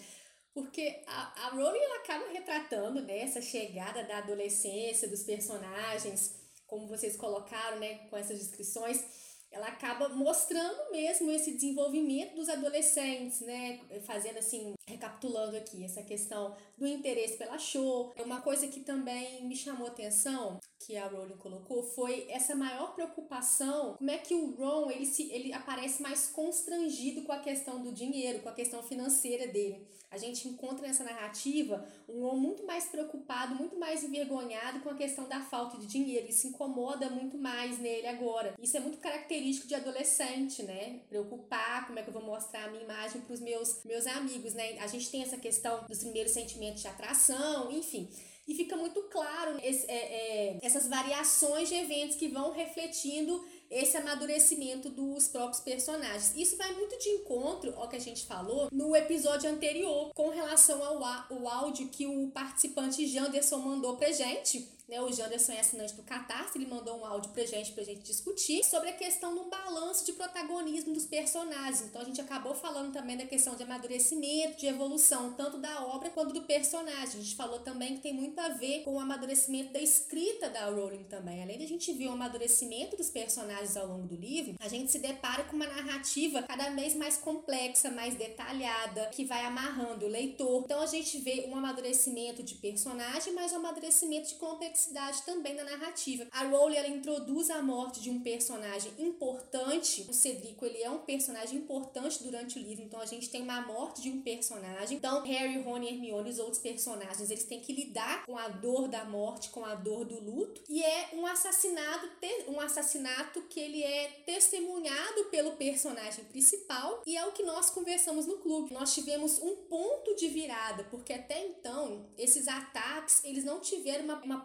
porque 0.52 1.02
a, 1.06 1.46
a 1.46 1.48
Rowling 1.50 1.80
ela 1.80 1.96
acaba 1.96 2.30
retratando 2.30 3.02
né, 3.02 3.18
essa 3.18 3.42
chegada 3.42 4.04
da 4.04 4.18
adolescência, 4.18 5.08
dos 5.08 5.24
personagens, 5.24 6.36
como 6.66 6.86
vocês 6.86 7.16
colocaram 7.16 7.80
né, 7.80 8.06
com 8.08 8.16
essas 8.16 8.38
descrições, 8.38 9.04
ela 9.50 9.68
acaba 9.68 10.08
mostrando 10.08 10.90
mesmo 10.90 11.30
esse 11.30 11.52
desenvolvimento 11.52 12.34
dos 12.34 12.48
adolescentes, 12.48 13.40
né? 13.40 13.80
Fazendo 14.04 14.38
assim, 14.38 14.74
recapitulando 14.86 15.56
aqui, 15.56 15.84
essa 15.84 16.02
questão 16.02 16.54
do 16.76 16.86
interesse 16.86 17.36
pela 17.36 17.58
show. 17.58 18.12
Uma 18.18 18.40
coisa 18.40 18.68
que 18.68 18.80
também 18.80 19.44
me 19.46 19.56
chamou 19.56 19.86
atenção, 19.86 20.60
que 20.78 20.96
a 20.96 21.06
Rowling 21.06 21.36
colocou, 21.36 21.82
foi 21.82 22.26
essa 22.28 22.54
maior 22.54 22.94
preocupação, 22.94 23.94
como 23.96 24.10
é 24.10 24.18
que 24.18 24.34
o 24.34 24.54
Ron, 24.54 24.90
ele, 24.90 25.06
se, 25.06 25.30
ele 25.32 25.52
aparece 25.52 26.02
mais 26.02 26.28
constrangido 26.28 27.22
com 27.22 27.32
a 27.32 27.38
questão 27.38 27.82
do 27.82 27.92
dinheiro, 27.92 28.40
com 28.40 28.48
a 28.48 28.54
questão 28.54 28.82
financeira 28.82 29.46
dele. 29.46 29.86
A 30.10 30.16
gente 30.16 30.46
encontra 30.46 30.86
nessa 30.86 31.02
narrativa 31.02 31.84
um 32.08 32.20
Ron 32.20 32.36
muito 32.36 32.64
mais 32.64 32.84
preocupado, 32.84 33.56
muito 33.56 33.76
mais 33.76 34.04
envergonhado 34.04 34.78
com 34.78 34.90
a 34.90 34.94
questão 34.94 35.26
da 35.26 35.40
falta 35.40 35.76
de 35.76 35.88
dinheiro. 35.88 36.28
Isso 36.28 36.46
incomoda 36.46 37.10
muito 37.10 37.36
mais 37.36 37.80
nele 37.80 38.06
agora. 38.06 38.54
Isso 38.62 38.76
é 38.76 38.80
muito 38.80 38.98
característico 38.98 39.66
de 39.66 39.74
adolescente, 39.74 40.62
né? 40.62 41.00
Preocupar 41.08 41.86
como 41.88 41.98
é 41.98 42.02
que 42.02 42.10
eu 42.10 42.12
vou 42.12 42.22
mostrar 42.22 42.66
a 42.66 42.70
minha 42.70 42.84
imagem 42.84 43.22
para 43.22 43.34
os 43.34 43.40
meus, 43.40 43.82
meus 43.84 44.06
amigos, 44.06 44.54
né? 44.54 44.73
A 44.80 44.86
gente 44.86 45.10
tem 45.10 45.22
essa 45.22 45.36
questão 45.36 45.84
dos 45.88 45.98
primeiros 45.98 46.32
sentimentos 46.32 46.82
de 46.82 46.88
atração, 46.88 47.70
enfim. 47.70 48.08
E 48.46 48.54
fica 48.54 48.76
muito 48.76 49.02
claro 49.04 49.58
esse, 49.62 49.90
é, 49.90 49.94
é, 49.94 50.58
essas 50.62 50.86
variações 50.86 51.68
de 51.68 51.76
eventos 51.76 52.16
que 52.16 52.28
vão 52.28 52.52
refletindo 52.52 53.42
esse 53.70 53.96
amadurecimento 53.96 54.90
dos 54.90 55.28
próprios 55.28 55.60
personagens. 55.60 56.34
Isso 56.36 56.56
vai 56.56 56.72
muito 56.74 56.98
de 56.98 57.08
encontro 57.08 57.74
ao 57.76 57.88
que 57.88 57.96
a 57.96 58.00
gente 58.00 58.26
falou 58.26 58.68
no 58.70 58.94
episódio 58.94 59.50
anterior, 59.50 60.12
com 60.14 60.28
relação 60.28 60.84
ao, 60.84 61.02
ao 61.02 61.48
áudio 61.48 61.88
que 61.88 62.06
o 62.06 62.28
participante 62.28 63.06
Janderson 63.06 63.58
mandou 63.58 63.96
pra 63.96 64.12
gente 64.12 64.68
né, 64.88 65.00
o 65.00 65.10
Janderson 65.10 65.52
é 65.52 65.60
assinante 65.60 65.94
do 65.94 66.02
Catarse, 66.02 66.58
ele 66.58 66.66
mandou 66.66 66.98
um 66.98 67.06
áudio 67.06 67.30
pra 67.30 67.44
gente, 67.46 67.72
pra 67.72 67.82
gente 67.82 68.02
discutir 68.02 68.62
sobre 68.64 68.90
a 68.90 68.92
questão 68.92 69.34
do 69.34 69.44
balanço 69.44 70.04
de 70.04 70.12
protagonismo 70.12 70.92
dos 70.92 71.06
personagens. 71.06 71.82
Então 71.82 72.02
a 72.02 72.04
gente 72.04 72.20
acabou 72.20 72.54
falando 72.54 72.92
também 72.92 73.16
da 73.16 73.24
questão 73.24 73.54
de 73.54 73.62
amadurecimento, 73.62 74.58
de 74.58 74.66
evolução, 74.66 75.32
tanto 75.32 75.58
da 75.58 75.86
obra 75.86 76.10
quanto 76.10 76.34
do 76.34 76.42
personagem. 76.42 77.20
A 77.20 77.22
gente 77.22 77.34
falou 77.34 77.60
também 77.60 77.94
que 77.94 78.02
tem 78.02 78.12
muito 78.12 78.38
a 78.38 78.50
ver 78.50 78.82
com 78.82 78.94
o 78.94 79.00
amadurecimento 79.00 79.72
da 79.72 79.80
escrita 79.80 80.50
da 80.50 80.66
Rowling 80.66 81.04
também. 81.04 81.42
Além 81.42 81.56
de 81.56 81.64
a 81.64 81.68
gente 81.68 81.92
ver 81.92 82.08
o 82.08 82.12
amadurecimento 82.12 82.96
dos 82.96 83.08
personagens 83.08 83.76
ao 83.76 83.86
longo 83.86 84.06
do 84.06 84.16
livro, 84.16 84.56
a 84.60 84.68
gente 84.68 84.92
se 84.92 84.98
depara 84.98 85.44
com 85.44 85.56
uma 85.56 85.66
narrativa 85.66 86.42
cada 86.42 86.68
vez 86.70 86.94
mais 86.94 87.16
complexa, 87.16 87.90
mais 87.90 88.14
detalhada, 88.16 89.06
que 89.06 89.24
vai 89.24 89.44
amarrando 89.46 90.04
o 90.04 90.08
leitor. 90.08 90.62
Então 90.64 90.82
a 90.82 90.86
gente 90.86 91.18
vê 91.18 91.46
um 91.48 91.56
amadurecimento 91.56 92.42
de 92.42 92.54
personagem, 92.56 93.32
mas 93.32 93.52
um 93.52 93.56
amadurecimento 93.56 94.28
de 94.28 94.34
complexidade 94.34 94.73
complexidade 94.74 95.22
também 95.22 95.54
na 95.54 95.64
narrativa. 95.64 96.26
A 96.32 96.44
Rowling 96.44 96.76
ela 96.76 96.88
introduz 96.88 97.48
a 97.48 97.62
morte 97.62 98.00
de 98.00 98.10
um 98.10 98.20
personagem 98.20 98.92
importante. 98.98 100.04
O 100.08 100.12
Cedrico 100.12 100.66
ele 100.66 100.82
é 100.82 100.90
um 100.90 100.98
personagem 100.98 101.58
importante 101.58 102.22
durante 102.22 102.58
o 102.58 102.62
livro, 102.62 102.82
então 102.82 103.00
a 103.00 103.06
gente 103.06 103.30
tem 103.30 103.42
uma 103.42 103.60
morte 103.62 104.02
de 104.02 104.10
um 104.10 104.20
personagem. 104.20 104.96
Então 104.96 105.22
Harry, 105.22 105.54
Hermione 105.54 106.08
e 106.08 106.12
os 106.12 106.38
outros 106.38 106.58
personagens 106.58 107.30
eles 107.30 107.44
têm 107.44 107.60
que 107.60 107.72
lidar 107.72 108.26
com 108.26 108.36
a 108.36 108.48
dor 108.48 108.88
da 108.88 109.04
morte, 109.04 109.50
com 109.50 109.64
a 109.64 109.74
dor 109.74 110.04
do 110.04 110.18
luto. 110.18 110.62
E 110.68 110.82
é 110.82 111.10
um 111.12 111.24
assassinato, 111.26 112.08
um 112.48 112.60
assassinato 112.60 113.42
que 113.42 113.60
ele 113.60 113.82
é 113.82 114.22
testemunhado 114.26 115.24
pelo 115.30 115.52
personagem 115.52 116.24
principal 116.24 117.02
e 117.06 117.16
é 117.16 117.24
o 117.24 117.32
que 117.32 117.44
nós 117.44 117.70
conversamos 117.70 118.26
no 118.26 118.38
clube. 118.38 118.74
Nós 118.74 118.92
tivemos 118.92 119.38
um 119.38 119.56
ponto 119.68 120.16
de 120.16 120.28
virada, 120.28 120.84
porque 120.84 121.12
até 121.12 121.46
então 121.46 122.06
esses 122.18 122.48
ataques 122.48 123.22
eles 123.24 123.44
não 123.44 123.60
tiveram 123.60 124.04
uma, 124.04 124.22
uma 124.22 124.40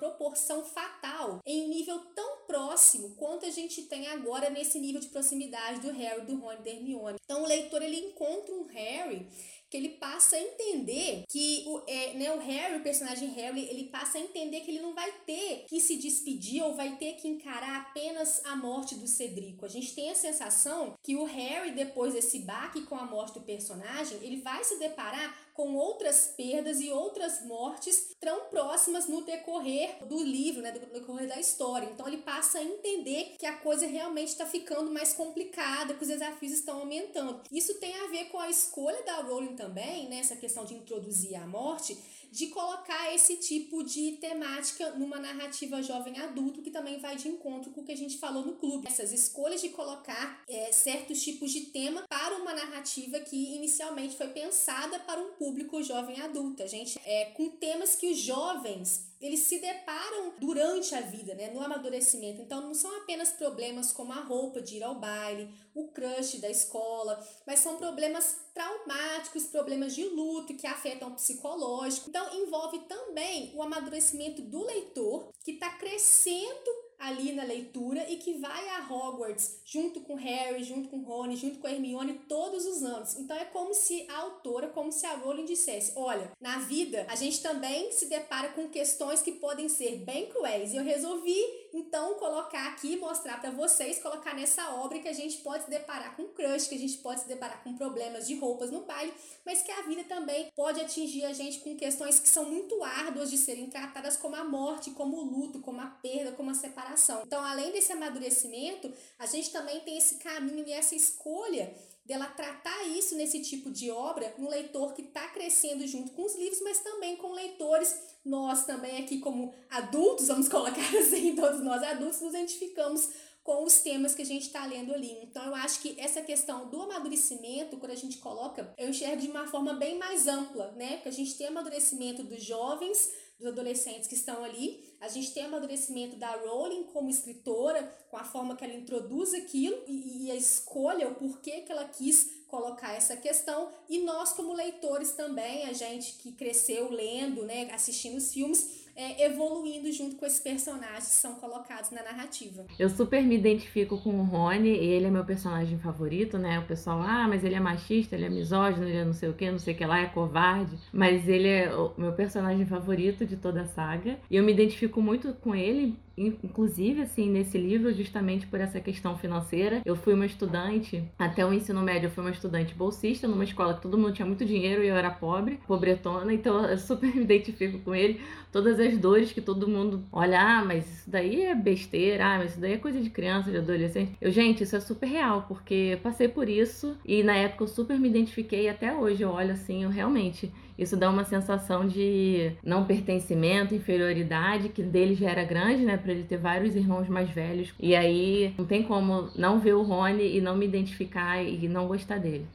fatal 0.63 1.39
em 1.45 1.67
nível 1.69 1.99
tão 2.15 2.45
próximo 2.47 3.15
quanto 3.15 3.45
a 3.45 3.49
gente 3.49 3.83
tem 3.83 4.07
agora 4.07 4.49
nesse 4.49 4.79
nível 4.79 4.99
de 4.99 5.07
proximidade 5.07 5.81
do 5.81 5.91
Harry, 5.91 6.25
do 6.25 6.37
Rony 6.37 6.57
e 6.59 6.63
da 6.63 6.69
Hermione. 6.71 7.19
Então 7.23 7.43
o 7.43 7.47
leitor 7.47 7.81
ele 7.81 7.97
encontra 7.97 8.53
um 8.53 8.65
Harry 8.65 9.27
que 9.69 9.77
ele 9.77 9.89
passa 9.89 10.35
a 10.35 10.41
entender 10.41 11.23
que 11.29 11.63
o, 11.67 11.83
é, 11.87 12.13
né, 12.15 12.33
o 12.33 12.39
Harry, 12.39 12.77
o 12.77 12.83
personagem 12.83 13.29
Harry, 13.29 13.67
ele 13.69 13.85
passa 13.85 14.17
a 14.17 14.21
entender 14.21 14.61
que 14.61 14.71
ele 14.71 14.81
não 14.81 14.95
vai 14.95 15.11
ter 15.25 15.65
que 15.69 15.79
se 15.79 15.95
despedir 15.97 16.63
ou 16.63 16.75
vai 16.75 16.95
ter 16.97 17.13
que 17.13 17.27
encarar 17.27 17.81
apenas 17.81 18.43
a 18.45 18.55
morte 18.55 18.95
do 18.95 19.07
Cedrico. 19.07 19.65
A 19.65 19.69
gente 19.69 19.93
tem 19.93 20.09
a 20.09 20.15
sensação 20.15 20.95
que 21.03 21.15
o 21.15 21.25
Harry, 21.25 21.71
depois 21.71 22.13
desse 22.13 22.39
baque 22.39 22.81
com 22.81 22.95
a 22.95 23.05
morte 23.05 23.35
do 23.35 23.41
personagem, 23.41 24.17
ele 24.23 24.41
vai 24.41 24.63
se 24.63 24.79
deparar 24.79 25.37
com 25.59 25.75
outras 25.75 26.33
perdas 26.37 26.79
e 26.79 26.89
outras 26.89 27.45
mortes 27.45 28.15
tão 28.17 28.45
próximas 28.45 29.09
no 29.09 29.25
decorrer 29.25 30.07
do 30.07 30.23
livro, 30.23 30.61
né, 30.61 30.71
do 30.71 30.79
decorrer 30.79 31.27
da 31.27 31.37
história. 31.37 31.89
Então 31.91 32.07
ele 32.07 32.19
passa 32.19 32.59
a 32.59 32.63
entender 32.63 33.35
que 33.37 33.45
a 33.45 33.57
coisa 33.57 33.85
realmente 33.85 34.29
está 34.29 34.45
ficando 34.45 34.89
mais 34.89 35.11
complicada, 35.11 35.93
que 35.93 36.01
os 36.01 36.07
desafios 36.07 36.53
estão 36.53 36.79
aumentando. 36.79 37.41
Isso 37.51 37.77
tem 37.77 37.93
a 37.93 38.07
ver 38.07 38.29
com 38.29 38.39
a 38.39 38.49
escolha 38.49 39.03
da 39.03 39.17
Rowling 39.17 39.57
também, 39.57 40.07
né, 40.07 40.19
essa 40.19 40.37
questão 40.37 40.63
de 40.63 40.75
introduzir 40.75 41.35
a 41.35 41.45
morte 41.45 41.97
de 42.31 42.47
colocar 42.47 43.13
esse 43.13 43.37
tipo 43.37 43.83
de 43.83 44.13
temática 44.13 44.91
numa 44.91 45.19
narrativa 45.19 45.81
jovem 45.81 46.19
adulto, 46.19 46.61
que 46.61 46.71
também 46.71 46.99
vai 46.99 47.15
de 47.15 47.27
encontro 47.27 47.71
com 47.71 47.81
o 47.81 47.83
que 47.83 47.91
a 47.91 47.97
gente 47.97 48.17
falou 48.17 48.45
no 48.45 48.55
clube. 48.55 48.87
Essas 48.87 49.11
escolhas 49.11 49.61
de 49.61 49.69
colocar 49.69 50.43
é, 50.47 50.71
certos 50.71 51.21
tipos 51.21 51.51
de 51.51 51.61
tema 51.67 52.03
para 52.07 52.37
uma 52.37 52.53
narrativa 52.53 53.19
que 53.19 53.55
inicialmente 53.55 54.15
foi 54.15 54.27
pensada 54.27 54.99
para 54.99 55.19
um 55.19 55.31
público 55.31 55.81
jovem 55.83 56.21
adulto. 56.21 56.63
A 56.63 56.67
gente 56.67 56.99
é 57.03 57.25
com 57.25 57.49
temas 57.49 57.95
que 57.95 58.11
os 58.11 58.17
jovens 58.17 59.08
eles 59.19 59.41
se 59.41 59.59
deparam 59.59 60.33
durante 60.39 60.95
a 60.95 61.01
vida, 61.01 61.33
né, 61.35 61.49
no 61.49 61.61
amadurecimento. 61.61 62.41
Então, 62.41 62.61
não 62.61 62.73
são 62.73 62.95
apenas 62.97 63.31
problemas 63.31 63.91
como 63.91 64.13
a 64.13 64.21
roupa 64.21 64.61
de 64.61 64.77
ir 64.77 64.83
ao 64.83 64.95
baile, 64.95 65.53
o 65.75 65.89
crush 65.89 66.39
da 66.39 66.49
escola, 66.49 67.21
mas 67.45 67.59
são 67.59 67.77
problemas 67.77 68.37
traumáticos, 68.53 69.47
problemas 69.47 69.93
de 69.93 70.05
luto 70.05 70.55
que 70.55 70.67
afetam 70.67 71.09
o 71.09 71.15
psicológico. 71.15 72.09
Então, 72.09 72.33
envolve 72.33 72.79
também 72.87 73.51
o 73.55 73.61
amadurecimento 73.61 74.41
do 74.41 74.65
leitor 74.65 75.33
que 75.43 75.51
está 75.51 75.69
crescendo 75.71 76.88
ali 76.99 77.31
na 77.31 77.43
leitura 77.43 78.05
e 78.09 78.17
que 78.17 78.33
vai 78.33 78.69
a 78.69 78.87
Hogwarts 78.87 79.61
junto 79.65 80.01
com 80.01 80.15
Harry, 80.15 80.63
junto 80.63 80.89
com 80.89 81.01
Rony, 81.01 81.37
junto 81.37 81.59
com 81.59 81.67
Hermione 81.67 82.21
todos 82.27 82.65
os 82.65 82.83
anos. 82.83 83.17
Então 83.17 83.37
é 83.37 83.45
como 83.45 83.73
se 83.73 84.05
a 84.09 84.17
autora, 84.17 84.67
como 84.67 84.91
se 84.91 85.05
a 85.05 85.15
Rowling 85.15 85.45
dissesse: 85.45 85.93
olha, 85.95 86.31
na 86.41 86.59
vida 86.59 87.05
a 87.09 87.15
gente 87.15 87.41
também 87.41 87.91
se 87.91 88.07
depara 88.07 88.49
com 88.49 88.69
questões 88.69 89.21
que 89.21 89.31
podem 89.31 89.69
ser 89.69 89.97
bem 89.97 90.27
cruéis. 90.27 90.73
E 90.73 90.75
eu 90.75 90.83
resolvi 90.83 91.39
então 91.73 92.15
colocar 92.15 92.67
aqui, 92.67 92.97
mostrar 92.97 93.39
para 93.39 93.51
vocês, 93.51 93.99
colocar 93.99 94.33
nessa 94.33 94.75
obra 94.75 94.99
que 94.99 95.07
a 95.07 95.13
gente 95.13 95.37
pode 95.37 95.65
se 95.65 95.69
deparar 95.69 96.15
com 96.15 96.27
crush, 96.29 96.67
que 96.67 96.75
a 96.75 96.79
gente 96.79 96.97
pode 96.97 97.21
se 97.21 97.27
deparar 97.27 97.63
com 97.63 97.75
problemas 97.75 98.27
de 98.27 98.35
roupas 98.35 98.71
no 98.71 98.81
baile, 98.81 99.13
mas 99.45 99.61
que 99.61 99.71
a 99.71 99.81
vida 99.83 100.03
também 100.03 100.51
pode 100.55 100.81
atingir 100.81 101.25
a 101.25 101.33
gente 101.33 101.59
com 101.59 101.75
questões 101.75 102.19
que 102.19 102.27
são 102.27 102.45
muito 102.45 102.83
árduas 102.83 103.29
de 103.29 103.37
serem 103.37 103.69
tratadas 103.69 104.17
como 104.17 104.35
a 104.35 104.43
morte, 104.43 104.91
como 104.91 105.17
o 105.17 105.23
luto, 105.23 105.59
como 105.59 105.81
a 105.81 105.87
perda, 105.87 106.31
como 106.31 106.51
a 106.51 106.55
separação. 106.55 107.23
Então, 107.25 107.43
além 107.43 107.71
desse 107.71 107.91
amadurecimento, 107.91 108.91
a 109.17 109.25
gente 109.25 109.51
também 109.51 109.79
tem 109.81 109.97
esse 109.97 110.15
caminho 110.15 110.67
e 110.67 110.71
essa 110.71 110.95
escolha 110.95 111.73
dela 112.09 112.25
tratar 112.25 112.87
isso 112.87 113.15
nesse 113.15 113.39
tipo 113.39 113.69
de 113.69 113.91
obra, 113.91 114.33
um 114.39 114.49
leitor 114.49 114.93
que 114.95 115.03
está 115.03 115.27
crescendo 115.27 115.85
junto 115.85 116.11
com 116.13 116.25
os 116.25 116.35
livros, 116.35 116.59
mas 116.63 116.79
também 116.79 117.15
com 117.15 117.31
leitores, 117.33 117.95
nós 118.25 118.65
também 118.65 118.97
aqui 118.97 119.19
como 119.19 119.53
adultos, 119.69 120.27
vamos 120.27 120.49
colocar 120.49 120.97
assim, 120.97 121.35
todos 121.35 121.61
nós 121.63 121.83
adultos, 121.83 122.19
nos 122.19 122.33
identificamos 122.33 123.09
com 123.43 123.63
os 123.63 123.79
temas 123.81 124.15
que 124.15 124.23
a 124.23 124.25
gente 124.25 124.47
está 124.47 124.65
lendo 124.65 124.91
ali. 124.91 125.19
Então, 125.23 125.45
eu 125.45 125.55
acho 125.55 125.81
que 125.81 125.99
essa 125.99 126.21
questão 126.21 126.67
do 126.69 126.81
amadurecimento, 126.81 127.77
quando 127.77 127.91
a 127.91 127.95
gente 127.95 128.17
coloca, 128.17 128.73
eu 128.77 128.89
enxergo 128.89 129.21
de 129.21 129.27
uma 129.27 129.47
forma 129.47 129.73
bem 129.73 129.97
mais 129.99 130.27
ampla, 130.27 130.71
né? 130.71 130.95
Porque 130.95 131.09
a 131.09 131.13
gente 131.13 131.37
tem 131.37 131.47
amadurecimento 131.47 132.23
dos 132.23 132.43
jovens, 132.43 133.11
dos 133.39 133.47
adolescentes 133.47 134.07
que 134.07 134.15
estão 134.15 134.43
ali. 134.43 134.83
A 134.99 135.07
gente 135.07 135.33
tem 135.33 135.45
amadurecimento 135.45 136.17
da 136.17 136.31
Rowling 136.31 136.83
como 136.91 137.09
escritora, 137.09 137.83
com 138.11 138.17
a 138.17 138.23
forma 138.23 138.55
que 138.55 138.65
ela 138.65 138.73
introduz 138.73 139.33
aquilo 139.33 139.81
e, 139.87 140.25
e 140.25 140.31
a 140.31 140.35
escolha, 140.35 141.07
o 141.07 141.15
porquê 141.15 141.61
que 141.61 141.71
ela 141.71 141.85
quis 141.85 142.39
colocar 142.47 142.93
essa 142.93 143.15
questão 143.15 143.71
e 143.87 143.99
nós 143.99 144.33
como 144.33 144.53
leitores 144.53 145.11
também, 145.11 145.65
a 145.65 145.73
gente 145.73 146.13
que 146.13 146.31
cresceu 146.31 146.91
lendo, 146.91 147.43
né, 147.43 147.71
assistindo 147.71 148.17
os 148.17 148.33
filmes, 148.33 148.88
é, 148.99 149.25
evoluindo 149.25 149.89
junto 149.93 150.17
com 150.17 150.25
esses 150.25 150.41
personagens 150.41 151.07
que 151.07 151.13
são 151.13 151.35
colocados 151.35 151.89
na 151.89 152.03
narrativa. 152.03 152.65
Eu 152.77 152.89
super 152.89 153.23
me 153.23 153.33
identifico 153.35 153.97
com 153.97 154.09
o 154.09 154.23
Rony, 154.23 154.67
ele 154.67 155.05
é 155.05 155.09
meu 155.09 155.23
personagem 155.23 155.79
favorito, 155.79 156.37
né? 156.37 156.59
O 156.59 156.63
pessoal, 156.63 157.01
ah, 157.01 157.25
mas 157.25 157.45
ele 157.45 157.55
é 157.55 157.61
machista, 157.61 158.17
ele 158.17 158.25
é 158.25 158.29
misógino, 158.29 158.85
ele 158.85 158.97
é 158.97 159.05
não 159.05 159.13
sei 159.13 159.29
o 159.29 159.33
que, 159.33 159.49
não 159.49 159.57
sei 159.57 159.73
o 159.73 159.77
que 159.77 159.85
lá, 159.85 159.99
é 160.01 160.07
covarde. 160.07 160.77
Mas 160.91 161.29
ele 161.29 161.47
é 161.47 161.73
o 161.73 161.93
meu 161.97 162.11
personagem 162.11 162.65
favorito 162.65 163.25
de 163.25 163.37
toda 163.37 163.61
a 163.61 163.65
saga. 163.65 164.19
E 164.29 164.35
eu 164.35 164.43
me 164.43 164.51
identifico 164.51 165.01
muito 165.01 165.33
com 165.35 165.55
ele 165.55 165.97
inclusive 166.19 167.01
assim 167.01 167.29
nesse 167.29 167.57
livro 167.57 167.93
justamente 167.93 168.45
por 168.47 168.59
essa 168.59 168.79
questão 168.79 169.17
financeira. 169.17 169.81
Eu 169.85 169.95
fui 169.95 170.13
uma 170.13 170.25
estudante 170.25 171.03
até 171.17 171.45
o 171.45 171.53
ensino 171.53 171.81
médio, 171.81 172.07
eu 172.07 172.11
fui 172.11 172.23
uma 172.23 172.31
estudante 172.31 172.73
bolsista 172.73 173.27
numa 173.27 173.43
escola 173.43 173.73
que 173.73 173.81
todo 173.81 173.97
mundo 173.97 174.13
tinha 174.13 174.25
muito 174.25 174.45
dinheiro 174.45 174.83
e 174.83 174.87
eu 174.87 174.95
era 174.95 175.09
pobre, 175.09 175.59
pobretona, 175.67 176.33
então 176.33 176.65
eu 176.65 176.77
super 176.77 177.07
me 177.15 177.23
identifico 177.23 177.79
com 177.79 177.95
ele. 177.95 178.19
Todas 178.51 178.79
as 178.79 178.97
dores 178.97 179.31
que 179.31 179.41
todo 179.41 179.67
mundo 179.67 180.03
olha, 180.11 180.41
ah, 180.41 180.65
mas 180.65 180.89
isso 180.91 181.09
daí 181.09 181.43
é 181.43 181.55
besteira, 181.55 182.25
ah, 182.25 182.37
mas 182.39 182.51
isso 182.51 182.59
daí 182.59 182.73
é 182.73 182.77
coisa 182.77 182.99
de 182.99 183.09
criança, 183.09 183.51
de 183.51 183.57
adolescente. 183.57 184.13
Eu, 184.19 184.31
gente, 184.31 184.63
isso 184.63 184.75
é 184.75 184.79
super 184.79 185.07
real, 185.07 185.45
porque 185.47 185.99
passei 186.01 186.27
por 186.27 186.49
isso 186.49 186.97
e 187.05 187.23
na 187.23 187.35
época 187.35 187.63
eu 187.63 187.67
super 187.67 187.99
me 187.99 188.09
identifiquei 188.09 188.67
até 188.67 188.93
hoje 188.93 189.23
eu 189.23 189.29
olho 189.29 189.51
assim, 189.51 189.83
eu 189.83 189.89
realmente 189.89 190.51
isso 190.79 190.95
dá 190.95 191.09
uma 191.09 191.25
sensação 191.25 191.85
de 191.85 192.55
não 192.63 192.85
pertencimento, 192.85 193.75
inferioridade, 193.75 194.69
que 194.69 194.81
dele 194.81 195.13
já 195.13 195.29
era 195.29 195.43
grande, 195.43 195.83
né? 195.83 195.97
Pra 195.97 196.13
ele 196.13 196.23
ter 196.23 196.37
vários 196.37 196.75
irmãos 196.75 197.09
mais 197.09 197.29
velhos. 197.29 197.73
E 197.77 197.95
aí 197.95 198.55
não 198.57 198.65
tem 198.65 198.83
como 198.83 199.29
não 199.35 199.59
ver 199.59 199.73
o 199.73 199.83
Rony 199.83 200.37
e 200.37 200.41
não 200.41 200.55
me 200.55 200.65
identificar 200.65 201.43
e 201.43 201.67
não 201.67 201.87
gostar 201.87 202.17
dele. 202.17 202.47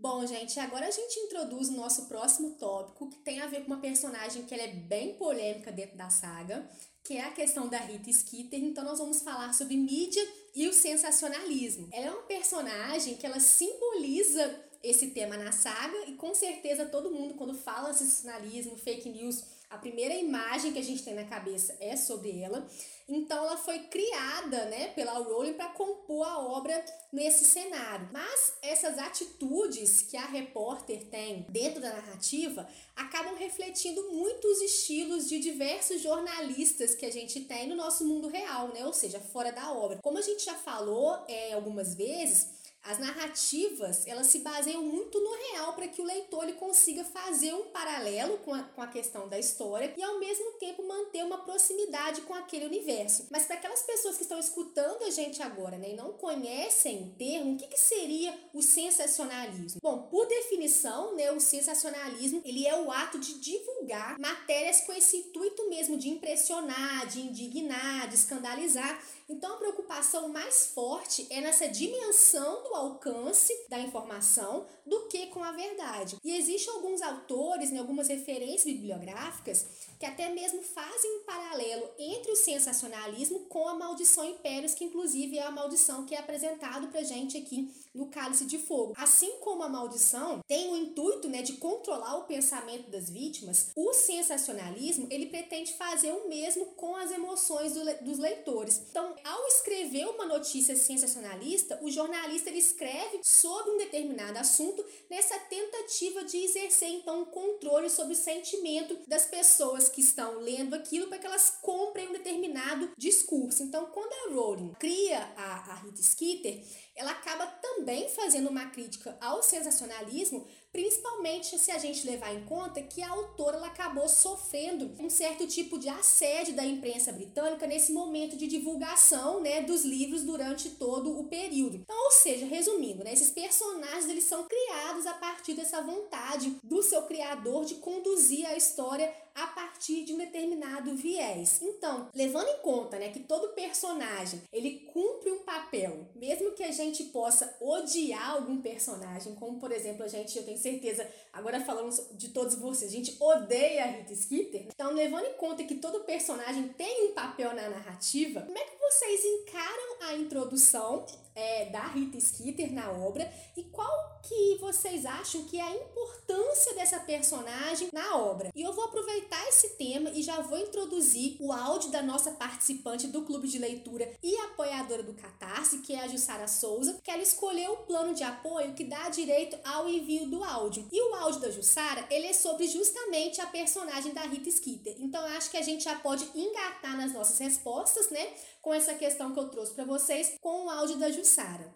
Bom, 0.00 0.24
gente, 0.24 0.60
agora 0.60 0.86
a 0.86 0.90
gente 0.92 1.18
introduz 1.18 1.68
o 1.70 1.76
nosso 1.76 2.06
próximo 2.06 2.50
tópico, 2.50 3.08
que 3.10 3.18
tem 3.18 3.40
a 3.40 3.48
ver 3.48 3.62
com 3.62 3.66
uma 3.66 3.80
personagem 3.80 4.44
que 4.44 4.54
ela 4.54 4.62
é 4.62 4.72
bem 4.72 5.14
polêmica 5.14 5.72
dentro 5.72 5.96
da 5.96 6.08
saga, 6.08 6.68
que 7.02 7.14
é 7.14 7.24
a 7.24 7.32
questão 7.32 7.68
da 7.68 7.78
Rita 7.78 8.12
Skeeter. 8.12 8.62
Então 8.62 8.84
nós 8.84 8.98
vamos 8.98 9.22
falar 9.22 9.52
sobre 9.52 9.76
mídia 9.76 10.22
e 10.58 10.66
o 10.66 10.72
sensacionalismo. 10.72 11.88
Ela 11.92 12.06
é 12.06 12.10
uma 12.10 12.22
personagem 12.22 13.14
que 13.14 13.24
ela 13.24 13.38
simboliza 13.38 14.58
esse 14.82 15.10
tema 15.10 15.36
na 15.36 15.52
saga 15.52 15.96
e 16.08 16.14
com 16.14 16.34
certeza 16.34 16.84
todo 16.84 17.12
mundo 17.12 17.34
quando 17.34 17.54
fala 17.54 17.92
sensacionalismo, 17.92 18.76
fake 18.76 19.08
news, 19.08 19.44
a 19.70 19.76
primeira 19.76 20.14
imagem 20.14 20.72
que 20.72 20.78
a 20.78 20.84
gente 20.84 21.02
tem 21.02 21.14
na 21.14 21.24
cabeça 21.24 21.76
é 21.78 21.96
sobre 21.96 22.40
ela. 22.40 22.66
Então 23.06 23.44
ela 23.44 23.56
foi 23.56 23.78
criada, 23.80 24.66
né, 24.66 24.88
pela 24.88 25.12
Rowling 25.18 25.54
para 25.54 25.70
compor 25.70 26.26
a 26.26 26.38
obra 26.38 26.84
nesse 27.12 27.44
cenário. 27.44 28.08
Mas 28.12 28.54
essas 28.62 28.98
atitudes 28.98 30.02
que 30.02 30.16
a 30.16 30.26
repórter 30.26 31.04
tem 31.06 31.46
dentro 31.50 31.80
da 31.80 31.92
narrativa 31.92 32.68
acabam 32.96 33.34
refletindo 33.36 34.10
muito 34.12 34.46
os 34.46 34.60
estilos 34.60 35.28
de 35.28 35.38
diversos 35.38 36.00
jornalistas 36.02 36.94
que 36.94 37.06
a 37.06 37.12
gente 37.12 37.40
tem 37.40 37.66
no 37.68 37.76
nosso 37.76 38.06
mundo 38.06 38.28
real, 38.28 38.68
né? 38.68 38.84
Ou 38.84 38.92
seja, 38.92 39.20
fora 39.20 39.52
da 39.52 39.72
obra. 39.72 39.98
Como 40.02 40.18
a 40.18 40.22
gente 40.22 40.44
já 40.44 40.54
falou 40.54 41.24
é, 41.28 41.52
algumas 41.52 41.94
vezes, 41.94 42.48
as 42.82 42.98
narrativas, 42.98 44.06
elas 44.06 44.28
se 44.28 44.38
baseiam 44.38 44.82
muito 44.82 45.20
no 45.20 45.30
real 45.52 45.74
para 45.74 45.88
que 45.88 46.00
o 46.00 46.04
leitor 46.04 46.44
ele 46.44 46.54
consiga 46.54 47.04
fazer 47.04 47.52
um 47.52 47.66
paralelo 47.66 48.38
com 48.38 48.54
a, 48.54 48.62
com 48.62 48.80
a 48.80 48.86
questão 48.86 49.28
da 49.28 49.38
história 49.38 49.92
e 49.96 50.02
ao 50.02 50.18
mesmo 50.18 50.52
tempo 50.52 50.86
manter 50.86 51.24
uma 51.24 51.38
proximidade 51.38 52.22
com 52.22 52.34
aquele 52.34 52.66
universo. 52.66 53.26
Mas 53.30 53.44
para 53.44 53.56
aquelas 53.56 53.82
pessoas 53.82 54.16
que 54.16 54.22
estão 54.22 54.38
escutando 54.38 55.04
a 55.04 55.10
gente 55.10 55.42
agora 55.42 55.76
né, 55.76 55.90
e 55.90 55.96
não 55.96 56.12
conhecem 56.14 57.02
o 57.02 57.18
termo, 57.18 57.54
o 57.54 57.58
que, 57.58 57.66
que 57.66 57.80
seria 57.80 58.34
o 58.54 58.62
sensacionalismo? 58.62 59.80
Bom, 59.82 60.02
por 60.10 60.26
definição, 60.26 61.14
né, 61.14 61.30
o 61.32 61.40
sensacionalismo 61.40 62.40
ele 62.44 62.66
é 62.66 62.78
o 62.78 62.90
ato 62.90 63.18
de 63.18 63.38
divulgar 63.38 64.18
matérias 64.18 64.80
com 64.82 64.92
esse 64.92 65.18
intuito 65.18 65.68
mesmo 65.68 65.96
de 65.96 66.08
impressionar, 66.08 67.06
de 67.06 67.20
indignar, 67.20 68.08
de 68.08 68.14
escandalizar 68.14 68.98
então, 69.28 69.54
a 69.54 69.58
preocupação 69.58 70.28
mais 70.28 70.72
forte 70.74 71.26
é 71.28 71.42
nessa 71.42 71.68
dimensão 71.68 72.62
do 72.62 72.74
alcance 72.74 73.52
da 73.68 73.78
informação 73.78 74.66
do 74.88 75.08
que 75.08 75.26
com 75.26 75.42
a 75.42 75.52
verdade. 75.52 76.16
E 76.24 76.36
existem 76.36 76.72
alguns 76.74 77.02
autores, 77.02 77.70
né, 77.70 77.78
algumas 77.78 78.08
referências 78.08 78.64
bibliográficas 78.64 79.66
que 79.98 80.06
até 80.06 80.28
mesmo 80.30 80.62
fazem 80.62 81.18
um 81.18 81.24
paralelo 81.24 81.88
entre 81.98 82.30
o 82.30 82.36
sensacionalismo 82.36 83.40
com 83.46 83.68
a 83.68 83.74
maldição 83.74 84.24
impérios, 84.24 84.74
que 84.74 84.84
inclusive 84.84 85.38
é 85.38 85.42
a 85.42 85.50
maldição 85.50 86.06
que 86.06 86.14
é 86.14 86.18
apresentado 86.18 86.88
pra 86.88 87.02
gente 87.02 87.36
aqui 87.36 87.72
no 87.94 88.06
Cálice 88.06 88.44
de 88.44 88.58
Fogo. 88.58 88.94
Assim 88.96 89.38
como 89.40 89.62
a 89.64 89.68
maldição 89.68 90.40
tem 90.46 90.70
o 90.70 90.76
intuito 90.76 91.28
né, 91.28 91.42
de 91.42 91.54
controlar 91.54 92.16
o 92.16 92.24
pensamento 92.24 92.90
das 92.90 93.10
vítimas, 93.10 93.70
o 93.74 93.92
sensacionalismo 93.92 95.08
ele 95.10 95.26
pretende 95.26 95.72
fazer 95.72 96.12
o 96.12 96.28
mesmo 96.28 96.66
com 96.76 96.94
as 96.94 97.10
emoções 97.10 97.74
do, 97.74 98.04
dos 98.04 98.18
leitores. 98.18 98.80
Então, 98.90 99.16
ao 99.24 99.46
escrever 99.48 100.06
uma 100.06 100.26
notícia 100.26 100.76
sensacionalista, 100.76 101.78
o 101.82 101.90
jornalista 101.90 102.50
ele 102.50 102.58
escreve 102.58 103.20
sobre 103.22 103.72
um 103.72 103.78
determinado 103.78 104.38
assunto 104.38 104.77
nessa 105.10 105.38
tentativa 105.38 106.24
de 106.24 106.38
exercer 106.38 106.88
então 106.88 107.22
um 107.22 107.24
controle 107.24 107.88
sobre 107.90 108.12
o 108.12 108.16
sentimento 108.16 108.98
das 109.06 109.24
pessoas 109.26 109.88
que 109.88 110.00
estão 110.00 110.40
lendo 110.40 110.74
aquilo 110.74 111.08
para 111.08 111.18
que 111.18 111.26
elas 111.26 111.50
comprem 111.62 112.08
um 112.08 112.12
determinado 112.12 112.92
discurso. 112.96 113.62
Então, 113.62 113.86
quando 113.86 114.12
a 114.12 114.34
Rowling 114.34 114.74
cria 114.78 115.18
a, 115.36 115.72
a 115.72 115.74
Rita 115.74 116.02
Skeeter, 116.02 116.62
ela 116.94 117.12
acaba 117.12 117.46
também 117.46 118.08
fazendo 118.08 118.50
uma 118.50 118.66
crítica 118.70 119.16
ao 119.20 119.42
sensacionalismo, 119.42 120.46
principalmente 120.72 121.58
se 121.58 121.70
a 121.70 121.78
gente 121.78 122.06
levar 122.06 122.34
em 122.34 122.44
conta 122.44 122.82
que 122.82 123.02
a 123.02 123.10
autora 123.10 123.56
ela 123.56 123.66
acabou 123.66 124.08
sofrendo 124.08 124.90
um 124.98 125.08
certo 125.08 125.46
tipo 125.46 125.78
de 125.78 125.88
assédio 125.88 126.54
da 126.54 126.64
imprensa 126.64 127.12
britânica 127.12 127.66
nesse 127.66 127.92
momento 127.92 128.36
de 128.36 128.46
divulgação 128.46 129.40
né, 129.40 129.62
dos 129.62 129.84
livros 129.84 130.22
durante 130.22 130.70
todo 130.70 131.18
o 131.18 131.24
período. 131.24 131.76
Então, 131.76 132.04
ou 132.04 132.10
seja, 132.10 132.46
resumindo, 132.46 133.02
né, 133.02 133.12
esses 133.12 133.30
personagens 133.30 134.08
eles 134.08 134.24
são 134.24 134.46
criados 134.46 135.06
a 135.06 135.14
partir 135.14 135.54
dessa 135.54 135.80
vontade 135.80 136.56
do 136.62 136.82
seu 136.82 137.02
criador 137.02 137.64
de 137.64 137.76
conduzir 137.76 138.46
a 138.46 138.56
história 138.56 139.12
a 139.42 139.46
partir 139.48 140.04
de 140.04 140.12
um 140.12 140.18
determinado 140.18 140.94
viés. 140.94 141.60
Então, 141.62 142.08
levando 142.14 142.48
em 142.48 142.58
conta, 142.58 142.98
né, 142.98 143.10
que 143.10 143.20
todo 143.20 143.54
personagem, 143.54 144.42
ele 144.52 144.80
cumpre 144.92 145.30
um 145.30 145.40
papel, 145.40 146.08
mesmo 146.14 146.52
que 146.52 146.62
a 146.62 146.72
gente 146.72 147.04
possa 147.04 147.56
odiar 147.60 148.30
algum 148.30 148.60
personagem, 148.60 149.34
como 149.34 149.58
por 149.58 149.72
exemplo, 149.72 150.04
a 150.04 150.08
gente, 150.08 150.36
eu 150.36 150.44
tenho 150.44 150.58
certeza, 150.58 151.08
agora 151.32 151.60
falando 151.60 151.94
de 152.16 152.28
todos 152.28 152.56
vocês, 152.56 152.90
a 152.90 152.94
gente 152.94 153.16
odeia 153.20 153.84
a 153.84 153.86
Rita 153.86 154.14
Skeeter. 154.14 154.66
Então, 154.74 154.92
levando 154.92 155.26
em 155.26 155.34
conta 155.34 155.64
que 155.64 155.76
todo 155.76 156.04
personagem 156.04 156.68
tem 156.68 157.08
um 157.08 157.12
papel 157.12 157.54
na 157.54 157.68
narrativa, 157.68 158.42
como 158.42 158.58
é 158.58 158.64
que 158.64 158.78
vocês 158.78 159.24
encaram 159.24 159.96
a 160.02 160.14
introdução 160.14 161.06
é, 161.38 161.66
da 161.66 161.86
Rita 161.86 162.20
Skeeter 162.20 162.72
na 162.72 162.90
obra 162.90 163.32
e 163.56 163.62
qual 163.62 164.20
que 164.22 164.58
vocês 164.60 165.06
acham 165.06 165.44
que 165.44 165.58
é 165.58 165.62
a 165.62 165.74
importância 165.76 166.74
dessa 166.74 166.98
personagem 167.00 167.88
na 167.92 168.16
obra. 168.16 168.50
E 168.54 168.62
eu 168.62 168.72
vou 168.72 168.84
aproveitar 168.84 169.46
esse 169.48 169.76
tema 169.76 170.10
e 170.10 170.22
já 170.22 170.40
vou 170.40 170.58
introduzir 170.58 171.36
o 171.40 171.52
áudio 171.52 171.90
da 171.90 172.02
nossa 172.02 172.32
participante 172.32 173.06
do 173.06 173.22
clube 173.22 173.46
de 173.46 173.58
leitura 173.58 174.12
e 174.22 174.36
apoiadora 174.38 175.02
do 175.02 175.14
Catarse, 175.14 175.78
que 175.78 175.94
é 175.94 176.00
a 176.00 176.08
Jussara 176.08 176.48
Souza, 176.48 176.98
que 177.02 177.10
ela 177.10 177.22
escolheu 177.22 177.72
o 177.72 177.86
plano 177.86 178.12
de 178.12 178.24
apoio 178.24 178.74
que 178.74 178.84
dá 178.84 179.08
direito 179.08 179.56
ao 179.64 179.88
envio 179.88 180.26
do 180.26 180.42
áudio. 180.42 180.88
E 180.90 181.00
o 181.00 181.14
áudio 181.14 181.40
da 181.40 181.50
Jussara, 181.50 182.04
ele 182.10 182.26
é 182.26 182.32
sobre 182.32 182.66
justamente 182.66 183.40
a 183.40 183.46
personagem 183.46 184.12
da 184.12 184.22
Rita 184.22 184.50
Skeeter. 184.50 184.96
Então 184.98 185.24
acho 185.36 185.50
que 185.50 185.56
a 185.56 185.62
gente 185.62 185.84
já 185.84 185.94
pode 185.94 186.28
engatar 186.34 186.96
nas 186.96 187.12
nossas 187.12 187.38
respostas, 187.38 188.10
né? 188.10 188.32
Com 188.60 188.74
essa 188.74 188.94
questão 188.94 189.32
que 189.32 189.38
eu 189.38 189.48
trouxe 189.48 189.72
para 189.72 189.84
vocês 189.84 190.36
com 190.40 190.66
o 190.66 190.68
áudio 190.68 190.98
da 190.98 191.10
Jussara. 191.10 191.72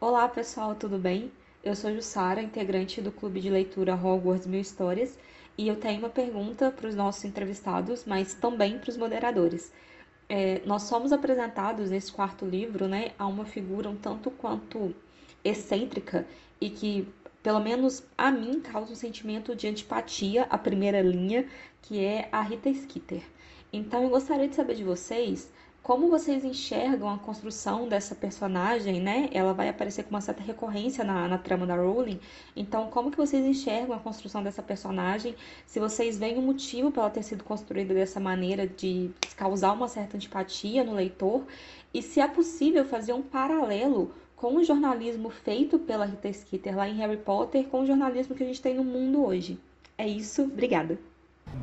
Olá 0.00 0.28
pessoal, 0.28 0.76
tudo 0.76 0.96
bem? 0.96 1.30
Eu 1.62 1.74
sou 1.74 1.92
Jussara, 1.92 2.40
integrante 2.40 3.00
do 3.02 3.10
clube 3.10 3.40
de 3.40 3.50
leitura 3.50 3.94
Hogwarts 3.94 4.46
Mil 4.46 4.60
Histórias, 4.60 5.18
e 5.58 5.66
eu 5.66 5.76
tenho 5.76 5.98
uma 5.98 6.08
pergunta 6.08 6.70
para 6.70 6.88
os 6.88 6.94
nossos 6.94 7.24
entrevistados, 7.24 8.04
mas 8.06 8.32
também 8.32 8.78
para 8.78 8.90
os 8.90 8.96
moderadores. 8.96 9.72
É, 10.28 10.62
nós 10.64 10.82
somos 10.84 11.12
apresentados 11.12 11.90
nesse 11.90 12.12
quarto 12.12 12.46
livro 12.46 12.86
né, 12.86 13.10
a 13.18 13.26
uma 13.26 13.44
figura 13.44 13.90
um 13.90 13.96
tanto 13.96 14.30
quanto 14.30 14.94
excêntrica 15.44 16.26
e 16.60 16.70
que, 16.70 17.08
pelo 17.42 17.60
menos 17.60 18.04
a 18.16 18.30
mim, 18.30 18.60
causa 18.60 18.92
um 18.92 18.96
sentimento 18.96 19.54
de 19.54 19.66
antipatia 19.66 20.44
à 20.44 20.56
primeira 20.56 21.02
linha, 21.02 21.46
que 21.82 22.02
é 22.02 22.28
a 22.30 22.40
Rita 22.40 22.72
Skeeter. 22.72 23.22
Então 23.72 24.04
eu 24.04 24.10
gostaria 24.10 24.46
de 24.46 24.54
saber 24.54 24.74
de 24.74 24.84
vocês 24.84 25.50
como 25.82 26.08
vocês 26.08 26.44
enxergam 26.44 27.08
a 27.08 27.18
construção 27.18 27.88
dessa 27.88 28.14
personagem, 28.14 29.00
né? 29.00 29.28
Ela 29.32 29.52
vai 29.52 29.68
aparecer 29.68 30.04
com 30.04 30.10
uma 30.10 30.20
certa 30.20 30.42
recorrência 30.42 31.02
na, 31.02 31.26
na 31.26 31.38
trama 31.38 31.66
da 31.66 31.74
Rowling. 31.74 32.20
Então, 32.54 32.88
como 32.88 33.10
que 33.10 33.16
vocês 33.16 33.44
enxergam 33.44 33.96
a 33.96 33.98
construção 33.98 34.44
dessa 34.44 34.62
personagem? 34.62 35.34
Se 35.66 35.80
vocês 35.80 36.16
veem 36.16 36.38
um 36.38 36.42
motivo 36.42 36.92
para 36.92 37.02
ela 37.02 37.10
ter 37.10 37.24
sido 37.24 37.42
construída 37.42 37.92
dessa 37.92 38.20
maneira, 38.20 38.66
de 38.66 39.10
causar 39.36 39.72
uma 39.72 39.88
certa 39.88 40.16
antipatia 40.16 40.84
no 40.84 40.94
leitor? 40.94 41.42
E 41.92 42.00
se 42.00 42.20
é 42.20 42.28
possível 42.28 42.84
fazer 42.84 43.12
um 43.12 43.22
paralelo 43.22 44.12
com 44.36 44.56
o 44.56 44.64
jornalismo 44.64 45.30
feito 45.30 45.78
pela 45.80 46.04
Rita 46.04 46.32
Skeeter 46.32 46.76
lá 46.76 46.88
em 46.88 46.96
Harry 46.96 47.16
Potter 47.16 47.64
com 47.66 47.82
o 47.82 47.86
jornalismo 47.86 48.34
que 48.34 48.42
a 48.42 48.46
gente 48.46 48.62
tem 48.62 48.74
no 48.74 48.84
mundo 48.84 49.24
hoje. 49.24 49.58
É 49.98 50.06
isso, 50.06 50.42
obrigada. 50.42 50.98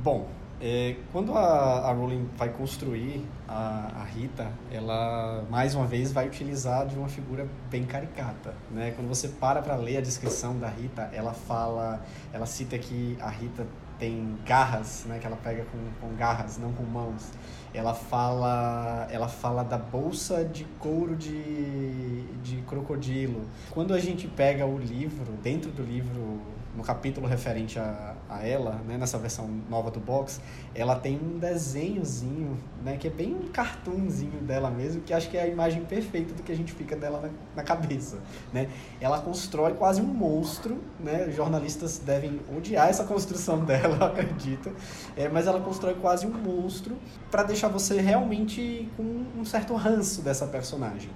Bom, 0.03 0.29
é, 0.61 0.97
quando 1.11 1.33
a, 1.33 1.89
a, 1.89 1.93
Rowling 1.93 2.29
vai 2.35 2.49
construir 2.49 3.25
a, 3.47 4.01
a, 4.01 4.03
Rita, 4.03 4.51
ela 4.69 5.45
mais 5.49 5.73
uma 5.73 5.87
vez 5.87 6.11
vai 6.11 6.27
utilizar 6.27 6.85
de 6.85 6.97
uma 6.97 7.07
figura 7.07 7.47
bem 7.69 7.85
caricata, 7.85 8.53
né? 8.69 8.91
Quando 8.95 9.07
você 9.07 9.29
para 9.29 9.61
para 9.61 9.75
ler 9.75 9.97
a 9.97 10.01
descrição 10.01 10.59
da 10.59 10.67
Rita, 10.67 11.09
ela 11.13 11.33
fala, 11.33 12.03
ela 12.33 12.45
cita 12.45 12.77
que 12.77 13.17
a 13.21 13.29
Rita 13.29 13.65
tem 13.97 14.37
garras, 14.45 15.05
né? 15.07 15.17
Que 15.19 15.27
ela 15.27 15.37
pega 15.37 15.63
com, 15.65 15.77
com 16.01 16.13
garras, 16.15 16.57
não 16.57 16.73
com 16.73 16.83
mãos. 16.83 17.31
Ela 17.73 17.93
fala, 17.93 19.07
ela 19.09 19.29
fala 19.29 19.63
da 19.63 19.77
bolsa 19.77 20.43
de 20.43 20.65
couro 20.77 21.15
de, 21.15 22.23
de 22.43 22.57
crocodilo. 22.67 23.47
Quando 23.71 23.93
a 23.93 23.99
gente 23.99 24.27
pega 24.27 24.65
o 24.65 24.77
livro, 24.77 25.33
dentro 25.41 25.71
do 25.71 25.83
livro 25.83 26.41
no 26.75 26.83
capítulo 26.83 27.27
referente 27.27 27.79
a, 27.79 28.15
a 28.29 28.45
ela, 28.45 28.81
né, 28.87 28.97
nessa 28.97 29.17
versão 29.17 29.49
nova 29.69 29.89
do 29.89 29.99
box, 29.99 30.39
ela 30.75 30.95
tem 30.95 31.17
um 31.17 31.39
desenhozinho, 31.39 32.57
né, 32.83 32.95
que 32.95 33.07
é 33.07 33.09
bem 33.09 33.33
um 33.33 33.47
cartoonzinho 33.47 34.39
dela 34.41 34.69
mesmo, 34.69 35.01
que 35.01 35.13
acho 35.13 35.29
que 35.29 35.37
é 35.37 35.43
a 35.43 35.47
imagem 35.47 35.83
perfeita 35.85 36.33
do 36.33 36.43
que 36.43 36.51
a 36.51 36.55
gente 36.55 36.71
fica 36.73 36.95
dela 36.95 37.19
na, 37.19 37.29
na 37.55 37.63
cabeça, 37.63 38.19
né? 38.53 38.69
Ela 39.01 39.19
constrói 39.19 39.73
quase 39.73 40.01
um 40.01 40.05
monstro, 40.05 40.77
né? 40.99 41.31
Jornalistas 41.31 41.97
devem 41.97 42.39
odiar 42.55 42.87
essa 42.87 43.03
construção 43.03 43.63
dela, 43.65 43.97
eu 43.99 44.05
acredito, 44.05 44.71
é, 45.17 45.27
mas 45.27 45.47
ela 45.47 45.59
constrói 45.59 45.95
quase 45.95 46.27
um 46.27 46.31
monstro 46.31 46.95
para 47.31 47.43
deixar 47.43 47.67
você 47.67 47.99
realmente 47.99 48.87
com 48.95 49.25
um 49.37 49.43
certo 49.43 49.73
ranço 49.73 50.21
dessa 50.21 50.45
personagem. 50.45 51.09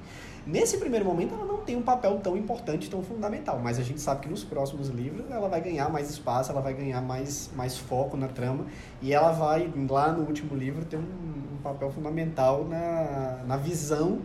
Nesse 0.45 0.78
primeiro 0.78 1.06
momento, 1.06 1.34
ela 1.34 1.45
não 1.45 1.60
tem 1.60 1.78
um 1.78 1.82
papel 1.82 2.20
tão 2.22 2.36
importante, 2.36 2.90
tão 2.90 3.02
fundamental, 3.02 3.60
mas 3.64 3.80
a 3.80 3.84
gente 3.84 4.02
sabe 4.02 4.22
que 4.22 4.30
nos 4.30 4.44
próximos 4.44 4.90
livros 4.90 5.32
ela 5.32 5.48
vai 5.48 5.61
ganhar 5.61 5.90
mais 5.90 6.10
espaço, 6.10 6.52
ela 6.52 6.60
vai 6.60 6.74
ganhar 6.74 7.02
mais, 7.02 7.49
mais 7.56 7.78
foco 7.78 8.18
na 8.18 8.28
trama 8.28 8.65
e 9.02 9.14
ela 9.14 9.32
vai, 9.32 9.72
lá 9.90 10.11
no 10.11 10.24
último 10.24 10.53
livro, 10.53 10.84
ter 10.84 10.98
um, 10.98 11.02
um 11.02 11.57
papel 11.64 11.90
fundamental 11.91 12.65
na, 12.65 13.44
na 13.48 13.56
visão 13.56 14.20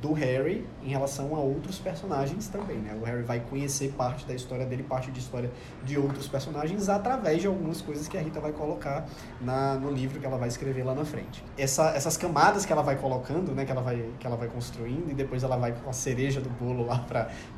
do 0.00 0.12
Harry 0.14 0.66
em 0.82 0.88
relação 0.88 1.34
a 1.36 1.38
outros 1.38 1.78
personagens 1.78 2.48
também, 2.48 2.78
né? 2.78 2.96
O 3.00 3.04
Harry 3.04 3.22
vai 3.22 3.40
conhecer 3.40 3.92
parte 3.92 4.24
da 4.24 4.34
história 4.34 4.64
dele, 4.64 4.82
parte 4.82 5.10
de 5.10 5.20
história 5.20 5.50
de 5.84 5.98
outros 5.98 6.26
personagens 6.26 6.88
através 6.88 7.42
de 7.42 7.46
algumas 7.46 7.82
coisas 7.82 8.08
que 8.08 8.16
a 8.16 8.20
Rita 8.20 8.40
vai 8.40 8.52
colocar 8.52 9.06
na, 9.40 9.74
no 9.74 9.90
livro 9.90 10.18
que 10.18 10.24
ela 10.24 10.38
vai 10.38 10.48
escrever 10.48 10.82
lá 10.82 10.94
na 10.94 11.04
frente. 11.04 11.44
Essa, 11.58 11.90
essas 11.90 12.16
camadas 12.16 12.64
que 12.64 12.72
ela 12.72 12.82
vai 12.82 12.96
colocando, 12.96 13.54
né? 13.54 13.66
Que 13.66 13.72
ela 13.72 13.82
vai, 13.82 14.08
que 14.18 14.26
ela 14.26 14.36
vai 14.36 14.48
construindo 14.48 15.10
e 15.10 15.14
depois 15.14 15.42
ela 15.42 15.56
vai 15.56 15.72
com 15.72 15.90
a 15.90 15.92
cereja 15.92 16.40
do 16.40 16.48
bolo 16.48 16.86
lá 16.86 17.04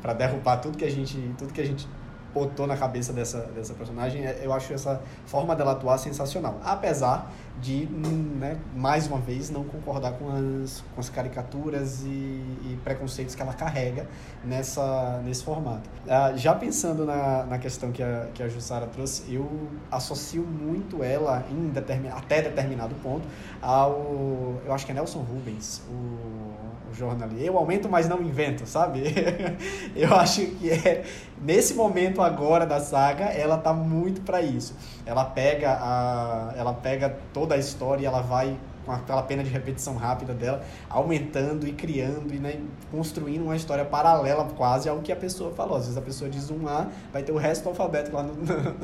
para 0.00 0.12
derrubar 0.12 0.56
tudo 0.56 0.76
que 0.76 0.84
a 0.84 0.90
gente, 0.90 1.16
tudo 1.38 1.52
que 1.52 1.60
a 1.60 1.66
gente 1.66 1.86
botou 2.34 2.66
na 2.66 2.76
cabeça 2.76 3.12
dessa, 3.12 3.42
dessa 3.54 3.72
personagem, 3.74 4.26
é, 4.26 4.40
eu 4.42 4.52
acho 4.52 4.72
essa 4.72 5.00
forma 5.24 5.54
dela 5.54 5.72
atuar 5.72 5.96
sensacional. 5.98 6.58
Apesar 6.64 7.30
de, 7.60 7.86
né, 7.86 8.58
mais 8.74 9.06
uma 9.06 9.18
vez, 9.18 9.50
não 9.50 9.64
concordar 9.64 10.12
com 10.12 10.28
as, 10.28 10.82
com 10.94 11.00
as 11.00 11.08
caricaturas 11.08 12.02
e, 12.02 12.08
e 12.08 12.78
preconceitos 12.82 13.34
que 13.34 13.42
ela 13.42 13.54
carrega 13.54 14.06
nessa, 14.44 15.20
nesse 15.24 15.44
formato. 15.44 15.88
Uh, 16.04 16.36
já 16.36 16.54
pensando 16.54 17.04
na, 17.04 17.44
na 17.44 17.58
questão 17.58 17.92
que 17.92 18.02
a, 18.02 18.28
que 18.34 18.42
a 18.42 18.48
Jussara 18.48 18.86
trouxe, 18.86 19.32
eu 19.32 19.48
associo 19.90 20.42
muito 20.42 21.02
ela, 21.02 21.44
em 21.50 21.68
determin, 21.68 22.08
até 22.08 22.42
determinado 22.42 22.94
ponto, 22.96 23.26
ao. 23.62 24.60
Eu 24.64 24.72
acho 24.72 24.84
que 24.84 24.92
é 24.92 24.94
Nelson 24.94 25.20
Rubens, 25.20 25.82
o, 25.88 26.90
o 26.90 26.94
jornalista. 26.94 27.44
Eu 27.44 27.56
aumento, 27.56 27.88
mas 27.88 28.08
não 28.08 28.20
invento, 28.20 28.66
sabe? 28.66 29.02
eu 29.94 30.14
acho 30.14 30.44
que 30.46 30.70
é. 30.70 31.04
Nesse 31.40 31.74
momento 31.74 32.20
agora 32.20 32.66
da 32.66 32.80
saga, 32.80 33.24
ela 33.24 33.56
tá 33.56 33.72
muito 33.72 34.22
para 34.22 34.42
isso. 34.42 34.74
Ela 35.06 35.24
pega 35.24 35.70
a. 35.70 36.54
Ela 36.56 36.74
pega 36.74 37.16
toda 37.32 37.54
a 37.54 37.58
história 37.58 38.02
e 38.02 38.06
ela 38.06 38.20
vai 38.20 38.56
com 38.84 38.92
aquela 38.92 39.22
pena 39.22 39.42
de 39.42 39.50
repetição 39.50 39.96
rápida 39.96 40.34
dela, 40.34 40.62
aumentando 40.88 41.66
e 41.66 41.72
criando 41.72 42.32
e 42.34 42.38
né, 42.38 42.60
construindo 42.90 43.42
uma 43.42 43.56
história 43.56 43.84
paralela 43.84 44.44
quase 44.56 44.88
ao 44.88 45.00
que 45.00 45.10
a 45.10 45.16
pessoa 45.16 45.52
falou. 45.52 45.76
Às 45.76 45.84
vezes 45.84 45.96
a 45.96 46.02
pessoa 46.02 46.30
diz 46.30 46.50
um 46.50 46.68
A, 46.68 46.88
vai 47.12 47.22
ter 47.22 47.32
o 47.32 47.36
resto 47.36 47.62
do 47.64 47.70
alfabeto 47.70 48.14
lá 48.14 48.22
no, 48.22 48.34
no, 48.34 48.74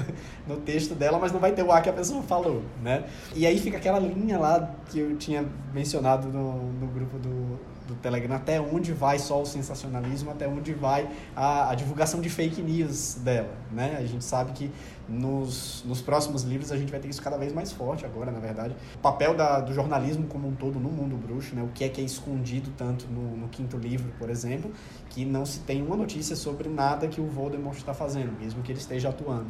no, 0.48 0.56
texto 0.60 0.94
dela, 0.94 1.18
mas 1.18 1.32
não 1.32 1.40
vai 1.40 1.52
ter 1.52 1.62
o 1.62 1.70
A 1.70 1.80
que 1.80 1.88
a 1.88 1.92
pessoa 1.92 2.22
falou, 2.22 2.62
né? 2.82 3.04
E 3.34 3.46
aí 3.46 3.58
fica 3.58 3.76
aquela 3.76 3.98
linha 3.98 4.38
lá 4.38 4.70
que 4.88 4.98
eu 4.98 5.16
tinha 5.16 5.44
mencionado 5.72 6.28
no, 6.28 6.72
no 6.72 6.86
grupo 6.86 7.18
do, 7.18 7.58
do 7.86 7.94
Telegram, 7.96 8.36
até 8.36 8.60
onde 8.60 8.92
vai 8.92 9.18
só 9.18 9.42
o 9.42 9.46
sensacionalismo, 9.46 10.30
até 10.30 10.48
onde 10.48 10.72
vai 10.72 11.08
a, 11.34 11.70
a 11.70 11.74
divulgação 11.74 12.20
de 12.20 12.30
fake 12.30 12.62
news 12.62 13.16
dela, 13.16 13.50
né? 13.70 13.96
A 13.98 14.06
gente 14.06 14.24
sabe 14.24 14.52
que 14.52 14.70
nos, 15.10 15.82
nos 15.84 16.00
próximos 16.00 16.44
livros 16.44 16.70
a 16.70 16.76
gente 16.76 16.90
vai 16.90 17.00
ter 17.00 17.08
isso 17.08 17.20
cada 17.20 17.36
vez 17.36 17.52
mais 17.52 17.72
forte 17.72 18.04
agora, 18.04 18.30
na 18.30 18.38
verdade. 18.38 18.76
O 18.94 18.98
papel 18.98 19.34
da, 19.34 19.60
do 19.60 19.74
jornalismo 19.74 20.26
como 20.28 20.46
um 20.46 20.54
todo 20.54 20.78
no 20.78 20.88
mundo 20.88 21.16
bruxo, 21.16 21.54
né? 21.54 21.62
o 21.62 21.68
que 21.68 21.84
é 21.84 21.88
que 21.88 22.00
é 22.00 22.04
escondido 22.04 22.72
tanto 22.76 23.06
no, 23.08 23.36
no 23.36 23.48
quinto 23.48 23.76
livro, 23.76 24.12
por 24.18 24.30
exemplo, 24.30 24.70
que 25.08 25.24
não 25.24 25.44
se 25.44 25.60
tem 25.60 25.82
uma 25.82 25.96
notícia 25.96 26.36
sobre 26.36 26.68
nada 26.68 27.08
que 27.08 27.20
o 27.20 27.26
Voldemort 27.26 27.76
está 27.76 27.92
fazendo, 27.92 28.32
mesmo 28.38 28.62
que 28.62 28.70
ele 28.70 28.78
esteja 28.78 29.08
atuando. 29.08 29.46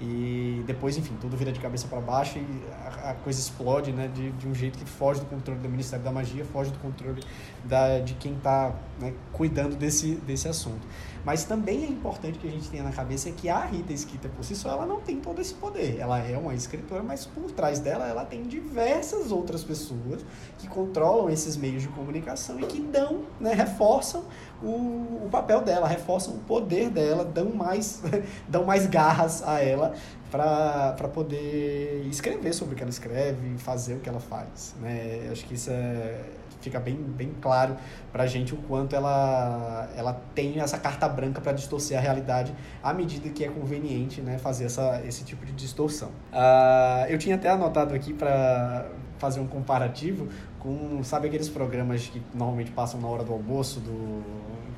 E 0.00 0.62
depois, 0.66 0.96
enfim, 0.96 1.16
tudo 1.20 1.36
vira 1.36 1.52
de 1.52 1.60
cabeça 1.60 1.86
para 1.86 2.00
baixo 2.00 2.38
e 2.38 2.46
a, 2.72 3.10
a, 3.10 3.14
coisa 3.14 3.38
explode 3.38 3.92
né, 3.92 4.10
de, 4.12 4.32
de 4.32 4.48
um 4.48 4.54
jeito 4.54 4.76
que 4.76 4.84
foge 4.84 5.20
do 5.20 5.26
controle 5.26 5.60
do 5.60 5.68
Ministério 5.68 6.04
da 6.04 6.10
Magia, 6.10 6.44
foge 6.44 6.72
do 6.72 6.78
controle 6.80 7.22
da, 7.64 8.00
de 8.00 8.14
quem 8.14 8.34
está 8.34 8.74
né, 9.00 9.14
cuidando 9.32 9.76
desse, 9.76 10.16
desse 10.16 10.48
assunto. 10.48 10.84
Mas 11.24 11.44
também 11.44 11.84
é 11.84 11.88
importante 11.88 12.38
que 12.38 12.46
a 12.46 12.50
gente 12.50 12.68
tenha 12.68 12.82
na 12.82 12.92
cabeça 12.92 13.30
que 13.30 13.48
a 13.48 13.60
Rita 13.60 13.96
Skeeter 13.96 14.30
por 14.30 14.44
si 14.44 14.54
só 14.54 14.70
ela 14.70 14.84
não 14.84 15.00
tem 15.00 15.20
todo 15.20 15.40
esse 15.40 15.54
poder. 15.54 15.98
Ela 15.98 16.18
é 16.18 16.36
uma 16.36 16.54
escritora, 16.54 17.02
mas 17.02 17.24
por 17.24 17.50
trás 17.50 17.78
dela 17.78 18.06
ela 18.06 18.24
tem 18.24 18.42
diversas 18.42 19.32
outras 19.32 19.64
pessoas 19.64 20.24
que 20.58 20.68
controlam 20.68 21.30
esses 21.30 21.56
meios 21.56 21.82
de 21.82 21.88
comunicação 21.88 22.60
e 22.60 22.64
que 22.64 22.80
dão, 22.80 23.22
né, 23.40 23.54
reforçam 23.54 24.24
o, 24.62 25.24
o 25.24 25.28
papel 25.30 25.62
dela, 25.62 25.88
reforçam 25.88 26.34
o 26.34 26.38
poder 26.40 26.90
dela, 26.90 27.24
dão 27.24 27.50
mais, 27.50 28.02
dão 28.46 28.64
mais 28.64 28.86
garras 28.86 29.42
a 29.42 29.60
ela 29.60 29.94
para 30.30 31.08
poder 31.14 32.06
escrever 32.10 32.52
sobre 32.52 32.74
o 32.74 32.76
que 32.76 32.82
ela 32.82 32.90
escreve, 32.90 33.56
fazer 33.58 33.94
o 33.94 34.00
que 34.00 34.08
ela 34.08 34.20
faz. 34.20 34.74
Né? 34.80 35.28
Acho 35.30 35.44
que 35.46 35.54
isso 35.54 35.70
é 35.70 36.20
fica 36.64 36.80
bem, 36.80 36.96
bem 36.96 37.32
claro 37.40 37.76
para 38.12 38.24
a 38.24 38.26
gente 38.26 38.54
o 38.54 38.56
quanto 38.56 38.96
ela, 38.96 39.88
ela 39.96 40.12
tem 40.34 40.60
essa 40.60 40.78
carta 40.78 41.08
branca 41.08 41.40
para 41.40 41.52
distorcer 41.52 41.96
a 41.96 42.00
realidade 42.00 42.54
à 42.82 42.92
medida 42.92 43.28
que 43.28 43.44
é 43.44 43.48
conveniente 43.48 44.20
né, 44.20 44.38
fazer 44.38 44.64
essa, 44.64 45.02
esse 45.06 45.24
tipo 45.24 45.44
de 45.44 45.52
distorção. 45.52 46.08
Uh, 46.32 47.06
eu 47.08 47.18
tinha 47.18 47.36
até 47.36 47.48
anotado 47.48 47.94
aqui 47.94 48.12
para 48.12 48.86
fazer 49.18 49.40
um 49.40 49.46
comparativo 49.46 50.28
com, 50.58 51.02
sabe 51.04 51.28
aqueles 51.28 51.48
programas 51.48 52.06
que 52.08 52.22
normalmente 52.34 52.70
passam 52.70 53.00
na 53.00 53.06
hora 53.06 53.22
do 53.22 53.32
almoço, 53.32 53.80
do, 53.80 54.22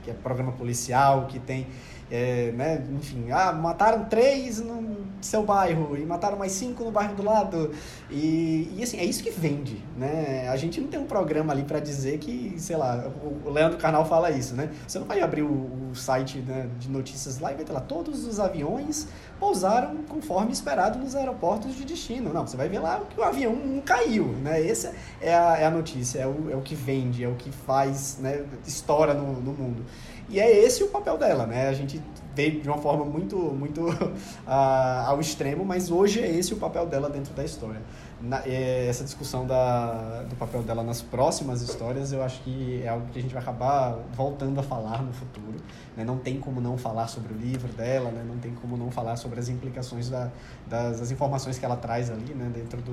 que 0.03 0.11
é 0.11 0.15
programa 0.15 0.53
policial, 0.53 1.27
que 1.27 1.39
tem 1.39 1.67
é, 2.11 2.53
né, 2.53 2.85
enfim, 2.93 3.31
ah, 3.31 3.53
mataram 3.53 4.05
três 4.05 4.61
no 4.61 4.97
seu 5.21 5.43
bairro 5.43 5.97
e 5.97 6.05
mataram 6.05 6.37
mais 6.39 6.53
cinco 6.53 6.85
no 6.85 6.91
bairro 6.91 7.15
do 7.15 7.23
lado. 7.23 7.73
E, 8.11 8.73
e 8.77 8.83
assim, 8.83 8.99
é 8.99 9.05
isso 9.05 9.23
que 9.23 9.31
vende, 9.31 9.83
né? 9.97 10.49
A 10.49 10.57
gente 10.57 10.81
não 10.81 10.89
tem 10.89 11.01
um 11.01 11.07
programa 11.07 11.53
ali 11.53 11.65
para 11.65 11.81
dizer 11.81 12.19
que, 12.19 12.55
sei 12.59 12.77
lá, 12.77 13.11
o 13.45 13.51
Leandro 13.51 13.79
Carnal 13.79 14.05
fala 14.05 14.31
isso, 14.31 14.55
né? 14.55 14.71
Você 14.87 14.99
não 14.99 15.07
vai 15.07 15.21
abrir 15.21 15.43
o, 15.43 15.91
o 15.91 15.95
site 15.95 16.39
né, 16.39 16.69
de 16.79 16.89
notícias 16.89 17.39
lá 17.39 17.53
e 17.53 17.57
vai 17.57 17.65
ter 17.65 17.73
lá 17.73 17.81
todos 17.81 18.25
os 18.25 18.39
aviões 18.39 19.09
pousaram 19.39 19.97
conforme 20.09 20.53
esperado 20.53 20.99
nos 20.99 21.15
aeroportos 21.15 21.75
de 21.75 21.85
destino. 21.85 22.33
Não, 22.33 22.47
você 22.47 22.57
vai 22.57 22.69
ver 22.69 22.79
lá 22.79 23.01
que 23.09 23.19
o 23.21 23.23
avião 23.23 23.55
não 23.55 23.81
caiu, 23.81 24.27
né? 24.43 24.67
Essa 24.67 24.95
é 25.21 25.35
a, 25.35 25.59
é 25.59 25.67
a 25.67 25.71
notícia, 25.71 26.21
é 26.21 26.27
o, 26.27 26.51
é 26.51 26.57
o 26.57 26.63
que 26.63 26.75
vende, 26.75 27.25
é 27.25 27.29
o 27.29 27.35
que 27.35 27.51
faz, 27.51 28.19
né, 28.19 28.45
história 28.67 29.15
no, 29.15 29.41
no 29.41 29.53
mundo. 29.53 29.85
E 30.29 30.41
é 30.41 30.65
esse 30.65 30.83
o 30.83 30.89
papel 30.89 31.17
dela, 31.17 31.47
né? 31.47 31.69
A 31.69 31.73
gente 31.73 32.03
veio 32.35 32.61
de 32.61 32.69
uma 32.69 32.79
forma 32.79 33.05
muito, 33.05 33.37
muito 33.37 33.89
uh, 33.89 34.13
ao 34.47 35.21
extremo, 35.21 35.65
mas 35.65 35.91
hoje 35.91 36.21
é 36.21 36.29
esse 36.29 36.53
o 36.53 36.57
papel 36.59 36.87
dela 36.87 37.09
dentro 37.09 37.33
da 37.33 37.45
história. 37.45 37.81
Na, 38.21 38.43
é, 38.47 38.87
essa 38.89 39.05
discussão 39.05 39.47
da, 39.47 40.23
do 40.23 40.37
papel 40.37 40.63
dela 40.63 40.83
nas 40.83 41.01
próximas 41.01 41.63
histórias, 41.63 42.13
eu 42.13 42.23
acho 42.23 42.43
que 42.43 42.83
é 42.83 42.89
algo 42.89 43.07
que 43.13 43.19
a 43.19 43.23
gente 43.23 43.33
vai 43.33 43.43
acabar 43.43 43.99
voltando 44.15 44.59
a 44.59 44.63
falar 44.63 45.03
no 45.03 45.13
futuro. 45.13 45.57
Né? 45.97 46.05
Não 46.05 46.19
tem 46.19 46.41
como 46.41 46.61
não 46.61 46.77
falar 46.77 47.09
sobre 47.09 47.33
o 47.33 47.37
livro 47.37 47.73
dela, 47.73 48.11
né? 48.11 48.25
não 48.27 48.39
tem 48.39 48.55
como 48.55 48.77
não 48.77 48.91
falar 48.91 49.17
sobre 49.17 49.39
as 49.39 49.49
implicações 49.49 50.11
da, 50.11 50.31
das, 50.67 51.01
das 51.01 51.11
informações 51.11 51.59
que 51.59 51.65
ela 51.65 51.77
traz 51.77 52.11
ali 52.11 52.35
né? 52.35 52.51
dentro 52.53 52.81
do, 52.83 52.93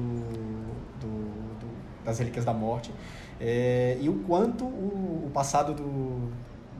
do, 0.99 1.59
do 1.59 1.73
das 2.03 2.19
Relíquias 2.19 2.45
da 2.45 2.53
Morte. 2.53 2.91
É, 3.39 3.97
e 3.99 4.09
o 4.09 4.15
quanto 4.25 4.65
o, 4.65 5.25
o 5.25 5.31
passado 5.33 5.73
do, 5.73 6.29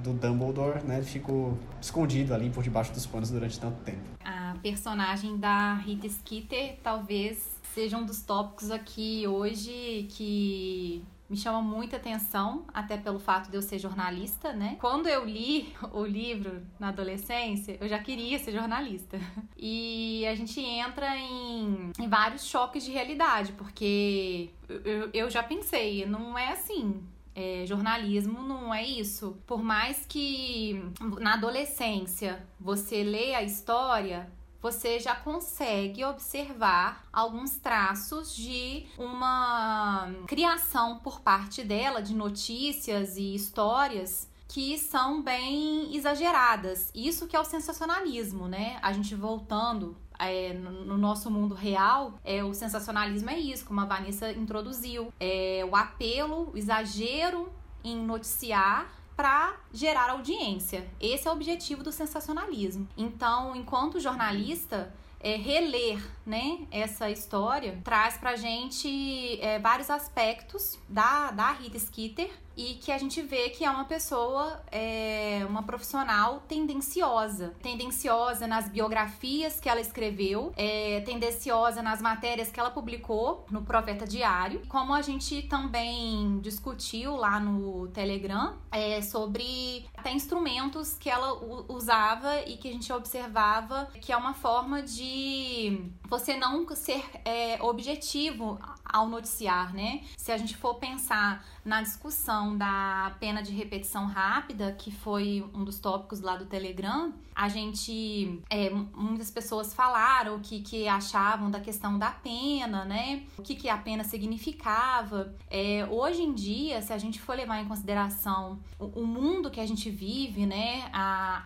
do 0.04 0.14
Dumbledore, 0.14 0.84
né, 0.84 1.02
ficou 1.02 1.58
escondido 1.82 2.34
ali 2.34 2.50
por 2.50 2.64
debaixo 2.64 2.92
dos 2.92 3.06
panos 3.06 3.32
durante 3.32 3.60
tanto 3.60 3.82
tempo. 3.84 4.02
A 4.24 4.56
personagem 4.62 5.38
da 5.38 5.76
Rita 5.76 6.08
Skeeter 6.08 6.78
talvez 6.84 7.60
seja 7.74 7.98
um 7.98 8.06
dos 8.06 8.22
tópicos 8.22 8.70
aqui 8.70 9.26
hoje 9.28 10.08
que 10.12 11.04
me 11.30 11.38
chama 11.38 11.62
muita 11.62 11.98
atenção, 11.98 12.64
até 12.72 12.96
pelo 12.96 13.18
fato 13.18 13.50
de 13.50 13.58
eu 13.58 13.62
ser 13.62 13.80
jornalista, 13.80 14.54
né? 14.54 14.78
Quando 14.80 15.08
eu 15.08 15.26
li 15.26 15.74
o 15.92 16.06
livro 16.06 16.62
na 16.80 16.90
adolescência, 16.90 17.76
eu 17.82 17.88
já 17.88 17.98
queria 17.98 18.38
ser 18.38 18.52
jornalista. 18.52 19.20
E 19.58 20.26
a 20.28 20.36
gente 20.36 20.60
entra 20.62 21.18
em, 21.18 21.92
em 21.98 22.08
vários 22.08 22.46
choques 22.46 22.84
de 22.84 22.92
realidade, 22.92 23.54
porque 23.54 24.52
eu, 24.70 25.10
eu 25.14 25.30
já 25.30 25.42
pensei, 25.42 26.06
não 26.06 26.38
é 26.38 26.52
assim. 26.52 27.02
É, 27.36 27.66
jornalismo 27.66 28.44
não 28.44 28.74
é 28.74 28.84
isso. 28.84 29.38
Por 29.48 29.64
mais 29.64 30.06
que 30.08 30.84
na 31.20 31.34
adolescência 31.34 32.46
você 32.60 33.04
lê 33.04 33.34
a 33.34 33.42
história, 33.42 34.32
você 34.62 34.98
já 35.00 35.14
consegue 35.14 36.06
observar 36.06 37.06
alguns 37.12 37.58
traços 37.58 38.34
de 38.34 38.86
uma 38.98 40.10
criação 40.26 41.00
por 41.00 41.20
parte 41.20 41.64
dela 41.64 42.02
de 42.02 42.16
notícias 42.16 43.18
e 43.18 43.36
histórias 43.36 44.32
que 44.48 44.78
são 44.78 45.22
bem 45.22 45.96
exageradas. 45.96 46.92
Isso 46.94 47.28
que 47.28 47.36
é 47.36 47.40
o 47.40 47.44
sensacionalismo, 47.44 48.48
né? 48.48 48.78
A 48.82 48.94
gente 48.94 49.16
voltando 49.16 49.98
é, 50.30 50.54
no 50.54 50.98
nosso 50.98 51.30
mundo 51.30 51.56
real, 51.56 52.14
é, 52.24 52.44
o 52.44 52.54
sensacionalismo 52.54 53.30
é 53.30 53.40
isso, 53.40 53.66
como 53.66 53.82
a 53.82 53.86
Vanessa 53.86 54.32
introduziu. 54.32 55.14
É, 55.20 55.66
o 55.70 55.76
apelo, 55.76 56.52
o 56.54 56.58
exagero 56.58 57.52
em 57.84 57.98
noticiar 57.98 58.92
para 59.16 59.56
gerar 59.72 60.10
audiência. 60.10 60.88
Esse 61.00 61.28
é 61.28 61.32
o 61.32 61.34
objetivo 61.34 61.84
do 61.84 61.92
sensacionalismo. 61.92 62.88
Então, 62.98 63.56
enquanto 63.56 64.00
jornalista, 64.00 64.94
é, 65.20 65.38
reler 65.38 66.04
né, 66.26 66.68
essa 66.70 67.10
história 67.10 67.80
traz 67.84 68.18
pra 68.18 68.36
gente 68.36 69.40
é, 69.42 69.58
vários 69.58 69.90
aspectos 69.90 70.78
da, 70.90 71.32
da 71.32 71.52
Rita 71.54 71.80
Skeeter 71.80 72.30
e 72.56 72.76
que 72.76 72.92
a 72.92 72.98
gente 72.98 73.22
vê 73.22 73.50
que 73.50 73.66
é 73.66 73.70
uma 73.70 73.86
pessoa, 73.86 74.62
é, 74.72 75.46
uma 75.48 75.64
profissional 75.64 76.44
tendenciosa. 76.48 77.54
Tendenciosa 77.62 78.48
nas 78.48 78.70
biografias 78.70 79.60
que 79.60 79.70
ela 79.70 79.82
escreveu, 79.82 80.54
é, 80.56 81.02
tendenciosa 81.02 81.82
nas 81.82 82.02
matérias 82.02 82.52
que 82.52 82.60
ela 82.60 82.70
publicou 82.70 83.46
no 83.50 83.64
Profeta 83.64 84.06
Diário. 84.06 84.62
Como 84.68 84.94
a 84.94 85.02
gente 85.02 85.44
também 85.44 86.40
discutiu 86.42 87.16
lá 87.16 87.40
no 87.40 87.88
Telegram 87.88 88.58
é, 88.72 89.02
sobre 89.02 89.86
até 89.96 90.12
instrumentos 90.12 90.98
que 90.98 91.10
ela 91.10 91.34
usava 91.68 92.42
e 92.42 92.58
que 92.58 92.70
a 92.70 92.72
gente 92.72 92.92
observava 92.92 93.90
que 94.02 94.12
é 94.12 94.18
uma 94.18 94.34
forma 94.34 94.82
de 94.82 95.90
você 96.08 96.36
não 96.36 96.68
ser 96.76 97.04
é, 97.26 97.62
objetivo 97.62 98.60
ao 98.84 99.08
noticiar, 99.08 99.74
né? 99.74 100.04
Se 100.18 100.32
a 100.32 100.38
gente 100.38 100.56
for 100.56 100.76
pensar 100.76 101.44
na 101.64 101.82
discussão 101.82 102.58
da 102.58 103.16
pena 103.20 103.42
de 103.42 103.52
repetição 103.52 104.06
rápida, 104.06 104.74
que 104.74 104.92
foi 104.92 105.46
um 105.54 105.64
dos 105.64 105.80
tópicos 105.80 106.20
lá 106.20 106.36
do 106.36 106.46
Telegram, 106.46 107.14
a 107.36 107.48
gente. 107.48 108.42
É, 108.50 108.70
muitas 108.70 109.32
pessoas 109.32 109.74
falaram 109.74 110.36
o 110.36 110.40
que, 110.40 110.62
que 110.62 110.88
achavam 110.88 111.50
da 111.50 111.60
questão 111.60 111.98
da 111.98 112.12
pena, 112.12 112.84
né? 112.86 113.24
O 113.38 113.42
que, 113.42 113.56
que 113.56 113.70
a 113.70 113.78
pena 113.78 114.04
significava. 114.04 115.34
É, 115.50 115.88
hoje 115.90 116.22
em 116.22 116.34
dia, 116.34 116.82
se 116.82 116.92
a 116.92 116.98
gente 116.98 117.20
for 117.20 117.36
levar 117.36 117.60
em 117.60 117.66
consideração 117.66 118.60
o, 118.78 119.02
o 119.02 119.08
mundo 119.08 119.50
que 119.50 119.60
a 119.60 119.66
gente 119.66 119.90
vive, 119.90 120.46
né? 120.46 120.90
A, 120.92 121.42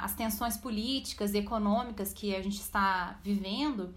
a, 0.00 0.04
as 0.04 0.14
tensões 0.14 0.56
políticas 0.56 1.34
e 1.34 1.38
econômicas 1.38 2.12
que 2.12 2.34
a 2.34 2.42
gente 2.42 2.60
está 2.60 3.18
vivendo, 3.22 3.92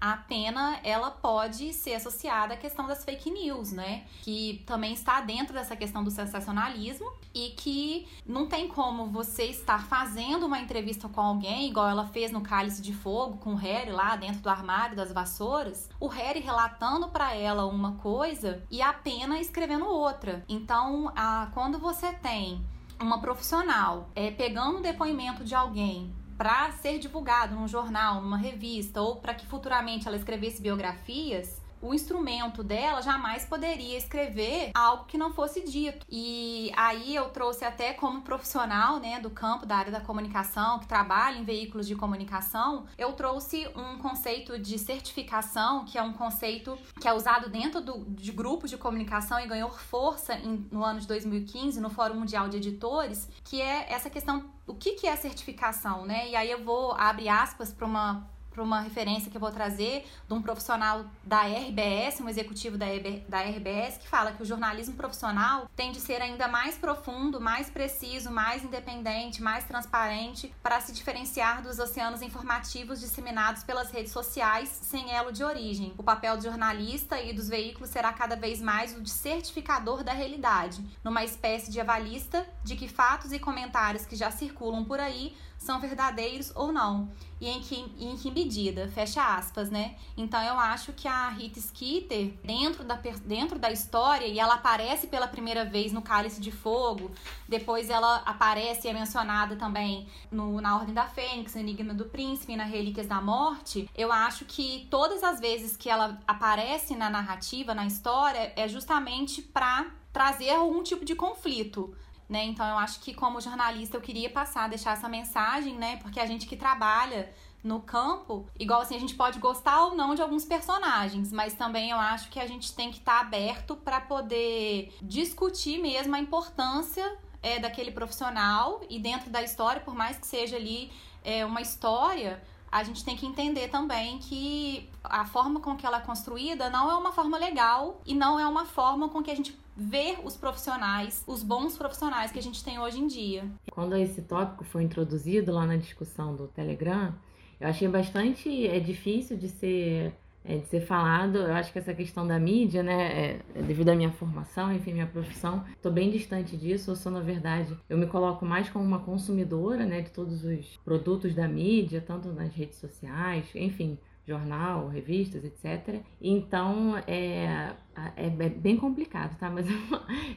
a 0.00 0.16
pena 0.16 0.80
ela 0.82 1.10
pode 1.10 1.72
ser 1.74 1.94
associada 1.94 2.54
à 2.54 2.56
questão 2.56 2.86
das 2.86 3.04
fake 3.04 3.30
news, 3.30 3.70
né? 3.70 4.04
Que 4.22 4.62
também 4.66 4.94
está 4.94 5.20
dentro 5.20 5.52
dessa 5.52 5.76
questão 5.76 6.02
do 6.02 6.10
sensacionalismo 6.10 7.12
e 7.34 7.50
que 7.50 8.08
não 8.24 8.46
tem 8.46 8.66
como 8.66 9.06
você 9.06 9.44
estar 9.44 9.86
fazendo 9.86 10.46
uma 10.46 10.58
entrevista 10.58 11.08
com 11.08 11.20
alguém, 11.20 11.68
igual 11.68 11.88
ela 11.88 12.06
fez 12.06 12.32
no 12.32 12.40
Cálice 12.40 12.80
de 12.80 12.94
Fogo 12.94 13.36
com 13.36 13.52
o 13.52 13.56
Harry 13.56 13.90
lá 13.90 14.16
dentro 14.16 14.40
do 14.40 14.48
armário 14.48 14.96
das 14.96 15.12
vassouras, 15.12 15.88
o 16.00 16.06
Harry 16.06 16.40
relatando 16.40 17.08
para 17.08 17.34
ela 17.34 17.66
uma 17.66 17.92
coisa 17.96 18.62
e 18.70 18.80
a 18.80 18.92
pena 18.92 19.38
escrevendo 19.38 19.84
outra. 19.84 20.44
Então, 20.48 21.12
a, 21.14 21.50
quando 21.52 21.78
você 21.78 22.12
tem 22.12 22.64
uma 22.98 23.20
profissional 23.20 24.08
é, 24.14 24.30
pegando 24.30 24.78
o 24.78 24.82
depoimento 24.82 25.44
de 25.44 25.54
alguém 25.54 26.12
para 26.40 26.72
ser 26.72 26.98
divulgado 26.98 27.54
num 27.54 27.68
jornal, 27.68 28.22
numa 28.22 28.38
revista 28.38 29.02
ou 29.02 29.16
para 29.16 29.34
que 29.34 29.44
futuramente 29.44 30.08
ela 30.08 30.16
escrevesse 30.16 30.62
biografias, 30.62 31.59
o 31.82 31.94
instrumento 31.94 32.62
dela 32.62 33.00
jamais 33.00 33.44
poderia 33.44 33.96
escrever 33.96 34.70
algo 34.74 35.04
que 35.04 35.16
não 35.16 35.32
fosse 35.32 35.62
dito. 35.62 36.06
E 36.08 36.70
aí 36.76 37.14
eu 37.14 37.28
trouxe 37.30 37.64
até 37.64 37.92
como 37.92 38.22
profissional, 38.22 38.98
né, 38.98 39.20
do 39.20 39.30
campo 39.30 39.66
da 39.66 39.76
área 39.76 39.92
da 39.92 40.00
comunicação, 40.00 40.78
que 40.78 40.86
trabalha 40.86 41.38
em 41.38 41.44
veículos 41.44 41.86
de 41.86 41.94
comunicação, 41.94 42.86
eu 42.98 43.12
trouxe 43.12 43.68
um 43.74 43.98
conceito 43.98 44.58
de 44.58 44.78
certificação, 44.78 45.84
que 45.84 45.98
é 45.98 46.02
um 46.02 46.12
conceito 46.12 46.78
que 47.00 47.08
é 47.08 47.12
usado 47.12 47.48
dentro 47.48 47.80
do, 47.80 48.04
de 48.04 48.32
grupos 48.32 48.70
de 48.70 48.76
comunicação 48.76 49.38
e 49.40 49.46
ganhou 49.46 49.70
força 49.70 50.34
em, 50.34 50.66
no 50.70 50.84
ano 50.84 51.00
de 51.00 51.06
2015 51.06 51.80
no 51.80 51.90
Fórum 51.90 52.14
Mundial 52.14 52.48
de 52.48 52.58
Editores, 52.58 53.28
que 53.44 53.60
é 53.60 53.92
essa 53.92 54.10
questão, 54.10 54.50
o 54.66 54.74
que, 54.74 54.92
que 54.92 55.06
é 55.06 55.16
certificação, 55.16 56.04
né? 56.04 56.28
E 56.28 56.36
aí 56.36 56.50
eu 56.50 56.64
vou 56.64 56.92
abrir 56.92 57.28
aspas 57.28 57.72
para 57.72 57.86
uma 57.86 58.28
para 58.50 58.62
uma 58.62 58.80
referência 58.80 59.30
que 59.30 59.36
eu 59.36 59.40
vou 59.40 59.50
trazer 59.50 60.06
de 60.26 60.34
um 60.34 60.42
profissional 60.42 61.04
da 61.24 61.42
RBS, 61.42 62.20
um 62.20 62.28
executivo 62.28 62.76
da, 62.76 62.86
da 63.28 63.40
RBS, 63.42 63.98
que 63.98 64.08
fala 64.08 64.32
que 64.32 64.42
o 64.42 64.46
jornalismo 64.46 64.94
profissional 64.94 65.68
tem 65.76 65.92
de 65.92 66.00
ser 66.00 66.20
ainda 66.20 66.48
mais 66.48 66.76
profundo, 66.76 67.40
mais 67.40 67.70
preciso, 67.70 68.30
mais 68.30 68.64
independente, 68.64 69.42
mais 69.42 69.64
transparente 69.64 70.52
para 70.62 70.80
se 70.80 70.92
diferenciar 70.92 71.62
dos 71.62 71.78
oceanos 71.78 72.22
informativos 72.22 73.00
disseminados 73.00 73.62
pelas 73.62 73.90
redes 73.90 74.12
sociais 74.12 74.68
sem 74.82 75.12
elo 75.12 75.32
de 75.32 75.44
origem. 75.44 75.94
O 75.96 76.02
papel 76.02 76.36
do 76.36 76.42
jornalista 76.42 77.20
e 77.20 77.32
dos 77.32 77.48
veículos 77.48 77.90
será 77.90 78.12
cada 78.12 78.36
vez 78.36 78.60
mais 78.60 78.96
o 78.96 79.00
de 79.00 79.10
certificador 79.10 80.02
da 80.02 80.12
realidade, 80.12 80.84
numa 81.04 81.24
espécie 81.24 81.70
de 81.70 81.80
avalista 81.80 82.46
de 82.64 82.76
que 82.76 82.88
fatos 82.88 83.32
e 83.32 83.38
comentários 83.38 84.04
que 84.04 84.16
já 84.16 84.30
circulam 84.30 84.84
por 84.84 84.98
aí 84.98 85.36
são 85.60 85.78
verdadeiros 85.78 86.50
ou 86.56 86.72
não. 86.72 87.10
E 87.38 87.48
em 87.48 87.60
que, 87.60 87.76
em 87.98 88.16
que 88.16 88.30
medida, 88.30 88.88
fecha 88.88 89.22
aspas, 89.36 89.70
né? 89.70 89.94
Então 90.16 90.42
eu 90.42 90.58
acho 90.58 90.92
que 90.92 91.06
a 91.06 91.28
Rita 91.28 91.60
Skeeter, 91.60 92.34
dentro 92.42 92.82
da, 92.82 92.96
dentro 93.24 93.58
da 93.58 93.70
história, 93.70 94.26
e 94.26 94.38
ela 94.38 94.54
aparece 94.54 95.06
pela 95.06 95.28
primeira 95.28 95.64
vez 95.64 95.92
no 95.92 96.02
Cálice 96.02 96.40
de 96.40 96.50
Fogo, 96.50 97.10
depois 97.48 97.88
ela 97.88 98.16
aparece 98.26 98.88
e 98.88 98.90
é 98.90 98.94
mencionada 98.94 99.56
também 99.56 100.08
no, 100.30 100.60
na 100.60 100.76
Ordem 100.76 100.94
da 100.94 101.06
Fênix, 101.06 101.54
no 101.54 101.60
Enigma 101.60 101.94
do 101.94 102.06
Príncipe, 102.06 102.56
na 102.56 102.64
Relíquias 102.64 103.06
da 103.06 103.20
Morte, 103.20 103.88
eu 103.96 104.10
acho 104.12 104.44
que 104.44 104.86
todas 104.90 105.22
as 105.22 105.40
vezes 105.40 105.76
que 105.76 105.88
ela 105.88 106.18
aparece 106.26 106.94
na 106.94 107.08
narrativa, 107.08 107.74
na 107.74 107.86
história, 107.86 108.52
é 108.56 108.66
justamente 108.66 109.40
para 109.40 109.86
trazer 110.12 110.50
algum 110.50 110.82
tipo 110.82 111.04
de 111.04 111.14
conflito 111.14 111.94
né? 112.30 112.44
Então 112.44 112.64
eu 112.66 112.78
acho 112.78 113.00
que 113.00 113.12
como 113.12 113.40
jornalista 113.40 113.96
eu 113.96 114.00
queria 114.00 114.30
passar, 114.30 114.68
deixar 114.68 114.92
essa 114.92 115.08
mensagem, 115.08 115.74
né? 115.74 115.96
Porque 115.96 116.20
a 116.20 116.24
gente 116.24 116.46
que 116.46 116.56
trabalha 116.56 117.30
no 117.62 117.80
campo, 117.80 118.46
igual 118.58 118.82
assim, 118.82 118.94
a 118.96 119.00
gente 119.00 119.14
pode 119.14 119.40
gostar 119.40 119.84
ou 119.86 119.96
não 119.96 120.14
de 120.14 120.22
alguns 120.22 120.44
personagens, 120.44 121.32
mas 121.32 121.54
também 121.54 121.90
eu 121.90 121.98
acho 121.98 122.30
que 122.30 122.38
a 122.38 122.46
gente 122.46 122.72
tem 122.72 122.90
que 122.90 122.98
estar 122.98 123.16
tá 123.16 123.20
aberto 123.20 123.76
para 123.76 124.00
poder 124.00 124.94
discutir 125.02 125.78
mesmo 125.78 126.14
a 126.14 126.20
importância 126.20 127.18
é, 127.42 127.58
daquele 127.58 127.90
profissional 127.90 128.80
e 128.88 128.98
dentro 128.98 129.28
da 129.28 129.42
história, 129.42 129.80
por 129.80 129.94
mais 129.94 130.16
que 130.16 130.26
seja 130.26 130.56
ali 130.56 130.90
é, 131.24 131.44
uma 131.44 131.60
história, 131.60 132.40
a 132.70 132.84
gente 132.84 133.04
tem 133.04 133.16
que 133.16 133.26
entender 133.26 133.68
também 133.68 134.18
que 134.18 134.88
a 135.02 135.26
forma 135.26 135.58
com 135.58 135.76
que 135.76 135.84
ela 135.84 135.98
é 135.98 136.00
construída 136.00 136.70
não 136.70 136.88
é 136.88 136.96
uma 136.96 137.10
forma 137.10 137.36
legal 137.36 138.00
e 138.06 138.14
não 138.14 138.38
é 138.38 138.46
uma 138.46 138.64
forma 138.64 139.08
com 139.08 139.22
que 139.22 139.30
a 139.30 139.34
gente 139.34 139.58
ver 139.80 140.18
os 140.22 140.36
profissionais, 140.36 141.24
os 141.26 141.42
bons 141.42 141.76
profissionais 141.76 142.30
que 142.30 142.38
a 142.38 142.42
gente 142.42 142.62
tem 142.62 142.78
hoje 142.78 142.98
em 142.98 143.06
dia. 143.06 143.44
Quando 143.70 143.96
esse 143.96 144.20
tópico 144.20 144.62
foi 144.62 144.82
introduzido 144.82 145.52
lá 145.52 145.66
na 145.66 145.76
discussão 145.76 146.36
do 146.36 146.46
Telegram, 146.46 147.14
eu 147.58 147.66
achei 147.66 147.88
bastante 147.88 148.66
é 148.66 148.78
difícil 148.78 149.38
de 149.38 149.48
ser 149.48 150.12
é, 150.44 150.56
de 150.56 150.66
ser 150.66 150.80
falado. 150.80 151.38
Eu 151.38 151.54
acho 151.54 151.72
que 151.72 151.78
essa 151.78 151.94
questão 151.94 152.26
da 152.26 152.38
mídia, 152.38 152.82
né, 152.82 153.12
é, 153.12 153.40
é 153.54 153.62
devido 153.62 153.90
à 153.90 153.94
minha 153.94 154.10
formação, 154.10 154.72
enfim, 154.72 154.92
minha 154.92 155.06
profissão, 155.06 155.64
estou 155.74 155.92
bem 155.92 156.10
distante 156.10 156.56
disso. 156.56 156.90
Eu 156.90 156.96
sou, 156.96 157.12
na 157.12 157.20
verdade, 157.20 157.76
eu 157.88 157.96
me 157.96 158.06
coloco 158.06 158.44
mais 158.44 158.68
como 158.68 158.84
uma 158.84 159.00
consumidora, 159.00 159.84
né, 159.84 160.00
de 160.00 160.10
todos 160.10 160.44
os 160.44 160.78
produtos 160.84 161.34
da 161.34 161.46
mídia, 161.46 162.02
tanto 162.06 162.32
nas 162.32 162.54
redes 162.54 162.78
sociais, 162.78 163.46
enfim, 163.54 163.98
jornal, 164.26 164.88
revistas, 164.88 165.44
etc. 165.44 166.02
Então 166.20 166.96
é, 167.06 167.72
é, 168.16 168.30
bem 168.30 168.76
complicado, 168.76 169.36
tá? 169.38 169.48
Mas 169.50 169.66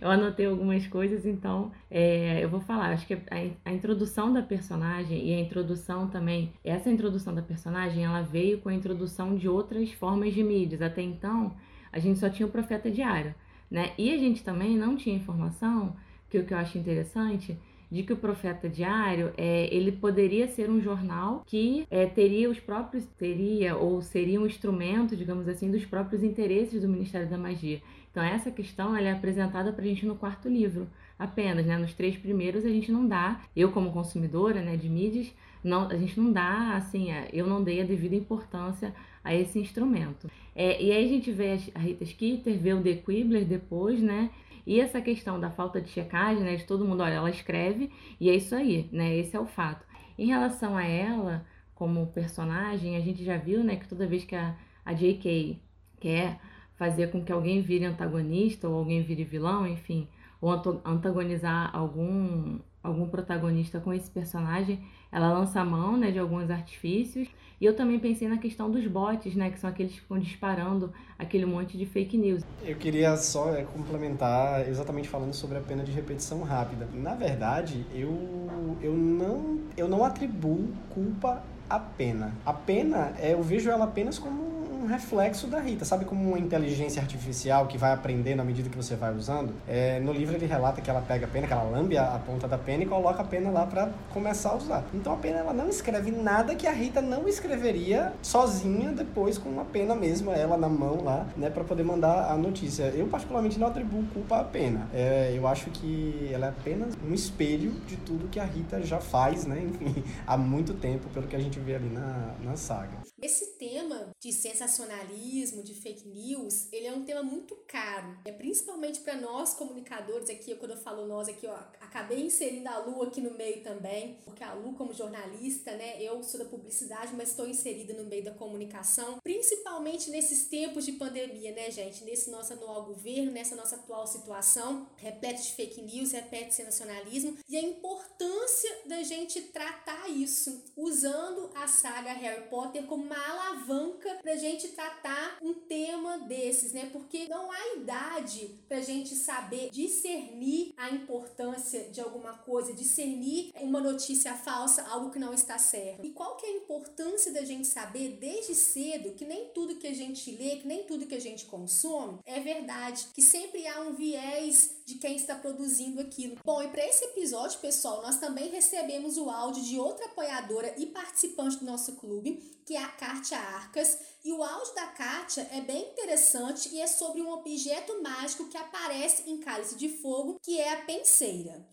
eu, 0.01 0.09
anotei 0.09 0.45
algumas 0.45 0.87
coisas, 0.87 1.25
então 1.25 1.71
é, 1.89 2.43
eu 2.43 2.49
vou 2.49 2.59
falar. 2.61 2.91
Acho 2.91 3.05
que 3.05 3.13
a, 3.13 3.19
a, 3.65 3.73
introdução 3.73 4.33
da 4.33 4.41
personagem 4.41 5.27
e 5.27 5.33
a 5.33 5.39
introdução 5.39 6.07
também, 6.07 6.53
essa 6.63 6.89
introdução 6.89 7.33
da 7.33 7.41
personagem, 7.41 8.05
ela 8.05 8.21
veio 8.21 8.59
com 8.59 8.69
a 8.69 8.73
introdução 8.73 9.35
de 9.35 9.47
outras 9.47 9.91
formas 9.91 10.33
de 10.33 10.43
mídias. 10.43 10.81
Até 10.81 11.01
então, 11.01 11.55
a 11.91 11.99
gente 11.99 12.19
só 12.19 12.29
tinha 12.29 12.47
o 12.47 12.51
Profeta 12.51 12.89
Diário. 12.89 13.35
Né? 13.69 13.91
E 13.97 14.13
a 14.13 14.17
gente 14.17 14.43
também 14.43 14.77
não 14.77 14.95
tinha 14.95 15.15
informação, 15.15 15.95
que 16.29 16.37
o 16.37 16.45
que 16.45 16.53
eu 16.53 16.57
acho 16.57 16.77
interessante, 16.77 17.57
de 17.93 18.01
que 18.01 18.11
o 18.11 18.17
Profeta 18.17 18.67
Diário 18.67 19.31
é, 19.37 19.71
ele 19.71 19.91
poderia 19.91 20.47
ser 20.47 20.67
um 20.67 20.81
jornal 20.81 21.43
que 21.45 21.85
é, 21.91 22.07
teria 22.07 22.49
os 22.49 22.59
próprios 22.59 23.05
teria 23.05 23.75
ou 23.77 24.01
seria 24.01 24.41
um 24.41 24.47
instrumento, 24.47 25.15
digamos 25.15 25.47
assim, 25.47 25.69
dos 25.69 25.85
próprios 25.85 26.23
interesses 26.23 26.81
do 26.81 26.87
Ministério 26.87 27.29
da 27.29 27.37
Magia. 27.37 27.83
Então 28.09 28.23
essa 28.23 28.49
questão 28.49 28.97
ela 28.97 29.09
é 29.09 29.11
apresentada 29.11 29.71
para 29.71 29.83
a 29.85 29.87
gente 29.87 30.07
no 30.07 30.15
quarto 30.15 30.49
livro 30.49 30.87
apenas, 31.19 31.67
né? 31.67 31.77
Nos 31.77 31.93
três 31.93 32.17
primeiros 32.17 32.65
a 32.65 32.69
gente 32.69 32.91
não 32.91 33.07
dá, 33.07 33.39
eu 33.55 33.71
como 33.71 33.91
consumidora, 33.91 34.59
né, 34.59 34.75
de 34.75 34.89
mídias, 34.89 35.31
não, 35.63 35.87
a 35.87 35.95
gente 35.95 36.19
não 36.19 36.31
dá, 36.31 36.75
assim, 36.75 37.09
eu 37.31 37.45
não 37.45 37.63
dei 37.63 37.79
a 37.79 37.85
devida 37.85 38.15
importância 38.15 38.91
a 39.23 39.35
esse 39.35 39.59
instrumento. 39.59 40.29
É, 40.55 40.81
e 40.81 40.91
aí 40.91 41.05
a 41.05 41.07
gente 41.07 41.31
vê 41.31 41.57
a 41.73 41.79
Rita 41.79 42.05
Skeeter, 42.05 42.57
vê 42.57 42.73
o 42.73 42.81
De 42.81 42.95
Quibbler 42.95 43.45
depois, 43.45 44.01
né? 44.01 44.31
E 44.65 44.79
essa 44.79 45.01
questão 45.01 45.39
da 45.39 45.49
falta 45.49 45.81
de 45.81 45.89
checagem, 45.89 46.43
né, 46.43 46.55
de 46.55 46.65
todo 46.65 46.85
mundo, 46.85 47.03
olha, 47.03 47.13
ela 47.15 47.29
escreve 47.29 47.91
e 48.19 48.29
é 48.29 48.35
isso 48.35 48.55
aí, 48.55 48.89
né? 48.91 49.15
Esse 49.15 49.35
é 49.35 49.39
o 49.39 49.45
fato. 49.45 49.85
Em 50.17 50.27
relação 50.27 50.77
a 50.77 50.85
ela, 50.85 51.45
como 51.75 52.07
personagem, 52.07 52.95
a 52.95 53.01
gente 53.01 53.23
já 53.23 53.37
viu, 53.37 53.63
né, 53.63 53.75
que 53.75 53.87
toda 53.87 54.07
vez 54.07 54.23
que 54.23 54.35
a, 54.35 54.55
a 54.85 54.93
J.K. 54.93 55.59
quer 55.99 56.39
fazer 56.75 57.11
com 57.11 57.23
que 57.23 57.31
alguém 57.31 57.61
vire 57.61 57.85
antagonista 57.85 58.67
ou 58.69 58.77
alguém 58.77 59.01
vire 59.03 59.23
vilão, 59.23 59.67
enfim, 59.67 60.07
ou 60.41 60.51
antagonizar 60.85 61.69
algum 61.75 62.59
algum 62.83 63.07
protagonista 63.07 63.79
com 63.79 63.93
esse 63.93 64.11
personagem, 64.11 64.83
ela 65.09 65.31
lança 65.31 65.61
a 65.61 65.65
mão, 65.65 65.95
né, 65.95 66.11
de 66.11 66.19
alguns 66.19 66.49
artifícios 66.49 67.29
e 67.63 67.65
eu 67.65 67.73
também 67.73 67.97
pensei 67.97 68.27
na 68.27 68.37
questão 68.37 68.69
dos 68.69 68.85
bots, 68.87 69.33
né, 69.35 69.49
que 69.49 69.57
são 69.57 69.69
aqueles 69.69 69.93
que 69.93 70.01
ficam 70.01 70.19
disparando 70.19 70.91
aquele 71.17 71.45
monte 71.45 71.77
de 71.77 71.85
fake 71.85 72.17
news. 72.17 72.43
Eu 72.61 72.75
queria 72.75 73.15
só 73.15 73.55
é, 73.55 73.63
complementar 73.63 74.67
exatamente 74.67 75.07
falando 75.07 75.33
sobre 75.33 75.57
a 75.57 75.61
pena 75.61 75.81
de 75.81 75.89
repetição 75.89 76.43
rápida. 76.43 76.89
Na 76.93 77.15
verdade, 77.15 77.85
eu, 77.95 78.49
eu, 78.81 78.91
não, 78.93 79.61
eu 79.77 79.87
não 79.87 80.03
atribuo 80.03 80.67
culpa 80.89 81.41
à 81.69 81.79
pena. 81.79 82.33
A 82.45 82.53
pena, 82.53 83.13
é, 83.19 83.33
eu 83.33 83.43
vejo 83.43 83.69
ela 83.69 83.85
apenas 83.85 84.19
como 84.19 84.53
um 84.83 84.87
reflexo 84.87 85.47
da 85.47 85.59
Rita, 85.59 85.85
sabe 85.85 86.03
como 86.03 86.27
uma 86.27 86.37
inteligência 86.37 87.01
artificial 87.01 87.67
que 87.67 87.77
vai 87.77 87.93
aprendendo 87.93 88.41
à 88.41 88.43
medida 88.43 88.69
que 88.69 88.75
você 88.75 88.95
vai 88.95 89.15
usando? 89.15 89.53
É, 89.65 89.99
no 89.99 90.11
livro 90.11 90.35
ele 90.35 90.45
relata 90.45 90.81
que 90.81 90.89
ela 90.89 91.01
pega 91.01 91.25
a 91.25 91.29
pena, 91.29 91.47
que 91.47 91.53
ela 91.53 91.63
lambe 91.63 91.97
a, 91.97 92.15
a 92.15 92.19
ponta 92.19 92.47
da 92.47 92.57
pena 92.57 92.83
e 92.83 92.85
coloca 92.85 93.21
a 93.21 93.25
pena 93.25 93.49
lá 93.49 93.65
para 93.65 93.89
começar 94.11 94.49
a 94.49 94.55
usar. 94.55 94.83
Então 94.93 95.13
a 95.13 95.17
pena 95.17 95.39
ela 95.39 95.53
não 95.53 95.69
escreve 95.69 96.11
nada 96.11 96.53
que 96.53 96.67
a 96.67 96.71
Rita 96.71 97.01
não 97.01 97.27
escreveria 97.27 98.11
sozinha 98.21 98.91
depois 98.91 99.37
com 99.37 99.49
uma 99.49 99.63
pena 99.63 99.95
mesmo, 99.95 100.31
ela 100.31 100.57
na 100.57 100.67
mão 100.67 101.01
lá, 101.01 101.25
né, 101.37 101.49
para 101.49 101.63
poder 101.63 101.83
mandar 101.83 102.29
a 102.29 102.35
notícia. 102.35 102.83
Eu 102.83 103.07
particularmente 103.07 103.57
não 103.57 103.67
atribuo 103.67 104.03
culpa 104.13 104.41
à 104.41 104.43
pena. 104.43 104.87
É, 104.93 105.33
eu 105.33 105.47
acho 105.47 105.69
que 105.69 106.29
ela 106.33 106.47
é 106.47 106.49
apenas 106.49 106.97
um 107.07 107.13
espelho 107.13 107.71
de 107.87 107.95
tudo 107.97 108.27
que 108.27 108.39
a 108.39 108.43
Rita 108.43 108.81
já 108.83 108.99
faz, 108.99 109.45
né, 109.45 109.63
enfim, 109.63 110.03
há 110.27 110.35
muito 110.35 110.73
tempo, 110.73 111.07
pelo 111.13 111.25
que 111.25 111.35
a 111.37 111.39
gente 111.39 111.57
vê 111.63 111.75
ali 111.75 111.89
na, 111.89 112.35
na 112.43 112.55
saga. 112.55 113.02
Esse 113.23 113.53
tema 113.53 114.11
de 114.19 114.33
sensacionalismo, 114.33 115.63
de 115.63 115.73
fake 115.73 116.05
news, 116.09 116.67
ele 116.73 116.87
é 116.87 116.91
um 116.93 117.05
tema 117.05 117.23
muito 117.23 117.55
caro. 117.65 118.17
É 118.25 118.33
principalmente 118.33 118.99
para 118.99 119.15
nós 119.15 119.53
comunicadores 119.53 120.29
aqui, 120.29 120.53
quando 120.55 120.71
eu 120.71 120.77
falo 120.77 121.07
nós 121.07 121.29
aqui, 121.29 121.47
ó, 121.47 121.55
acabei 121.79 122.21
inserindo 122.21 122.67
a 122.67 122.79
Lu 122.79 123.01
aqui 123.01 123.21
no 123.21 123.31
meio 123.31 123.63
também, 123.63 124.19
porque 124.25 124.43
a 124.43 124.53
Lu 124.53 124.73
como 124.73 124.93
jornalista, 124.93 125.71
né, 125.71 126.03
eu 126.03 126.21
sou 126.21 126.37
da 126.37 126.45
publicidade, 126.47 127.15
mas 127.15 127.29
estou 127.29 127.47
inserida 127.47 127.93
no 127.93 128.03
meio 128.09 128.25
da 128.25 128.31
comunicação, 128.31 129.19
principalmente 129.23 130.09
nesses 130.09 130.49
tempos 130.49 130.85
de 130.85 130.91
pandemia, 130.91 131.53
né, 131.53 131.71
gente, 131.71 132.03
nesse 132.03 132.29
nosso 132.29 132.51
atual 132.51 132.83
governo, 132.83 133.31
nessa 133.31 133.55
nossa 133.55 133.77
atual 133.77 134.05
situação, 134.05 134.85
repete 134.97 135.43
de 135.43 135.53
fake 135.53 135.81
news, 135.81 136.11
repete 136.11 136.53
sensacionalismo, 136.53 137.37
e 137.47 137.55
a 137.55 137.61
importância 137.61 138.81
da 138.85 139.01
gente 139.01 139.39
tratar 139.43 140.09
isso 140.09 140.65
usando 140.75 141.51
a 141.55 141.69
saga 141.69 142.11
Harry 142.11 142.49
Potter 142.49 142.83
como 142.85 143.12
uma 143.13 143.31
alavanca 143.31 144.17
pra 144.21 144.35
gente 144.35 144.69
tratar 144.69 145.37
um 145.41 145.53
tema 145.53 146.19
desses, 146.19 146.73
né? 146.73 146.89
Porque 146.91 147.27
não 147.27 147.51
há 147.51 147.75
idade 147.75 148.59
pra 148.67 148.81
gente 148.81 149.15
saber 149.15 149.69
discernir 149.71 150.73
a 150.75 150.89
importância 150.89 151.89
de 151.91 152.01
alguma 152.01 152.33
coisa, 152.39 152.73
discernir 152.73 153.51
uma 153.61 153.79
notícia 153.79 154.33
falsa, 154.33 154.87
algo 154.87 155.11
que 155.11 155.19
não 155.19 155.33
está 155.33 155.57
certo. 155.57 156.05
E 156.05 156.11
qual 156.11 156.35
que 156.37 156.45
é 156.45 156.49
a 156.49 156.57
importância 156.57 157.31
da 157.31 157.43
gente 157.43 157.67
saber 157.67 158.17
desde 158.19 158.55
cedo 158.55 159.13
que 159.13 159.25
nem 159.25 159.49
tudo 159.49 159.75
que 159.75 159.87
a 159.87 159.93
gente 159.93 160.31
lê, 160.31 160.57
que 160.57 160.67
nem 160.67 160.83
tudo 160.83 161.05
que 161.05 161.15
a 161.15 161.21
gente 161.21 161.45
consome 161.45 162.19
é 162.25 162.39
verdade, 162.39 163.07
que 163.13 163.21
sempre 163.21 163.67
há 163.67 163.81
um 163.81 163.93
viés 163.93 164.77
de 164.85 164.95
quem 164.95 165.15
está 165.15 165.35
produzindo 165.35 166.01
aquilo. 166.01 166.37
Bom, 166.43 166.61
e 166.61 166.67
para 166.67 166.85
esse 166.85 167.05
episódio, 167.05 167.59
pessoal, 167.59 168.01
nós 168.01 168.17
também 168.17 168.49
recebemos 168.49 169.17
o 169.17 169.29
áudio 169.29 169.63
de 169.63 169.79
outra 169.79 170.05
apoiadora 170.07 170.73
e 170.77 170.87
participante 170.87 171.57
do 171.57 171.65
nosso 171.65 171.93
clube, 171.93 172.53
que 172.65 172.75
é 172.75 172.83
a 172.83 172.89
Kátia 173.03 173.37
Arcas. 173.37 173.99
E 174.23 174.31
o 174.31 174.41
áudio 174.41 174.75
da 174.75 174.87
Kátia 174.87 175.45
é 175.51 175.59
bem 175.59 175.91
interessante 175.91 176.73
e 176.73 176.79
é 176.79 176.87
sobre 176.87 177.21
um 177.21 177.33
objeto 177.33 178.01
mágico 178.01 178.47
que 178.47 178.55
aparece 178.55 179.29
em 179.29 179.41
Cálice 179.41 179.77
de 179.77 179.89
Fogo, 179.89 180.37
que 180.41 180.57
é 180.57 180.71
a 180.71 180.85
penseira. 180.85 181.67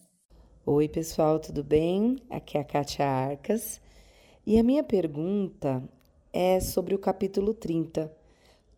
Oi, 0.67 0.89
pessoal, 0.89 1.39
tudo 1.39 1.63
bem? 1.63 2.17
Aqui 2.29 2.59
é 2.59 2.63
a 2.63 2.65
Kátia 2.65 3.07
Arcas. 3.07 3.81
E 4.45 4.59
a 4.59 4.65
minha 4.65 4.83
pergunta 4.83 5.89
é 6.33 6.59
sobre 6.59 6.97
o 6.97 6.99
capítulo 6.99 7.55
30, 7.55 8.13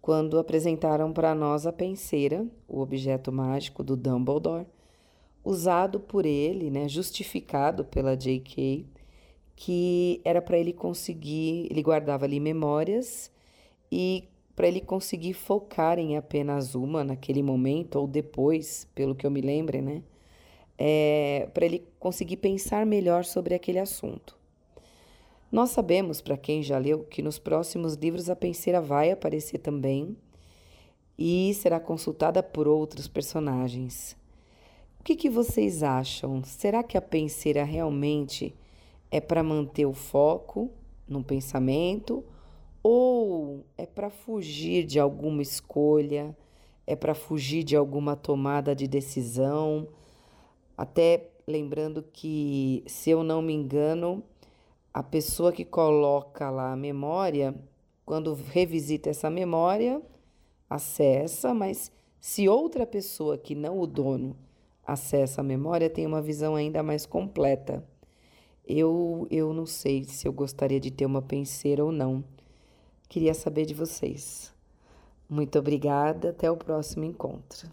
quando 0.02 0.38
apresentaram 0.38 1.10
para 1.10 1.34
nós 1.34 1.66
a 1.66 1.72
penseira, 1.72 2.46
o 2.68 2.80
objeto 2.80 3.32
mágico 3.32 3.82
do 3.82 3.96
Dumbledore, 3.96 4.66
usado 5.42 5.98
por 5.98 6.26
ele, 6.26 6.70
né, 6.70 6.86
justificado 6.86 7.82
pela 7.82 8.14
J.K., 8.14 8.91
que 9.64 10.20
era 10.24 10.42
para 10.42 10.58
ele 10.58 10.72
conseguir, 10.72 11.68
ele 11.70 11.84
guardava 11.84 12.24
ali 12.24 12.40
memórias 12.40 13.30
e 13.92 14.24
para 14.56 14.66
ele 14.66 14.80
conseguir 14.80 15.34
focar 15.34 16.00
em 16.00 16.16
apenas 16.16 16.74
uma 16.74 17.04
naquele 17.04 17.44
momento 17.44 17.94
ou 17.94 18.08
depois, 18.08 18.88
pelo 18.92 19.14
que 19.14 19.24
eu 19.24 19.30
me 19.30 19.40
lembre, 19.40 19.80
né? 19.80 20.02
É, 20.76 21.48
para 21.54 21.64
ele 21.64 21.86
conseguir 22.00 22.38
pensar 22.38 22.84
melhor 22.84 23.24
sobre 23.24 23.54
aquele 23.54 23.78
assunto. 23.78 24.36
Nós 25.50 25.70
sabemos, 25.70 26.20
para 26.20 26.36
quem 26.36 26.60
já 26.60 26.76
leu, 26.76 27.04
que 27.04 27.22
nos 27.22 27.38
próximos 27.38 27.94
livros 27.94 28.28
a 28.28 28.34
penseira 28.34 28.80
vai 28.80 29.12
aparecer 29.12 29.58
também 29.58 30.16
e 31.16 31.54
será 31.54 31.78
consultada 31.78 32.42
por 32.42 32.66
outros 32.66 33.06
personagens. 33.06 34.16
O 34.98 35.04
que, 35.04 35.14
que 35.14 35.30
vocês 35.30 35.84
acham? 35.84 36.42
Será 36.42 36.82
que 36.82 36.98
a 36.98 37.00
penseira 37.00 37.62
realmente 37.62 38.52
é 39.12 39.20
para 39.20 39.42
manter 39.42 39.84
o 39.84 39.92
foco 39.92 40.70
no 41.06 41.22
pensamento 41.22 42.24
ou 42.82 43.62
é 43.76 43.84
para 43.84 44.08
fugir 44.08 44.86
de 44.86 44.98
alguma 44.98 45.42
escolha, 45.42 46.34
é 46.86 46.96
para 46.96 47.14
fugir 47.14 47.62
de 47.62 47.76
alguma 47.76 48.16
tomada 48.16 48.74
de 48.74 48.88
decisão. 48.88 49.86
Até 50.74 51.28
lembrando 51.46 52.02
que, 52.02 52.82
se 52.86 53.10
eu 53.10 53.22
não 53.22 53.42
me 53.42 53.52
engano, 53.52 54.22
a 54.94 55.02
pessoa 55.02 55.52
que 55.52 55.64
coloca 55.64 56.48
lá 56.48 56.72
a 56.72 56.76
memória, 56.76 57.54
quando 58.06 58.32
revisita 58.32 59.10
essa 59.10 59.28
memória, 59.28 60.00
acessa, 60.70 61.52
mas 61.52 61.92
se 62.18 62.48
outra 62.48 62.86
pessoa 62.86 63.36
que 63.36 63.54
não 63.54 63.78
o 63.78 63.86
dono 63.86 64.34
acessa 64.86 65.42
a 65.42 65.44
memória, 65.44 65.90
tem 65.90 66.06
uma 66.06 66.22
visão 66.22 66.56
ainda 66.56 66.82
mais 66.82 67.04
completa. 67.04 67.84
Eu, 68.66 69.26
eu 69.30 69.52
não 69.52 69.66
sei 69.66 70.04
se 70.04 70.26
eu 70.26 70.32
gostaria 70.32 70.78
de 70.78 70.90
ter 70.90 71.06
uma 71.06 71.22
penseira 71.22 71.84
ou 71.84 71.92
não. 71.92 72.24
Queria 73.08 73.34
saber 73.34 73.66
de 73.66 73.74
vocês. 73.74 74.52
Muito 75.28 75.58
obrigada, 75.58 76.30
até 76.30 76.50
o 76.50 76.56
próximo 76.56 77.04
encontro. 77.04 77.68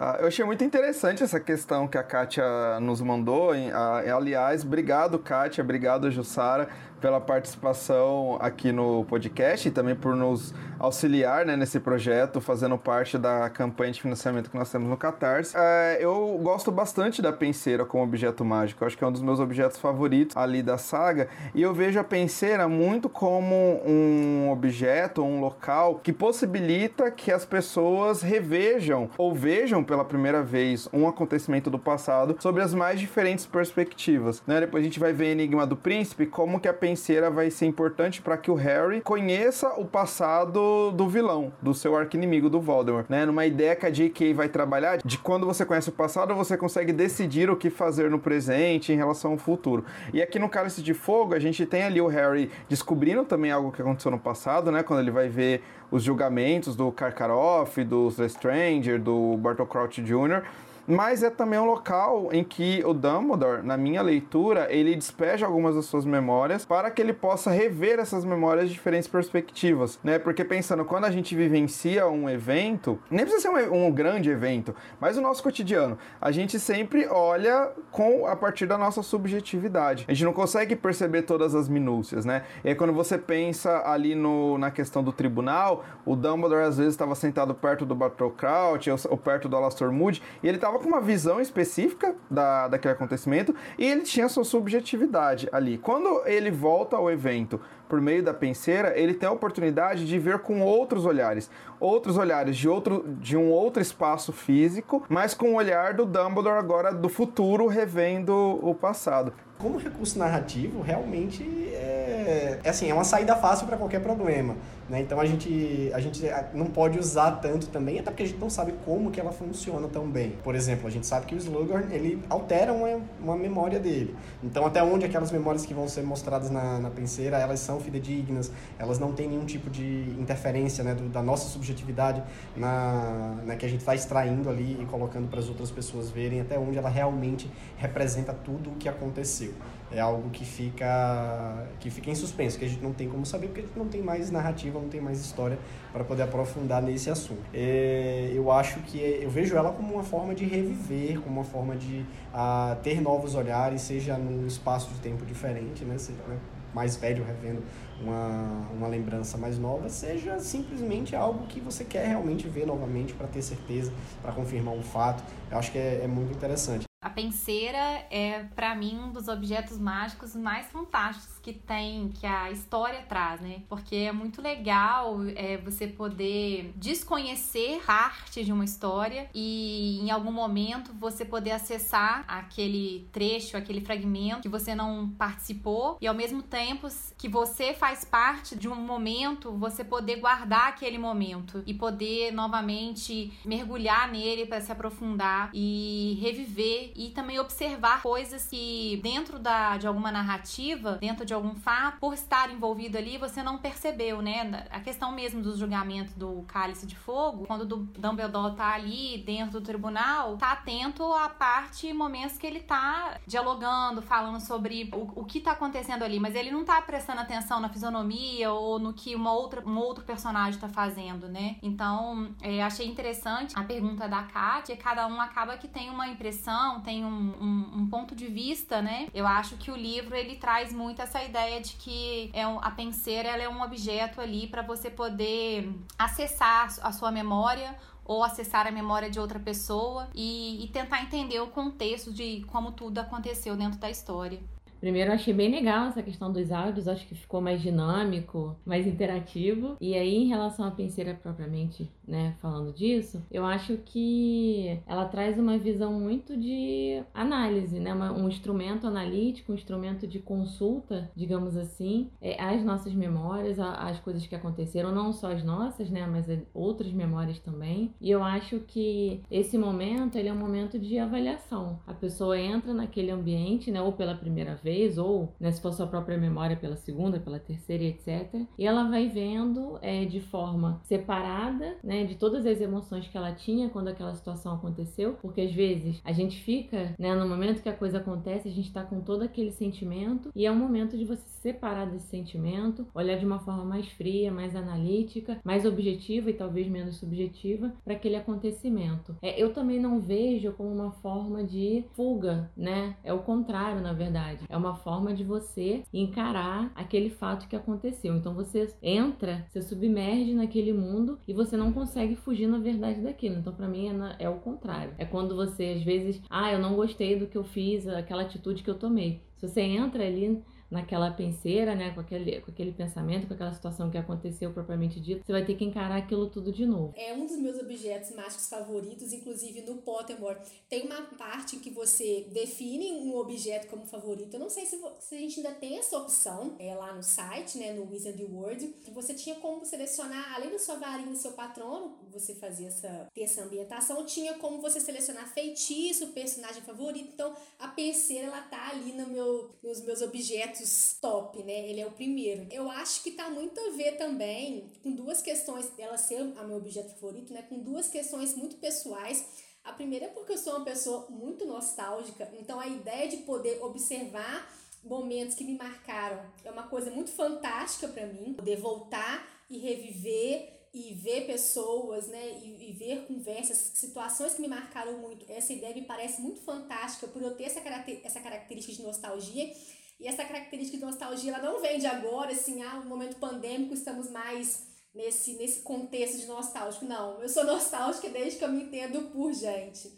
Ah, 0.00 0.18
eu 0.20 0.28
achei 0.28 0.44
muito 0.44 0.62
interessante 0.62 1.24
essa 1.24 1.40
questão 1.40 1.88
que 1.88 1.98
a 1.98 2.04
Kátia 2.04 2.78
nos 2.80 3.00
mandou. 3.00 3.50
Ah, 3.72 4.02
aliás, 4.16 4.64
obrigado, 4.64 5.18
Kátia, 5.18 5.62
obrigado, 5.64 6.08
Jussara 6.10 6.68
pela 7.00 7.20
participação 7.20 8.38
aqui 8.40 8.72
no 8.72 9.04
podcast 9.04 9.68
e 9.68 9.70
também 9.70 9.94
por 9.94 10.14
nos 10.14 10.54
auxiliar 10.78 11.44
né, 11.44 11.56
nesse 11.56 11.80
projeto, 11.80 12.40
fazendo 12.40 12.78
parte 12.78 13.18
da 13.18 13.50
campanha 13.50 13.92
de 13.92 14.02
financiamento 14.02 14.50
que 14.50 14.56
nós 14.56 14.70
temos 14.70 14.88
no 14.88 14.96
Catarse. 14.96 15.54
É, 15.56 15.98
eu 16.00 16.38
gosto 16.42 16.70
bastante 16.70 17.20
da 17.20 17.32
penseira 17.32 17.84
como 17.84 18.02
objeto 18.02 18.44
mágico, 18.44 18.82
eu 18.82 18.86
acho 18.86 18.96
que 18.96 19.04
é 19.04 19.06
um 19.06 19.12
dos 19.12 19.22
meus 19.22 19.40
objetos 19.40 19.78
favoritos 19.78 20.36
ali 20.36 20.62
da 20.62 20.78
saga, 20.78 21.28
e 21.54 21.62
eu 21.62 21.74
vejo 21.74 21.98
a 21.98 22.04
penseira 22.04 22.68
muito 22.68 23.08
como 23.08 23.80
um 23.84 24.50
objeto, 24.50 25.22
um 25.22 25.40
local 25.40 26.00
que 26.02 26.12
possibilita 26.12 27.10
que 27.10 27.32
as 27.32 27.44
pessoas 27.44 28.22
revejam 28.22 29.10
ou 29.16 29.34
vejam 29.34 29.82
pela 29.82 30.04
primeira 30.04 30.42
vez 30.42 30.88
um 30.92 31.08
acontecimento 31.08 31.70
do 31.70 31.78
passado 31.78 32.36
sobre 32.38 32.62
as 32.62 32.74
mais 32.74 33.00
diferentes 33.00 33.46
perspectivas. 33.46 34.42
Né? 34.46 34.60
Depois 34.60 34.82
a 34.82 34.84
gente 34.84 35.00
vai 35.00 35.12
ver 35.12 35.32
Enigma 35.32 35.66
do 35.66 35.76
Príncipe 35.76 36.26
como 36.26 36.60
que 36.60 36.68
a 36.68 36.72
penseira 36.88 37.30
vai 37.30 37.50
ser 37.50 37.66
importante 37.66 38.22
para 38.22 38.38
que 38.38 38.50
o 38.50 38.54
Harry 38.54 39.02
conheça 39.02 39.68
o 39.76 39.84
passado 39.84 40.90
do 40.92 41.06
vilão, 41.06 41.52
do 41.60 41.74
seu 41.74 41.94
arqui-inimigo 41.94 42.48
do 42.48 42.62
Voldemort. 42.62 43.04
Né? 43.10 43.26
Numa 43.26 43.44
ideia 43.44 43.76
que 43.76 43.84
a 43.84 43.90
J.K. 43.90 44.32
vai 44.32 44.48
trabalhar 44.48 45.00
de 45.04 45.18
quando 45.18 45.44
você 45.44 45.66
conhece 45.66 45.90
o 45.90 45.92
passado, 45.92 46.34
você 46.34 46.56
consegue 46.56 46.90
decidir 46.90 47.50
o 47.50 47.56
que 47.56 47.68
fazer 47.68 48.10
no 48.10 48.18
presente 48.18 48.90
em 48.90 48.96
relação 48.96 49.32
ao 49.32 49.36
futuro. 49.36 49.84
E 50.14 50.22
aqui 50.22 50.38
no 50.38 50.48
Cálice 50.48 50.80
de 50.80 50.94
Fogo, 50.94 51.34
a 51.34 51.38
gente 51.38 51.66
tem 51.66 51.82
ali 51.82 52.00
o 52.00 52.06
Harry 52.06 52.50
descobrindo 52.70 53.22
também 53.22 53.50
algo 53.50 53.70
que 53.70 53.82
aconteceu 53.82 54.10
no 54.10 54.18
passado, 54.18 54.72
né? 54.72 54.82
Quando 54.82 55.00
ele 55.00 55.10
vai 55.10 55.28
ver 55.28 55.62
os 55.90 56.02
julgamentos 56.02 56.74
do 56.74 56.90
Karkaroff, 56.90 57.84
do 57.84 58.10
Stranger, 58.10 58.98
do 58.98 59.36
Bartol 59.36 59.66
Crouch 59.66 60.00
Jr., 60.00 60.42
mas 60.88 61.22
é 61.22 61.28
também 61.28 61.58
um 61.58 61.66
local 61.66 62.30
em 62.32 62.42
que 62.42 62.82
o 62.86 62.94
Dumbledore, 62.94 63.62
na 63.62 63.76
minha 63.76 64.00
leitura, 64.00 64.66
ele 64.70 64.96
despeja 64.96 65.44
algumas 65.44 65.76
das 65.76 65.84
suas 65.84 66.06
memórias 66.06 66.64
para 66.64 66.90
que 66.90 67.02
ele 67.02 67.12
possa 67.12 67.50
rever 67.50 67.98
essas 67.98 68.24
memórias 68.24 68.68
de 68.68 68.72
diferentes 68.72 69.06
perspectivas, 69.06 70.00
né? 70.02 70.18
Porque 70.18 70.42
pensando, 70.42 70.86
quando 70.86 71.04
a 71.04 71.10
gente 71.10 71.36
vivencia 71.36 72.08
um 72.08 72.30
evento, 72.30 72.98
nem 73.10 73.26
precisa 73.26 73.52
ser 73.52 73.70
um, 73.70 73.86
um 73.86 73.92
grande 73.92 74.30
evento, 74.30 74.74
mas 74.98 75.18
o 75.18 75.20
nosso 75.20 75.42
cotidiano, 75.42 75.98
a 76.18 76.30
gente 76.30 76.58
sempre 76.58 77.06
olha 77.06 77.70
com 77.90 78.26
a 78.26 78.34
partir 78.34 78.64
da 78.64 78.78
nossa 78.78 79.02
subjetividade. 79.02 80.06
A 80.08 80.14
gente 80.14 80.24
não 80.24 80.32
consegue 80.32 80.74
perceber 80.74 81.22
todas 81.22 81.54
as 81.54 81.68
minúcias, 81.68 82.24
né? 82.24 82.44
E 82.64 82.70
aí 82.70 82.74
quando 82.74 82.94
você 82.94 83.18
pensa 83.18 83.82
ali 83.84 84.14
no, 84.14 84.56
na 84.56 84.70
questão 84.70 85.04
do 85.04 85.12
tribunal, 85.12 85.84
o 86.06 86.16
Dumbledore 86.16 86.64
às 86.64 86.78
vezes 86.78 86.94
estava 86.94 87.14
sentado 87.14 87.54
perto 87.54 87.84
do 87.84 87.94
Bartol 87.94 88.30
Crouch 88.30 88.90
ou, 88.90 88.96
ou 89.10 89.18
perto 89.18 89.50
do 89.50 89.56
Alastor 89.56 89.92
Moody, 89.92 90.22
e 90.42 90.48
ele 90.48 90.56
estava 90.56 90.77
com 90.78 90.88
uma 90.88 91.00
visão 91.00 91.40
específica 91.40 92.14
da, 92.30 92.68
daquele 92.68 92.94
acontecimento 92.94 93.54
e 93.76 93.86
ele 93.86 94.02
tinha 94.02 94.28
sua 94.28 94.44
subjetividade 94.44 95.48
ali. 95.52 95.78
Quando 95.78 96.22
ele 96.26 96.50
volta 96.50 96.96
ao 96.96 97.10
evento 97.10 97.60
por 97.88 98.00
meio 98.00 98.22
da 98.22 98.34
penseira, 98.34 98.98
ele 98.98 99.14
tem 99.14 99.28
a 99.28 99.32
oportunidade 99.32 100.06
de 100.06 100.18
ver 100.18 100.40
com 100.40 100.60
outros 100.60 101.06
olhares, 101.06 101.50
outros 101.80 102.16
olhares 102.16 102.56
de 102.56 102.68
outro 102.68 103.04
de 103.20 103.36
um 103.36 103.50
outro 103.50 103.80
espaço 103.80 104.32
físico, 104.32 105.04
mas 105.08 105.34
com 105.34 105.52
o 105.52 105.54
olhar 105.54 105.94
do 105.94 106.04
Dumbledore 106.04 106.58
agora 106.58 106.92
do 106.92 107.08
futuro 107.08 107.66
revendo 107.66 108.58
o 108.62 108.74
passado. 108.74 109.32
Como 109.58 109.78
recurso 109.78 110.18
narrativo, 110.18 110.80
realmente 110.80 111.42
é, 111.72 112.60
é 112.62 112.68
assim, 112.70 112.90
é 112.90 112.94
uma 112.94 113.04
saída 113.04 113.34
fácil 113.34 113.66
para 113.66 113.76
qualquer 113.76 114.00
problema. 114.00 114.54
Né? 114.88 115.00
Então 115.02 115.20
a 115.20 115.26
gente, 115.26 115.90
a 115.92 116.00
gente 116.00 116.22
não 116.54 116.66
pode 116.66 116.98
usar 116.98 117.32
tanto 117.32 117.66
também, 117.68 117.98
até 117.98 118.10
porque 118.10 118.22
a 118.22 118.26
gente 118.26 118.38
não 118.38 118.48
sabe 118.48 118.72
como 118.84 119.10
que 119.10 119.20
ela 119.20 119.32
funciona 119.32 119.86
tão 119.88 120.08
bem. 120.08 120.34
Por 120.42 120.54
exemplo, 120.54 120.86
a 120.86 120.90
gente 120.90 121.06
sabe 121.06 121.26
que 121.26 121.34
o 121.34 121.38
Slughorn, 121.38 121.94
ele 121.94 122.22
altera 122.28 122.72
uma, 122.72 123.00
uma 123.20 123.36
memória 123.36 123.78
dele. 123.78 124.16
Então 124.42 124.64
até 124.64 124.82
onde 124.82 125.04
aquelas 125.04 125.30
memórias 125.30 125.66
que 125.66 125.74
vão 125.74 125.86
ser 125.88 126.02
mostradas 126.02 126.50
na, 126.50 126.78
na 126.78 126.90
penseira, 126.90 127.36
elas 127.36 127.60
são 127.60 127.80
fidedignas, 127.80 128.50
elas 128.78 128.98
não 128.98 129.12
têm 129.12 129.28
nenhum 129.28 129.44
tipo 129.44 129.68
de 129.68 130.14
interferência 130.18 130.82
né, 130.82 130.94
do, 130.94 131.08
da 131.08 131.22
nossa 131.22 131.48
subjetividade 131.48 132.22
na, 132.56 133.36
na 133.44 133.56
que 133.56 133.66
a 133.66 133.68
gente 133.68 133.80
está 133.80 133.94
extraindo 133.94 134.48
ali 134.48 134.78
e 134.80 134.86
colocando 134.86 135.28
para 135.28 135.40
as 135.40 135.48
outras 135.48 135.70
pessoas 135.70 136.10
verem 136.10 136.40
até 136.40 136.58
onde 136.58 136.78
ela 136.78 136.88
realmente 136.88 137.50
representa 137.76 138.32
tudo 138.32 138.70
o 138.70 138.74
que 138.74 138.88
aconteceu 138.88 139.52
é 139.90 140.00
algo 140.00 140.28
que 140.30 140.44
fica 140.44 141.66
que 141.80 141.90
fica 141.90 142.10
em 142.10 142.14
suspenso, 142.14 142.58
que 142.58 142.64
a 142.64 142.68
gente 142.68 142.82
não 142.82 142.92
tem 142.92 143.08
como 143.08 143.24
saber 143.24 143.46
porque 143.48 143.60
a 143.60 143.64
gente 143.64 143.78
não 143.78 143.88
tem 143.88 144.02
mais 144.02 144.30
narrativa, 144.30 144.78
não 144.78 144.88
tem 144.88 145.00
mais 145.00 145.20
história 145.20 145.58
para 145.92 146.04
poder 146.04 146.22
aprofundar 146.22 146.82
nesse 146.82 147.10
assunto. 147.10 147.42
É, 147.54 148.30
eu 148.34 148.50
acho 148.50 148.80
que 148.80 149.02
é, 149.02 149.24
eu 149.24 149.30
vejo 149.30 149.56
ela 149.56 149.72
como 149.72 149.94
uma 149.94 150.02
forma 150.02 150.34
de 150.34 150.44
reviver, 150.44 151.20
como 151.20 151.36
uma 151.36 151.44
forma 151.44 151.76
de 151.76 152.04
a, 152.32 152.76
ter 152.82 153.00
novos 153.00 153.34
olhares, 153.34 153.80
seja 153.82 154.16
num 154.18 154.46
espaço 154.46 154.90
de 154.90 155.00
tempo 155.00 155.24
diferente, 155.24 155.84
né, 155.84 155.96
seja, 155.98 156.18
né, 156.28 156.38
mais 156.74 156.96
velho 156.96 157.24
revendo 157.24 157.62
uma, 158.00 158.68
uma 158.72 158.88
lembrança 158.88 159.38
mais 159.38 159.58
nova, 159.58 159.88
seja 159.88 160.38
simplesmente 160.38 161.16
algo 161.16 161.46
que 161.46 161.60
você 161.60 161.84
quer 161.84 162.06
realmente 162.06 162.46
ver 162.46 162.66
novamente 162.66 163.14
para 163.14 163.26
ter 163.26 163.42
certeza, 163.42 163.92
para 164.22 164.32
confirmar 164.32 164.74
um 164.74 164.82
fato. 164.82 165.22
Eu 165.50 165.58
acho 165.58 165.72
que 165.72 165.78
é, 165.78 166.02
é 166.04 166.06
muito 166.06 166.32
interessante. 166.32 166.87
A 167.00 167.08
penseira 167.08 167.78
é, 168.10 168.42
para 168.56 168.74
mim, 168.74 168.98
um 168.98 169.12
dos 169.12 169.28
objetos 169.28 169.78
mágicos 169.78 170.34
mais 170.34 170.66
fantásticos 170.66 171.38
que 171.38 171.52
tem, 171.52 172.08
que 172.08 172.26
a 172.26 172.50
história 172.50 173.02
traz, 173.02 173.40
né? 173.40 173.62
Porque 173.68 173.94
é 173.94 174.10
muito 174.10 174.42
legal 174.42 175.18
é, 175.36 175.56
você 175.58 175.86
poder 175.86 176.72
desconhecer 176.74 177.80
parte 177.86 178.44
de 178.44 178.52
uma 178.52 178.64
história 178.64 179.30
e 179.32 180.00
em 180.00 180.10
algum 180.10 180.32
momento 180.32 180.92
você 180.92 181.24
poder 181.24 181.52
acessar 181.52 182.24
aquele 182.26 183.08
trecho, 183.12 183.56
aquele 183.56 183.80
fragmento 183.80 184.42
que 184.42 184.48
você 184.48 184.74
não 184.74 185.08
participou 185.10 185.98
e 186.00 186.06
ao 186.06 186.14
mesmo 186.14 186.42
tempo 186.42 186.88
que 187.16 187.28
você 187.28 187.74
faz 187.74 188.04
parte 188.04 188.56
de 188.56 188.68
um 188.68 188.74
momento, 188.74 189.52
você 189.52 189.84
poder 189.84 190.16
guardar 190.16 190.68
aquele 190.68 190.98
momento 190.98 191.62
e 191.64 191.72
poder 191.72 192.32
novamente 192.32 193.32
mergulhar 193.44 194.10
nele 194.10 194.46
para 194.46 194.60
se 194.60 194.72
aprofundar 194.72 195.50
e 195.54 196.18
reviver 196.20 196.87
e 196.94 197.10
também 197.10 197.38
observar 197.38 198.02
coisas 198.02 198.46
que 198.46 199.00
dentro 199.02 199.38
da, 199.38 199.76
de 199.76 199.86
alguma 199.86 200.10
narrativa, 200.10 200.98
dentro 201.00 201.24
de 201.24 201.34
algum 201.34 201.54
fato, 201.54 201.98
por 201.98 202.14
estar 202.14 202.50
envolvido 202.50 202.98
ali, 202.98 203.18
você 203.18 203.42
não 203.42 203.58
percebeu, 203.58 204.22
né? 204.22 204.66
A 204.70 204.80
questão 204.80 205.12
mesmo 205.12 205.42
dos 205.42 205.58
julgamentos 205.58 206.14
do 206.14 206.44
cálice 206.48 206.86
de 206.86 206.96
fogo, 206.96 207.46
quando 207.46 207.62
o 207.62 207.76
Dumbledore 207.98 208.54
tá 208.54 208.74
ali 208.74 209.22
dentro 209.24 209.60
do 209.60 209.64
tribunal, 209.64 210.36
tá 210.36 210.52
atento 210.52 211.02
à 211.12 211.28
parte, 211.28 211.92
momentos 211.92 212.38
que 212.38 212.46
ele 212.46 212.60
tá 212.60 213.18
dialogando, 213.26 214.02
falando 214.02 214.40
sobre 214.40 214.90
o, 214.92 215.20
o 215.20 215.24
que 215.24 215.40
tá 215.40 215.52
acontecendo 215.52 216.02
ali, 216.02 216.18
mas 216.18 216.34
ele 216.34 216.50
não 216.50 216.64
tá 216.64 216.80
prestando 216.82 217.20
atenção 217.20 217.60
na 217.60 217.68
fisionomia 217.68 218.52
ou 218.52 218.78
no 218.78 218.92
que 218.92 219.14
uma 219.14 219.32
outra, 219.32 219.62
um 219.66 219.78
outro 219.78 220.04
personagem 220.04 220.58
tá 220.60 220.68
fazendo, 220.68 221.28
né? 221.28 221.56
Então, 221.62 222.34
é, 222.40 222.62
achei 222.62 222.86
interessante 222.86 223.58
a 223.58 223.62
pergunta 223.62 224.08
da 224.08 224.22
Kátia, 224.22 224.76
cada 224.76 225.06
um 225.06 225.20
acaba 225.20 225.56
que 225.56 225.68
tem 225.68 225.90
uma 225.90 226.08
impressão, 226.08 226.77
tem 226.80 227.04
um, 227.04 227.08
um, 227.08 227.80
um 227.80 227.88
ponto 227.88 228.14
de 228.14 228.26
vista, 228.26 228.80
né? 228.82 229.08
Eu 229.14 229.26
acho 229.26 229.56
que 229.56 229.70
o 229.70 229.76
livro, 229.76 230.14
ele 230.14 230.36
traz 230.36 230.72
muito 230.72 231.00
essa 231.02 231.22
ideia 231.22 231.60
de 231.60 231.74
que 231.74 232.30
é 232.32 232.46
um, 232.46 232.58
a 232.60 232.70
penseira 232.70 233.28
ela 233.28 233.42
é 233.42 233.48
um 233.48 233.62
objeto 233.62 234.20
ali 234.20 234.46
para 234.46 234.62
você 234.62 234.90
poder 234.90 235.72
acessar 235.98 236.74
a 236.82 236.92
sua 236.92 237.10
memória 237.10 237.76
ou 238.04 238.24
acessar 238.24 238.66
a 238.66 238.70
memória 238.70 239.10
de 239.10 239.20
outra 239.20 239.38
pessoa 239.38 240.08
e, 240.14 240.64
e 240.64 240.68
tentar 240.68 241.02
entender 241.02 241.40
o 241.40 241.48
contexto 241.48 242.10
de 242.10 242.42
como 242.48 242.72
tudo 242.72 242.98
aconteceu 242.98 243.54
dentro 243.54 243.78
da 243.78 243.90
história. 243.90 244.40
Primeiro, 244.80 245.10
eu 245.10 245.14
achei 245.14 245.34
bem 245.34 245.50
legal 245.50 245.88
essa 245.88 246.02
questão 246.02 246.32
dos 246.32 246.52
áudios, 246.52 246.88
acho 246.88 247.06
que 247.06 247.14
ficou 247.14 247.40
mais 247.40 247.60
dinâmico, 247.60 248.56
mais 248.64 248.86
interativo. 248.86 249.76
E 249.80 249.94
aí, 249.94 250.14
em 250.14 250.28
relação 250.28 250.66
à 250.66 250.70
penseira 250.70 251.14
propriamente, 251.14 251.90
né, 252.06 252.36
falando 252.40 252.72
disso, 252.72 253.22
eu 253.30 253.44
acho 253.44 253.76
que 253.84 254.78
ela 254.86 255.04
traz 255.06 255.38
uma 255.38 255.58
visão 255.58 255.92
muito 255.92 256.36
de 256.36 257.02
análise, 257.12 257.78
né, 257.80 257.94
um 257.94 258.28
instrumento 258.28 258.86
analítico, 258.86 259.52
um 259.52 259.54
instrumento 259.54 260.06
de 260.06 260.18
consulta, 260.18 261.10
digamos 261.14 261.56
assim, 261.56 262.10
é, 262.20 262.40
às 262.40 262.62
nossas 262.64 262.94
memórias, 262.94 263.58
às 263.58 263.98
coisas 264.00 264.26
que 264.26 264.34
aconteceram, 264.34 264.92
não 264.92 265.12
só 265.12 265.32
as 265.32 265.42
nossas, 265.42 265.90
né, 265.90 266.06
mas 266.06 266.26
outras 266.54 266.92
memórias 266.92 267.38
também. 267.38 267.92
E 268.00 268.10
eu 268.10 268.22
acho 268.22 268.60
que 268.60 269.22
esse 269.30 269.58
momento, 269.58 270.16
ele 270.16 270.28
é 270.28 270.32
um 270.32 270.38
momento 270.38 270.78
de 270.78 270.98
avaliação. 270.98 271.80
A 271.86 271.92
pessoa 271.92 272.38
entra 272.38 272.72
naquele 272.72 273.10
ambiente, 273.10 273.70
né, 273.70 273.80
ou 273.82 273.92
pela 273.92 274.14
primeira 274.14 274.54
vez, 274.54 274.67
vez, 274.68 274.98
ou 274.98 275.34
né, 275.40 275.50
se 275.50 275.60
for 275.60 275.72
sua 275.72 275.86
própria 275.86 276.18
memória 276.18 276.56
pela 276.56 276.76
segunda, 276.76 277.18
pela 277.18 277.38
terceira, 277.38 277.84
etc. 277.84 278.42
E 278.58 278.66
ela 278.66 278.88
vai 278.88 279.08
vendo 279.08 279.78
é, 279.80 280.04
de 280.04 280.20
forma 280.20 280.80
separada, 280.84 281.76
né, 281.82 282.04
de 282.04 282.14
todas 282.16 282.44
as 282.44 282.60
emoções 282.60 283.08
que 283.08 283.16
ela 283.16 283.32
tinha 283.32 283.70
quando 283.70 283.88
aquela 283.88 284.14
situação 284.14 284.54
aconteceu, 284.54 285.16
porque 285.22 285.40
às 285.40 285.52
vezes 285.52 286.00
a 286.04 286.12
gente 286.12 286.38
fica, 286.40 286.94
né, 286.98 287.14
no 287.14 287.26
momento 287.26 287.62
que 287.62 287.68
a 287.68 287.76
coisa 287.76 287.98
acontece, 287.98 288.48
a 288.48 288.52
gente 288.52 288.72
tá 288.72 288.82
com 288.84 289.00
todo 289.00 289.22
aquele 289.22 289.50
sentimento 289.50 290.30
e 290.34 290.44
é 290.44 290.52
um 290.52 290.56
momento 290.56 290.96
de 290.96 291.04
você 291.04 291.22
se 291.22 291.40
separar 291.40 291.86
desse 291.86 292.08
sentimento, 292.08 292.86
olhar 292.94 293.18
de 293.18 293.24
uma 293.24 293.38
forma 293.38 293.64
mais 293.64 293.88
fria, 293.88 294.30
mais 294.30 294.54
analítica, 294.54 295.40
mais 295.44 295.64
objetiva 295.64 296.30
e 296.30 296.34
talvez 296.34 296.68
menos 296.68 296.96
subjetiva 296.96 297.72
para 297.84 297.94
aquele 297.94 298.16
acontecimento. 298.16 299.16
É, 299.22 299.40
eu 299.40 299.52
também 299.52 299.80
não 299.80 300.00
vejo 300.00 300.52
como 300.52 300.70
uma 300.70 300.92
forma 300.92 301.42
de 301.44 301.84
fuga, 301.94 302.50
né? 302.56 302.96
É 303.02 303.12
o 303.12 303.20
contrário, 303.20 303.80
na 303.80 303.92
verdade. 303.92 304.44
É 304.48 304.56
uma 304.58 304.74
forma 304.74 305.14
de 305.14 305.24
você 305.24 305.82
encarar 305.92 306.70
aquele 306.74 307.08
fato 307.10 307.48
que 307.48 307.56
aconteceu. 307.56 308.14
Então 308.16 308.34
você 308.34 308.66
entra, 308.82 309.46
se 309.48 309.62
submerge 309.62 310.34
naquele 310.34 310.72
mundo 310.72 311.18
e 311.26 311.32
você 311.32 311.56
não 311.56 311.72
consegue 311.72 312.16
fugir 312.16 312.46
na 312.46 312.58
verdade 312.58 313.00
daquilo. 313.00 313.36
Então 313.36 313.54
para 313.54 313.68
mim 313.68 313.88
é, 313.88 314.24
é 314.24 314.28
o 314.28 314.38
contrário. 314.38 314.94
É 314.98 315.04
quando 315.04 315.34
você 315.34 315.76
às 315.78 315.82
vezes, 315.82 316.20
ah, 316.28 316.52
eu 316.52 316.58
não 316.58 316.74
gostei 316.74 317.18
do 317.18 317.26
que 317.26 317.38
eu 317.38 317.44
fiz, 317.44 317.86
aquela 317.88 318.22
atitude 318.22 318.62
que 318.62 318.70
eu 318.70 318.78
tomei. 318.78 319.22
Se 319.36 319.48
você 319.48 319.60
entra 319.60 320.04
ali 320.04 320.42
naquela 320.70 321.10
penseira, 321.10 321.74
né, 321.74 321.90
com 321.92 322.00
aquele, 322.00 322.40
com 322.40 322.50
aquele 322.50 322.72
pensamento, 322.72 323.26
com 323.26 323.34
aquela 323.34 323.52
situação 323.52 323.90
que 323.90 323.96
aconteceu 323.96 324.52
propriamente 324.52 325.00
dito, 325.00 325.24
você 325.24 325.32
vai 325.32 325.44
ter 325.44 325.54
que 325.54 325.64
encarar 325.64 325.96
aquilo 325.96 326.28
tudo 326.28 326.52
de 326.52 326.66
novo. 326.66 326.92
É 326.96 327.12
um 327.14 327.26
dos 327.26 327.36
meus 327.36 327.58
objetos 327.58 328.14
mágicos 328.14 328.48
favoritos, 328.48 329.12
inclusive 329.12 329.62
no 329.62 329.78
Pottermore. 329.78 330.38
Tem 330.68 330.86
uma 330.86 331.02
parte 331.16 331.56
em 331.56 331.60
que 331.60 331.70
você 331.70 332.26
define 332.32 332.92
um 332.92 333.16
objeto 333.16 333.68
como 333.68 333.86
favorito. 333.86 334.34
Eu 334.34 334.40
não 334.40 334.50
sei 334.50 334.66
se, 334.66 334.78
se 335.00 335.14
a 335.14 335.18
gente 335.18 335.40
ainda 335.40 335.52
tem 335.52 335.78
essa 335.78 335.96
opção 335.96 336.56
é, 336.58 336.74
lá 336.74 336.92
no 336.92 337.02
site, 337.02 337.58
né, 337.58 337.72
no 337.72 337.90
Wizard 337.90 338.22
World. 338.24 338.74
Você 338.92 339.14
tinha 339.14 339.36
como 339.36 339.64
selecionar, 339.64 340.34
além 340.34 340.50
da 340.50 340.58
sua 340.58 340.76
varinha 340.76 341.12
e 341.12 341.16
seu 341.16 341.32
patrono, 341.32 341.98
você 342.10 342.34
fazia 342.34 342.68
essa, 342.68 343.08
ter 343.14 343.22
essa 343.22 343.42
ambientação, 343.42 344.04
tinha 344.04 344.34
como 344.34 344.60
você 344.60 344.80
selecionar 344.80 345.32
feitiço, 345.32 346.08
personagem 346.08 346.62
favorito. 346.62 347.10
Então, 347.12 347.34
a 347.58 347.68
penseira, 347.68 348.26
ela 348.26 348.42
tá 348.42 348.70
ali 348.70 348.92
no 348.92 349.06
meu, 349.08 349.54
nos 349.62 349.80
meus 349.82 350.02
objetos 350.02 350.57
top, 351.00 351.42
né? 351.42 351.68
Ele 351.68 351.80
é 351.80 351.86
o 351.86 351.90
primeiro. 351.90 352.46
Eu 352.50 352.70
acho 352.70 353.02
que 353.02 353.12
tá 353.12 353.30
muito 353.30 353.58
a 353.60 353.70
ver 353.70 353.96
também 353.96 354.70
com 354.82 354.92
duas 354.92 355.20
questões, 355.20 355.70
ela 355.78 355.96
ser 355.96 356.20
a 356.36 356.44
meu 356.44 356.56
objeto 356.56 356.94
favorito, 356.94 357.32
né? 357.32 357.42
Com 357.42 357.58
duas 357.58 357.88
questões 357.88 358.34
muito 358.34 358.56
pessoais. 358.56 359.24
A 359.64 359.72
primeira 359.72 360.06
é 360.06 360.08
porque 360.08 360.32
eu 360.32 360.38
sou 360.38 360.56
uma 360.56 360.64
pessoa 360.64 361.06
muito 361.10 361.44
nostálgica, 361.44 362.32
então 362.40 362.58
a 362.58 362.66
ideia 362.66 363.08
de 363.08 363.18
poder 363.18 363.62
observar 363.62 364.50
momentos 364.82 365.34
que 365.34 365.44
me 365.44 365.54
marcaram 365.54 366.24
é 366.44 366.50
uma 366.50 366.68
coisa 366.68 366.90
muito 366.90 367.10
fantástica 367.10 367.88
para 367.88 368.06
mim, 368.06 368.32
poder 368.34 368.56
voltar 368.56 369.44
e 369.50 369.58
reviver 369.58 370.58
e 370.72 370.94
ver 370.94 371.26
pessoas, 371.26 372.06
né, 372.08 372.40
e, 372.42 372.70
e, 372.70 372.72
ver 372.72 373.06
conversas, 373.06 373.56
situações 373.74 374.34
que 374.34 374.40
me 374.40 374.48
marcaram 374.48 374.98
muito. 374.98 375.24
Essa 375.30 375.52
ideia 375.52 375.74
me 375.74 375.82
parece 375.82 376.20
muito 376.20 376.40
fantástica 376.42 377.08
por 377.08 377.22
eu 377.22 377.34
ter 377.34 377.44
essa, 377.44 377.60
essa 378.04 378.20
característica 378.20 378.76
de 378.76 378.82
nostalgia. 378.82 379.52
E 379.98 380.06
essa 380.06 380.24
característica 380.24 380.78
de 380.78 380.84
nostalgia, 380.84 381.34
ela 381.34 381.42
não 381.42 381.60
vem 381.60 381.78
de 381.78 381.86
agora, 381.86 382.32
assim, 382.32 382.62
ah, 382.62 382.76
no 382.76 382.88
momento 382.88 383.16
pandêmico 383.16 383.74
estamos 383.74 384.10
mais 384.10 384.66
nesse, 384.94 385.34
nesse 385.34 385.62
contexto 385.62 386.18
de 386.18 386.26
nostálgico. 386.26 386.84
Não, 386.84 387.20
eu 387.20 387.28
sou 387.28 387.44
nostálgica 387.44 388.08
desde 388.08 388.38
que 388.38 388.44
eu 388.44 388.52
me 388.52 388.62
entendo 388.62 389.10
por 389.10 389.32
gente. 389.32 389.92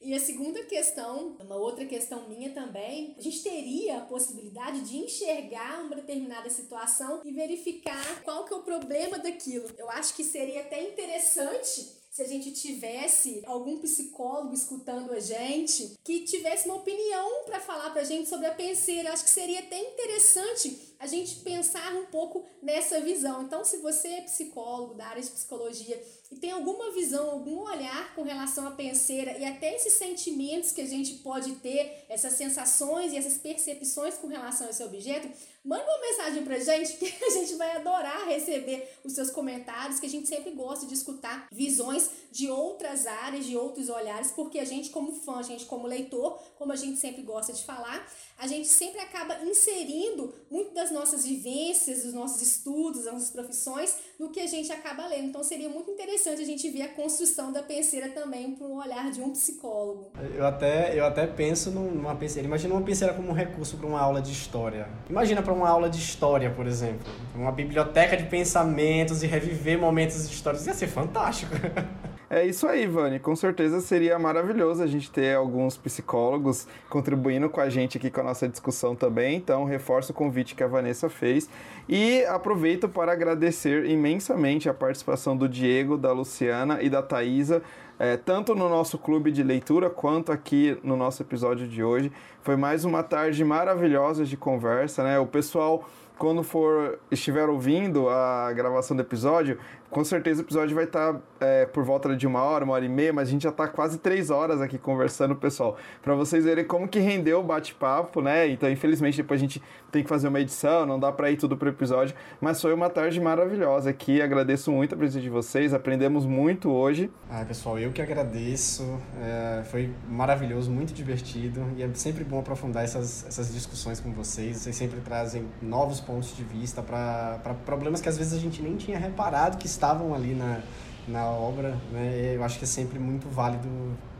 E 0.00 0.12
a 0.12 0.20
segunda 0.20 0.62
questão, 0.64 1.36
uma 1.40 1.56
outra 1.56 1.86
questão 1.86 2.28
minha 2.28 2.52
também, 2.52 3.14
a 3.16 3.22
gente 3.22 3.42
teria 3.42 3.98
a 3.98 4.04
possibilidade 4.04 4.82
de 4.82 4.98
enxergar 4.98 5.82
uma 5.82 5.96
determinada 5.96 6.50
situação 6.50 7.22
e 7.24 7.32
verificar 7.32 8.22
qual 8.22 8.44
que 8.44 8.52
é 8.52 8.56
o 8.56 8.62
problema 8.62 9.18
daquilo. 9.18 9.66
Eu 9.78 9.88
acho 9.88 10.14
que 10.14 10.22
seria 10.22 10.60
até 10.60 10.82
interessante 10.82 12.03
se 12.14 12.22
a 12.22 12.28
gente 12.28 12.52
tivesse 12.52 13.42
algum 13.44 13.80
psicólogo 13.80 14.54
escutando 14.54 15.10
a 15.10 15.18
gente 15.18 15.98
que 16.04 16.20
tivesse 16.20 16.68
uma 16.68 16.76
opinião 16.76 17.42
para 17.44 17.58
falar 17.58 17.90
para 17.90 18.02
a 18.02 18.04
gente 18.04 18.28
sobre 18.28 18.46
a 18.46 18.54
penseira. 18.54 19.12
Acho 19.12 19.24
que 19.24 19.30
seria 19.30 19.58
até 19.58 19.76
interessante 19.80 20.94
a 21.00 21.08
gente 21.08 21.40
pensar 21.40 21.92
um 21.92 22.06
pouco 22.06 22.44
nessa 22.62 23.00
visão. 23.00 23.42
Então, 23.42 23.64
se 23.64 23.78
você 23.78 24.06
é 24.06 24.20
psicólogo 24.20 24.94
da 24.94 25.06
área 25.06 25.20
de 25.20 25.28
psicologia 25.28 26.00
e 26.30 26.36
tem 26.36 26.52
alguma 26.52 26.92
visão, 26.92 27.28
algum 27.30 27.62
olhar 27.62 28.14
com 28.14 28.22
relação 28.22 28.68
à 28.68 28.70
penseira 28.70 29.36
e 29.36 29.44
até 29.44 29.74
esses 29.74 29.94
sentimentos 29.94 30.70
que 30.70 30.82
a 30.82 30.86
gente 30.86 31.14
pode 31.14 31.56
ter, 31.56 32.04
essas 32.08 32.34
sensações 32.34 33.12
e 33.12 33.16
essas 33.16 33.38
percepções 33.38 34.14
com 34.14 34.28
relação 34.28 34.68
a 34.68 34.70
esse 34.70 34.84
objeto, 34.84 35.28
Manda 35.64 35.82
uma 35.82 35.98
mensagem 35.98 36.44
pra 36.44 36.58
gente 36.58 36.98
que 36.98 37.24
a 37.24 37.30
gente 37.30 37.54
vai 37.54 37.74
adorar 37.74 38.28
receber 38.28 38.98
os 39.02 39.14
seus 39.14 39.30
comentários, 39.30 39.98
que 39.98 40.04
a 40.04 40.10
gente 40.10 40.28
sempre 40.28 40.50
gosta 40.50 40.84
de 40.84 40.92
escutar 40.92 41.48
visões 41.50 42.10
de 42.30 42.50
outras 42.50 43.06
áreas, 43.06 43.46
de 43.46 43.56
outros 43.56 43.88
olhares, 43.88 44.30
porque 44.30 44.58
a 44.58 44.64
gente 44.64 44.90
como 44.90 45.12
fã, 45.12 45.36
a 45.36 45.42
gente 45.42 45.64
como 45.64 45.86
leitor, 45.86 46.38
como 46.58 46.70
a 46.70 46.76
gente 46.76 46.98
sempre 47.00 47.22
gosta 47.22 47.50
de 47.52 47.64
falar, 47.64 48.06
a 48.36 48.46
gente 48.46 48.68
sempre 48.68 49.00
acaba 49.00 49.42
inserindo 49.42 50.34
muito 50.50 50.74
das 50.74 50.90
nossas 50.90 51.24
vivências, 51.24 52.02
dos 52.02 52.12
nossos 52.12 52.42
estudos, 52.42 53.04
das 53.04 53.14
nossas 53.14 53.30
profissões, 53.30 53.96
no 54.18 54.30
que 54.30 54.40
a 54.40 54.46
gente 54.46 54.70
acaba 54.72 55.06
lendo. 55.06 55.28
Então 55.28 55.42
seria 55.42 55.68
muito 55.68 55.90
interessante 55.90 56.42
a 56.42 56.44
gente 56.44 56.68
ver 56.70 56.82
a 56.82 56.88
construção 56.88 57.52
da 57.52 57.62
penseira 57.62 58.08
também 58.08 58.52
por 58.52 58.68
um 58.68 58.78
olhar 58.78 59.10
de 59.10 59.20
um 59.20 59.30
psicólogo. 59.30 60.12
Eu 60.34 60.46
até, 60.46 60.98
eu 60.98 61.04
até 61.04 61.26
penso 61.26 61.70
numa 61.70 62.14
penseira. 62.14 62.46
Imagina 62.46 62.74
uma 62.74 62.82
penseira 62.82 63.14
como 63.14 63.28
um 63.28 63.32
recurso 63.32 63.76
para 63.76 63.86
uma 63.86 64.00
aula 64.00 64.20
de 64.20 64.32
história. 64.32 64.88
Imagina 65.08 65.42
para 65.42 65.52
uma 65.52 65.68
aula 65.68 65.88
de 65.88 65.98
história, 65.98 66.50
por 66.50 66.66
exemplo. 66.66 67.12
Uma 67.34 67.52
biblioteca 67.52 68.16
de 68.16 68.24
pensamentos 68.24 69.22
e 69.22 69.26
reviver 69.26 69.78
momentos 69.78 70.16
históricos. 70.24 70.66
Ia 70.66 70.74
ser 70.74 70.88
fantástico. 70.88 71.54
É 72.34 72.44
isso 72.44 72.66
aí, 72.66 72.84
Vani. 72.84 73.20
Com 73.20 73.36
certeza 73.36 73.80
seria 73.80 74.18
maravilhoso 74.18 74.82
a 74.82 74.88
gente 74.88 75.08
ter 75.08 75.36
alguns 75.36 75.76
psicólogos 75.76 76.66
contribuindo 76.90 77.48
com 77.48 77.60
a 77.60 77.68
gente 77.68 77.96
aqui 77.96 78.10
com 78.10 78.22
a 78.22 78.24
nossa 78.24 78.48
discussão 78.48 78.96
também. 78.96 79.36
Então, 79.36 79.62
reforço 79.62 80.10
o 80.10 80.14
convite 80.16 80.56
que 80.56 80.64
a 80.64 80.66
Vanessa 80.66 81.08
fez. 81.08 81.48
E 81.88 82.24
aproveito 82.24 82.88
para 82.88 83.12
agradecer 83.12 83.84
imensamente 83.86 84.68
a 84.68 84.74
participação 84.74 85.36
do 85.36 85.48
Diego, 85.48 85.96
da 85.96 86.10
Luciana 86.10 86.82
e 86.82 86.90
da 86.90 87.02
Thaisa. 87.02 87.62
É, 88.00 88.16
tanto 88.16 88.52
no 88.56 88.68
nosso 88.68 88.98
clube 88.98 89.30
de 89.30 89.44
leitura 89.44 89.88
quanto 89.88 90.32
aqui 90.32 90.76
no 90.82 90.96
nosso 90.96 91.22
episódio 91.22 91.68
de 91.68 91.84
hoje. 91.84 92.10
Foi 92.42 92.56
mais 92.56 92.84
uma 92.84 93.04
tarde 93.04 93.44
maravilhosa 93.44 94.24
de 94.24 94.36
conversa, 94.36 95.04
né? 95.04 95.20
O 95.20 95.26
pessoal, 95.26 95.88
quando 96.18 96.42
for 96.42 96.98
estiver 97.12 97.48
ouvindo 97.48 98.08
a 98.08 98.52
gravação 98.52 98.96
do 98.96 99.02
episódio, 99.02 99.56
com 99.94 100.02
certeza 100.02 100.42
o 100.42 100.44
episódio 100.44 100.74
vai 100.74 100.84
estar 100.84 101.12
tá, 101.12 101.20
é, 101.38 101.66
por 101.66 101.84
volta 101.84 102.16
de 102.16 102.26
uma 102.26 102.42
hora, 102.42 102.64
uma 102.64 102.74
hora 102.74 102.84
e 102.84 102.88
meia, 102.88 103.12
mas 103.12 103.28
a 103.28 103.30
gente 103.30 103.42
já 103.42 103.50
está 103.50 103.68
quase 103.68 103.96
três 103.98 104.28
horas 104.28 104.60
aqui 104.60 104.76
conversando, 104.76 105.36
pessoal, 105.36 105.76
para 106.02 106.16
vocês 106.16 106.44
verem 106.44 106.64
como 106.64 106.88
que 106.88 106.98
rendeu 106.98 107.38
o 107.38 107.44
bate-papo, 107.44 108.20
né? 108.20 108.48
Então, 108.48 108.68
infelizmente, 108.68 109.18
depois 109.18 109.38
a 109.38 109.42
gente 109.42 109.62
tem 109.92 110.02
que 110.02 110.08
fazer 110.08 110.26
uma 110.26 110.40
edição, 110.40 110.84
não 110.84 110.98
dá 110.98 111.12
para 111.12 111.30
ir 111.30 111.36
tudo 111.36 111.56
pro 111.56 111.68
episódio, 111.68 112.12
mas 112.40 112.60
foi 112.60 112.74
uma 112.74 112.90
tarde 112.90 113.20
maravilhosa 113.20 113.90
aqui. 113.90 114.20
Agradeço 114.20 114.72
muito 114.72 114.96
a 114.96 114.98
presença 114.98 115.20
de 115.20 115.30
vocês, 115.30 115.72
aprendemos 115.72 116.26
muito 116.26 116.72
hoje. 116.72 117.08
Ah, 117.30 117.44
pessoal, 117.46 117.78
eu 117.78 117.92
que 117.92 118.02
agradeço. 118.02 118.98
É, 119.22 119.62
foi 119.62 119.92
maravilhoso, 120.08 120.72
muito 120.72 120.92
divertido 120.92 121.64
e 121.76 121.84
é 121.84 121.90
sempre 121.94 122.24
bom 122.24 122.40
aprofundar 122.40 122.82
essas, 122.82 123.24
essas 123.28 123.54
discussões 123.54 124.00
com 124.00 124.12
vocês. 124.12 124.56
Vocês 124.56 124.74
sempre 124.74 125.00
trazem 125.00 125.46
novos 125.62 126.00
pontos 126.00 126.36
de 126.36 126.42
vista 126.42 126.82
para 126.82 127.54
problemas 127.64 128.00
que 128.00 128.08
às 128.08 128.18
vezes 128.18 128.32
a 128.32 128.40
gente 128.40 128.60
nem 128.60 128.74
tinha 128.74 128.98
reparado 128.98 129.56
que 129.56 129.66
estavam 129.66 129.83
estavam 129.84 130.14
ali 130.14 130.34
na, 130.34 130.60
na 131.06 131.26
obra, 131.26 131.76
né? 131.92 132.32
Eu 132.34 132.42
acho 132.42 132.58
que 132.58 132.64
é 132.64 132.66
sempre 132.66 132.98
muito 132.98 133.28
válido 133.28 133.68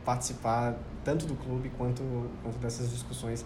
participar 0.05 0.75
tanto 1.03 1.25
do 1.25 1.35
clube 1.35 1.71
quanto, 1.75 2.03
quanto 2.43 2.59
dessas 2.59 2.91
discussões 2.91 3.43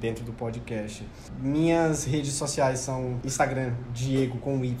dentro 0.00 0.24
do 0.24 0.32
podcast. 0.32 1.06
Minhas 1.38 2.04
redes 2.04 2.32
sociais 2.32 2.80
são 2.80 3.20
Instagram 3.22 3.74
Diego 3.92 4.38
com 4.38 4.64
Y 4.64 4.76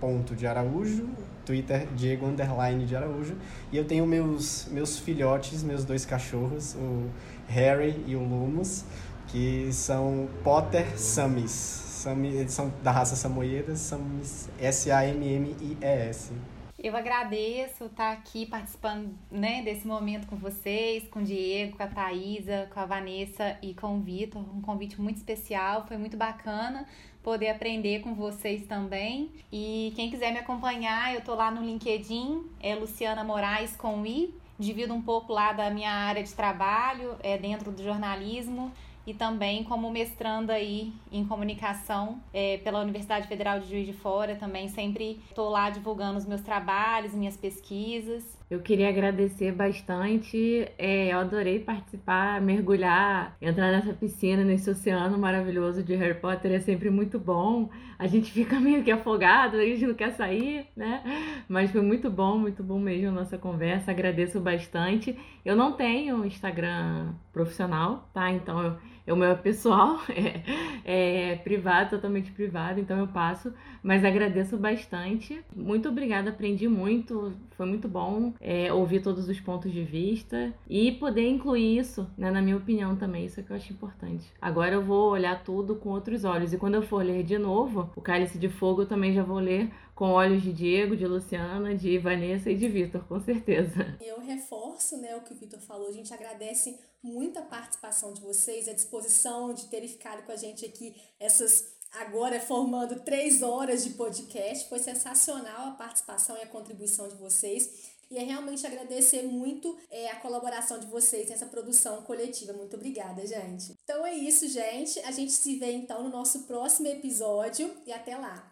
ponto 0.00 0.34
de 0.34 0.46
Araújo, 0.46 1.08
Twitter 1.44 1.86
Diego 1.94 2.26
underline 2.26 2.84
de 2.84 2.94
Araújo 2.94 3.34
e 3.72 3.78
eu 3.78 3.84
tenho 3.86 4.06
meus 4.06 4.66
meus 4.70 4.98
filhotes, 4.98 5.62
meus 5.62 5.86
dois 5.86 6.04
cachorros, 6.04 6.74
o 6.74 7.08
Harry 7.48 8.04
e 8.06 8.14
o 8.14 8.20
Lumos, 8.20 8.84
que 9.28 9.70
são 9.72 10.28
Potter 10.44 10.98
Samis 10.98 11.85
eles 12.04 12.52
são 12.52 12.72
da 12.82 12.90
raça 12.90 13.16
Samoyedas, 13.16 13.78
Samis, 13.80 14.48
S-A-M-M-I-E-S. 14.60 16.32
Eu 16.78 16.94
agradeço 16.94 17.86
estar 17.86 18.12
aqui 18.12 18.44
participando 18.44 19.08
né, 19.30 19.62
desse 19.62 19.86
momento 19.86 20.26
com 20.26 20.36
vocês, 20.36 21.08
com 21.08 21.20
o 21.20 21.22
Diego, 21.22 21.76
com 21.76 21.82
a 21.82 21.86
Thaisa, 21.86 22.68
com 22.72 22.78
a 22.78 22.84
Vanessa 22.84 23.56
e 23.62 23.72
com 23.72 23.96
o 23.96 24.00
Vitor. 24.00 24.42
Um 24.54 24.60
convite 24.60 25.00
muito 25.00 25.16
especial, 25.16 25.86
foi 25.88 25.96
muito 25.96 26.16
bacana 26.16 26.86
poder 27.22 27.48
aprender 27.48 28.02
com 28.02 28.14
vocês 28.14 28.66
também. 28.66 29.32
E 29.50 29.92
quem 29.96 30.10
quiser 30.10 30.32
me 30.32 30.38
acompanhar, 30.38 31.12
eu 31.12 31.22
tô 31.22 31.34
lá 31.34 31.50
no 31.50 31.60
LinkedIn, 31.60 32.44
é 32.60 32.74
Luciana 32.76 33.24
Moraes 33.24 33.74
com 33.74 34.06
I. 34.06 34.32
Divido 34.58 34.94
um 34.94 35.02
pouco 35.02 35.32
lá 35.32 35.52
da 35.52 35.68
minha 35.68 35.90
área 35.90 36.22
de 36.22 36.32
trabalho, 36.32 37.16
é 37.22 37.36
dentro 37.36 37.72
do 37.72 37.82
jornalismo 37.82 38.70
e 39.06 39.14
também 39.14 39.62
como 39.62 39.90
mestranda 39.90 40.54
aí 40.54 40.92
em 41.12 41.24
comunicação 41.24 42.20
é, 42.34 42.58
pela 42.58 42.80
Universidade 42.80 43.28
Federal 43.28 43.60
de 43.60 43.68
Juiz 43.68 43.86
de 43.86 43.92
Fora. 43.92 44.34
Também 44.34 44.68
sempre 44.68 45.20
estou 45.28 45.48
lá 45.48 45.70
divulgando 45.70 46.18
os 46.18 46.26
meus 46.26 46.40
trabalhos, 46.40 47.14
minhas 47.14 47.36
pesquisas. 47.36 48.36
Eu 48.48 48.60
queria 48.60 48.88
agradecer 48.88 49.52
bastante. 49.52 50.68
É, 50.78 51.12
eu 51.12 51.18
adorei 51.18 51.58
participar, 51.58 52.40
mergulhar, 52.40 53.36
entrar 53.42 53.72
nessa 53.72 53.92
piscina, 53.92 54.44
nesse 54.44 54.70
oceano 54.70 55.18
maravilhoso 55.18 55.82
de 55.82 55.94
Harry 55.96 56.14
Potter 56.14 56.52
é 56.52 56.60
sempre 56.60 56.88
muito 56.88 57.18
bom. 57.18 57.68
A 57.98 58.06
gente 58.06 58.30
fica 58.30 58.58
meio 58.60 58.84
que 58.84 58.90
afogado, 58.90 59.56
a 59.56 59.64
gente 59.64 59.86
não 59.86 59.94
quer 59.94 60.12
sair, 60.12 60.66
né? 60.76 61.02
Mas 61.48 61.70
foi 61.70 61.80
muito 61.80 62.08
bom, 62.08 62.38
muito 62.38 62.62
bom 62.62 62.78
mesmo 62.78 63.08
a 63.08 63.12
nossa 63.12 63.36
conversa. 63.36 63.90
Agradeço 63.90 64.40
bastante. 64.40 65.18
Eu 65.44 65.56
não 65.56 65.72
tenho 65.72 66.24
Instagram 66.24 67.14
profissional, 67.32 68.08
tá? 68.14 68.30
Então 68.30 68.62
eu 68.62 68.76
é 69.06 69.12
o 69.12 69.16
meu 69.16 69.36
pessoal, 69.38 70.00
é, 70.10 71.32
é, 71.32 71.36
privado, 71.36 71.90
totalmente 71.90 72.32
privado, 72.32 72.80
então 72.80 72.98
eu 72.98 73.06
passo, 73.06 73.52
mas 73.82 74.04
agradeço 74.04 74.56
bastante. 74.56 75.40
Muito 75.54 75.88
obrigada, 75.88 76.30
aprendi 76.30 76.68
muito, 76.68 77.32
foi 77.52 77.66
muito 77.66 77.88
bom 77.88 78.34
é, 78.40 78.72
ouvir 78.72 79.00
todos 79.00 79.28
os 79.28 79.40
pontos 79.40 79.72
de 79.72 79.84
vista 79.84 80.52
e 80.68 80.92
poder 80.92 81.28
incluir 81.28 81.78
isso, 81.78 82.08
né, 82.18 82.30
na 82.30 82.42
minha 82.42 82.56
opinião 82.56 82.96
também, 82.96 83.26
isso 83.26 83.38
é 83.38 83.42
que 83.42 83.50
eu 83.50 83.56
acho 83.56 83.72
importante. 83.72 84.24
Agora 84.40 84.74
eu 84.74 84.82
vou 84.82 85.10
olhar 85.10 85.42
tudo 85.44 85.76
com 85.76 85.90
outros 85.90 86.24
olhos 86.24 86.52
e 86.52 86.58
quando 86.58 86.74
eu 86.74 86.82
for 86.82 87.04
ler 87.04 87.22
de 87.22 87.38
novo, 87.38 87.90
o 87.94 88.00
Cálice 88.00 88.38
de 88.38 88.48
Fogo 88.48 88.82
eu 88.82 88.86
também 88.86 89.12
já 89.12 89.22
vou 89.22 89.38
ler 89.38 89.70
com 89.96 90.10
olhos 90.10 90.42
de 90.42 90.52
Diego, 90.52 90.94
de 90.94 91.06
Luciana, 91.06 91.74
de 91.74 91.98
Vanessa 91.98 92.50
e 92.50 92.54
de 92.54 92.68
Vitor, 92.68 93.02
com 93.08 93.18
certeza. 93.18 93.96
Eu 93.98 94.20
reforço 94.20 94.98
né, 94.98 95.16
o 95.16 95.22
que 95.22 95.32
o 95.32 95.36
Vitor 95.36 95.58
falou, 95.58 95.88
a 95.88 95.92
gente 95.92 96.12
agradece 96.12 96.78
muito 97.02 97.38
a 97.38 97.42
participação 97.42 98.12
de 98.12 98.20
vocês, 98.20 98.68
a 98.68 98.74
disposição 98.74 99.54
de 99.54 99.66
terem 99.68 99.88
ficado 99.88 100.22
com 100.24 100.32
a 100.32 100.36
gente 100.36 100.66
aqui 100.66 100.94
essas 101.18 101.74
agora 101.92 102.38
formando 102.38 103.00
três 103.00 103.42
horas 103.42 103.84
de 103.84 103.90
podcast. 103.90 104.68
Foi 104.68 104.78
sensacional 104.78 105.68
a 105.68 105.70
participação 105.72 106.36
e 106.36 106.42
a 106.42 106.46
contribuição 106.46 107.08
de 107.08 107.14
vocês. 107.14 107.96
E 108.10 108.18
é 108.18 108.22
realmente 108.22 108.66
agradecer 108.66 109.22
muito 109.22 109.76
é, 109.90 110.10
a 110.10 110.16
colaboração 110.16 110.78
de 110.78 110.86
vocês 110.86 111.30
nessa 111.30 111.46
produção 111.46 112.02
coletiva. 112.02 112.52
Muito 112.52 112.76
obrigada, 112.76 113.26
gente. 113.26 113.74
Então 113.82 114.04
é 114.04 114.14
isso, 114.14 114.46
gente. 114.46 115.00
A 115.00 115.10
gente 115.10 115.32
se 115.32 115.56
vê 115.56 115.72
então 115.72 116.02
no 116.02 116.10
nosso 116.10 116.42
próximo 116.42 116.86
episódio 116.86 117.74
e 117.86 117.92
até 117.92 118.16
lá. 118.16 118.46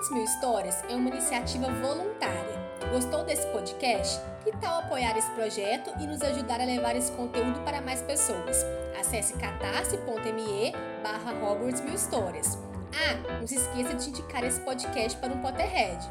Hogwarts 0.00 0.10
Mil 0.10 0.24
Histórias 0.24 0.82
é 0.88 0.94
uma 0.94 1.10
iniciativa 1.10 1.66
voluntária. 1.66 2.58
Gostou 2.90 3.22
desse 3.24 3.46
podcast? 3.48 4.20
Que 4.42 4.50
tal 4.56 4.80
apoiar 4.80 5.16
esse 5.16 5.30
projeto 5.32 5.90
e 6.00 6.06
nos 6.06 6.22
ajudar 6.22 6.58
a 6.58 6.64
levar 6.64 6.96
esse 6.96 7.12
conteúdo 7.12 7.60
para 7.60 7.82
mais 7.82 8.00
pessoas? 8.00 8.64
Acesse 8.98 9.34
catarse.me 9.34 10.72
barra 11.02 11.32
Hogwarts 11.32 11.82
Mil 11.82 11.94
Histórias. 11.94 12.58
Ah, 12.94 13.38
não 13.40 13.46
se 13.46 13.56
esqueça 13.56 13.94
de 13.94 14.08
indicar 14.08 14.42
esse 14.42 14.60
podcast 14.60 15.18
para 15.18 15.34
um 15.34 15.38
Potterhead. 15.38 16.08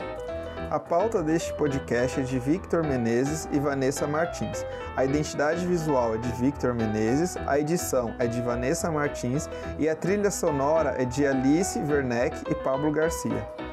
A 0.69 0.79
pauta 0.79 1.23
deste 1.23 1.51
podcast 1.55 2.19
é 2.19 2.23
de 2.23 2.37
Victor 2.37 2.83
Menezes 2.83 3.49
e 3.51 3.59
Vanessa 3.59 4.05
Martins. 4.05 4.63
A 4.95 5.03
identidade 5.03 5.65
visual 5.65 6.13
é 6.13 6.17
de 6.19 6.31
Victor 6.33 6.75
Menezes, 6.75 7.35
a 7.47 7.59
edição 7.59 8.13
é 8.19 8.27
de 8.27 8.39
Vanessa 8.39 8.91
Martins 8.91 9.49
e 9.79 9.89
a 9.89 9.95
trilha 9.95 10.29
sonora 10.29 10.93
é 11.01 11.05
de 11.05 11.25
Alice 11.25 11.79
Werneck 11.79 12.43
e 12.51 12.55
Pablo 12.55 12.91
Garcia. 12.91 13.68